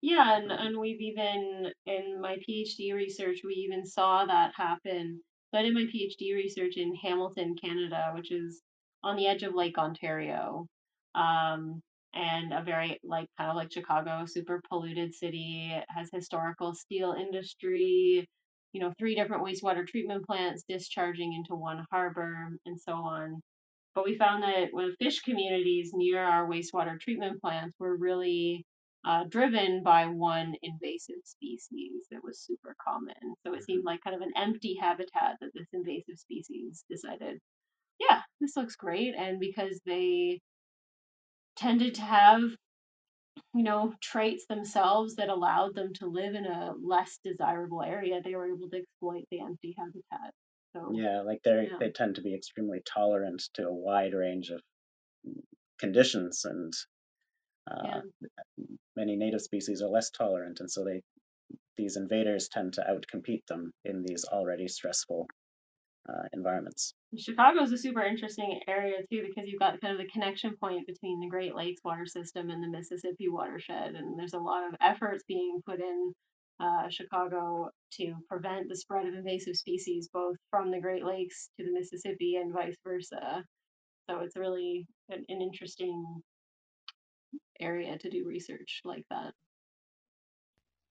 Yeah, 0.00 0.38
and, 0.38 0.50
and 0.50 0.78
we've 0.78 1.00
even, 1.00 1.72
in 1.86 2.20
my 2.20 2.36
PhD 2.48 2.94
research, 2.94 3.40
we 3.44 3.54
even 3.54 3.84
saw 3.84 4.24
that 4.24 4.52
happen. 4.56 5.20
So 5.50 5.58
I 5.58 5.62
did 5.62 5.74
my 5.74 5.86
PhD 5.92 6.34
research 6.34 6.74
in 6.76 6.94
Hamilton, 6.94 7.56
Canada, 7.62 8.12
which 8.14 8.30
is 8.30 8.62
on 9.02 9.16
the 9.16 9.26
edge 9.26 9.42
of 9.42 9.54
Lake 9.54 9.76
Ontario, 9.76 10.66
um, 11.14 11.80
and 12.14 12.52
a 12.52 12.62
very, 12.62 12.98
like, 13.04 13.26
kind 13.36 13.50
of 13.50 13.56
like 13.56 13.72
Chicago, 13.72 14.24
super 14.26 14.60
polluted 14.68 15.14
city. 15.14 15.72
It 15.74 15.84
has 15.88 16.08
historical 16.12 16.74
steel 16.74 17.14
industry, 17.18 18.24
you 18.72 18.80
know, 18.80 18.92
three 18.98 19.14
different 19.14 19.44
wastewater 19.44 19.86
treatment 19.86 20.24
plants 20.26 20.64
discharging 20.68 21.32
into 21.34 21.54
one 21.54 21.84
harbor, 21.90 22.50
and 22.66 22.80
so 22.80 22.92
on. 22.92 23.40
But 23.98 24.06
we 24.06 24.16
found 24.18 24.44
that 24.44 24.68
when 24.72 24.96
fish 25.00 25.22
communities 25.22 25.92
near 25.94 26.24
our 26.24 26.48
wastewater 26.48 27.00
treatment 27.00 27.42
plants 27.42 27.76
were 27.80 27.96
really 27.98 28.66
uh, 29.04 29.24
driven 29.28 29.82
by 29.84 30.06
one 30.06 30.54
invasive 30.62 31.22
species 31.24 32.06
that 32.12 32.24
was 32.24 32.40
super 32.40 32.76
common. 32.86 33.34
So 33.44 33.54
it 33.54 33.64
seemed 33.64 33.82
mhm, 33.82 33.86
like 33.86 34.02
kind 34.04 34.16
of 34.16 34.22
an 34.22 34.32
empty 34.36 34.76
habitat 34.80 35.38
that 35.40 35.50
this 35.54 35.68
invasive 35.74 36.18
species 36.18 36.84
decided, 36.90 37.40
yeah, 38.00 38.22
this 38.40 38.56
looks 38.56 38.76
great. 38.76 39.14
And 39.16 39.40
because 39.40 39.80
they 39.86 40.40
tended 41.56 41.96
to 41.96 42.02
have 42.02 42.42
you 43.54 43.64
know, 43.64 43.94
traits 44.02 44.46
themselves 44.46 45.16
that 45.16 45.28
allowed 45.30 45.74
them 45.74 45.92
to 45.94 46.06
live 46.06 46.34
in 46.34 46.46
a 46.46 46.74
less 46.82 47.18
desirable 47.24 47.82
area, 47.82 48.22
they 48.22 48.36
were 48.36 48.46
able 48.46 48.70
to 48.70 48.78
exploit 48.78 49.24
the 49.30 49.40
empty 49.40 49.74
habitat. 49.78 50.32
So 50.74 50.90
Yeah, 50.92 51.22
like 51.22 51.42
they 51.42 51.68
yeah, 51.70 51.78
they 51.80 51.90
tend 51.90 52.16
to 52.16 52.22
be 52.22 52.34
extremely 52.34 52.80
tolerant 52.84 53.42
to 53.54 53.66
a 53.68 53.72
wide 53.72 54.14
range 54.14 54.50
of 54.50 54.60
conditions, 55.78 56.44
and 56.44 56.72
yeah. 57.84 57.98
uh, 57.98 58.64
many 58.96 59.16
native 59.16 59.40
species 59.40 59.82
are 59.82 59.88
less 59.88 60.10
tolerant, 60.10 60.60
and 60.60 60.70
so 60.70 60.84
they 60.84 61.02
these 61.76 61.96
invaders 61.96 62.48
tend 62.48 62.74
to 62.74 62.82
outcompete 62.82 63.46
them 63.46 63.72
in 63.84 64.02
these 64.02 64.24
already 64.24 64.68
stressful 64.68 65.26
uh, 66.08 66.24
environments. 66.32 66.94
Chicago 67.16 67.62
is 67.62 67.72
a 67.72 67.78
super 67.78 68.02
interesting 68.02 68.60
area 68.68 68.98
too 69.10 69.24
because 69.26 69.48
you've 69.48 69.60
got 69.60 69.80
kind 69.80 69.92
of 69.92 69.98
the 69.98 70.12
connection 70.12 70.56
point 70.60 70.86
between 70.86 71.20
the 71.20 71.28
Great 71.28 71.54
Lakes 71.54 71.80
water 71.84 72.06
system 72.06 72.50
and 72.50 72.62
the 72.62 72.68
Mississippi 72.68 73.28
watershed, 73.28 73.94
and 73.94 74.18
there's 74.18 74.34
a 74.34 74.38
lot 74.38 74.68
of 74.68 74.74
efforts 74.80 75.24
being 75.26 75.60
put 75.64 75.80
in 75.80 76.12
uh, 76.60 76.88
Chicago 76.88 77.70
to 77.92 78.14
prevent 78.28 78.68
the 78.68 78.76
spread 78.76 79.06
of 79.06 79.14
invasive 79.14 79.56
species 79.56 80.08
both 80.12 80.36
from 80.50 80.70
the 80.70 80.80
Great 80.80 81.04
Lakes 81.04 81.50
to 81.58 81.64
the 81.64 81.72
Mississippi 81.72 82.36
and 82.36 82.52
vice 82.52 82.76
versa. 82.84 83.44
So 84.08 84.20
it's 84.20 84.36
really 84.36 84.86
an, 85.10 85.24
an 85.28 85.40
interesting 85.42 86.22
area 87.60 87.96
to 87.98 88.10
do 88.10 88.24
research 88.26 88.80
like 88.84 89.04
that. 89.10 89.32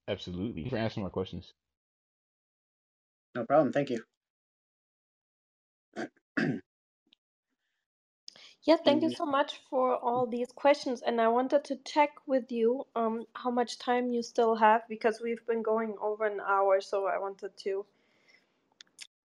Absolutely. 0.07 0.53
Thank 0.53 0.65
you 0.65 0.69
for 0.71 0.77
answering 0.77 1.03
my 1.03 1.09
questions. 1.09 1.53
No 3.35 3.45
problem. 3.45 3.73
Thank 3.73 3.89
you. 3.89 4.03
Yeah, 8.67 8.77
thank 8.77 9.03
you 9.03 9.11
so 9.11 9.25
much 9.27 9.61
for 9.71 9.97
all 9.97 10.27
these 10.27 10.53
questions. 10.53 11.03
And 11.03 11.21
I 11.21 11.29
wanted 11.29 11.65
to 11.65 11.77
check 11.85 12.11
with 12.27 12.51
you 12.53 12.87
um, 12.95 13.25
how 13.35 13.51
much 13.51 13.79
time 13.79 14.13
you 14.13 14.23
still 14.23 14.55
have 14.57 14.83
because 14.89 15.21
we've 15.21 15.45
been 15.47 15.63
going 15.63 15.95
over 16.01 16.27
an 16.27 16.41
hour. 16.41 16.81
So 16.81 17.07
I 17.07 17.19
wanted 17.19 17.57
to, 17.65 17.85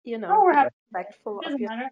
you 0.05 0.17
Oh, 0.29 0.41
know, 0.41 0.43
we're 0.45 0.53
happy. 0.55 0.71
respectful 0.93 1.39
It 1.41 1.45
of 1.45 1.45
doesn't 1.45 1.61
your. 1.61 1.69
matter. 1.69 1.89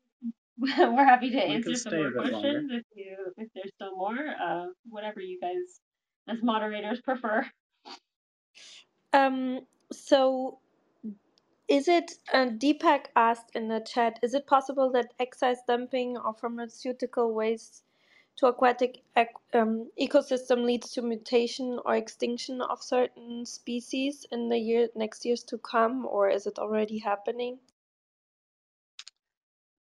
We're 0.60 1.06
happy 1.06 1.32
to 1.32 1.44
we 1.48 1.56
answer 1.56 1.76
some 1.76 1.95
more 1.95 2.11
bit 2.11 2.32
longer. 2.32 2.60
questions 2.60 2.72
if 2.74 2.84
you 2.95 3.18
if 3.38 3.49
there's 3.56 3.72
still 3.76 3.95
more. 3.98 4.18
Uh, 4.18 4.68
whatever 4.90 5.22
you 5.22 5.40
guys 5.41 5.82
as 6.30 6.44
moderators 6.44 7.02
prefer. 7.02 7.45
Um, 9.14 9.61
so 9.91 10.60
is 11.68 11.88
it, 11.88 12.11
uh, 12.34 12.48
Deepak 12.48 13.07
asked 13.15 13.56
in 13.56 13.68
the 13.68 13.80
chat, 13.80 14.19
is 14.22 14.34
it 14.34 14.48
possible 14.48 14.91
that 14.91 15.14
excise 15.19 15.60
dumping 15.68 16.18
of 16.18 16.40
pharmaceutical 16.40 17.34
waste 17.34 17.84
to 18.35 18.48
aquatic 18.48 19.03
ec 19.15 19.30
um, 19.53 19.91
ecosystem 19.99 20.65
leads 20.65 20.91
to 20.91 21.02
mutation 21.02 21.80
or 21.85 21.95
extinction 21.95 22.61
of 22.61 22.81
certain 22.81 23.45
species 23.45 24.26
in 24.31 24.49
the 24.49 24.57
year 24.57 24.88
next 24.95 25.23
years 25.23 25.44
to 25.44 25.57
come, 25.57 26.06
or 26.06 26.30
is 26.30 26.48
it 26.48 26.57
already 26.57 26.98
happening? 26.98 27.60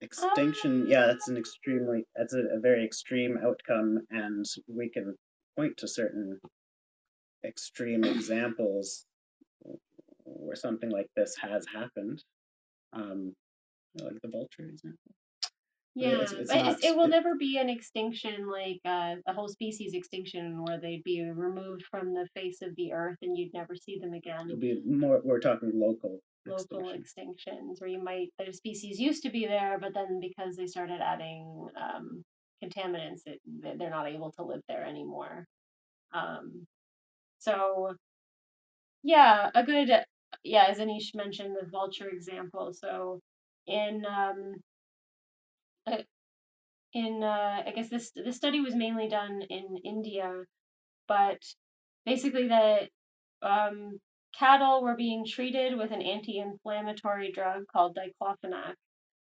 extinction, 0.01 0.87
yeah, 0.89 1.07
that's 1.07 1.29
an 1.29 1.37
extremely 1.37 2.05
that's 2.17 2.35
a, 2.35 2.57
a 2.57 2.61
very 2.61 2.85
extreme 2.85 3.39
outcome, 3.45 4.01
and 4.11 4.45
we 4.67 4.89
can 4.89 5.15
point 5.57 5.77
to 5.79 5.89
certain 5.89 6.41
extreme 7.45 8.05
examples 8.05 9.05
where 10.41 10.57
something 10.57 10.91
like 10.91 11.07
this 11.17 11.37
has 11.41 11.67
happened. 11.73 12.23
Um, 12.93 13.35
like 14.01 14.21
the 14.23 14.29
vulture 14.29 14.69
example. 14.69 14.99
Yeah, 15.97 16.21
it's 16.23 16.33
it's 16.33 16.53
but 16.53 16.59
it's, 16.67 16.83
not 16.83 16.85
it 16.85 16.97
will 16.97 17.07
it, 17.07 17.11
never 17.11 17.35
be 17.37 17.59
an 17.59 17.69
extinction 17.69 18.49
like 18.49 18.81
uh, 18.85 19.17
a 19.27 19.33
whole 19.33 19.49
species 19.49 19.93
extinction 19.95 20.63
where 20.65 20.79
they'd 20.81 21.03
be 21.03 21.29
removed 21.29 21.85
from 21.91 22.15
the 22.15 22.29
face 22.35 22.63
of 22.63 22.71
the 22.77 22.93
earth 22.93 23.17
and 23.23 23.37
you'd 23.37 23.53
never 23.53 23.75
see 23.75 23.99
them 23.99 24.13
again. 24.15 24.47
it'll 24.49 24.57
be 24.61 24.81
more. 24.87 25.21
We're 25.25 25.41
talking 25.41 25.73
local 25.75 26.21
Local 26.47 26.89
extinction. 26.91 27.35
extinctions 27.53 27.81
where 27.81 27.91
you 27.91 28.03
might 28.03 28.29
their 28.39 28.53
species 28.53 28.99
used 28.99 29.25
to 29.25 29.31
be 29.31 29.47
there, 29.47 29.79
but 29.81 29.93
then 29.93 30.21
because 30.21 30.57
they 30.57 30.67
started 30.67 31.01
adding 31.03 31.67
um, 31.77 32.23
contaminants, 32.65 33.21
it, 33.27 33.41
they- 33.61 33.75
they're 33.77 33.91
not 33.91 34.09
able 34.09 34.31
to 34.33 34.45
live 34.45 34.63
there 34.69 34.85
anymore. 34.85 35.45
Um, 36.13 36.67
so 37.41 37.95
yeah, 39.03 39.51
a 39.55 39.65
good 39.65 39.91
yeah, 40.45 40.67
as 40.69 40.79
Aneesh 40.79 41.15
mentioned, 41.15 41.57
the 41.61 41.69
vulture 41.69 42.09
example. 42.09 42.73
So 42.73 43.21
in 43.67 44.05
um, 44.07 44.55
uh, 45.87 46.03
in 46.93 47.23
uh, 47.23 47.63
I 47.67 47.73
guess 47.75 47.89
this 47.89 48.11
this 48.15 48.37
study 48.37 48.61
was 48.61 48.75
mainly 48.75 49.09
done 49.09 49.43
in 49.49 49.77
India, 49.85 50.45
but 51.09 51.39
basically 52.07 52.49
the 52.49 52.89
um, 53.43 53.99
cattle 54.39 54.83
were 54.83 54.97
being 54.97 55.25
treated 55.27 55.77
with 55.77 55.93
an 55.93 56.03
anti-inflammatory 56.03 57.33
drug 57.33 57.65
called 57.73 57.97
diclofenac, 57.97 58.75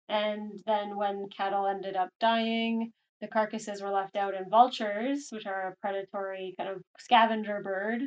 and 0.09 0.53
then 0.67 0.97
when 0.97 1.27
cattle 1.37 1.67
ended 1.67 1.97
up 1.97 2.11
dying, 2.21 2.93
the 3.21 3.29
carcasses 3.29 3.83
were 3.83 3.91
left 3.91 4.17
out, 4.17 4.35
and 4.35 4.51
vultures, 4.51 5.29
which 5.31 5.47
are 5.47 5.69
a 5.69 5.77
predatory 5.81 6.55
kind 6.59 6.71
of 6.71 6.83
scavenger 6.99 7.61
bird, 7.63 8.03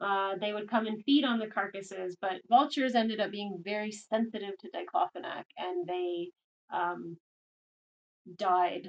uh, 0.00 0.36
they 0.40 0.52
would 0.52 0.68
come 0.68 0.86
and 0.86 1.02
feed 1.04 1.24
on 1.24 1.38
the 1.38 1.46
carcasses. 1.46 2.16
But 2.20 2.40
vultures 2.48 2.94
ended 2.94 3.20
up 3.20 3.30
being 3.30 3.60
very 3.64 3.92
sensitive 3.92 4.56
to 4.58 4.70
diclofenac, 4.70 5.44
and 5.58 5.86
they 5.86 6.30
um, 6.72 7.16
died 8.36 8.88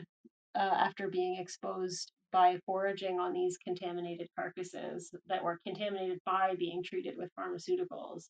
uh, 0.55 0.59
after 0.59 1.09
being 1.09 1.37
exposed 1.39 2.11
by 2.31 2.57
foraging 2.65 3.19
on 3.19 3.33
these 3.33 3.57
contaminated 3.57 4.27
carcasses 4.37 5.11
that 5.27 5.43
were 5.43 5.59
contaminated 5.65 6.19
by 6.25 6.55
being 6.57 6.83
treated 6.83 7.15
with 7.17 7.31
pharmaceuticals. 7.39 8.25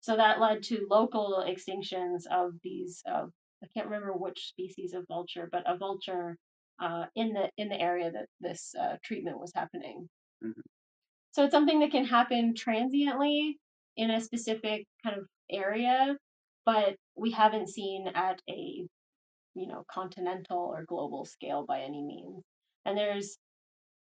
So 0.00 0.16
that 0.16 0.40
led 0.40 0.62
to 0.64 0.86
local 0.90 1.44
extinctions 1.48 2.26
of 2.30 2.52
these. 2.62 3.02
Uh, 3.08 3.26
I 3.62 3.66
can't 3.74 3.88
remember 3.88 4.12
which 4.14 4.48
species 4.48 4.94
of 4.94 5.06
vulture, 5.08 5.48
but 5.50 5.64
a 5.66 5.76
vulture 5.78 6.36
uh, 6.80 7.06
in 7.16 7.32
the 7.32 7.50
in 7.56 7.68
the 7.68 7.80
area 7.80 8.10
that 8.12 8.26
this 8.40 8.74
uh, 8.80 8.96
treatment 9.04 9.40
was 9.40 9.52
happening. 9.54 10.08
Mhm. 10.44 10.62
So 11.34 11.42
it's 11.42 11.52
something 11.52 11.80
that 11.80 11.90
can 11.90 12.04
happen 12.04 12.54
transiently 12.54 13.58
in 13.96 14.10
a 14.10 14.20
specific 14.20 14.86
kind 15.02 15.18
of 15.18 15.26
area, 15.50 16.16
but 16.64 16.94
we 17.16 17.32
haven't 17.32 17.70
seen 17.70 18.06
at 18.14 18.40
a 18.48 18.86
you 19.56 19.66
know 19.66 19.84
continental 19.90 20.58
or 20.58 20.84
global 20.84 21.24
scale 21.24 21.64
by 21.66 21.80
any 21.80 22.04
means. 22.04 22.44
And 22.84 22.96
there's 22.96 23.36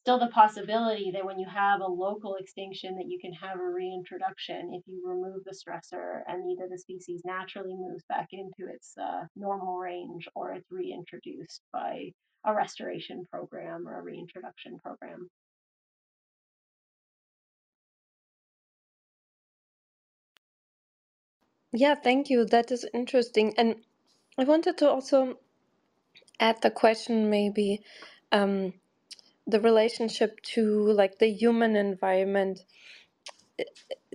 still 0.04 0.20
the 0.20 0.28
possibility 0.28 1.10
that 1.12 1.26
when 1.26 1.40
you 1.40 1.48
have 1.48 1.82
a 1.82 1.88
local 1.88 2.36
extinction 2.36 2.96
that 2.98 3.08
you 3.08 3.18
can 3.20 3.34
have 3.34 3.60
a 3.60 3.68
reintroduction 3.68 4.72
if 4.74 4.84
you 4.86 5.02
remove 5.04 5.44
the 5.44 5.58
stressor 5.58 6.22
and 6.28 6.52
either 6.52 6.68
the 6.70 6.78
species 6.78 7.24
naturally 7.26 7.74
moves 7.76 8.04
back 8.08 8.28
into 8.32 8.72
its 8.72 8.94
uh, 9.02 9.26
normal 9.36 9.78
range 9.78 10.28
or 10.36 10.54
it's 10.54 10.70
reintroduced 10.70 11.62
by 11.74 12.12
a 12.46 12.54
restoration 12.54 13.26
program 13.32 13.88
or 13.88 14.00
a 14.00 14.04
reintroduction 14.04 14.78
program. 14.78 15.28
Yeah, 21.74 21.96
thank 21.96 22.30
you. 22.30 22.46
That 22.46 22.72
is 22.72 22.86
interesting. 22.94 23.54
And 23.58 23.78
I 24.38 24.44
wanted 24.46 24.78
to 24.80 24.90
also 24.90 25.40
add 26.40 26.62
the 26.62 26.72
question 26.72 27.30
maybe 27.30 27.82
um, 28.32 28.74
the 29.48 29.62
relationship 29.62 30.42
to 30.56 30.92
like 30.94 31.20
the 31.20 31.32
human 31.32 31.76
environment. 31.76 32.62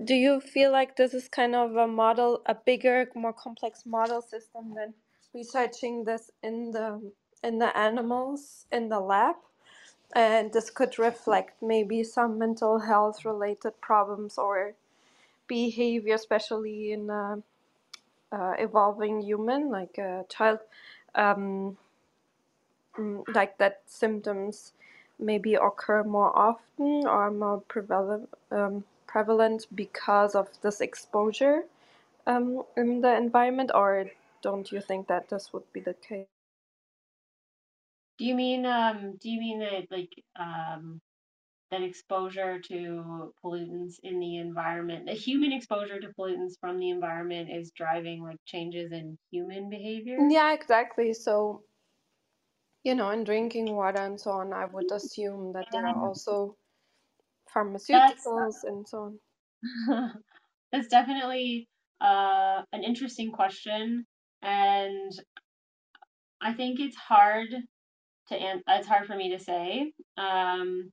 Do 0.04 0.14
you 0.14 0.40
feel 0.40 0.72
like 0.72 0.96
this 0.96 1.14
is 1.14 1.28
kind 1.28 1.54
of 1.54 1.76
a 1.76 1.86
model, 1.88 2.42
a 2.46 2.54
bigger, 2.54 3.08
more 3.14 3.32
complex 3.34 3.84
model 3.86 4.22
system 4.22 4.74
than 4.74 4.94
researching 5.34 6.04
this 6.04 6.30
in 6.42 6.72
the 6.72 7.12
in 7.44 7.58
the 7.58 7.76
animals 7.76 8.66
in 8.72 8.88
the 8.90 9.00
lab? 9.00 9.36
And 10.14 10.52
this 10.52 10.70
could 10.70 10.98
reflect 10.98 11.62
maybe 11.62 12.04
some 12.04 12.38
mental 12.38 12.80
health 12.80 13.24
related 13.24 13.80
problems 13.80 14.38
or 14.38 14.74
behavior, 15.52 16.14
especially 16.14 16.92
in 16.92 17.10
a, 17.10 17.42
uh, 18.32 18.54
evolving 18.58 19.20
human, 19.20 19.70
like 19.70 19.98
a 19.98 20.24
child, 20.28 20.60
um, 21.14 21.76
mm, 22.98 23.22
like 23.34 23.58
that 23.58 23.82
symptoms 23.86 24.72
maybe 25.18 25.54
occur 25.54 26.02
more 26.02 26.32
often 26.36 27.06
or 27.06 27.30
more 27.30 27.60
prevalent, 27.74 28.28
um, 28.50 28.84
prevalent 29.06 29.66
because 29.74 30.34
of 30.34 30.48
this 30.62 30.80
exposure 30.80 31.58
um, 32.26 32.62
in 32.76 33.00
the 33.02 33.14
environment, 33.16 33.70
or 33.74 34.10
don't 34.42 34.72
you 34.72 34.80
think 34.80 35.06
that 35.08 35.28
this 35.28 35.52
would 35.52 35.68
be 35.72 35.80
the 35.80 35.94
case? 35.94 36.26
Do 38.18 38.24
you 38.24 38.34
mean 38.34 38.66
um 38.66 39.16
do 39.20 39.28
you 39.30 39.40
mean 39.40 39.58
that 39.60 39.90
like 39.90 40.14
um 40.38 41.00
that 41.72 41.82
exposure 41.82 42.60
to 42.60 43.32
pollutants 43.42 43.94
in 44.02 44.20
the 44.20 44.36
environment, 44.36 45.06
the 45.06 45.12
human 45.12 45.52
exposure 45.52 45.98
to 45.98 46.08
pollutants 46.18 46.60
from 46.60 46.78
the 46.78 46.90
environment 46.90 47.50
is 47.50 47.72
driving 47.72 48.22
like 48.22 48.36
changes 48.44 48.92
in 48.92 49.18
human 49.30 49.70
behavior? 49.70 50.18
Yeah, 50.28 50.52
exactly. 50.52 51.14
So, 51.14 51.64
you 52.84 52.94
know, 52.94 53.10
in 53.10 53.24
drinking 53.24 53.74
water 53.74 54.00
and 54.02 54.20
so 54.20 54.32
on, 54.32 54.52
I 54.52 54.66
would 54.66 54.92
assume 54.92 55.54
that 55.54 55.66
there 55.72 55.86
are 55.86 55.96
also 55.96 56.56
pharmaceuticals 57.54 58.64
and 58.64 58.86
so 58.86 59.18
on? 59.88 60.12
that's 60.72 60.88
definitely 60.88 61.68
uh, 62.02 62.62
an 62.72 62.84
interesting 62.84 63.32
question, 63.32 64.04
and 64.42 65.12
I 66.42 66.52
think 66.52 66.80
it's 66.80 66.96
hard 66.96 67.48
to 68.28 68.36
an- 68.36 68.62
it's 68.68 68.88
hard 68.88 69.06
for 69.06 69.16
me 69.16 69.30
to 69.30 69.38
say. 69.38 69.92
Um, 70.18 70.92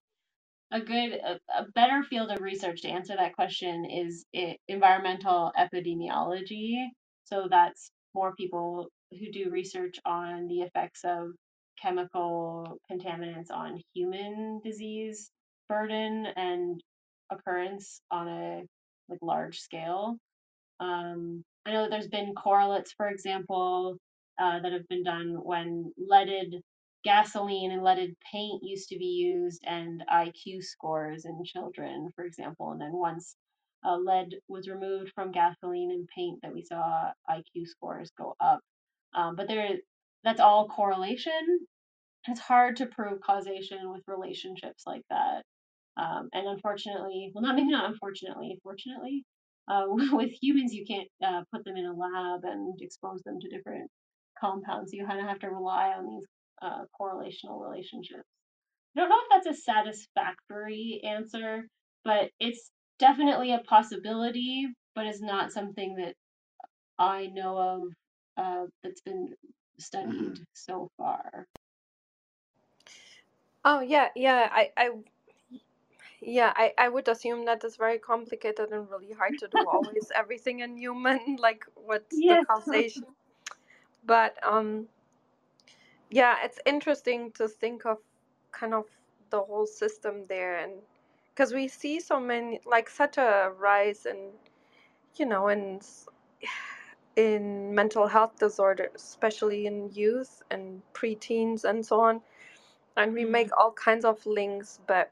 a 0.72 0.82
good, 0.82 1.14
a, 1.14 1.40
a 1.58 1.66
better 1.76 2.04
field 2.04 2.32
of 2.32 2.42
research 2.42 2.82
to 2.82 2.90
answer 2.90 3.16
that 3.16 3.36
question 3.36 3.86
is 3.86 4.26
environmental 4.68 5.52
epidemiology. 5.58 6.86
So 7.26 7.48
that's 7.50 7.92
more 8.14 8.36
people 8.36 8.90
who 9.12 9.32
do 9.32 9.50
research 9.50 9.96
on 10.06 10.48
the 10.48 10.62
effects 10.62 11.02
of 11.04 11.30
chemical 11.82 12.80
contaminants 12.92 13.52
on 13.52 13.82
human 13.94 14.62
disease 14.64 15.32
burden 15.70 16.28
and 16.36 16.82
occurrence 17.32 18.02
on 18.12 18.28
a 18.28 18.62
like 19.10 19.20
large 19.22 19.60
scale. 19.60 20.18
Um, 20.80 21.44
I 21.66 21.74
know 21.74 21.84
that 21.84 21.92
there's 21.92 22.08
been 22.08 22.34
correlates, 22.36 22.94
for 22.98 23.08
example, 23.10 23.98
uh, 24.42 24.60
that 24.62 24.72
have 24.72 24.88
been 24.88 25.04
done 25.04 25.38
when 25.44 25.92
leaded 25.98 26.62
gasoline 27.04 27.72
and 27.72 27.84
leaded 27.84 28.16
paint 28.32 28.62
used 28.64 28.90
to 28.90 28.98
be 28.98 29.06
used, 29.06 29.64
and 29.66 30.04
IQ 30.12 30.64
scores 30.64 31.26
in 31.26 31.44
children, 31.46 32.10
for 32.16 32.26
example. 32.26 32.72
And 32.72 32.82
then 32.82 32.92
once 32.94 33.36
uh, 33.86 33.98
lead 33.98 34.36
was 34.48 34.68
removed 34.68 35.12
from 35.16 35.32
gasoline 35.32 35.92
and 35.92 36.08
paint, 36.16 36.40
that 36.42 36.54
we 36.54 36.64
saw 36.64 37.12
IQ 37.30 37.68
scores 37.68 38.12
go 38.18 38.36
up. 38.40 38.60
Um, 39.14 39.36
but 39.36 39.48
there, 39.48 39.70
that's 40.24 40.42
all 40.42 40.68
correlation. 40.68 41.60
It's 42.28 42.40
hard 42.40 42.78
to 42.78 42.86
prove 42.86 43.22
causation 43.22 43.92
with 43.92 44.02
relationships 44.08 44.84
like 44.86 45.04
that. 45.10 45.44
Um, 45.98 46.30
and 46.34 46.48
unfortunately, 46.48 47.32
well, 47.34 47.42
not 47.42 47.56
maybe 47.56 47.70
not 47.72 47.90
unfortunately, 47.90 48.60
fortunately, 48.64 49.24
uh, 49.70 49.84
with 49.88 50.32
humans, 50.42 50.74
you 50.74 50.86
can't 50.86 51.08
uh, 51.26 51.44
put 51.54 51.64
them 51.64 51.78
in 51.78 51.86
a 51.86 51.94
lab 51.94 52.42
and 52.44 52.80
expose 52.82 53.22
them 53.24 53.40
to 53.40 53.50
different 53.50 53.90
compounds. 54.40 54.94
You 54.94 55.06
kind 55.06 55.20
of 55.20 55.28
have 55.28 55.40
to 55.40 55.50
rely 55.50 55.94
on 55.98 56.06
these 56.06 56.26
uh, 56.62 56.84
correlational 57.00 57.62
relationships. 57.62 58.24
I 58.96 59.02
don't 59.02 59.10
know 59.10 59.16
if 59.30 59.44
that's 59.46 59.60
a 59.60 59.62
satisfactory 59.62 61.02
answer, 61.04 61.68
but 62.04 62.32
it's 62.40 62.72
definitely 62.98 63.54
a 63.54 63.60
possibility, 63.60 64.68
but 64.96 65.06
it's 65.06 65.22
not 65.22 65.52
something 65.52 65.96
that 65.96 66.16
I 66.98 67.28
know 67.28 67.58
of 67.58 67.82
uh, 68.38 68.66
that's 68.84 69.02
been 69.02 69.34
studied 69.80 70.10
mm-hmm. 70.10 70.44
so 70.54 70.90
far. 70.98 71.46
Oh 73.64 73.82
yeah, 73.82 74.10
yeah. 74.16 74.50
I, 74.52 74.72
I 74.78 74.90
yeah, 76.22 76.52
I, 76.56 76.74
I 76.78 76.90
would 76.90 77.08
assume 77.08 77.46
that 77.46 77.62
that 77.62 77.68
is 77.68 77.78
very 77.78 77.98
complicated 77.98 78.72
and 78.72 78.90
really 78.90 79.14
hard 79.14 79.38
to 79.40 79.48
do 79.48 79.66
always 79.68 80.12
everything 80.16 80.60
in 80.60 80.78
human, 80.78 81.38
like 81.40 81.66
what's 81.76 82.16
yes. 82.18 82.42
the 82.42 82.46
causation. 82.46 83.06
But 84.06 84.36
um 84.44 84.88
yeah, 86.10 86.38
it's 86.44 86.60
interesting 86.66 87.32
to 87.34 87.48
think 87.48 87.86
of 87.86 87.98
kind 88.52 88.74
of 88.74 88.86
the 89.30 89.40
whole 89.40 89.68
system 89.68 90.26
there 90.28 90.58
and 90.58 90.74
because 91.30 91.54
we 91.54 91.68
see 91.68 92.00
so 92.00 92.20
many 92.20 92.60
like 92.66 92.90
such 92.90 93.18
a 93.18 93.52
rise 93.58 94.06
in 94.06 94.30
you 95.16 95.26
know 95.26 95.48
in 95.50 95.80
in 97.16 97.74
mental 97.74 98.08
health 98.08 98.38
disorders 98.40 98.90
especially 98.96 99.68
in 99.68 99.90
youth 99.94 100.42
and 100.52 100.82
preteens 100.94 101.64
and 101.64 101.86
so 101.86 102.00
on 102.00 102.22
and 102.98 103.14
we 103.14 103.24
make 103.24 103.48
mm-hmm. 103.48 103.62
all 103.62 103.72
kinds 103.72 104.04
of 104.04 104.26
links 104.26 104.80
but 104.88 105.12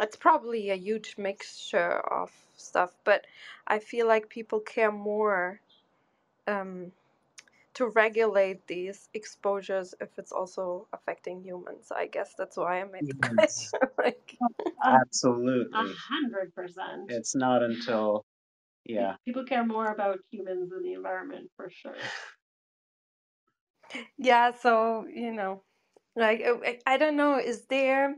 it's 0.00 0.16
probably 0.16 0.70
a 0.70 0.76
huge 0.76 1.16
mixture 1.18 2.00
of 2.10 2.30
stuff 2.56 2.92
but 3.04 3.26
i 3.66 3.78
feel 3.78 4.06
like 4.06 4.28
people 4.28 4.60
care 4.60 4.92
more 4.92 5.60
um, 6.46 6.90
to 7.74 7.88
regulate 7.88 8.66
these 8.66 9.08
exposures 9.14 9.94
if 10.00 10.18
it's 10.18 10.32
also 10.32 10.86
affecting 10.92 11.42
humans. 11.42 11.90
I 11.94 12.06
guess 12.06 12.34
that's 12.36 12.56
why 12.56 12.80
I 12.80 12.84
made 12.84 13.06
the 13.06 13.14
yes. 13.22 13.70
question. 13.70 13.80
like, 13.98 14.36
Absolutely. 14.84 15.72
A 15.72 15.94
hundred 15.94 16.54
percent. 16.54 17.10
It's 17.10 17.34
not 17.34 17.62
until 17.62 18.24
yeah. 18.84 19.14
People 19.24 19.44
care 19.44 19.64
more 19.64 19.86
about 19.86 20.18
humans 20.30 20.70
than 20.70 20.82
the 20.82 20.94
environment 20.94 21.50
for 21.56 21.70
sure. 21.70 21.94
Yeah, 24.16 24.52
so 24.58 25.06
you 25.12 25.32
know, 25.32 25.64
like 26.16 26.42
I 26.86 26.96
don't 26.96 27.16
know, 27.16 27.38
is 27.38 27.66
there 27.66 28.14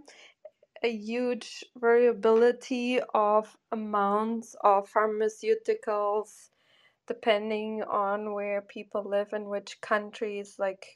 a 0.85 0.89
huge 0.93 1.64
variability 1.76 3.01
of 3.12 3.56
amounts 3.72 4.55
of 4.62 4.89
pharmaceuticals 4.93 6.51
depending 7.06 7.82
on 7.82 8.32
where 8.32 8.62
people 8.62 9.05
live 9.09 9.32
in 9.32 9.48
which 9.48 9.81
countries 9.81 10.56
like 10.59 10.86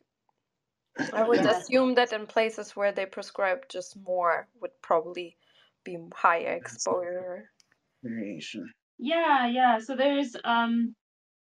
i 1.12 1.26
would 1.26 1.40
assume 1.40 1.94
that 1.94 2.12
in 2.12 2.26
places 2.26 2.74
where 2.74 2.92
they 2.92 3.06
prescribe 3.06 3.60
just 3.68 3.96
more 4.04 4.48
would 4.60 4.70
probably 4.82 5.36
be 5.84 5.96
higher 6.14 6.52
exposure. 6.52 7.50
variation. 8.02 8.68
Yeah 8.98 9.46
yeah 9.46 9.78
so 9.78 9.96
there's 9.96 10.34
um 10.44 10.94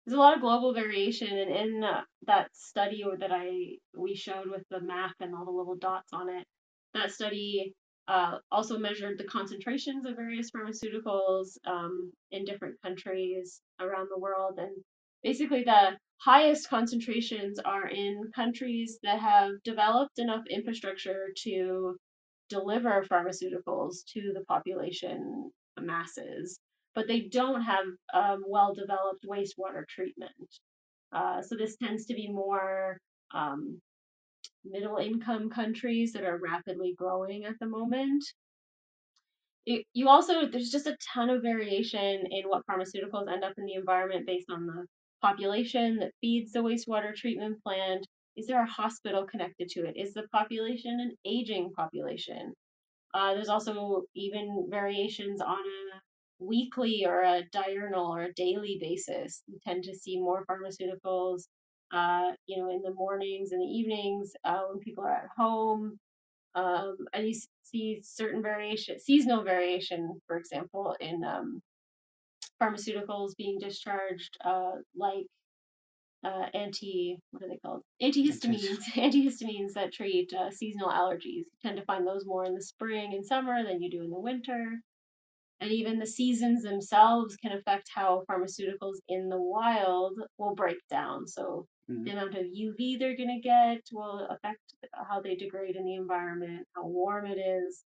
there's 0.06 0.16
a 0.16 0.20
lot 0.20 0.34
of 0.34 0.40
global 0.40 0.72
variation 0.72 1.28
and 1.28 1.50
in 1.50 1.84
uh, 1.84 2.02
that 2.26 2.48
study 2.54 3.04
that 3.20 3.32
i 3.32 3.50
we 3.96 4.14
showed 4.14 4.48
with 4.50 4.62
the 4.70 4.80
map 4.80 5.14
and 5.20 5.34
all 5.34 5.44
the 5.44 5.50
little 5.50 5.76
dots 5.76 6.12
on 6.12 6.28
it 6.28 6.46
that 6.94 7.10
study 7.10 7.74
uh, 8.08 8.38
also 8.50 8.78
measured 8.78 9.18
the 9.18 9.24
concentrations 9.24 10.06
of 10.06 10.16
various 10.16 10.50
pharmaceuticals 10.50 11.58
um, 11.66 12.10
in 12.30 12.44
different 12.44 12.80
countries 12.82 13.60
around 13.80 14.08
the 14.10 14.18
world. 14.18 14.58
And 14.58 14.74
basically, 15.22 15.62
the 15.64 15.98
highest 16.20 16.68
concentrations 16.70 17.58
are 17.58 17.86
in 17.86 18.30
countries 18.34 18.98
that 19.02 19.20
have 19.20 19.50
developed 19.62 20.18
enough 20.18 20.42
infrastructure 20.50 21.26
to 21.44 21.96
deliver 22.48 23.04
pharmaceuticals 23.04 23.98
to 24.14 24.32
the 24.34 24.44
population 24.48 25.50
masses, 25.78 26.58
but 26.94 27.06
they 27.06 27.20
don't 27.20 27.62
have 27.62 27.84
um, 28.14 28.42
well 28.48 28.74
developed 28.74 29.26
wastewater 29.28 29.86
treatment. 29.86 30.32
Uh, 31.12 31.42
so 31.42 31.56
this 31.56 31.76
tends 31.76 32.06
to 32.06 32.14
be 32.14 32.28
more 32.28 32.98
um, 33.34 33.80
middle 34.64 34.96
income 34.98 35.50
countries 35.50 36.12
that 36.12 36.24
are 36.24 36.38
rapidly 36.38 36.94
growing 36.96 37.44
at 37.44 37.58
the 37.60 37.66
moment. 37.66 38.24
It, 39.66 39.84
you 39.92 40.08
also, 40.08 40.46
there's 40.46 40.70
just 40.70 40.86
a 40.86 40.96
ton 41.14 41.30
of 41.30 41.42
variation 41.42 42.24
in 42.30 42.44
what 42.46 42.62
pharmaceuticals 42.66 43.30
end 43.30 43.44
up 43.44 43.52
in 43.58 43.66
the 43.66 43.74
environment 43.74 44.26
based 44.26 44.50
on 44.50 44.66
the 44.66 44.86
population 45.20 45.96
that 45.98 46.12
feeds 46.20 46.52
the 46.52 46.60
wastewater 46.60 47.14
treatment 47.14 47.62
plant. 47.62 48.06
Is 48.36 48.46
there 48.46 48.62
a 48.62 48.70
hospital 48.70 49.26
connected 49.26 49.68
to 49.70 49.84
it? 49.84 49.94
Is 49.96 50.14
the 50.14 50.28
population 50.32 51.00
an 51.00 51.16
aging 51.26 51.72
population? 51.76 52.54
Uh, 53.12 53.34
there's 53.34 53.48
also 53.48 54.02
even 54.14 54.68
variations 54.70 55.40
on 55.40 55.58
a 55.58 56.00
weekly 56.38 57.04
or 57.04 57.22
a 57.22 57.42
diurnal 57.52 58.06
or 58.06 58.22
a 58.22 58.34
daily 58.34 58.78
basis. 58.80 59.42
You 59.46 59.58
tend 59.66 59.84
to 59.84 59.94
see 59.94 60.18
more 60.18 60.44
pharmaceuticals 60.46 61.42
uh, 61.92 62.32
you 62.46 62.58
know, 62.58 62.70
in 62.70 62.82
the 62.82 62.94
mornings 62.94 63.52
and 63.52 63.60
the 63.60 63.66
evenings 63.66 64.32
uh, 64.44 64.62
when 64.68 64.78
people 64.80 65.04
are 65.04 65.14
at 65.14 65.28
home. 65.36 65.98
Um, 66.54 66.96
and 67.12 67.28
you 67.28 67.34
see 67.62 68.00
certain 68.02 68.42
variation, 68.42 68.98
seasonal 68.98 69.44
variation, 69.44 70.20
for 70.26 70.36
example, 70.36 70.96
in 71.00 71.22
um, 71.24 71.62
pharmaceuticals 72.60 73.36
being 73.36 73.58
discharged, 73.58 74.36
uh, 74.44 74.72
like 74.96 75.26
uh, 76.24 76.46
anti, 76.54 77.16
what 77.30 77.42
are 77.44 77.48
they 77.48 77.58
called? 77.58 77.82
Antihistamines, 78.02 78.82
antihistamines 78.94 79.72
that 79.74 79.92
treat 79.92 80.32
uh, 80.32 80.50
seasonal 80.50 80.88
allergies. 80.88 81.44
You 81.46 81.58
tend 81.62 81.76
to 81.76 81.84
find 81.84 82.06
those 82.06 82.26
more 82.26 82.44
in 82.44 82.54
the 82.54 82.62
spring 82.62 83.14
and 83.14 83.24
summer 83.24 83.62
than 83.64 83.82
you 83.82 83.90
do 83.90 84.02
in 84.02 84.10
the 84.10 84.18
winter. 84.18 84.80
And 85.60 85.72
even 85.72 85.98
the 85.98 86.06
seasons 86.06 86.62
themselves 86.62 87.36
can 87.36 87.52
affect 87.52 87.90
how 87.92 88.24
pharmaceuticals 88.30 88.96
in 89.08 89.28
the 89.28 89.40
wild 89.40 90.18
will 90.38 90.54
break 90.54 90.78
down. 90.88 91.26
So 91.26 91.66
Mm-hmm. 91.90 92.04
The 92.04 92.10
amount 92.10 92.34
of 92.34 92.44
UV 92.44 92.98
they're 92.98 93.16
going 93.16 93.40
to 93.40 93.48
get 93.48 93.80
will 93.92 94.26
affect 94.30 94.60
how 95.08 95.20
they 95.20 95.34
degrade 95.36 95.76
in 95.76 95.84
the 95.84 95.94
environment, 95.94 96.66
how 96.76 96.86
warm 96.86 97.26
it 97.26 97.38
is. 97.38 97.82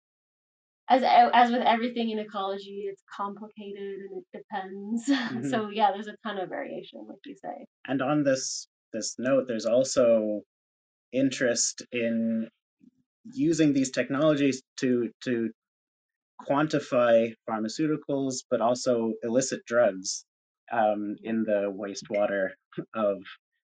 As, 0.89 1.03
as 1.05 1.51
with 1.51 1.61
everything 1.61 2.09
in 2.09 2.19
ecology, 2.19 2.85
it's 2.87 3.03
complicated 3.15 3.99
and 4.09 4.21
it 4.21 4.37
depends. 4.37 5.09
Mm-hmm. 5.31 5.49
so 5.49 5.69
yeah, 5.69 5.91
there's 5.91 6.07
a 6.07 6.15
ton 6.25 6.37
of 6.39 6.49
variation, 6.49 7.05
like 7.07 7.19
you 7.25 7.35
say. 7.35 7.65
And 7.87 8.01
on 8.01 8.23
this 8.23 8.67
this 8.91 9.15
note, 9.17 9.45
there's 9.47 9.65
also 9.65 10.41
interest 11.13 11.83
in 11.91 12.49
using 13.31 13.71
these 13.71 13.91
technologies 13.91 14.61
to 14.77 15.09
to 15.23 15.51
quantify 16.49 17.33
pharmaceuticals, 17.49 18.43
but 18.49 18.61
also 18.61 19.13
illicit 19.23 19.61
drugs 19.65 20.25
um, 20.71 21.15
in 21.23 21.43
the 21.43 21.71
wastewater 21.71 22.49
of 22.93 23.17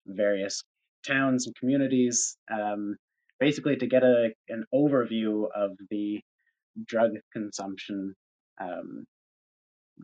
various 0.08 0.64
towns 1.08 1.48
and 1.48 1.56
communities, 1.56 2.38
um, 2.52 2.96
basically 3.40 3.78
to 3.78 3.88
get 3.88 4.04
a, 4.04 4.30
an 4.50 4.66
overview 4.74 5.48
of 5.56 5.72
the 5.90 6.22
drug 6.86 7.12
consumption 7.34 8.16
um, 8.62 9.06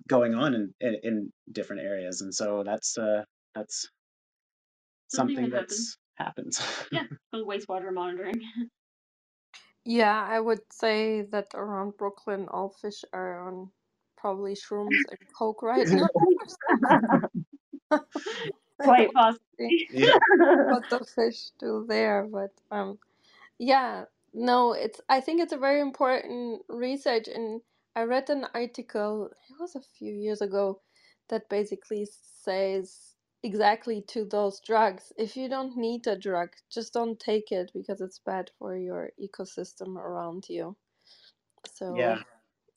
going 0.08 0.36
on 0.36 0.56
in, 0.56 0.74
in, 0.82 0.96
in 1.04 1.34
different 1.52 1.84
areas, 1.84 2.22
and 2.22 2.34
so 2.34 2.64
that's 2.66 2.98
uh, 2.98 3.24
that's 3.56 3.88
Something 5.10 5.36
something 5.36 5.52
that 5.52 5.62
happens. 5.62 5.98
that's 6.18 6.62
happens. 6.62 6.62
Yeah, 6.92 7.04
called 7.32 7.48
wastewater 7.48 7.94
monitoring. 7.94 8.42
Yeah, 9.86 10.24
I 10.30 10.40
would 10.40 10.62
say 10.72 11.24
that 11.32 11.48
around 11.56 11.98
Brooklyn, 11.98 12.48
all 12.50 12.70
fish 12.70 13.04
are 13.14 13.48
on 13.48 13.72
probably 14.18 14.54
shrooms 14.56 15.06
and 15.10 15.20
coke 15.38 15.64
right 15.64 15.88
now. 15.88 16.10
Quite 18.84 19.12
possibly. 19.14 19.42
See 19.60 19.88
yeah, 19.92 20.18
what 20.38 20.90
the 20.90 21.06
fish 21.16 21.52
do 21.60 21.86
there, 21.88 22.28
but 22.32 22.52
um, 22.72 23.00
yeah, 23.60 24.06
no, 24.34 24.74
it's. 24.74 25.02
I 25.10 25.22
think 25.22 25.42
it's 25.42 25.54
a 25.54 25.58
very 25.58 25.82
important 25.82 26.62
research, 26.70 27.28
and 27.28 27.62
I 27.96 28.04
read 28.04 28.30
an 28.30 28.46
article. 28.54 29.30
It 29.50 29.60
was 29.60 29.76
a 29.76 29.82
few 29.98 30.14
years 30.14 30.42
ago 30.42 30.82
that 31.30 31.50
basically 31.50 32.08
says 32.44 33.16
exactly 33.44 34.04
to 34.10 34.26
those 34.26 34.60
drugs. 34.62 35.12
If 35.18 35.36
you 35.36 35.50
don't 35.50 35.78
need 35.78 36.08
a 36.08 36.18
drug, 36.18 36.50
just 36.72 36.94
don't 36.94 37.20
take 37.20 37.52
it 37.52 37.72
because 37.74 38.02
it's 38.02 38.20
bad 38.20 38.52
for 38.60 38.76
your 38.76 39.12
ecosystem 39.22 39.96
around 39.98 40.46
you. 40.50 40.76
So 41.74 41.96
yeah, 41.96 42.20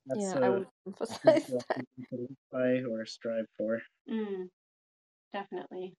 that's 0.06 0.20
yeah, 0.20 0.38
I 0.42 0.48
uh, 0.48 0.52
would 0.52 0.66
emphasize 0.86 1.46
something 1.46 1.64
that. 1.68 1.84
we 1.96 2.36
can 2.52 2.86
or 2.86 3.06
strive 3.06 3.46
for. 3.56 3.80
Mm, 4.10 4.48
definitely. 5.34 5.96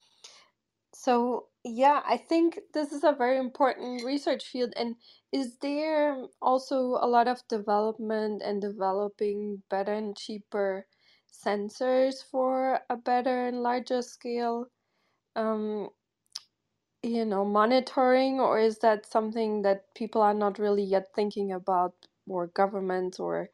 So 0.96 1.48
yeah, 1.64 2.02
I 2.08 2.18
think 2.18 2.60
this 2.74 2.92
is 2.94 3.04
a 3.04 3.14
very 3.14 3.38
important 3.38 4.04
research 4.04 4.46
field. 4.46 4.74
And 4.78 4.96
is 5.32 5.58
there 5.62 6.18
also 6.42 6.98
a 7.02 7.08
lot 7.08 7.28
of 7.28 7.48
development 7.50 8.42
and 8.44 8.62
developing 8.62 9.62
better 9.70 9.94
and 9.94 10.18
cheaper 10.18 10.88
sensors 11.46 12.24
for 12.32 12.80
a 12.90 12.98
better 12.98 13.48
and 13.48 13.62
larger 13.62 14.02
scale, 14.02 14.68
um, 15.36 15.90
you 17.04 17.26
know, 17.26 17.46
monitoring, 17.46 18.40
or 18.40 18.60
is 18.60 18.80
that 18.80 19.06
something 19.06 19.62
that 19.64 19.94
people 19.96 20.22
are 20.22 20.34
not 20.34 20.60
really 20.60 20.84
yet 20.84 21.08
thinking 21.16 21.52
about, 21.54 21.94
or 22.28 22.48
governments, 22.48 23.20
or 23.20 23.50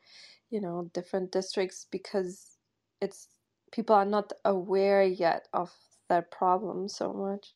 you 0.51 0.61
know, 0.61 0.89
different 0.93 1.31
districts, 1.31 1.87
because 1.91 2.57
it's 3.01 3.27
people 3.71 3.95
are 3.95 4.05
not 4.05 4.33
aware 4.45 5.03
yet 5.03 5.47
of 5.53 5.71
that 6.09 6.31
problem 6.31 6.87
so 6.87 7.13
much. 7.13 7.53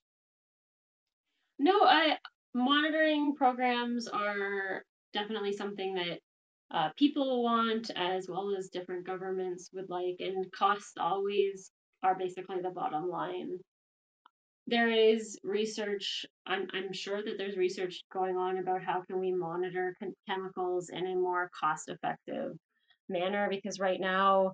No, 1.60 1.84
I 1.84 2.18
monitoring 2.54 3.36
programs 3.36 4.08
are 4.08 4.84
definitely 5.14 5.54
something 5.54 5.96
that 5.96 6.20
uh, 6.72 6.90
people 6.98 7.44
want 7.44 7.92
as 7.96 8.28
well 8.28 8.56
as 8.58 8.70
different 8.70 9.06
governments 9.06 9.70
would 9.74 9.90
like, 9.90 10.16
and 10.20 10.52
costs 10.52 10.94
always 10.98 11.72
are 12.04 12.16
basically 12.16 12.62
the 12.62 12.72
bottom 12.72 13.08
line. 13.10 13.58
There 14.68 14.90
is 14.90 15.38
research. 15.44 16.26
I'm 16.48 16.68
I'm 16.74 16.92
sure 16.92 17.22
that 17.22 17.38
there's 17.38 17.56
research 17.56 18.02
going 18.12 18.36
on 18.36 18.58
about 18.58 18.84
how 18.84 19.04
can 19.04 19.20
we 19.20 19.32
monitor 19.32 19.96
chem- 20.00 20.16
chemicals 20.28 20.90
in 20.90 21.06
a 21.06 21.16
more 21.16 21.52
cost-effective 21.60 22.54
manner 23.08 23.48
because 23.50 23.80
right 23.80 24.00
now 24.00 24.54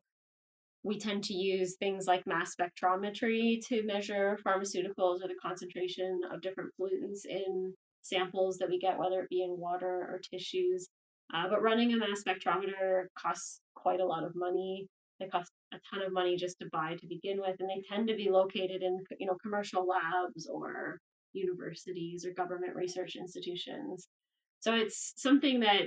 we 0.84 0.98
tend 0.98 1.24
to 1.26 1.34
use 1.34 1.76
things 1.76 2.08
like 2.08 2.26
mass 2.26 2.56
spectrometry 2.56 3.60
to 3.68 3.84
measure 3.84 4.40
pharmaceuticals 4.46 5.24
or 5.24 5.28
the 5.28 5.36
concentration 5.42 6.22
of 6.32 6.42
different 6.42 6.72
pollutants 6.80 7.26
in 7.26 7.74
samples 8.02 8.58
that 8.58 8.70
we 8.70 8.80
get, 8.80 8.98
whether 8.98 9.22
it 9.22 9.30
be 9.30 9.44
in 9.44 9.60
water 9.60 10.08
or 10.10 10.20
tissues. 10.32 10.88
Uh, 11.34 11.48
but 11.50 11.62
running 11.62 11.94
a 11.94 11.98
mass 11.98 12.24
spectrometer 12.28 13.06
costs 13.18 13.62
quite 13.76 14.00
a 14.00 14.06
lot 14.06 14.24
of 14.24 14.36
money. 14.36 14.88
They 15.20 15.28
cost 15.28 15.52
a 15.72 15.78
ton 15.94 16.04
of 16.04 16.12
money 16.12 16.36
just 16.36 16.58
to 16.60 16.70
buy 16.72 16.96
to 17.00 17.08
begin 17.08 17.40
with, 17.40 17.56
and 17.60 17.70
they 17.70 17.84
tend 17.88 18.08
to 18.08 18.16
be 18.16 18.30
located 18.32 18.82
in 18.82 19.00
you 19.20 19.28
know 19.28 19.38
commercial 19.44 19.88
labs 19.88 20.48
or 20.52 20.98
universities 21.34 22.26
or 22.26 22.34
government 22.34 22.76
research 22.76 23.16
institutions. 23.16 24.08
So 24.62 24.74
it's 24.74 25.14
something 25.18 25.60
that 25.60 25.84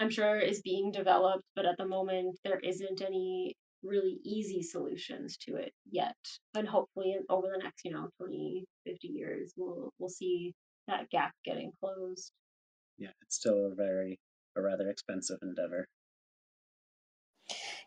I'm 0.00 0.10
sure 0.10 0.38
is 0.38 0.62
being 0.62 0.90
developed, 0.90 1.44
but 1.54 1.66
at 1.66 1.76
the 1.76 1.86
moment 1.86 2.38
there 2.44 2.58
isn't 2.58 3.02
any 3.02 3.54
really 3.82 4.20
easy 4.24 4.62
solutions 4.62 5.36
to 5.38 5.56
it 5.56 5.72
yet. 5.90 6.16
And 6.54 6.68
hopefully 6.68 7.16
over 7.28 7.48
the 7.52 7.58
next, 7.62 7.84
you 7.84 7.92
know, 7.92 8.10
20, 8.18 8.66
50 8.84 9.08
years, 9.08 9.52
we'll 9.56 9.92
we'll 9.98 10.08
see 10.10 10.54
that 10.88 11.10
gap 11.10 11.34
getting 11.44 11.72
closed. 11.80 12.32
Yeah, 12.98 13.12
it's 13.22 13.36
still 13.36 13.72
a 13.72 13.74
very 13.74 14.20
a 14.56 14.62
rather 14.62 14.88
expensive 14.88 15.38
endeavor. 15.42 15.86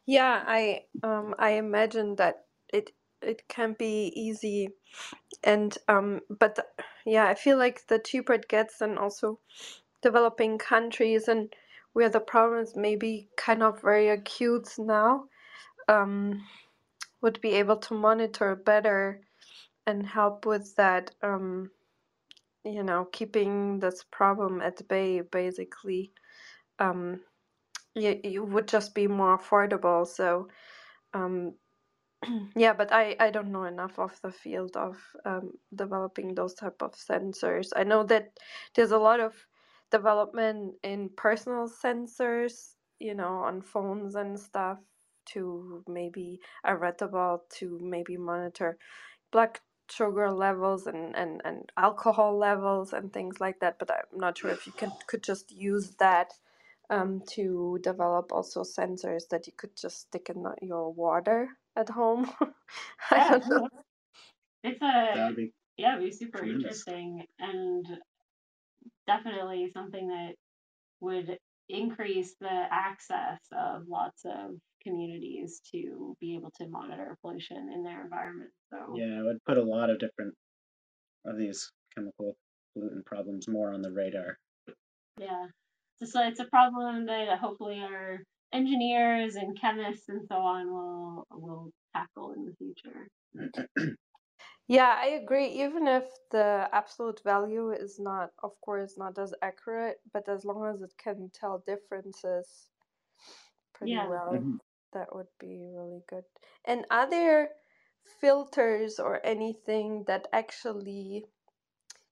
Yeah, 0.06 0.44
I 0.46 0.86
um 1.04 1.36
I 1.40 1.52
imagine 1.52 2.16
that 2.18 2.46
it 2.72 2.92
it 3.22 3.48
can 3.48 3.74
be 3.74 4.08
easy 4.16 4.70
and 5.44 5.78
um 5.88 6.22
but 6.30 6.56
the- 6.56 6.68
yeah, 7.06 7.28
I 7.28 7.36
feel 7.36 7.58
like 7.58 7.88
the 7.88 8.00
cheaper 8.00 8.34
it 8.34 8.48
gets 8.50 8.82
and 8.82 9.00
also 9.00 9.40
developing 10.02 10.58
countries 10.58 11.28
and 11.28 11.54
where 11.94 12.10
the 12.10 12.20
problems 12.22 12.76
may 12.76 12.96
be 12.96 13.30
kind 13.38 13.64
of 13.64 13.82
very 13.82 14.10
acute 14.10 14.70
now 14.80 15.28
um 15.90 16.44
would 17.22 17.42
be 17.42 17.52
able 17.54 17.78
to 17.78 17.94
monitor 17.94 18.56
better 18.56 19.22
and 19.88 20.06
help 20.08 20.46
with 20.46 20.76
that 20.78 21.12
um 21.24 21.72
you 22.66 22.84
know 22.84 23.06
keeping 23.12 23.80
this 23.80 24.04
problem 24.12 24.62
at 24.62 24.88
bay 24.88 25.22
basically. 25.22 26.14
Um 26.80 27.22
you, 27.96 28.20
you 28.24 28.44
would 28.46 28.68
just 28.68 28.96
be 28.96 29.08
more 29.08 29.38
affordable 29.38 30.08
so 30.08 30.48
um 31.14 31.54
yeah 32.56 32.74
but 32.74 32.92
i 32.94 33.16
i 33.20 33.32
don't 33.32 33.52
know 33.52 33.66
enough 33.66 34.00
of 34.00 34.20
the 34.24 34.32
field 34.32 34.78
of 34.78 34.98
um, 35.26 35.52
developing 35.76 36.36
those 36.36 36.54
type 36.54 36.82
of 36.82 36.94
sensors. 36.94 37.70
I 37.76 37.84
know 37.84 38.04
that 38.06 38.40
there's 38.76 38.92
a 38.92 38.98
lot 39.00 39.20
of 39.20 39.36
development 39.92 40.76
in 40.84 41.10
personal 41.18 41.70
sensors 41.70 42.76
you 43.00 43.16
know 43.16 43.38
on 43.40 43.62
phones 43.62 44.16
and 44.16 44.40
stuff 44.40 44.80
to 45.28 45.84
maybe 45.88 46.42
a 46.64 46.76
read 46.78 47.02
about 47.02 47.50
to 47.52 47.80
maybe 47.82 48.18
monitor 48.18 48.78
blood 49.32 49.60
sugar 49.90 50.32
levels 50.32 50.88
and, 50.88 51.16
and, 51.16 51.42
and 51.46 51.72
alcohol 51.78 52.38
levels 52.38 52.94
and 52.94 53.14
things 53.14 53.42
like 53.42 53.60
that 53.62 53.80
but 53.80 53.92
i'm 53.92 54.20
not 54.20 54.38
sure 54.38 54.52
if 54.52 54.68
you 54.68 54.74
can 54.74 54.92
could 55.08 55.24
just 55.24 55.52
use 55.52 55.92
that 56.00 56.34
um, 56.92 57.22
to 57.28 57.80
develop 57.84 58.34
also 58.34 58.64
sensors 58.64 59.30
that 59.30 59.48
you 59.48 59.54
could 59.58 59.76
just 59.78 60.02
stick 60.02 60.30
in 60.30 60.44
the- 60.44 60.56
your 60.64 60.92
water 60.94 61.50
at 61.76 61.90
home. 61.90 62.32
I 63.12 63.20
Yeah, 63.20 63.30
don't 63.30 63.48
know. 63.48 63.70
it's 64.64 64.82
That 65.14 65.28
a 65.28 65.30
would 65.30 65.38
be 65.38 65.54
yeah, 65.78 65.98
it'd 65.98 66.06
be 66.06 66.12
super 66.12 66.40
tremendous. 66.40 66.84
interesting 66.84 67.26
and 67.40 67.86
definitely 69.08 69.70
something 69.74 70.08
that 70.10 70.36
would 71.02 71.38
increase 71.70 72.36
the 72.40 72.64
access 72.72 73.40
of 73.52 73.84
lots 73.88 74.24
of 74.26 74.52
communities 74.84 75.62
to 75.72 76.16
be 76.20 76.36
able 76.36 76.52
to 76.60 76.68
monitor 76.68 77.18
pollution 77.22 77.72
in 77.74 77.84
their 77.84 78.04
environment. 78.04 78.52
So 78.70 78.96
Yeah, 78.96 79.20
it 79.20 79.24
would 79.24 79.44
put 79.46 79.58
a 79.58 79.64
lot 79.64 79.90
of 79.90 80.00
different 80.00 80.34
of 81.26 81.38
these 81.38 81.72
chemical 81.96 82.36
pollutant 82.76 83.06
problems 83.06 83.48
more 83.48 83.74
on 83.74 83.82
the 83.82 83.92
radar. 83.92 84.38
Yeah. 85.18 85.46
So, 85.98 86.06
so 86.06 86.28
it's 86.28 86.40
a 86.40 86.46
problem 86.46 87.06
that 87.06 87.38
hopefully 87.40 87.80
our 87.80 88.20
engineers 88.54 89.36
and 89.36 89.60
chemists 89.60 90.10
and 90.10 90.22
so 90.28 90.36
on 90.36 90.72
will 90.72 91.26
will 91.32 91.72
tackle 91.96 92.34
in 92.34 92.46
the 92.46 92.56
future. 92.58 93.96
Yeah, 94.68 94.96
I 94.98 95.08
agree. 95.08 95.48
Even 95.48 95.88
if 95.88 96.30
the 96.30 96.70
absolute 96.72 97.22
value 97.22 97.72
is 97.72 98.00
not, 98.00 98.34
of 98.40 98.60
course, 98.62 98.98
not 98.98 99.18
as 99.18 99.34
accurate, 99.42 100.02
but 100.12 100.28
as 100.30 100.46
long 100.46 100.66
as 100.66 100.82
it 100.82 100.98
can 100.98 101.30
tell 101.30 101.60
differences 101.60 102.70
pretty 103.74 104.00
Yeah. 104.00 104.06
well, 104.06 104.46
Mhm. 104.46 104.60
that 104.94 105.14
would 105.16 105.28
be 105.40 105.68
really 105.74 106.04
good. 106.08 106.26
And 106.66 106.86
are 106.90 107.10
there 107.10 107.56
filters 108.06 109.00
or 109.00 109.26
anything 109.26 110.04
that 110.06 110.28
actually 110.32 111.26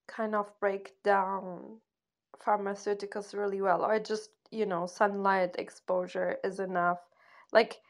kind 0.07 0.36
of 0.36 0.60
break 0.60 1.02
down 1.03 1.82
pharmaceuticals 2.40 3.38
really 3.38 3.61
well, 3.61 3.86
or 3.86 3.99
just, 3.99 4.32
you 4.52 4.65
know, 4.65 4.88
sunlight 4.88 5.56
exposure 5.60 6.40
is 6.44 6.60
enough? 6.60 7.10
Like, 7.53 7.82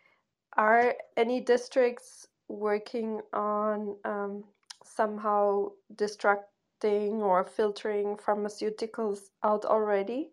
are 0.58 0.98
any 1.18 1.42
districts 1.42 2.28
working 2.52 3.22
on 3.34 3.98
um, 4.06 4.46
somehow 4.84 5.72
distracting 5.96 7.22
or 7.24 7.44
filtering 7.46 8.18
pharmaceuticals 8.18 9.30
out 9.44 9.66
already? 9.66 10.32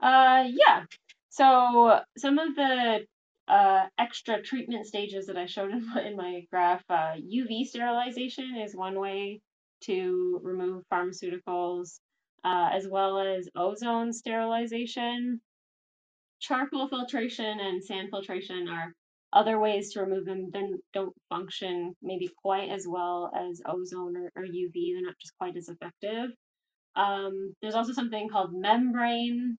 Uh, 0.00 0.44
yeah. 0.50 0.84
So 1.30 2.00
some 2.16 2.38
of 2.38 2.54
the 2.56 3.06
uh, 3.48 3.86
extra 3.98 4.42
treatment 4.42 4.86
stages 4.86 5.26
that 5.26 5.36
I 5.36 5.46
showed 5.46 5.70
in 5.70 5.86
my, 5.86 6.02
in 6.02 6.16
my 6.16 6.46
graph, 6.50 6.84
uh, 6.90 7.14
UV 7.16 7.64
sterilization 7.66 8.56
is 8.56 8.74
one 8.76 8.98
way 8.98 9.40
to 9.82 10.40
remove 10.42 10.84
pharmaceuticals, 10.92 12.00
uh, 12.44 12.70
as 12.72 12.86
well 12.88 13.18
as 13.18 13.48
ozone 13.56 14.12
sterilization. 14.12 15.40
charcoal 16.40 16.88
filtration 16.88 17.60
and 17.60 17.82
sand 17.82 18.10
filtration 18.10 18.68
are 18.68 18.94
other 19.32 19.58
ways 19.58 19.92
to 19.92 20.00
remove 20.00 20.26
them 20.26 20.50
then 20.52 20.78
don't 20.92 21.14
function 21.28 21.94
maybe 22.02 22.28
quite 22.42 22.68
as 22.70 22.86
well 22.86 23.30
as 23.34 23.62
ozone 23.66 24.16
or, 24.16 24.30
or 24.36 24.44
UV. 24.44 24.72
They're 24.94 25.02
not 25.02 25.18
just 25.20 25.36
quite 25.38 25.56
as 25.56 25.68
effective. 25.68 26.30
Um, 26.96 27.54
there's 27.62 27.74
also 27.74 27.92
something 27.92 28.28
called 28.28 28.52
membrane 28.52 29.56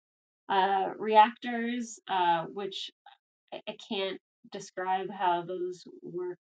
uh, 0.50 0.90
reactors, 0.98 2.00
uh, 2.08 2.46
which 2.54 2.92
I, 3.54 3.62
I 3.68 3.76
can't 3.90 4.20
describe 4.52 5.08
how 5.10 5.44
those 5.44 5.84
work 6.04 6.38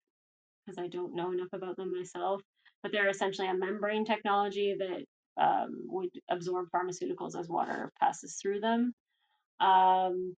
because 0.64 0.82
I 0.82 0.88
don't 0.88 1.14
know 1.14 1.32
enough 1.32 1.48
about 1.52 1.76
them 1.76 1.92
myself. 1.92 2.40
But 2.82 2.92
they're 2.92 3.08
essentially 3.08 3.48
a 3.48 3.54
membrane 3.54 4.04
technology 4.04 4.76
that 4.78 5.42
um, 5.42 5.70
would 5.86 6.10
absorb 6.30 6.68
pharmaceuticals 6.74 7.38
as 7.38 7.48
water 7.48 7.92
passes 8.00 8.38
through 8.40 8.60
them. 8.60 8.92
Um, 9.60 10.34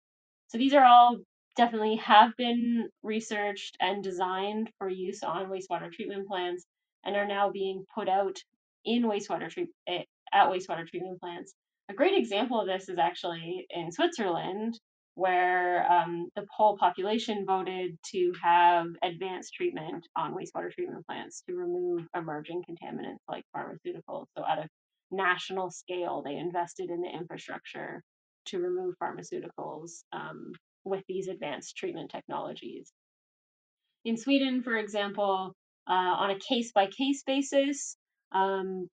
so 0.48 0.58
these 0.58 0.72
are 0.74 0.84
all 0.84 1.18
definitely 1.56 1.96
have 1.96 2.36
been 2.36 2.88
researched 3.02 3.76
and 3.80 4.02
designed 4.02 4.70
for 4.78 4.88
use 4.88 5.22
on 5.22 5.46
wastewater 5.46 5.92
treatment 5.92 6.26
plants 6.28 6.64
and 7.04 7.16
are 7.16 7.26
now 7.26 7.50
being 7.50 7.84
put 7.94 8.08
out 8.08 8.36
in 8.84 9.02
wastewater 9.02 9.50
treat 9.50 9.68
eh, 9.88 10.02
at 10.32 10.48
wastewater 10.48 10.86
treatment 10.86 11.20
plants. 11.20 11.52
A 11.88 11.94
great 11.94 12.16
example 12.16 12.60
of 12.60 12.66
this 12.66 12.88
is 12.88 12.98
actually 12.98 13.66
in 13.70 13.90
Switzerland, 13.90 14.78
where 15.14 15.90
um, 15.90 16.28
the 16.36 16.46
whole 16.50 16.78
population 16.78 17.44
voted 17.44 17.98
to 18.12 18.32
have 18.42 18.86
advanced 19.02 19.52
treatment 19.54 20.06
on 20.16 20.34
wastewater 20.34 20.72
treatment 20.72 21.04
plants 21.06 21.42
to 21.48 21.54
remove 21.54 22.06
emerging 22.14 22.62
contaminants 22.68 23.18
like 23.28 23.44
pharmaceuticals. 23.54 24.26
So, 24.36 24.44
at 24.48 24.58
a 24.58 24.68
national 25.10 25.70
scale, 25.70 26.22
they 26.24 26.36
invested 26.36 26.90
in 26.90 27.00
the 27.00 27.10
infrastructure 27.10 28.02
to 28.46 28.60
remove 28.60 28.94
pharmaceuticals 29.02 30.04
um, 30.12 30.52
with 30.84 31.04
these 31.08 31.28
advanced 31.28 31.76
treatment 31.76 32.10
technologies. 32.10 32.92
In 34.04 34.16
Sweden, 34.16 34.62
for 34.62 34.76
example, 34.76 35.54
uh, 35.86 35.92
on 35.92 36.30
a 36.30 36.38
case 36.38 36.72
by 36.72 36.86
case 36.86 37.22
basis, 37.26 37.96
um, 38.32 38.88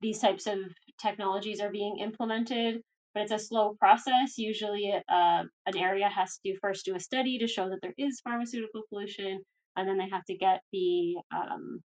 these 0.00 0.18
types 0.18 0.46
of 0.46 0.58
technologies 1.00 1.60
are 1.60 1.70
being 1.70 1.98
implemented, 2.00 2.82
but 3.14 3.22
it's 3.24 3.32
a 3.32 3.38
slow 3.38 3.74
process. 3.78 4.36
Usually, 4.36 4.92
uh, 4.92 5.42
an 5.66 5.76
area 5.76 6.08
has 6.08 6.38
to 6.44 6.58
first 6.60 6.84
do 6.84 6.94
a 6.94 7.00
study 7.00 7.38
to 7.38 7.46
show 7.46 7.68
that 7.68 7.80
there 7.82 7.94
is 7.98 8.20
pharmaceutical 8.20 8.82
pollution, 8.88 9.40
and 9.76 9.88
then 9.88 9.98
they 9.98 10.08
have 10.10 10.24
to 10.26 10.36
get 10.36 10.60
the 10.72 11.16
um, 11.32 11.82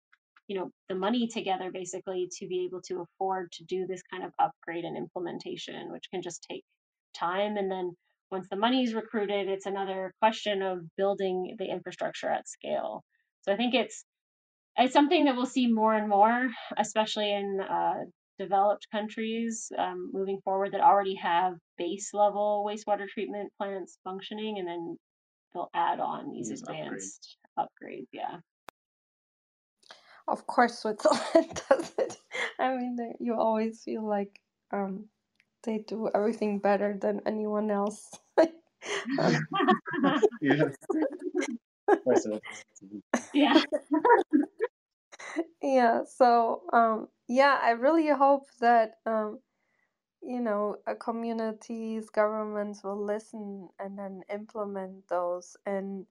you 0.47 0.57
know 0.57 0.69
the 0.89 0.95
money 0.95 1.27
together 1.27 1.71
basically 1.71 2.29
to 2.39 2.47
be 2.47 2.65
able 2.65 2.81
to 2.81 3.01
afford 3.01 3.51
to 3.51 3.63
do 3.65 3.85
this 3.87 4.01
kind 4.11 4.23
of 4.23 4.31
upgrade 4.39 4.85
and 4.85 4.97
implementation 4.97 5.91
which 5.91 6.05
can 6.11 6.21
just 6.21 6.45
take 6.49 6.63
time 7.17 7.57
and 7.57 7.71
then 7.71 7.95
once 8.31 8.47
the 8.49 8.55
money 8.55 8.83
is 8.83 8.93
recruited 8.93 9.47
it's 9.47 9.65
another 9.65 10.13
question 10.19 10.61
of 10.61 10.79
building 10.97 11.55
the 11.59 11.65
infrastructure 11.65 12.29
at 12.29 12.47
scale 12.47 13.03
so 13.41 13.51
i 13.51 13.55
think 13.55 13.73
it's 13.73 14.05
it's 14.77 14.93
something 14.93 15.25
that 15.25 15.35
we'll 15.35 15.45
see 15.45 15.67
more 15.67 15.93
and 15.93 16.09
more 16.09 16.49
especially 16.77 17.31
in 17.31 17.59
uh, 17.61 18.03
developed 18.37 18.87
countries 18.91 19.71
um, 19.77 20.09
moving 20.13 20.39
forward 20.43 20.73
that 20.73 20.81
already 20.81 21.15
have 21.15 21.53
base 21.77 22.09
level 22.13 22.65
wastewater 22.67 23.07
treatment 23.07 23.51
plants 23.57 23.97
functioning 24.03 24.57
and 24.59 24.67
then 24.67 24.97
they'll 25.53 25.69
add 25.73 25.99
on 25.99 26.31
these, 26.33 26.49
these 26.49 26.61
advanced 26.61 27.37
upgrades. 27.57 27.65
upgrades 27.83 28.07
yeah 28.11 28.37
of 30.27 30.47
course 30.47 30.79
Switzerland 30.79 31.61
does 31.69 31.93
it. 31.97 32.17
I 32.59 32.75
mean, 32.75 32.97
you 33.19 33.35
always 33.35 33.83
feel 33.83 34.07
like 34.07 34.39
um, 34.71 35.05
they 35.65 35.79
do 35.79 36.09
everything 36.15 36.59
better 36.59 36.97
than 36.99 37.21
anyone 37.25 37.71
else. 37.71 38.11
yeah. 40.41 40.69
yeah. 43.33 43.63
yeah. 45.61 46.01
So 46.05 46.63
um, 46.73 47.07
yeah, 47.27 47.59
I 47.61 47.71
really 47.71 48.09
hope 48.09 48.47
that 48.61 48.95
um, 49.05 49.39
you 50.21 50.41
know 50.41 50.77
uh, 50.87 50.95
communities, 50.95 52.09
governments 52.09 52.83
will 52.83 53.03
listen 53.03 53.69
and 53.79 53.97
then 53.97 54.21
implement 54.33 55.07
those, 55.09 55.57
and 55.65 56.05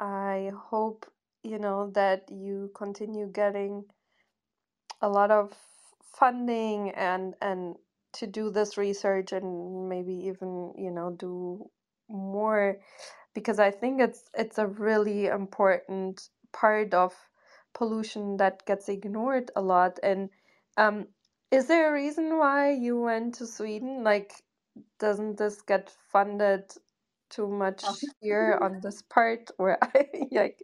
I 0.00 0.52
hope 0.56 1.06
you 1.42 1.58
know 1.58 1.90
that 1.94 2.24
you 2.30 2.70
continue 2.74 3.28
getting 3.28 3.84
a 5.02 5.08
lot 5.08 5.30
of 5.30 5.54
funding 6.18 6.90
and 6.90 7.34
and 7.40 7.76
to 8.14 8.26
do 8.26 8.50
this 8.50 8.78
research 8.78 9.32
and 9.32 9.88
maybe 9.88 10.14
even 10.14 10.74
you 10.78 10.90
know 10.90 11.10
do 11.12 11.70
more 12.08 12.78
because 13.34 13.58
I 13.58 13.70
think 13.70 14.00
it's 14.00 14.24
it's 14.34 14.58
a 14.58 14.66
really 14.66 15.26
important 15.26 16.30
part 16.52 16.94
of 16.94 17.14
pollution 17.74 18.38
that 18.38 18.66
gets 18.66 18.88
ignored 18.88 19.50
a 19.56 19.62
lot 19.62 19.98
and 20.02 20.30
um 20.76 21.08
is 21.50 21.68
there 21.68 21.90
a 21.90 21.94
reason 21.94 22.38
why 22.38 22.72
you 22.72 23.00
went 23.00 23.34
to 23.36 23.46
Sweden 23.46 24.04
like 24.04 24.32
doesn't 24.98 25.38
this 25.38 25.62
get 25.62 25.90
funded 26.12 26.64
too 27.30 27.48
much 27.48 27.84
oh. 27.84 27.96
here 28.20 28.58
on 28.62 28.80
this 28.82 29.02
part 29.02 29.50
where 29.58 29.78
I 29.82 30.08
like 30.32 30.60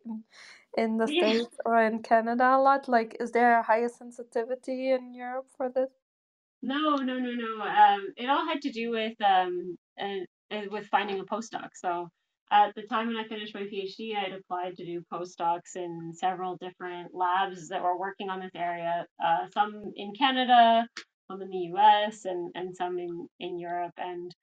in 0.76 0.98
the 0.98 1.08
Yeah. 1.08 1.08
States 1.08 1.56
or 1.66 1.82
in 1.82 2.02
Canada 2.02 2.56
a 2.56 2.60
lot? 2.60 2.88
Like, 2.88 3.16
is 3.20 3.32
there 3.32 3.58
a 3.60 3.64
higher 3.64 3.88
sensitivity 3.90 4.90
in 4.92 5.14
Europe 5.14 5.48
for 5.56 5.70
this? 5.70 5.90
No, 6.64 6.96
no, 6.96 7.20
no, 7.20 7.32
no. 7.32 7.62
Um, 7.64 8.08
it 8.18 8.28
all 8.30 8.46
had 8.48 8.62
to 8.64 8.72
do 8.72 8.90
with 8.90 9.14
um, 9.22 9.78
uh, 10.00 10.54
uh, 10.56 10.62
with 10.72 10.88
finding 10.88 11.20
a 11.20 11.24
postdoc. 11.24 11.70
So 11.76 12.10
at 12.52 12.74
the 12.76 12.84
time 12.84 13.08
when 13.08 13.18
I 13.18 13.28
finished 13.28 13.54
my 13.54 13.62
PhD, 13.64 14.16
I 14.16 14.22
had 14.22 14.32
applied 14.34 14.76
to 14.78 14.86
do 14.86 15.04
postdocs 15.14 15.76
in 15.76 16.12
several 16.16 16.58
different 16.58 17.14
labs 17.14 17.68
that 17.70 17.84
were 17.84 17.98
working 17.98 18.30
on 18.30 18.40
this 18.40 18.56
area. 18.56 19.06
Uh, 19.24 19.48
some 19.54 19.92
in 19.96 20.14
Canada, 20.18 20.88
some 21.30 21.42
in 21.42 21.50
the 21.50 21.58
U.S., 21.74 22.26
and 22.26 22.52
and 22.56 22.76
some 22.76 22.98
in 22.98 23.28
in 23.40 23.60
Europe. 23.60 23.94
And 23.98 24.34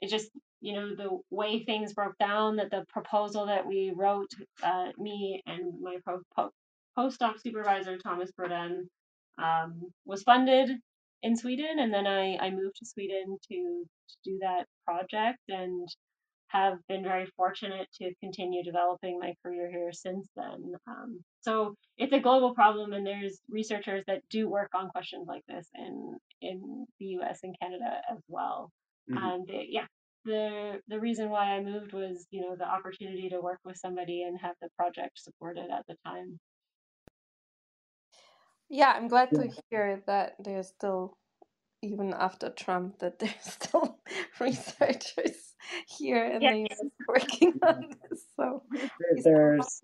it 0.00 0.10
just 0.10 0.30
you 0.60 0.74
know 0.74 0.96
the 0.96 1.18
way 1.30 1.64
things 1.64 1.94
broke 1.94 2.18
down 2.18 2.58
that 2.58 2.70
the 2.70 2.84
proposal 2.90 3.46
that 3.46 3.66
we 3.66 3.94
wrote 3.96 4.32
uh, 4.64 4.88
me 4.98 5.42
and 5.46 5.80
my 5.82 5.98
pro- 6.04 6.22
po- 6.36 6.52
postdoc 6.98 7.42
supervisor 7.42 7.98
Tomas 7.98 8.32
Brodin 8.38 8.88
um, 9.38 9.80
was 10.06 10.24
funded 10.24 10.70
in 11.22 11.36
sweden 11.36 11.78
and 11.78 11.92
then 11.92 12.06
I, 12.06 12.36
I 12.36 12.50
moved 12.50 12.76
to 12.76 12.86
sweden 12.86 13.38
to, 13.50 13.54
to 13.54 14.16
do 14.24 14.38
that 14.40 14.66
project 14.84 15.40
and 15.48 15.88
have 16.48 16.78
been 16.88 17.02
very 17.02 17.26
fortunate 17.36 17.86
to 18.00 18.10
continue 18.20 18.64
developing 18.64 19.18
my 19.18 19.34
career 19.44 19.70
here 19.70 19.92
since 19.92 20.28
then 20.36 20.72
um, 20.86 21.20
so 21.40 21.74
it's 21.98 22.12
a 22.12 22.20
global 22.20 22.54
problem 22.54 22.92
and 22.92 23.06
there's 23.06 23.40
researchers 23.50 24.04
that 24.06 24.22
do 24.30 24.48
work 24.48 24.70
on 24.74 24.88
questions 24.88 25.26
like 25.28 25.42
this 25.48 25.68
in 25.74 26.16
in 26.40 26.86
the 26.98 27.06
us 27.06 27.40
and 27.42 27.54
canada 27.60 28.00
as 28.10 28.18
well 28.28 28.70
mm-hmm. 29.10 29.22
and 29.22 29.50
it, 29.50 29.66
yeah 29.70 29.86
the 30.24 30.80
the 30.88 31.00
reason 31.00 31.30
why 31.30 31.56
I 31.56 31.62
moved 31.62 31.92
was, 31.92 32.26
you 32.30 32.42
know, 32.42 32.54
the 32.56 32.68
opportunity 32.68 33.28
to 33.30 33.40
work 33.40 33.58
with 33.64 33.76
somebody 33.76 34.22
and 34.22 34.38
have 34.40 34.56
the 34.60 34.68
project 34.76 35.18
supported 35.18 35.70
at 35.70 35.86
the 35.88 35.96
time. 36.04 36.38
Yeah, 38.70 38.92
I'm 38.94 39.08
glad 39.08 39.30
to 39.30 39.50
hear 39.70 40.02
that 40.06 40.36
there's 40.38 40.68
still 40.68 41.16
even 41.82 42.12
after 42.12 42.50
Trump 42.50 42.98
that 42.98 43.18
there's 43.18 43.34
still 43.40 43.98
researchers 44.40 45.54
here 45.86 46.24
in 46.24 46.42
yeah. 46.42 46.52
the 46.52 46.68
US 46.70 46.80
working 47.08 47.54
on 47.62 47.90
this. 48.10 48.24
So 48.36 48.62
there's 49.24 49.82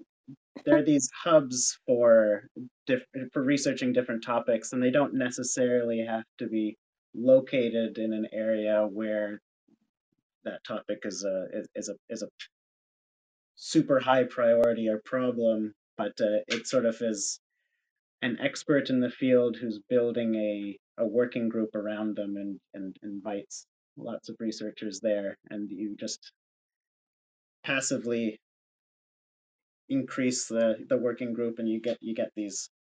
there 0.65 0.78
are 0.78 0.85
these 0.85 1.11
hubs 1.24 1.78
for 1.86 2.48
diff- 2.86 3.06
for 3.32 3.43
researching 3.43 3.93
different 3.93 4.24
topics, 4.24 4.73
and 4.73 4.82
they 4.82 4.90
don't 4.90 5.15
necessarily 5.15 6.05
have 6.09 6.24
to 6.39 6.47
be 6.47 6.77
located 7.15 7.98
in 7.98 8.12
an 8.12 8.27
area 8.32 8.86
where 8.90 9.40
that 10.44 10.62
topic 10.66 11.01
is 11.05 11.24
a 11.24 11.62
is 11.74 11.89
a 11.89 11.94
is 12.09 12.23
a 12.23 12.28
super 13.56 14.01
high 14.01 14.24
priority 14.24 14.89
or 14.89 15.01
problem, 15.05 15.73
but 15.97 16.12
uh, 16.20 16.43
it 16.48 16.66
sort 16.66 16.86
of 16.86 16.97
is 17.01 17.40
an 18.25 18.39
expert 18.41 18.89
in 18.89 19.01
the 19.01 19.11
field 19.11 19.55
who's 19.55 19.79
building 19.91 20.35
a, 20.35 20.79
a 21.03 21.07
working 21.07 21.51
group 21.51 21.75
around 21.75 22.17
them 22.17 22.37
and, 22.37 22.59
and 22.73 22.97
invites 23.03 23.67
lots 23.99 24.31
of 24.31 24.37
researchers 24.41 24.99
there, 25.01 25.37
and 25.51 25.71
you 25.71 25.95
just 26.01 26.33
passively 27.63 28.41
increase 29.91 30.47
the, 30.49 30.77
the 30.89 30.97
working 30.97 31.35
group 31.35 31.59
and 31.59 31.69
you 31.69 31.79
get 31.79 31.99
you 32.01 32.15
get 32.15 32.31
these 32.35 32.71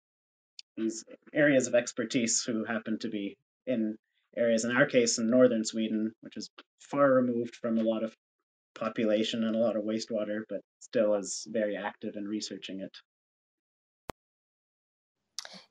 these 0.78 1.04
areas 1.34 1.66
of 1.66 1.74
expertise 1.74 2.42
who 2.42 2.64
happen 2.64 2.98
to 2.98 3.10
be 3.10 3.36
in 3.66 3.96
areas, 4.36 4.64
in 4.64 4.74
our 4.74 4.86
case, 4.86 5.18
in 5.18 5.28
northern 5.28 5.64
Sweden, 5.64 6.12
which 6.22 6.38
is 6.38 6.48
far 6.80 7.12
removed 7.12 7.54
from 7.56 7.76
a 7.76 7.82
lot 7.82 8.02
of 8.02 8.16
population 8.74 9.44
and 9.44 9.54
a 9.54 9.58
lot 9.58 9.76
of 9.76 9.84
wastewater, 9.84 10.40
but 10.48 10.62
still 10.80 11.14
is 11.14 11.46
very 11.50 11.76
active 11.76 12.16
in 12.16 12.26
researching 12.26 12.80
it. 12.80 12.96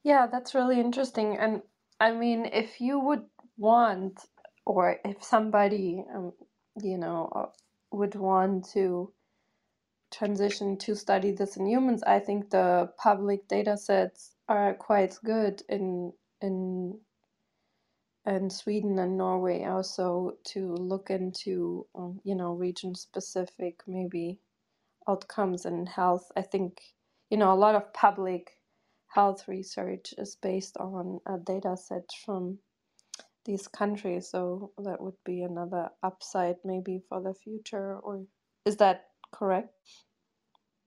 Yeah, 0.04 0.28
that's 0.28 0.56
really 0.56 0.80
interesting. 0.80 1.38
And 1.38 1.62
I 2.00 2.12
mean, 2.14 2.46
if 2.46 2.82
you 2.82 3.00
would 3.00 3.26
want, 3.58 4.22
or 4.66 4.98
if 5.06 5.24
somebody, 5.24 6.04
um, 6.14 6.34
you 6.82 6.98
know, 6.98 7.52
would 7.92 8.16
want 8.16 8.70
to 8.74 9.14
transition 10.12 10.78
to 10.78 10.96
study 10.96 11.32
this 11.32 11.58
in 11.58 11.68
humans, 11.68 12.04
I 12.04 12.20
think 12.20 12.50
the 12.52 12.92
public 12.98 13.48
data 13.48 13.78
sets 13.78 14.36
are 14.50 14.74
quite 14.76 15.18
good 15.26 15.64
in 15.70 16.14
in 16.42 17.00
in 18.26 18.50
Sweden 18.50 19.00
and 19.00 19.18
Norway 19.18 19.66
also 19.66 20.38
to 20.46 20.76
look 20.76 21.10
into 21.12 21.88
um, 21.96 22.22
you 22.24 22.36
know 22.36 22.54
region 22.54 22.96
specific 22.96 23.82
maybe 23.88 24.40
outcomes 25.08 25.66
in 25.66 25.86
health. 25.88 26.32
I 26.38 26.42
think 26.44 26.82
you 27.30 27.38
know 27.38 27.54
a 27.54 27.56
lot 27.56 27.76
of 27.76 27.94
public 27.94 28.58
health 29.14 29.48
research 29.48 30.14
is 30.18 30.36
based 30.42 30.76
on 30.78 31.20
a 31.28 31.38
data 31.38 31.78
set 31.78 32.10
from 32.26 32.58
these 33.46 33.68
countries, 33.68 34.30
so 34.30 34.72
that 34.78 35.02
would 35.02 35.18
be 35.26 35.44
another 35.44 35.90
upside 36.02 36.56
maybe 36.66 37.02
for 37.10 37.22
the 37.22 37.34
future. 37.34 38.00
Or 38.00 38.24
is 38.66 38.78
that 38.78 39.06
correct? 39.32 39.70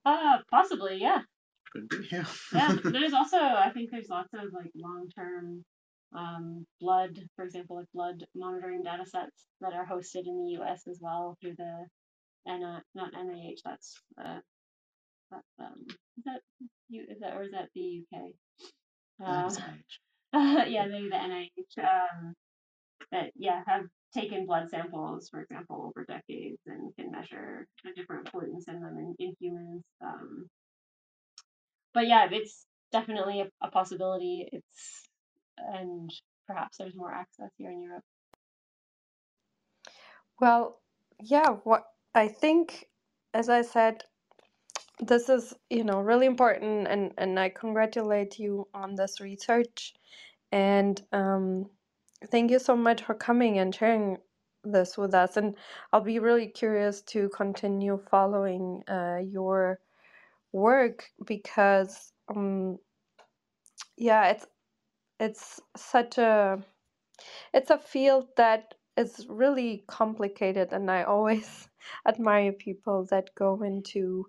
Uh, 0.04 0.38
possibly, 0.50 0.98
yeah. 1.00 1.20
Could 1.72 1.88
be, 1.88 2.08
yeah. 2.10 2.24
Yeah, 2.52 2.76
there's 2.84 3.12
also, 3.12 3.38
I 3.38 3.70
think 3.72 3.90
there's 3.90 4.08
lots 4.08 4.30
of 4.34 4.52
like 4.52 4.70
long-term 4.74 5.64
um, 6.16 6.66
blood, 6.80 7.18
for 7.36 7.44
example, 7.44 7.76
like 7.76 7.86
blood 7.94 8.24
monitoring 8.34 8.82
data 8.82 9.04
sets 9.06 9.46
that 9.60 9.72
are 9.72 9.86
hosted 9.86 10.26
in 10.26 10.44
the 10.44 10.62
US 10.62 10.82
as 10.88 10.98
well 11.00 11.36
through 11.40 11.54
the, 11.58 11.86
and 12.46 12.64
uh, 12.64 12.80
not 12.94 13.12
NIH, 13.12 13.60
that's, 13.64 14.00
uh, 14.18 14.24
that's, 14.34 14.55
um, 15.32 15.86
is 15.88 16.24
that, 16.24 16.40
you, 16.88 17.04
is 17.08 17.20
that, 17.20 17.34
or 17.34 17.42
is 17.42 17.52
that 17.52 17.68
the 17.74 18.02
UK? 18.02 18.22
Um, 19.24 19.50
yeah, 20.68 20.86
maybe 20.86 21.08
the 21.08 21.16
NIH, 21.16 21.84
um, 21.84 22.34
that, 23.12 23.30
yeah, 23.36 23.62
have 23.66 23.84
taken 24.14 24.46
blood 24.46 24.68
samples, 24.70 25.28
for 25.28 25.42
example, 25.42 25.86
over 25.86 26.04
decades 26.04 26.60
and 26.66 26.94
can 26.96 27.10
measure 27.10 27.66
the 27.84 27.92
different 27.92 28.30
pollutants 28.32 28.68
in 28.68 28.80
them 28.80 28.96
in, 28.98 29.14
in 29.18 29.34
humans. 29.40 29.82
Um, 30.04 30.46
but 31.94 32.06
yeah, 32.06 32.28
it's 32.30 32.66
definitely 32.92 33.40
a, 33.40 33.48
a 33.62 33.70
possibility. 33.70 34.48
It's 34.52 35.08
and 35.58 36.10
perhaps 36.46 36.78
there's 36.78 36.94
more 36.94 37.12
access 37.12 37.50
here 37.56 37.70
in 37.70 37.82
Europe. 37.82 38.04
Well, 40.40 40.78
yeah, 41.20 41.48
what 41.64 41.84
I 42.14 42.28
think, 42.28 42.86
as 43.32 43.48
I 43.48 43.62
said, 43.62 44.04
this 45.00 45.28
is 45.28 45.54
you 45.70 45.84
know 45.84 46.00
really 46.00 46.26
important, 46.26 46.88
and 46.88 47.12
and 47.18 47.38
I 47.40 47.50
congratulate 47.50 48.38
you 48.38 48.68
on 48.74 48.94
this 48.96 49.20
research, 49.20 49.94
and 50.52 51.00
um, 51.12 51.70
thank 52.30 52.50
you 52.50 52.58
so 52.58 52.76
much 52.76 53.02
for 53.02 53.14
coming 53.14 53.58
and 53.58 53.74
sharing 53.74 54.18
this 54.64 54.98
with 54.98 55.14
us. 55.14 55.36
And 55.36 55.56
I'll 55.92 56.00
be 56.02 56.18
really 56.20 56.48
curious 56.48 57.02
to 57.02 57.28
continue 57.30 58.00
following 58.10 58.82
uh, 58.88 59.18
your 59.24 59.80
work 60.52 61.06
because 61.26 62.12
um, 62.34 62.78
yeah, 63.96 64.28
it's 64.30 64.46
it's 65.20 65.60
such 65.76 66.18
a 66.18 66.58
it's 67.54 67.70
a 67.70 67.78
field 67.78 68.26
that 68.36 68.74
is 68.98 69.26
really 69.28 69.84
complicated 69.88 70.72
and 70.72 70.90
i 70.90 71.04
always 71.04 71.68
admire 72.08 72.52
people 72.52 73.06
that 73.10 73.30
go 73.36 73.62
into 73.62 74.26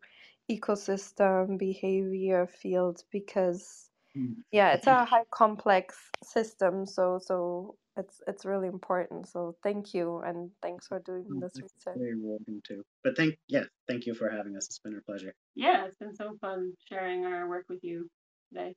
ecosystem 0.51 1.57
behavior 1.57 2.47
field 2.47 3.03
because 3.11 3.89
Mm. 4.17 4.35
yeah 4.51 4.71
it's 4.73 4.87
a 4.87 5.05
high 5.13 5.25
complex 5.31 5.97
system 6.23 6.85
so 6.85 7.19
so 7.23 7.75
it's 7.97 8.21
it's 8.27 8.45
really 8.45 8.67
important 8.67 9.27
so 9.27 9.55
thank 9.63 9.93
you 9.93 10.19
and 10.25 10.49
thanks 10.61 10.87
for 10.87 10.99
doing 10.99 11.25
Oh, 11.31 11.39
this 11.41 11.53
that's 11.55 11.61
research 11.61 11.97
very 11.97 12.15
welcome 12.17 12.61
too. 12.65 12.83
But 13.03 13.17
thank 13.17 13.37
yeah, 13.47 13.65
thank 13.87 14.05
you 14.05 14.13
for 14.15 14.29
having 14.29 14.55
us. 14.55 14.65
It's 14.67 14.79
been 14.79 14.97
a 14.97 15.01
pleasure. 15.01 15.33
Yeah, 15.55 15.85
it's 15.85 15.97
been 15.97 16.15
so 16.15 16.37
fun 16.41 16.73
sharing 16.89 17.25
our 17.25 17.47
work 17.49 17.65
with 17.69 17.83
you 17.83 18.07
today. 18.49 18.75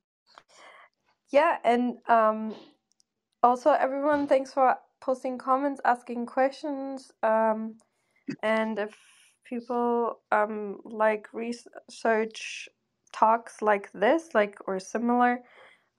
yeah 1.30 1.58
and 1.64 1.98
um 2.08 2.54
also 3.42 3.70
everyone 3.70 4.26
thanks 4.26 4.52
for 4.52 4.76
posting 5.00 5.38
comments 5.38 5.80
asking 5.84 6.26
questions 6.26 7.12
um 7.22 7.76
and 8.42 8.78
if 8.78 8.94
people 9.50 10.20
um 10.32 10.80
like 10.84 11.28
research 11.34 12.68
talks 13.12 13.60
like 13.60 13.90
this 13.92 14.22
like 14.34 14.56
or 14.66 14.78
similar 14.78 15.40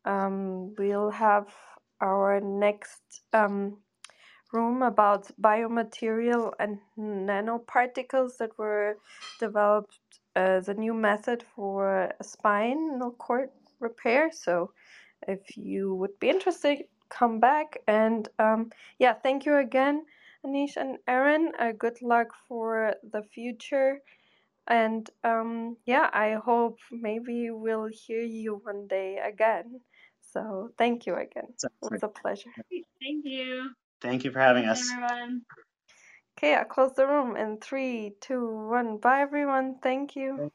um 0.06 0.74
we'll 0.78 1.12
have 1.12 1.48
our 2.00 2.40
next 2.40 3.02
um 3.34 3.78
room 4.54 4.82
about 4.82 5.32
biomaterial 5.42 6.52
and 6.60 6.80
nanoparticles 6.98 8.38
that 8.38 8.58
were 8.58 8.98
developed 9.40 10.00
as 10.36 10.70
a 10.70 10.74
new 10.74 10.94
method 10.94 11.44
for 11.56 12.12
spinal 12.22 13.12
cord 13.12 13.50
repair. 13.80 14.32
So 14.32 14.72
if 15.28 15.58
you 15.58 15.96
would 15.96 16.20
be 16.20 16.30
interested 16.30 16.86
come 17.10 17.40
back 17.42 17.78
and 17.88 18.30
um, 18.40 18.72
yeah 18.98 19.14
thank 19.14 19.46
you 19.46 19.58
again 19.58 20.06
Aneesh 20.46 20.78
and 20.78 20.98
Erin 21.08 21.52
uh, 21.60 21.72
good 21.78 22.02
luck 22.02 22.28
for 22.48 22.96
the 23.04 23.24
future. 23.24 24.00
And 24.68 25.10
um, 25.24 25.78
yeah 25.86 26.10
i 26.14 26.34
hope 26.34 26.78
maybe 26.92 27.50
we'll 27.50 27.90
hear 27.92 28.22
you 28.22 28.62
one 28.64 28.88
day 28.88 29.18
again. 29.18 29.82
So 30.34 30.70
thank 30.78 31.06
you 31.06 31.16
again. 31.16 31.50
Sounds 31.58 31.74
it 31.84 31.92
was 31.92 32.04
a 32.04 32.08
pleasure. 32.08 32.52
Thank 33.02 33.26
you. 33.26 33.72
Thank 34.02 34.24
you 34.24 34.32
for 34.32 34.40
having 34.40 34.66
Thanks, 34.66 34.82
us. 34.82 34.92
everyone. 34.92 35.42
okay 36.38 36.56
i'll 36.56 36.66
close 36.66 36.94
the 36.96 37.06
room 37.08 37.36
in 37.36 37.58
three 37.60 38.14
two 38.22 38.68
one. 38.70 38.98
Bye 38.98 39.22
everyone. 39.22 39.76
Thank 39.82 40.16
you 40.16 40.52